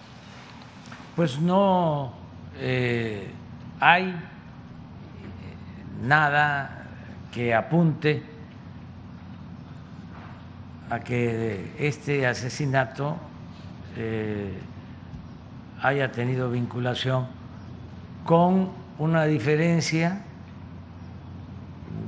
Pues 1.17 1.39
no 1.39 2.13
eh, 2.59 3.31
hay 3.81 4.15
nada 6.03 6.87
que 7.33 7.55
apunte 7.55 8.23
a 10.91 11.01
que 11.01 11.73
este 11.79 12.27
asesinato 12.27 13.17
eh, 13.97 14.59
haya 15.81 16.11
tenido 16.11 16.51
vinculación 16.51 17.27
con 18.25 18.71
una 18.99 19.25
diferencia 19.25 20.23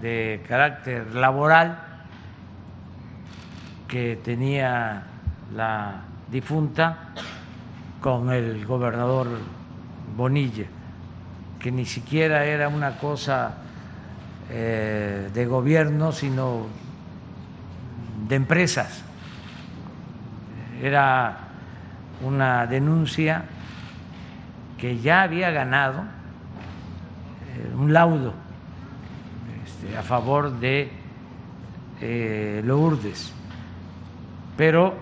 de 0.01 0.45
carácter 0.49 1.15
laboral 1.15 1.79
que 3.87 4.19
tenía 4.23 5.05
la 5.55 6.03
difunta 6.31 7.13
con 8.01 8.33
el 8.33 8.67
gobernador 8.67 9.29
Bonilla, 10.17 10.67
que 11.61 11.71
ni 11.71 11.87
siquiera 11.87 12.45
era 12.45 12.69
una 12.69 12.99
cosa 12.99 13.55
eh, 14.51 15.31
de 15.33 15.47
gobierno, 15.47 16.11
sino 16.11 16.67
de 18.29 18.37
empresas. 18.37 19.03
Era 20.83 21.39
una 22.23 22.67
denuncia 22.67 23.45
que 24.79 24.99
ya 24.99 25.23
había 25.23 25.51
ganado 25.51 26.01
eh, 26.01 27.75
un 27.77 27.93
laudo 27.93 28.35
este, 29.65 29.97
a 29.97 30.03
favor 30.03 30.59
de 30.59 30.91
eh, 32.01 32.63
Lourdes, 32.65 33.33
pero 34.57 34.95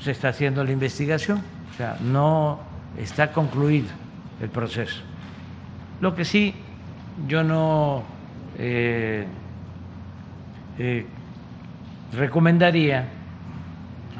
se 0.00 0.10
está 0.10 0.28
haciendo 0.28 0.64
la 0.64 0.72
investigación, 0.72 1.42
o 1.72 1.76
sea, 1.76 1.96
no 2.00 2.60
está 2.98 3.32
concluido 3.32 3.88
el 4.40 4.50
proceso. 4.50 5.00
Lo 6.00 6.14
que 6.14 6.24
sí, 6.24 6.54
yo 7.28 7.44
no 7.44 8.02
eh, 8.58 9.26
recomendaría, 12.16 13.08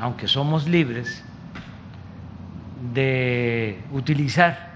aunque 0.00 0.28
somos 0.28 0.66
libres, 0.66 1.24
de 2.92 3.78
utilizar 3.92 4.74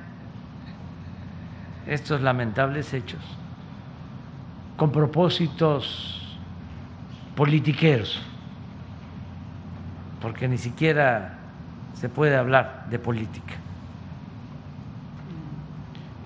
estos 1.86 2.20
lamentables 2.20 2.92
hechos 2.94 3.20
con 4.76 4.92
propósitos 4.92 6.38
politiqueros, 7.34 8.22
porque 10.20 10.48
ni 10.48 10.58
siquiera 10.58 11.38
se 11.94 12.08
puede 12.08 12.36
hablar 12.36 12.86
de 12.90 12.98
política. 12.98 13.54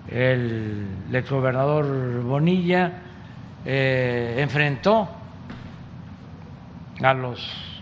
El 0.08 0.86
exgobernador 1.12 2.22
Bonilla 2.22 2.92
eh, 3.64 4.36
enfrentó 4.38 5.08
a 7.00 7.14
los 7.14 7.72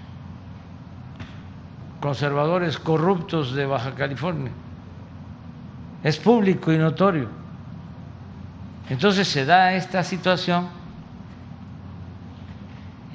conservadores 2.01 2.79
corruptos 2.79 3.55
de 3.55 3.67
Baja 3.67 3.95
California. 3.95 4.53
Es 6.03 6.19
público 6.19 6.73
y 6.73 6.79
notorio. 6.79 7.29
Entonces 8.89 9.29
se 9.29 9.45
da 9.45 9.75
esta 9.75 10.03
situación 10.03 10.69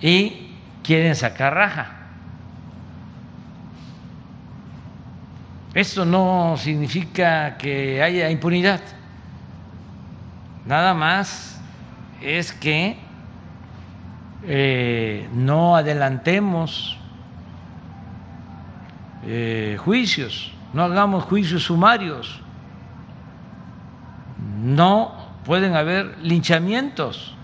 y 0.01 0.51
quieren 0.84 1.15
sacar 1.15 1.53
raja. 1.53 1.91
Esto 5.73 6.05
no 6.05 6.55
significa 6.57 7.57
que 7.57 8.01
haya 8.01 8.30
impunidad. 8.30 8.80
Nada 10.65 10.93
más 10.93 11.59
es 12.22 12.53
que 12.53 12.97
eh, 14.47 15.27
no 15.34 15.76
adelantemos 15.76 16.97
eh, 19.23 19.76
juicios, 19.80 20.53
no 20.73 20.84
hagamos 20.84 21.23
juicios 21.23 21.63
sumarios, 21.63 22.41
no 24.61 25.15
pueden 25.45 25.76
haber 25.76 26.17
linchamientos 26.22 27.35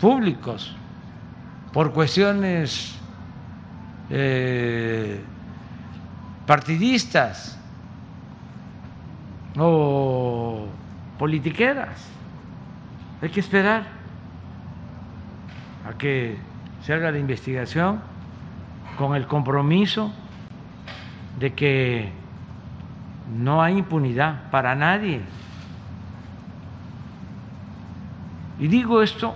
públicos 0.00 0.74
por 1.72 1.92
cuestiones 1.92 2.94
eh, 4.08 5.22
partidistas 6.46 7.58
o 9.58 10.66
politiqueras. 11.18 12.08
Hay 13.20 13.28
que 13.28 13.40
esperar 13.40 14.01
a 15.88 15.94
que 15.94 16.36
se 16.82 16.92
haga 16.92 17.10
la 17.10 17.18
investigación 17.18 18.00
con 18.96 19.16
el 19.16 19.26
compromiso 19.26 20.12
de 21.38 21.54
que 21.54 22.12
no 23.36 23.62
hay 23.62 23.78
impunidad 23.78 24.50
para 24.50 24.74
nadie. 24.74 25.20
Y 28.58 28.68
digo 28.68 29.02
esto 29.02 29.34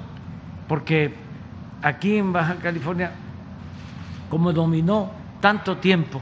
porque 0.68 1.14
aquí 1.82 2.16
en 2.16 2.32
Baja 2.32 2.56
California, 2.56 3.12
como 4.30 4.52
dominó 4.52 5.10
tanto 5.40 5.78
tiempo 5.78 6.20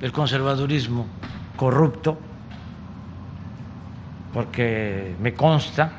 el 0.00 0.12
conservadurismo 0.12 1.06
corrupto, 1.56 2.18
porque 4.32 5.14
me 5.20 5.34
consta 5.34 5.90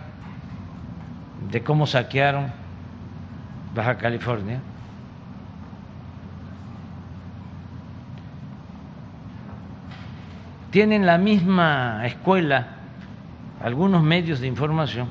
de 1.49 1.63
cómo 1.63 1.87
saquearon 1.87 2.64
Baja 3.75 3.97
California, 3.97 4.61
tienen 10.71 11.05
la 11.05 11.17
misma 11.17 12.05
escuela 12.05 12.67
algunos 13.61 14.01
medios 14.01 14.39
de 14.39 14.47
información, 14.47 15.09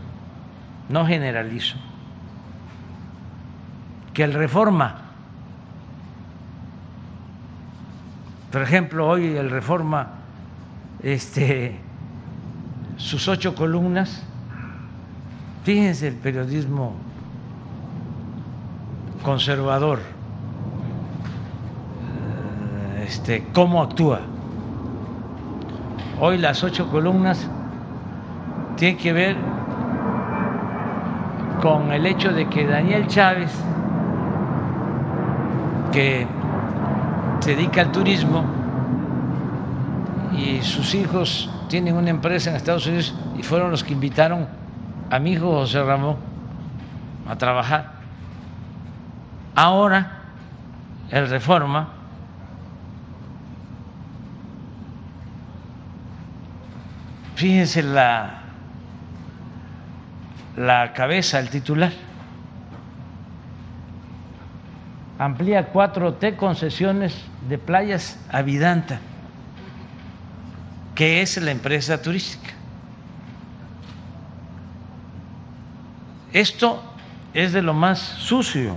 no 0.89 1.07
generalizo, 1.07 1.77
que 4.15 4.25
el 4.25 4.33
Reforma. 4.33 5.03
Por 8.51 8.63
ejemplo, 8.63 9.09
hoy 9.09 9.37
el 9.37 9.51
Reforma, 9.51 10.09
este, 11.03 11.77
sus 12.97 13.29
ocho 13.29 13.55
columnas, 13.55 14.23
fíjense 15.65 16.09
el 16.09 16.15
periodismo 16.15 16.95
conservador, 19.25 19.99
este, 23.05 23.49
cómo 23.53 23.83
actúa 23.83 24.21
Hoy 26.21 26.39
las 26.39 26.63
ocho 26.63 26.89
columnas 26.91 27.45
tienen 28.77 28.97
que 28.97 29.13
ver 29.13 29.37
con 31.61 31.93
el 31.93 32.07
hecho 32.07 32.33
de 32.33 32.49
que 32.49 32.65
Daniel 32.65 33.09
Chávez, 33.09 33.51
que 35.93 36.27
se 37.41 37.57
dedica 37.57 37.81
al 37.81 37.91
turismo 37.91 38.45
y 40.37 40.63
sus 40.63 40.95
hijos 40.95 41.51
tienen 41.69 41.97
una 41.97 42.11
empresa 42.11 42.51
en 42.51 42.57
Estados 42.57 42.87
Unidos 42.87 43.15
y 43.37 43.43
fueron 43.43 43.73
los 43.73 43.83
que 43.83 43.93
invitaron 43.93 44.47
a 45.11 45.19
mi 45.19 45.33
hijo 45.33 45.51
José 45.51 45.83
Ramón 45.83 46.17
a 47.29 47.37
trabajar. 47.37 47.94
Ahora 49.55 50.21
el 51.11 51.29
Reforma 51.29 51.95
Fíjense 57.35 57.83
la, 57.83 58.43
la 60.57 60.93
cabeza, 60.93 61.41
el 61.41 61.51
titular. 61.51 61.93
Amplía 65.19 65.73
4T 65.73 66.37
concesiones 66.37 67.15
de 67.49 67.59
playas 67.59 68.19
a 68.31 68.43
Vidanta, 68.43 69.01
que 70.95 71.23
es 71.23 71.37
la 71.39 71.51
empresa 71.51 72.01
turística. 72.01 72.53
Esto 76.33 76.83
es 77.33 77.53
de 77.53 77.63
lo 77.63 77.75
más 77.75 77.99
sucio. 77.99 78.77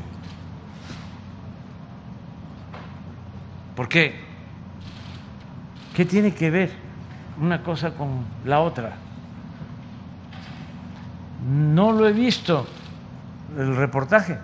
¿Por 3.88 3.94
qué? 3.94 4.16
¿Qué 5.96 6.04
tiene 6.04 6.34
que 6.34 6.50
ver 6.50 6.70
una 7.40 7.64
cosa 7.64 7.92
con 7.92 8.26
la 8.44 8.60
otra. 8.60 8.98
No 11.50 11.94
lo 11.94 12.06
he 12.06 12.12
visto 12.12 12.68
el 13.58 13.78
reportaje, 13.78 14.38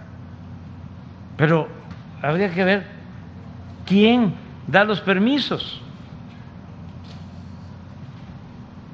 pero 1.36 1.68
habría 2.22 2.54
que 2.54 2.64
ver 2.64 2.88
quién 3.86 4.34
da 4.66 4.86
los 4.86 5.02
permisos. 5.02 5.82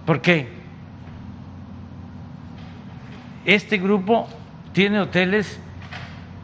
Porque 0.08 0.50
este 3.46 3.78
grupo 3.78 4.28
tiene 4.74 5.00
hoteles 5.00 5.62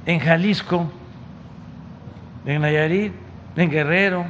en 0.05 0.19
Jalisco, 0.19 0.91
en 2.45 2.61
Nayarit, 2.61 3.24
en 3.55 3.69
Guerrero, 3.69 4.25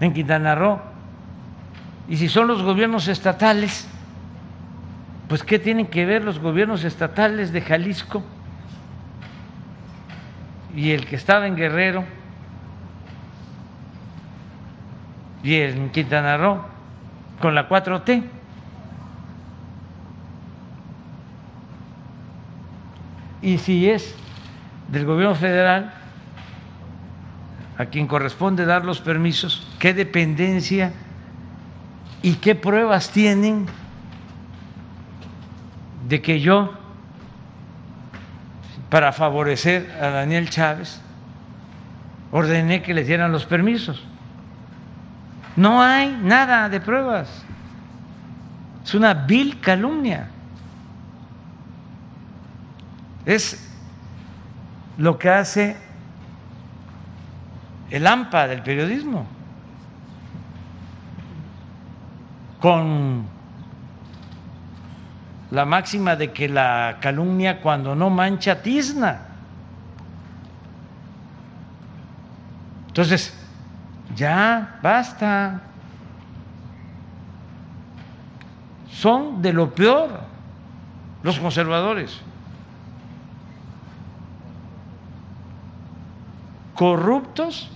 en 0.00 0.12
Quintana 0.12 0.54
Roo 0.54 0.80
y 2.08 2.16
si 2.16 2.28
son 2.28 2.46
los 2.46 2.62
gobiernos 2.62 3.08
estatales, 3.08 3.88
pues 5.28 5.42
¿qué 5.42 5.58
tienen 5.58 5.86
que 5.86 6.06
ver 6.06 6.22
los 6.22 6.38
gobiernos 6.38 6.84
estatales 6.84 7.52
de 7.52 7.60
Jalisco 7.60 8.22
y 10.74 10.92
el 10.92 11.06
que 11.06 11.16
estaba 11.16 11.46
en 11.46 11.56
Guerrero 11.56 12.04
y 15.42 15.54
en 15.56 15.90
Quintana 15.90 16.36
Roo 16.36 16.60
con 17.40 17.54
la 17.54 17.68
4T? 17.68 18.22
Y 23.42 23.58
si 23.58 23.90
es 23.90 24.14
del 24.88 25.06
gobierno 25.06 25.34
federal 25.34 25.92
a 27.78 27.86
quien 27.86 28.06
corresponde 28.06 28.64
dar 28.64 28.84
los 28.84 29.00
permisos, 29.00 29.66
¿qué 29.78 29.92
dependencia? 29.92 30.92
¿Y 32.22 32.34
qué 32.34 32.54
pruebas 32.54 33.10
tienen 33.10 33.66
de 36.08 36.22
que 36.22 36.40
yo, 36.40 36.72
para 38.88 39.12
favorecer 39.12 39.90
a 40.00 40.08
Daniel 40.08 40.48
Chávez, 40.48 41.00
ordené 42.32 42.82
que 42.82 42.94
le 42.94 43.04
dieran 43.04 43.30
los 43.30 43.44
permisos? 43.44 44.02
No 45.54 45.82
hay 45.82 46.18
nada 46.22 46.68
de 46.68 46.80
pruebas. 46.80 47.44
Es 48.84 48.94
una 48.94 49.12
vil 49.12 49.60
calumnia. 49.60 50.28
Es 53.26 53.70
lo 54.96 55.18
que 55.18 55.28
hace 55.28 55.85
el 57.90 58.06
AMPA 58.06 58.48
del 58.48 58.62
periodismo. 58.62 59.26
con 62.60 63.24
la 65.50 65.64
máxima 65.64 66.16
de 66.16 66.32
que 66.32 66.48
la 66.48 66.98
calumnia 67.00 67.60
cuando 67.60 67.94
no 67.94 68.10
mancha 68.10 68.60
tizna. 68.62 69.20
Entonces, 72.88 73.32
ya 74.16 74.78
basta. 74.82 75.60
Son 78.90 79.42
de 79.42 79.52
lo 79.52 79.72
peor 79.72 80.22
los 81.22 81.38
conservadores. 81.38 82.20
Corruptos, 86.74 87.70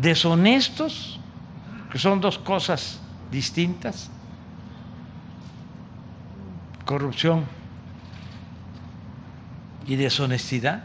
deshonestos 0.00 1.20
son 1.98 2.20
dos 2.20 2.38
cosas 2.38 3.00
distintas, 3.30 4.10
corrupción 6.84 7.44
y 9.86 9.96
deshonestidad, 9.96 10.82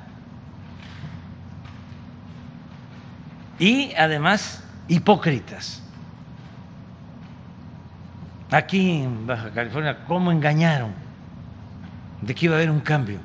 y 3.60 3.94
además 3.94 4.64
hipócritas. 4.88 5.84
Aquí 8.50 9.04
en 9.04 9.28
Baja 9.28 9.52
California, 9.52 10.04
¿cómo 10.08 10.32
engañaron 10.32 10.94
de 12.22 12.36
que 12.36 12.46
iba 12.46 12.56
a 12.56 12.58
haber 12.58 12.72
un 12.72 12.82
cambio? 12.82 13.20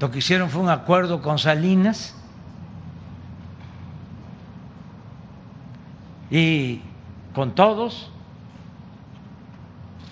Lo 0.00 0.10
que 0.10 0.18
hicieron 0.18 0.48
fue 0.48 0.62
un 0.62 0.70
acuerdo 0.70 1.22
con 1.22 1.38
Salinas 1.38 2.14
y 6.30 6.82
con 7.34 7.54
todos 7.54 8.10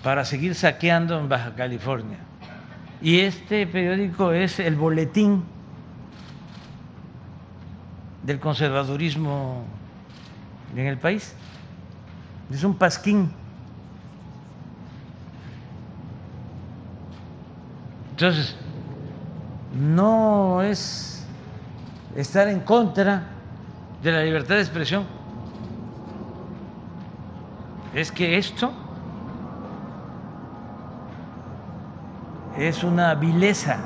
para 0.03 0.25
seguir 0.25 0.55
saqueando 0.55 1.17
en 1.19 1.29
Baja 1.29 1.55
California. 1.55 2.17
Y 3.01 3.19
este 3.19 3.65
periódico 3.67 4.31
es 4.33 4.59
el 4.59 4.75
boletín 4.75 5.43
del 8.23 8.39
conservadurismo 8.39 9.63
en 10.75 10.85
el 10.85 10.97
país. 10.97 11.33
Es 12.51 12.63
un 12.63 12.75
pasquín. 12.75 13.31
Entonces, 18.11 18.55
no 19.77 20.61
es 20.61 21.25
estar 22.15 22.47
en 22.47 22.61
contra 22.61 23.23
de 24.01 24.11
la 24.11 24.23
libertad 24.23 24.55
de 24.55 24.61
expresión. 24.61 25.03
Es 27.93 28.11
que 28.11 28.37
esto 28.37 28.71
es 32.57 32.83
una 32.83 33.13
vileza. 33.15 33.77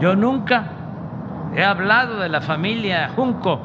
Yo 0.00 0.14
nunca 0.14 0.66
he 1.54 1.64
hablado 1.64 2.18
de 2.18 2.28
la 2.28 2.40
familia 2.40 3.10
Junco, 3.14 3.60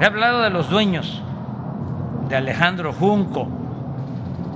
he 0.00 0.04
hablado 0.04 0.40
de 0.42 0.50
los 0.50 0.68
dueños, 0.68 1.22
de 2.28 2.36
Alejandro 2.36 2.92
Junco, 2.92 3.63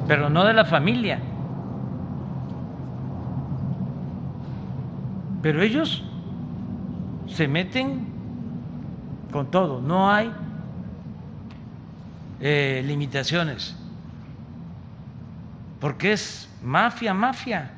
pero 0.09 0.31
no 0.31 0.45
de 0.45 0.55
la 0.55 0.65
familia. 0.65 1.21
Pero 5.43 5.63
ellos 5.63 6.03
se 7.27 7.47
meten 7.47 8.09
con 9.31 9.51
todo, 9.51 9.83
no 9.83 10.11
hay 10.11 10.33
eh, 12.41 12.83
limitaciones, 12.87 13.77
porque 15.79 16.13
es 16.13 16.49
mafia, 16.63 17.13
mafia, 17.13 17.71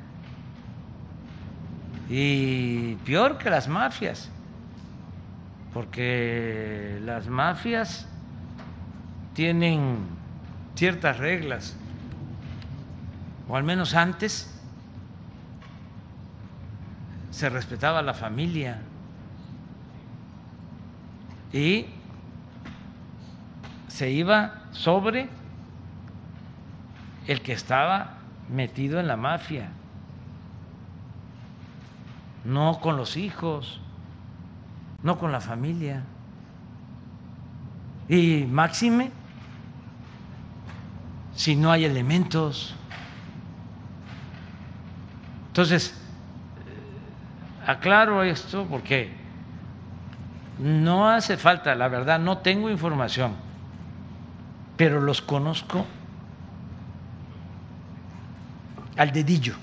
y 2.09 2.95
peor 3.05 3.39
que 3.39 3.51
las 3.51 3.69
mafias, 3.69 4.31
porque 5.75 7.01
las 7.05 7.27
mafias 7.27 8.07
tienen 9.35 9.99
ciertas 10.75 11.19
reglas, 11.19 11.77
o 13.51 13.57
al 13.57 13.65
menos 13.65 13.95
antes 13.95 14.49
se 17.33 17.49
respetaba 17.49 18.01
la 18.01 18.15
familia 18.15 18.81
y 21.53 21.87
se 23.89 24.09
iba 24.09 24.63
sobre 24.71 25.29
el 27.27 27.43
que 27.43 27.53
estaba 27.53 28.19
metido 28.49 29.01
en 29.01 29.09
la 29.09 29.17
mafia, 29.17 29.71
no 32.45 32.79
con 32.81 32.97
los 32.97 33.17
hijos, 33.17 33.81
no 35.03 35.19
con 35.19 35.33
la 35.33 35.41
familia. 35.41 36.05
Y 38.09 38.47
máxime, 38.49 39.11
si 41.35 41.57
no 41.57 41.73
hay 41.73 41.85
elementos. 41.85 42.77
Entonces, 45.51 45.95
aclaro 47.67 48.23
esto 48.23 48.67
porque 48.69 49.13
no 50.59 51.09
hace 51.09 51.37
falta, 51.37 51.75
la 51.75 51.89
verdad, 51.89 52.19
no 52.19 52.39
tengo 52.39 52.71
información 52.71 53.51
pero 54.81 54.99
los 54.99 55.21
conozco 55.21 55.85
al 58.97 59.13
dedillo 59.13 59.55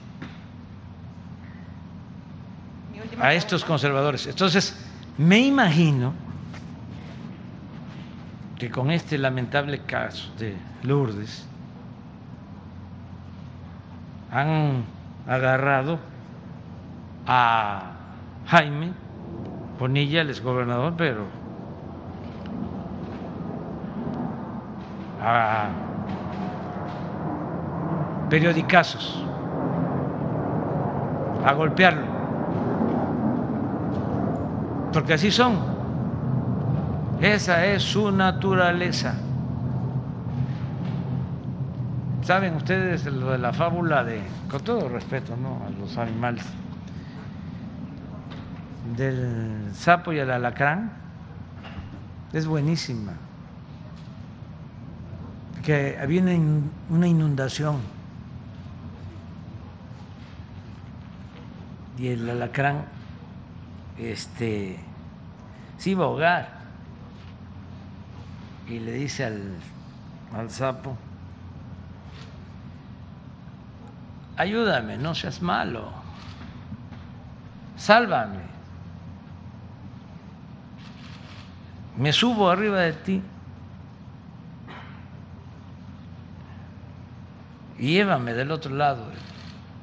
a 3.19 3.33
estos 3.33 3.65
conservadores. 3.65 4.27
Entonces, 4.27 4.77
me 5.17 5.39
imagino 5.39 6.13
que 8.59 8.69
con 8.69 8.91
este 8.91 9.17
lamentable 9.17 9.79
caso 9.79 10.31
de 10.37 10.55
Lourdes 10.83 11.47
han 14.29 14.83
agarrado 15.27 15.99
a 17.27 17.81
Jaime 18.47 18.93
Bonilla, 19.79 20.21
el 20.21 20.29
exgobernador, 20.29 20.93
pero 20.97 21.25
a 25.21 25.69
periodicazos, 28.29 29.23
a 31.45 31.53
golpearlo, 31.53 32.05
porque 34.91 35.13
así 35.13 35.31
son, 35.31 35.57
esa 37.21 37.65
es 37.65 37.83
su 37.83 38.11
naturaleza. 38.11 39.15
¿Saben 42.27 42.55
ustedes 42.55 43.05
lo 43.05 43.31
de 43.31 43.37
la 43.37 43.53
fábula 43.53 44.03
de, 44.03 44.21
con 44.51 44.61
todo 44.61 44.89
respeto 44.89 45.37
¿no? 45.37 45.65
a 45.65 45.69
los 45.69 45.97
animales, 45.97 46.43
del 48.97 49.69
sapo 49.73 50.11
y 50.11 50.19
el 50.19 50.29
alacrán? 50.29 50.91
Es 52.33 52.45
buenísima 52.45 53.13
que 55.63 55.97
había 56.01 56.21
una 56.89 57.07
inundación 57.07 57.77
y 61.97 62.09
el 62.09 62.29
alacrán 62.29 62.83
este, 63.97 64.77
se 65.77 65.91
iba 65.91 66.03
a 66.03 66.07
ahogar 66.07 66.49
y 68.67 68.79
le 68.79 68.91
dice 68.91 69.23
al, 69.23 69.53
al 70.35 70.49
sapo, 70.49 70.97
ayúdame, 74.37 74.97
no 74.97 75.13
seas 75.15 75.41
malo, 75.41 75.91
sálvame, 77.75 78.41
me 81.97 82.13
subo 82.13 82.49
arriba 82.49 82.81
de 82.81 82.93
ti. 82.93 83.23
llévame 87.79 88.33
del 88.33 88.51
otro 88.51 88.75
lado 88.75 89.05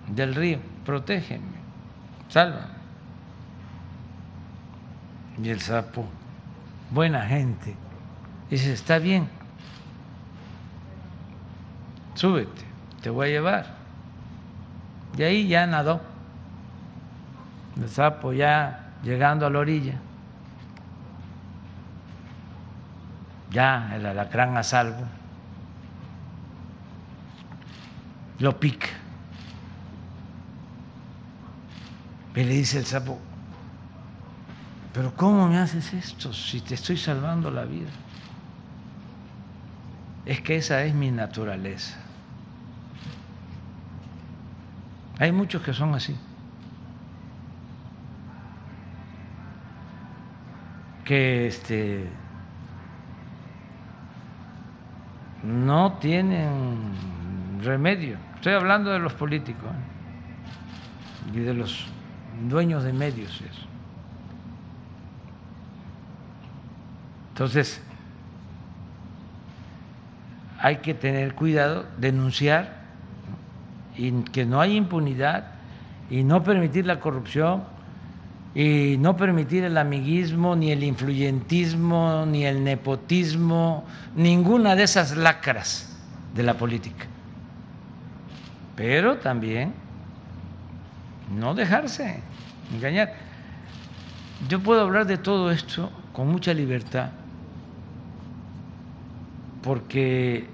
del 0.09 0.35
río, 0.35 0.59
protégeme, 0.85 1.59
sálvame. 2.29 2.75
Y 5.43 5.49
el 5.49 5.61
sapo, 5.61 6.07
buena 6.91 7.23
gente, 7.27 7.75
dice, 8.51 8.73
está 8.73 8.99
bien, 8.99 9.29
súbete, 12.15 12.65
te 13.03 13.11
voy 13.11 13.29
a 13.29 13.31
llevar. 13.31 13.84
Y 15.17 15.23
ahí 15.23 15.49
ya 15.49 15.67
nadó. 15.67 16.01
El 17.77 17.89
sapo 17.89 18.33
ya 18.33 18.93
llegando 19.03 19.47
a 19.47 19.51
la 19.51 19.59
orilla. 19.59 19.95
Ya 23.51 23.95
el 23.95 24.07
alacrán 24.07 24.57
a 24.57 24.63
salvo. 24.63 25.05
lo 28.39 28.59
pica. 28.59 28.89
Y 32.35 32.43
le 32.43 32.55
dice 32.55 32.79
el 32.79 32.87
sapo, 32.87 33.19
pero 34.93 35.15
¿cómo 35.15 35.49
me 35.49 35.59
haces 35.59 35.93
esto 35.95 36.33
si 36.33 36.61
te 36.61 36.75
estoy 36.75 36.97
salvando 36.97 37.51
la 37.51 37.65
vida? 37.65 37.91
Es 40.27 40.41
que 40.41 40.57
esa 40.57 40.83
es 40.83 40.95
mi 40.95 41.11
naturaleza. 41.11 41.97
Hay 45.19 45.33
muchos 45.33 45.63
que 45.63 45.73
son 45.73 45.95
así. 45.95 46.17
Que 51.05 51.47
este 51.47 52.09
no 55.43 55.95
tienen 55.95 56.95
remedio. 57.63 58.17
Estoy 58.37 58.55
hablando 58.55 58.91
de 58.91 58.99
los 58.99 59.13
políticos 59.13 59.71
¿eh? 59.71 61.37
y 61.37 61.41
de 61.41 61.55
los 61.55 61.87
dueños 62.49 62.83
de 62.83 62.93
medios. 62.93 63.43
Entonces, 67.31 67.83
hay 70.59 70.77
que 70.77 70.95
tener 70.95 71.35
cuidado, 71.35 71.85
denunciar 71.99 72.74
y 73.97 74.11
que 74.25 74.45
no 74.45 74.61
haya 74.61 74.75
impunidad 74.75 75.47
y 76.11 76.23
no 76.23 76.43
permitir 76.43 76.87
la 76.87 77.01
corrupción 77.01 77.65
y 78.55 78.97
no 79.01 79.17
permitir 79.17 79.65
el 79.65 79.77
amiguismo, 79.77 80.55
ni 80.55 80.71
el 80.71 80.85
influyentismo, 80.85 82.25
ni 82.27 82.45
el 82.45 82.63
nepotismo, 82.63 83.85
ninguna 84.15 84.77
de 84.77 84.85
esas 84.85 85.17
lacras 85.17 85.99
de 86.35 86.43
la 86.45 86.55
política. 86.55 87.07
Pero 88.77 89.17
también 89.17 89.73
no 91.37 91.55
dejarse 91.55 92.21
engañar. 92.73 93.15
Yo 94.49 94.61
puedo 94.61 94.83
hablar 94.83 95.07
de 95.07 95.17
todo 95.19 95.51
esto 95.51 95.91
con 96.13 96.29
mucha 96.29 96.55
libertad, 96.55 97.11
porque 99.63 100.47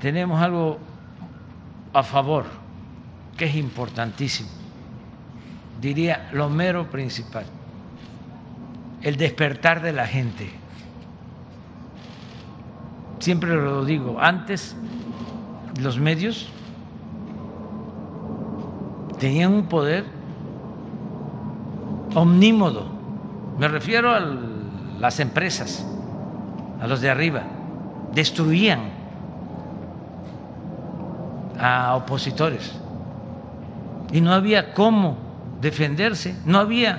tenemos 0.00 0.40
algo 0.40 0.78
a 1.92 2.02
favor 2.02 2.44
que 3.36 3.46
es 3.46 3.54
importantísimo. 3.56 4.50
Diría 5.80 6.28
lo 6.32 6.48
mero 6.48 6.90
principal, 6.90 7.44
el 9.02 9.16
despertar 9.16 9.82
de 9.82 9.92
la 9.92 10.06
gente. 10.06 10.50
Siempre 13.18 13.54
lo 13.54 13.84
digo, 13.84 14.18
antes 14.20 14.76
los 15.80 15.98
medios 15.98 16.48
tenían 19.18 19.52
un 19.52 19.66
poder 19.66 20.04
omnímodo, 22.14 22.86
me 23.58 23.68
refiero 23.68 24.14
a 24.14 24.20
las 24.98 25.20
empresas, 25.20 25.86
a 26.80 26.86
los 26.86 27.00
de 27.00 27.10
arriba, 27.10 27.42
destruían 28.12 28.93
a 31.64 31.94
opositores 31.94 32.74
y 34.12 34.20
no 34.20 34.34
había 34.34 34.74
cómo 34.74 35.16
defenderse, 35.62 36.36
no 36.44 36.58
había 36.58 36.98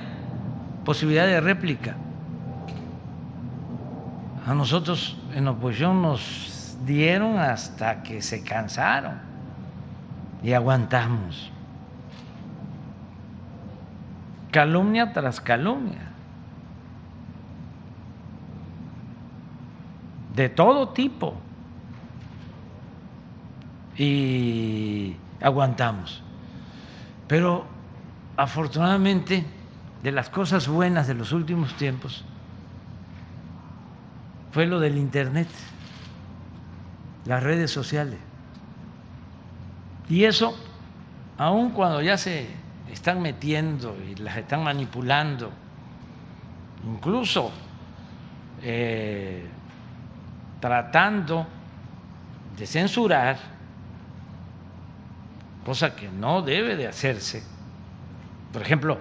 posibilidad 0.84 1.24
de 1.24 1.40
réplica. 1.40 1.94
A 4.44 4.54
nosotros 4.54 5.16
en 5.36 5.46
oposición 5.46 6.02
nos 6.02 6.76
dieron 6.84 7.38
hasta 7.38 8.02
que 8.02 8.20
se 8.20 8.42
cansaron 8.42 9.20
y 10.42 10.52
aguantamos. 10.52 11.52
Calumnia 14.50 15.12
tras 15.12 15.40
calumnia. 15.40 16.10
De 20.34 20.48
todo 20.48 20.88
tipo. 20.88 21.45
Y 23.98 25.16
aguantamos. 25.40 26.22
Pero 27.28 27.66
afortunadamente, 28.36 29.44
de 30.02 30.12
las 30.12 30.28
cosas 30.28 30.68
buenas 30.68 31.06
de 31.06 31.14
los 31.14 31.32
últimos 31.32 31.74
tiempos 31.74 32.24
fue 34.52 34.66
lo 34.66 34.80
del 34.80 34.96
Internet, 34.96 35.48
las 37.24 37.42
redes 37.42 37.70
sociales. 37.70 38.18
Y 40.08 40.24
eso, 40.24 40.56
aun 41.36 41.70
cuando 41.70 42.00
ya 42.00 42.16
se 42.16 42.46
están 42.90 43.20
metiendo 43.20 43.96
y 44.08 44.14
las 44.14 44.36
están 44.36 44.62
manipulando, 44.62 45.50
incluso 46.86 47.50
eh, 48.62 49.46
tratando 50.60 51.46
de 52.56 52.66
censurar, 52.66 53.55
cosa 55.66 55.96
que 55.96 56.08
no 56.08 56.42
debe 56.42 56.76
de 56.76 56.86
hacerse, 56.86 57.42
por 58.52 58.62
ejemplo, 58.62 58.98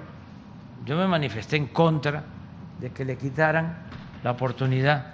yo 0.83 0.97
me 0.97 1.05
manifesté 1.05 1.57
en 1.57 1.67
contra 1.67 2.23
de 2.79 2.91
que 2.91 3.05
le 3.05 3.19
quitaran 3.19 3.77
la 4.23 4.31
oportunidad 4.31 5.13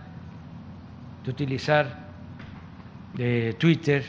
de 1.25 1.29
utilizar 1.29 2.07
de 3.15 3.53
Twitter 3.59 4.05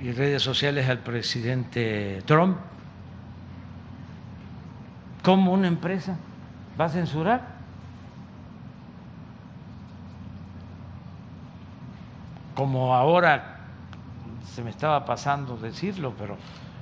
y 0.00 0.10
redes 0.12 0.42
sociales 0.42 0.88
al 0.88 1.00
presidente 1.00 2.22
Trump. 2.24 2.56
¿Cómo 5.22 5.52
una 5.52 5.68
empresa 5.68 6.16
va 6.80 6.86
a 6.86 6.88
censurar? 6.88 7.46
Como 12.54 12.94
ahora 12.94 13.59
se 14.54 14.62
me 14.62 14.70
estaba 14.70 15.04
pasando 15.04 15.56
decirlo, 15.56 16.14
pero 16.18 16.36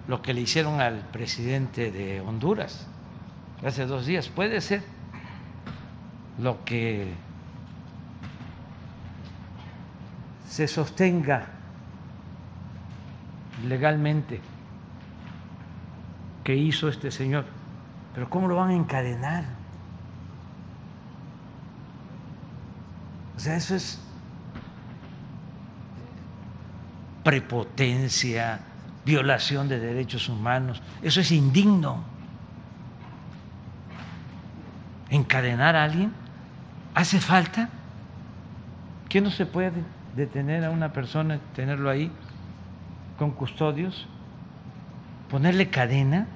lo 0.06 0.22
que 0.22 0.32
le 0.32 0.40
hicieron 0.40 0.80
al 0.80 1.00
presidente 1.00 1.90
de 1.90 2.20
Honduras 2.20 2.86
hace 3.64 3.86
dos 3.86 4.06
días. 4.06 4.28
Puede 4.28 4.60
ser 4.60 4.82
lo 6.38 6.64
que 6.64 7.12
se 10.48 10.66
sostenga 10.66 11.46
legalmente 13.66 14.40
que 16.44 16.56
hizo 16.56 16.88
este 16.88 17.10
señor. 17.10 17.44
Pero 18.14 18.30
¿cómo 18.30 18.48
lo 18.48 18.56
van 18.56 18.70
a 18.70 18.74
encadenar? 18.74 19.44
O 23.36 23.40
sea, 23.40 23.56
eso 23.56 23.74
es 23.76 24.00
prepotencia, 27.28 28.60
violación 29.04 29.68
de 29.68 29.78
derechos 29.78 30.30
humanos. 30.30 30.80
Eso 31.02 31.20
es 31.20 31.30
indigno. 31.30 32.02
Encadenar 35.10 35.76
a 35.76 35.84
alguien 35.84 36.10
hace 36.94 37.20
falta. 37.20 37.68
¿Qué 39.10 39.20
no 39.20 39.30
se 39.30 39.44
puede 39.44 39.72
detener 40.16 40.64
a 40.64 40.70
una 40.70 40.94
persona, 40.94 41.38
tenerlo 41.54 41.90
ahí 41.90 42.10
con 43.18 43.32
custodios, 43.32 44.06
ponerle 45.28 45.68
cadena? 45.68 46.26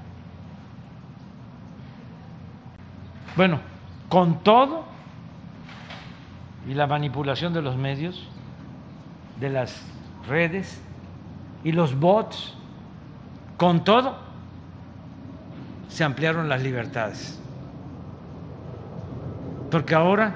Bueno, 3.34 3.60
con 4.10 4.44
todo 4.44 4.84
y 6.68 6.74
la 6.74 6.86
manipulación 6.86 7.54
de 7.54 7.62
los 7.62 7.78
medios, 7.78 8.28
de 9.40 9.48
las 9.48 9.82
redes 10.26 10.80
y 11.64 11.72
los 11.72 11.98
bots, 11.98 12.54
con 13.56 13.84
todo, 13.84 14.16
se 15.88 16.04
ampliaron 16.04 16.48
las 16.48 16.62
libertades. 16.62 17.38
Porque 19.70 19.94
ahora 19.94 20.34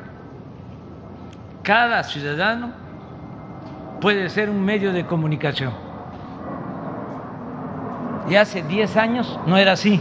cada 1.63 2.05
ciudadano 2.05 2.71
puede 4.01 4.29
ser 4.31 4.51
un 4.51 4.65
medio 4.65 4.93
de 4.93 5.05
comunicación. 5.05 5.73
Y 8.29 8.37
hace 8.37 8.63
10 8.63 8.97
años 8.97 9.39
no 9.47 9.57
era 9.57 9.73
así. 9.73 10.01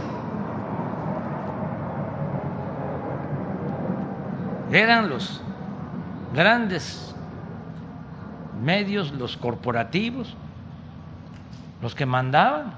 Eran 4.70 5.08
los 5.08 5.40
grandes 6.34 7.15
medios, 8.56 9.12
los 9.12 9.36
corporativos, 9.36 10.34
los 11.82 11.94
que 11.94 12.06
mandaban 12.06 12.74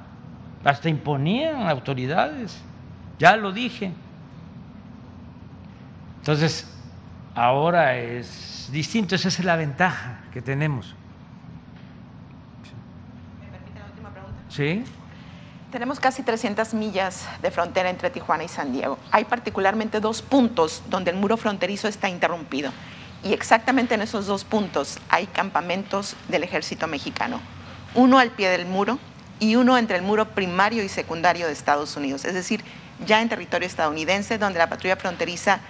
hasta 0.64 0.88
imponían 0.88 1.68
autoridades, 1.68 2.60
ya 3.18 3.36
lo 3.36 3.52
dije. 3.52 3.92
Entonces, 6.18 6.70
ahora 7.34 7.96
es 7.96 8.68
distinto, 8.72 9.14
esa 9.14 9.28
es 9.28 9.44
la 9.44 9.56
ventaja 9.56 10.20
que 10.32 10.42
tenemos. 10.42 10.94
¿Me 13.40 13.46
permite 13.46 13.78
la 13.78 13.86
última 13.86 14.10
pregunta? 14.10 14.38
Sí. 14.48 14.84
Tenemos 15.70 16.00
casi 16.00 16.22
300 16.22 16.74
millas 16.74 17.28
de 17.42 17.50
frontera 17.50 17.90
entre 17.90 18.10
Tijuana 18.10 18.44
y 18.44 18.48
San 18.48 18.72
Diego. 18.72 18.98
Hay 19.10 19.24
particularmente 19.24 20.00
dos 20.00 20.22
puntos 20.22 20.82
donde 20.88 21.10
el 21.10 21.16
muro 21.16 21.36
fronterizo 21.36 21.88
está 21.88 22.09
interrumpido. 22.09 22.72
Y 23.24 23.32
exactamente 23.32 23.94
en 23.94 24.02
esos 24.02 24.26
dos 24.26 24.44
puntos 24.44 24.98
hay 25.08 25.26
campamentos 25.26 26.16
del 26.28 26.44
ejército 26.44 26.86
mexicano. 26.86 27.40
Uno 27.94 28.18
al 28.18 28.30
pie 28.30 28.48
del 28.48 28.66
muro 28.66 28.98
y 29.40 29.56
uno 29.56 29.76
entre 29.76 29.96
el 29.96 30.02
muro 30.02 30.26
primario 30.26 30.82
y 30.82 30.88
secundario 30.88 31.46
de 31.46 31.52
Estados 31.52 31.96
Unidos, 31.96 32.24
es 32.24 32.34
decir, 32.34 32.62
ya 33.06 33.22
en 33.22 33.28
territorio 33.28 33.66
estadounidense, 33.66 34.38
donde 34.38 34.58
la 34.58 34.68
patrulla 34.68 34.96
fronteriza 34.96 35.60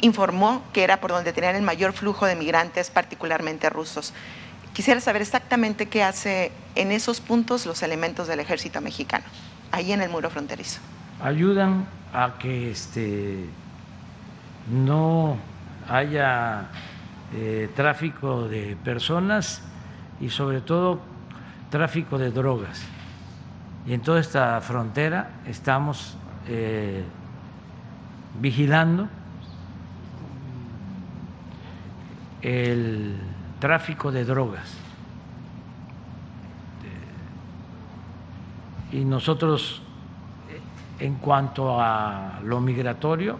informó 0.00 0.62
que 0.72 0.82
era 0.82 1.00
por 1.00 1.12
donde 1.12 1.32
tenían 1.32 1.56
el 1.56 1.62
mayor 1.62 1.92
flujo 1.92 2.26
de 2.26 2.34
migrantes, 2.36 2.90
particularmente 2.90 3.70
rusos. 3.70 4.12
Quisiera 4.72 5.00
saber 5.00 5.22
exactamente 5.22 5.86
qué 5.86 6.02
hace 6.02 6.50
en 6.74 6.90
esos 6.90 7.20
puntos 7.20 7.64
los 7.64 7.82
elementos 7.82 8.26
del 8.26 8.40
ejército 8.40 8.80
mexicano, 8.80 9.24
ahí 9.70 9.92
en 9.92 10.02
el 10.02 10.10
muro 10.10 10.30
fronterizo. 10.30 10.80
Ayudan 11.22 11.86
a 12.12 12.34
que 12.38 12.72
este, 12.72 13.46
no 14.68 15.38
haya 15.88 16.68
eh, 17.34 17.70
tráfico 17.74 18.48
de 18.48 18.76
personas 18.82 19.62
y 20.20 20.30
sobre 20.30 20.60
todo 20.60 21.00
tráfico 21.70 22.18
de 22.18 22.30
drogas 22.30 22.86
y 23.86 23.92
en 23.92 24.00
toda 24.00 24.20
esta 24.20 24.60
frontera 24.60 25.30
estamos 25.46 26.16
eh, 26.48 27.04
vigilando 28.40 29.08
el 32.40 33.16
tráfico 33.58 34.10
de 34.10 34.24
drogas. 34.24 34.78
Y 38.92 39.04
nosotros, 39.04 39.82
en 41.00 41.16
cuanto 41.16 41.80
a 41.80 42.38
lo 42.44 42.60
migratorio, 42.60 43.38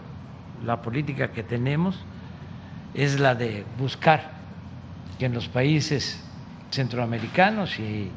la 0.65 0.83
política 0.83 1.31
que 1.31 1.45
tenemos 1.45 2.05
es 2.95 3.19
la 3.19 3.35
de 3.35 3.65
buscar 3.79 4.31
que 5.19 5.27
en 5.27 5.35
los 5.35 5.49
países 5.49 6.21
centroamericanos 6.71 7.79
y 7.79 8.11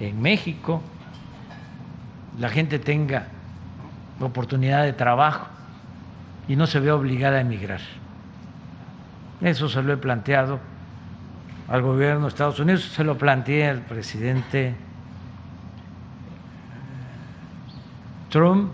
en 0.00 0.20
México 0.20 0.82
la 2.38 2.48
gente 2.48 2.78
tenga 2.78 3.28
oportunidad 4.20 4.82
de 4.84 4.92
trabajo 4.92 5.46
y 6.48 6.56
no 6.56 6.66
se 6.66 6.80
vea 6.80 6.94
obligada 6.94 7.38
a 7.38 7.40
emigrar. 7.40 7.80
Eso 9.40 9.68
se 9.68 9.82
lo 9.82 9.92
he 9.92 9.96
planteado 9.96 10.58
al 11.68 11.82
gobierno 11.82 12.22
de 12.22 12.28
Estados 12.28 12.58
Unidos, 12.60 12.84
se 12.84 13.04
lo 13.04 13.16
planteé 13.16 13.68
al 13.68 13.80
presidente 13.80 14.74
Trump 18.30 18.72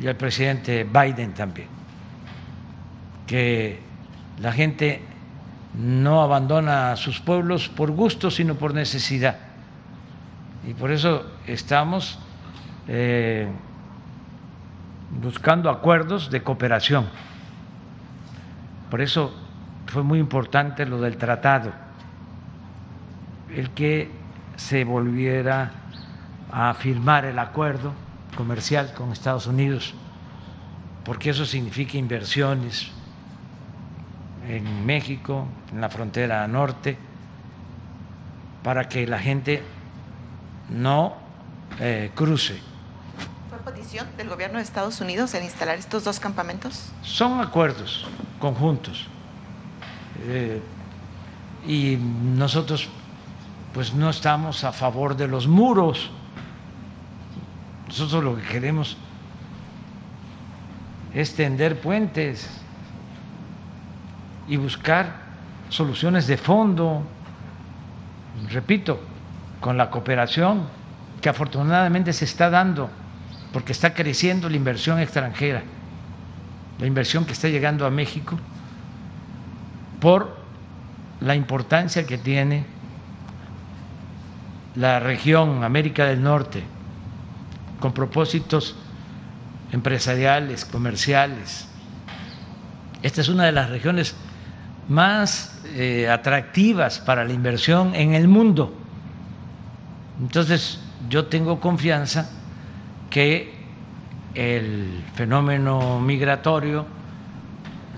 y 0.00 0.06
al 0.06 0.16
presidente 0.16 0.84
Biden 0.84 1.34
también, 1.34 1.68
que 3.26 3.87
la 4.40 4.52
gente 4.52 5.02
no 5.74 6.22
abandona 6.22 6.96
sus 6.96 7.20
pueblos 7.20 7.68
por 7.68 7.90
gusto, 7.90 8.30
sino 8.30 8.54
por 8.54 8.74
necesidad. 8.74 9.36
Y 10.66 10.74
por 10.74 10.90
eso 10.90 11.26
estamos 11.46 12.18
eh, 12.88 13.48
buscando 15.20 15.70
acuerdos 15.70 16.30
de 16.30 16.42
cooperación. 16.42 17.06
Por 18.90 19.00
eso 19.00 19.34
fue 19.86 20.02
muy 20.02 20.18
importante 20.18 20.86
lo 20.86 21.00
del 21.00 21.16
tratado, 21.16 21.72
el 23.54 23.70
que 23.70 24.10
se 24.56 24.84
volviera 24.84 25.72
a 26.50 26.74
firmar 26.74 27.24
el 27.24 27.38
acuerdo 27.38 27.92
comercial 28.36 28.92
con 28.94 29.12
Estados 29.12 29.46
Unidos, 29.46 29.94
porque 31.04 31.30
eso 31.30 31.44
significa 31.44 31.96
inversiones 31.96 32.92
en 34.48 34.86
México, 34.86 35.46
en 35.72 35.80
la 35.80 35.88
frontera 35.88 36.46
norte, 36.48 36.96
para 38.62 38.88
que 38.88 39.06
la 39.06 39.18
gente 39.18 39.62
no 40.70 41.16
eh, 41.78 42.10
cruce. 42.14 42.58
¿Fue 43.48 43.58
petición 43.58 44.06
del 44.16 44.28
gobierno 44.28 44.58
de 44.58 44.64
Estados 44.64 45.00
Unidos 45.00 45.34
en 45.34 45.44
instalar 45.44 45.78
estos 45.78 46.04
dos 46.04 46.18
campamentos? 46.18 46.90
Son 47.02 47.40
acuerdos 47.40 48.06
conjuntos. 48.38 49.06
Eh, 50.26 50.60
y 51.66 51.96
nosotros 51.96 52.88
pues 53.74 53.92
no 53.92 54.10
estamos 54.10 54.64
a 54.64 54.72
favor 54.72 55.16
de 55.16 55.28
los 55.28 55.46
muros. 55.46 56.10
Nosotros 57.86 58.24
lo 58.24 58.36
que 58.36 58.42
queremos 58.42 58.96
es 61.14 61.34
tender 61.34 61.80
puentes 61.80 62.48
y 64.48 64.56
buscar 64.56 65.28
soluciones 65.68 66.26
de 66.26 66.36
fondo, 66.36 67.02
repito, 68.50 69.00
con 69.60 69.76
la 69.76 69.90
cooperación 69.90 70.66
que 71.20 71.28
afortunadamente 71.28 72.12
se 72.12 72.24
está 72.24 72.48
dando, 72.48 72.90
porque 73.52 73.72
está 73.72 73.94
creciendo 73.94 74.48
la 74.48 74.56
inversión 74.56 74.98
extranjera, 74.98 75.62
la 76.78 76.86
inversión 76.86 77.24
que 77.24 77.32
está 77.32 77.48
llegando 77.48 77.86
a 77.86 77.90
México 77.90 78.38
por 80.00 80.36
la 81.20 81.34
importancia 81.34 82.06
que 82.06 82.18
tiene 82.18 82.64
la 84.76 85.00
región 85.00 85.64
América 85.64 86.04
del 86.04 86.22
Norte 86.22 86.62
con 87.80 87.92
propósitos 87.92 88.76
empresariales, 89.72 90.64
comerciales. 90.64 91.68
Esta 93.02 93.20
es 93.20 93.28
una 93.28 93.44
de 93.44 93.52
las 93.52 93.70
regiones 93.70 94.14
más 94.88 95.60
eh, 95.74 96.08
atractivas 96.08 96.98
para 96.98 97.24
la 97.24 97.32
inversión 97.32 97.94
en 97.94 98.14
el 98.14 98.26
mundo. 98.26 98.74
Entonces, 100.20 100.80
yo 101.08 101.26
tengo 101.26 101.60
confianza 101.60 102.30
que 103.10 103.54
el 104.34 105.04
fenómeno 105.14 106.00
migratorio 106.00 106.86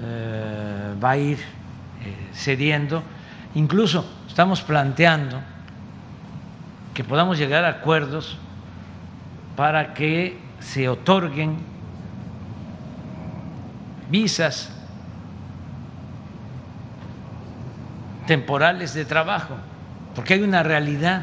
eh, 0.03 0.95
va 1.03 1.11
a 1.11 1.17
ir 1.17 1.39
eh, 1.39 2.29
cediendo. 2.33 3.03
Incluso 3.55 4.05
estamos 4.27 4.61
planteando 4.63 5.41
que 6.95 7.05
podamos 7.05 7.39
llegar 7.39 7.65
a 7.65 7.69
acuerdos 7.69 8.37
para 9.57 9.95
que 9.95 10.39
se 10.59 10.89
otorguen 10.89 11.57
visas 14.11 14.80
temporales 18.31 18.95
de 18.95 19.05
trabajo, 19.05 19.57
porque 20.15 20.35
hay 20.35 20.43
una 20.45 20.63
realidad, 20.63 21.23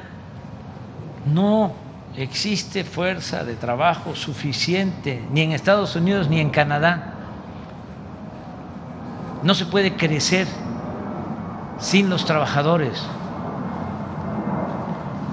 no 1.26 1.72
existe 2.18 2.84
fuerza 2.84 3.46
de 3.46 3.56
trabajo 3.56 4.14
suficiente 4.14 5.24
ni 5.32 5.40
en 5.44 5.54
Estados 5.54 5.96
Unidos 5.96 6.28
ni 6.28 6.42
en 6.42 6.50
Canadá. 6.50 7.14
No 9.42 9.56
se 9.56 9.66
puede 9.68 9.96
crecer 9.96 10.48
sin 11.80 12.10
los 12.10 12.26
trabajadores. 12.26 13.02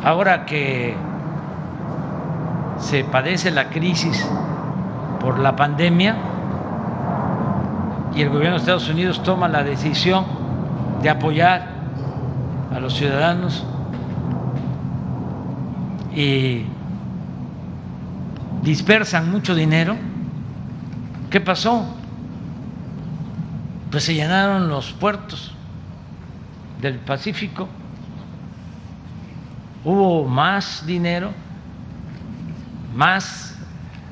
Ahora 0.05 0.47
que 0.47 0.95
se 2.79 3.03
padece 3.03 3.51
la 3.51 3.71
crisis 3.71 4.25
por 5.19 5.41
la 5.41 5.57
pandemia 5.57 6.15
y 8.15 8.23
el 8.23 8.29
gobierno 8.29 8.53
de 8.53 8.61
Estados 8.61 8.89
Unidos 8.89 9.25
toma 9.25 9.49
la 9.49 9.65
decisión 9.65 10.34
de 11.03 11.11
apoyar 11.11 11.69
a 12.75 12.81
los 12.81 12.95
ciudadanos 12.95 13.65
y 16.15 16.65
dispersan 18.63 19.31
mucho 19.31 19.55
dinero. 19.55 19.97
¿Qué 21.31 21.41
pasó? 21.41 21.85
Pues 23.91 24.05
se 24.05 24.15
llenaron 24.15 24.69
los 24.69 24.93
puertos 24.93 25.55
del 26.81 26.99
Pacífico, 26.99 27.69
hubo 29.85 30.27
más 30.27 30.85
dinero, 30.87 31.33
más 32.95 33.57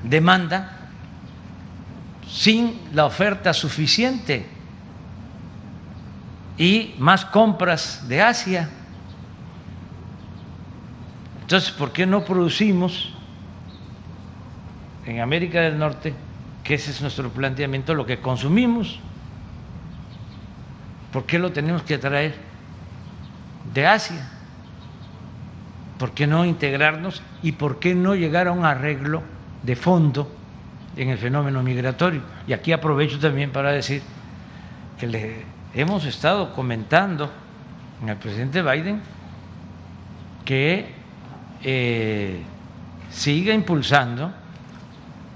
demanda, 0.02 0.78
sin 2.28 2.80
la 2.94 3.06
oferta 3.06 3.52
suficiente 3.52 4.51
y 6.58 6.94
más 6.98 7.24
compras 7.24 8.06
de 8.08 8.22
Asia. 8.22 8.68
Entonces, 11.42 11.70
¿por 11.70 11.92
qué 11.92 12.06
no 12.06 12.24
producimos 12.24 13.12
en 15.06 15.20
América 15.20 15.60
del 15.60 15.78
Norte, 15.78 16.14
que 16.64 16.74
ese 16.74 16.90
es 16.90 17.00
nuestro 17.02 17.28
planteamiento, 17.30 17.94
lo 17.94 18.06
que 18.06 18.20
consumimos? 18.20 19.00
¿Por 21.12 21.26
qué 21.26 21.38
lo 21.38 21.52
tenemos 21.52 21.82
que 21.82 21.98
traer 21.98 22.34
de 23.74 23.86
Asia? 23.86 24.28
¿Por 25.98 26.12
qué 26.12 26.26
no 26.26 26.44
integrarnos 26.44 27.22
y 27.42 27.52
por 27.52 27.78
qué 27.78 27.94
no 27.94 28.14
llegar 28.14 28.48
a 28.48 28.52
un 28.52 28.64
arreglo 28.64 29.22
de 29.62 29.76
fondo 29.76 30.32
en 30.96 31.10
el 31.10 31.18
fenómeno 31.18 31.62
migratorio? 31.62 32.22
Y 32.46 32.54
aquí 32.54 32.72
aprovecho 32.72 33.18
también 33.18 33.50
para 33.50 33.72
decir 33.72 34.02
que 34.98 35.06
le 35.06 35.51
hemos 35.74 36.04
estado 36.04 36.52
comentando 36.54 37.30
al 38.06 38.16
presidente 38.16 38.62
Biden 38.62 39.00
que 40.44 40.92
eh, 41.62 42.42
siga 43.10 43.54
impulsando 43.54 44.32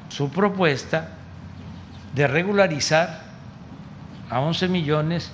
su 0.08 0.30
propuesta 0.30 1.10
de 2.14 2.26
regularizar 2.26 3.22
a 4.30 4.40
11 4.40 4.68
millones 4.68 5.32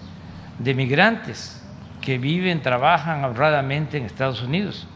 de 0.59 0.74
migrantes 0.74 1.62
que 2.01 2.19
viven, 2.19 2.61
trabajan 2.61 3.24
honradamente 3.24 3.97
en 3.97 4.05
Estados 4.05 4.43
Unidos. 4.43 4.87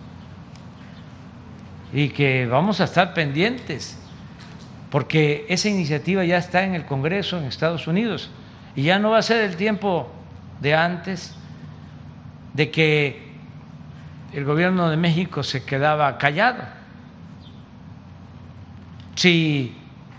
Y 1.93 2.09
que 2.09 2.47
vamos 2.47 2.81
a 2.81 2.85
estar 2.85 3.15
pendientes 3.15 3.99
porque 4.91 5.47
esa 5.49 5.69
iniciativa 5.69 6.25
ya 6.25 6.37
está 6.37 6.65
en 6.65 6.75
el 6.75 6.85
Congreso 6.85 7.39
en 7.39 7.45
Estados 7.45 7.87
Unidos 7.87 8.31
y 8.77 8.83
ya 8.83 8.99
no 8.99 9.11
va 9.11 9.19
a 9.19 9.23
ser 9.23 9.43
el 9.43 9.57
tiempo 9.57 10.09
de 10.61 10.75
antes, 10.75 11.35
de 12.53 12.71
que 12.71 13.33
el 14.33 14.45
gobierno 14.45 14.91
de 14.91 14.99
México 14.99 15.43
se 15.43 15.65
quedaba 15.65 16.19
callado. 16.19 16.63
Si, 19.15 19.75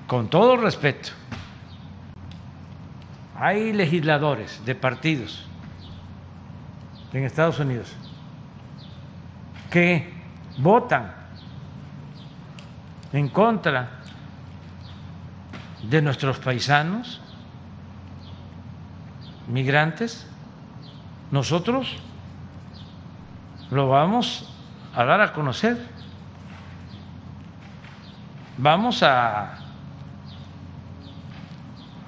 con 0.08 0.28
todo 0.28 0.58
respeto, 0.58 1.10
hay 3.40 3.74
legisladores 3.74 4.66
de 4.66 4.74
partidos 4.74 5.46
en 7.14 7.24
Estados 7.24 7.60
Unidos 7.60 7.96
que 9.70 10.12
votan 10.58 11.14
en 13.14 13.30
contra 13.30 14.00
de 15.84 16.02
nuestros 16.02 16.40
paisanos 16.40 17.22
migrantes, 19.48 20.28
nosotros 21.32 21.96
lo 23.72 23.90
vamos 23.90 24.50
a 24.96 25.04
dar 25.04 25.22
a 25.22 25.34
conocer. 25.34 25.78
Vamos 28.58 29.04
a, 29.04 29.60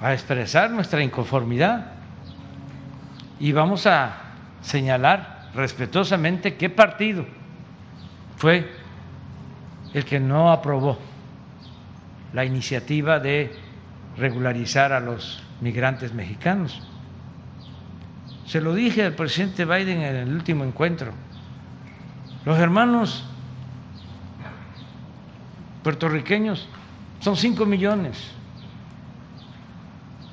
a 0.00 0.12
expresar 0.12 0.70
nuestra 0.70 1.02
inconformidad 1.02 1.92
y 3.38 3.52
vamos 3.52 3.86
a 3.86 4.14
señalar 4.60 5.48
respetuosamente 5.54 6.56
qué 6.56 6.68
partido 6.68 7.24
fue 8.36 8.70
el 9.94 10.04
que 10.04 10.20
no 10.20 10.50
aprobó 10.50 10.98
la 12.32 12.44
iniciativa 12.44 13.18
de 13.18 13.54
regularizar 14.16 14.92
a 14.92 15.00
los 15.00 15.42
migrantes 15.60 16.12
mexicanos. 16.12 16.89
Se 18.50 18.60
lo 18.60 18.74
dije 18.74 19.04
al 19.04 19.12
presidente 19.12 19.64
Biden 19.64 20.02
en 20.02 20.16
el 20.16 20.34
último 20.34 20.64
encuentro. 20.64 21.12
Los 22.44 22.58
hermanos 22.58 23.24
puertorriqueños 25.84 26.66
son 27.20 27.36
cinco 27.36 27.64
millones. 27.64 28.32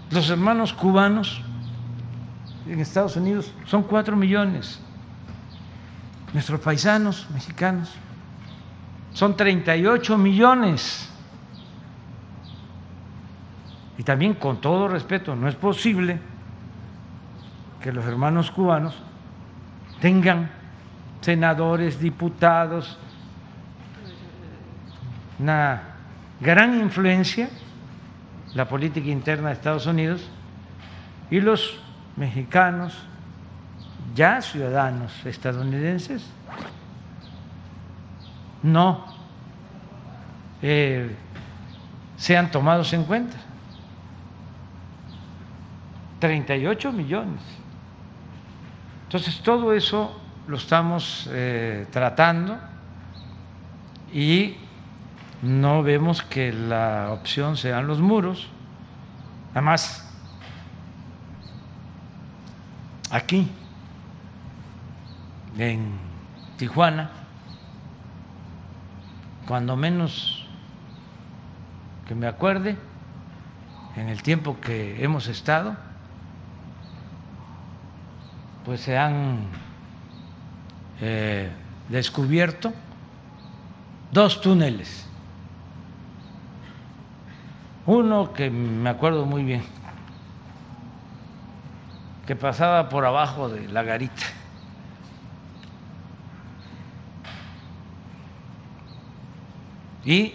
Los 0.09 0.31
hermanos 0.31 0.73
cubanos 0.73 1.43
en 2.65 2.79
Estados 2.79 3.15
Unidos 3.17 3.53
son 3.67 3.83
cuatro 3.83 4.15
millones. 4.15 4.79
Nuestros 6.33 6.59
paisanos 6.59 7.27
mexicanos 7.31 7.91
son 9.13 9.37
38 9.37 10.17
millones. 10.17 11.07
Y 13.95 14.01
también 14.01 14.33
con 14.33 14.59
todo 14.59 14.87
respeto, 14.87 15.35
no 15.35 15.47
es 15.47 15.53
posible 15.53 16.19
que 17.81 17.91
los 17.91 18.05
hermanos 18.05 18.51
cubanos 18.51 18.95
tengan 20.01 20.49
senadores, 21.21 21.99
diputados, 21.99 22.97
una 25.39 25.81
gran 26.39 26.79
influencia 26.79 27.49
la 28.57 28.67
política 28.67 29.07
interna 29.09 29.49
de 29.49 29.53
Estados 29.53 29.85
Unidos 29.85 30.27
y 31.29 31.39
los 31.39 31.79
mexicanos, 32.15 32.97
ya 34.15 34.41
ciudadanos 34.41 35.25
estadounidenses, 35.25 36.25
no 38.63 39.05
eh, 40.61 41.15
sean 42.17 42.49
tomados 42.49 42.91
en 42.93 43.03
cuenta. 43.03 43.37
38 46.19 46.91
millones. 46.91 47.41
Entonces, 49.07 49.39
todo 49.39 49.71
eso 49.71 50.19
lo 50.49 50.57
estamos 50.57 51.29
eh, 51.31 51.87
tratando 51.91 52.57
y 54.13 54.57
no 55.41 55.81
vemos 55.81 56.21
que 56.23 56.51
la 56.51 57.11
opción 57.11 57.55
sean 57.55 57.87
los 57.87 58.01
muros. 58.01 58.49
Además, 59.53 60.13
aquí, 63.09 63.49
en 65.57 65.97
Tijuana, 66.57 67.09
cuando 69.47 69.77
menos 69.77 70.45
que 72.09 72.13
me 72.13 72.27
acuerde, 72.27 72.75
en 73.95 74.09
el 74.09 74.21
tiempo 74.21 74.59
que 74.59 75.01
hemos 75.01 75.27
estado, 75.27 75.77
pues 78.67 78.81
se 78.81 78.97
han 78.97 79.47
eh, 80.99 81.49
descubierto 81.87 82.73
dos 84.11 84.41
túneles. 84.41 85.05
Uno 87.85 88.33
que 88.33 88.49
me 88.49 88.89
acuerdo 88.89 89.25
muy 89.25 89.45
bien, 89.45 89.63
que 92.25 92.35
pasaba 92.35 92.89
por 92.89 93.05
abajo 93.05 93.47
de 93.47 93.69
la 93.69 93.83
garita. 93.83 94.25
Y 100.03 100.33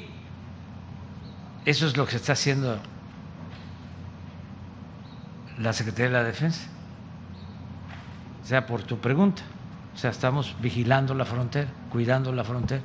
eso 1.67 1.87
es 1.87 1.99
lo 1.99 2.07
que 2.07 2.17
está 2.17 2.33
haciendo 2.33 2.79
la 5.59 5.75
Secretaría 5.75 6.07
de 6.07 6.13
la 6.15 6.25
Defensa. 6.25 6.73
O 8.43 8.47
sea, 8.47 8.67
por 8.67 8.83
tu 8.83 8.99
pregunta. 8.99 9.43
O 9.95 9.99
sea, 9.99 10.11
estamos 10.11 10.57
vigilando 10.61 11.15
la 11.15 11.25
frontera, 11.25 11.69
cuidando 11.91 12.33
la 12.33 12.45
frontera 12.45 12.83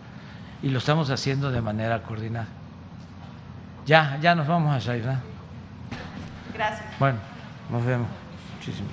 y 0.62 0.70
lo 0.70 0.80
estamos 0.80 1.10
haciendo 1.10 1.52
de 1.52 1.62
manera 1.62 2.04
coordinada. 2.04 2.48
Ya, 3.86 4.18
ya 4.22 4.36
nos 4.36 4.48
vamos 4.48 4.76
a 4.76 4.82
salir. 4.82 5.06
Gracias. 6.54 7.00
Bueno, 7.00 7.20
nos 7.72 7.86
vemos. 7.86 8.08
Muchísimo. 8.56 8.90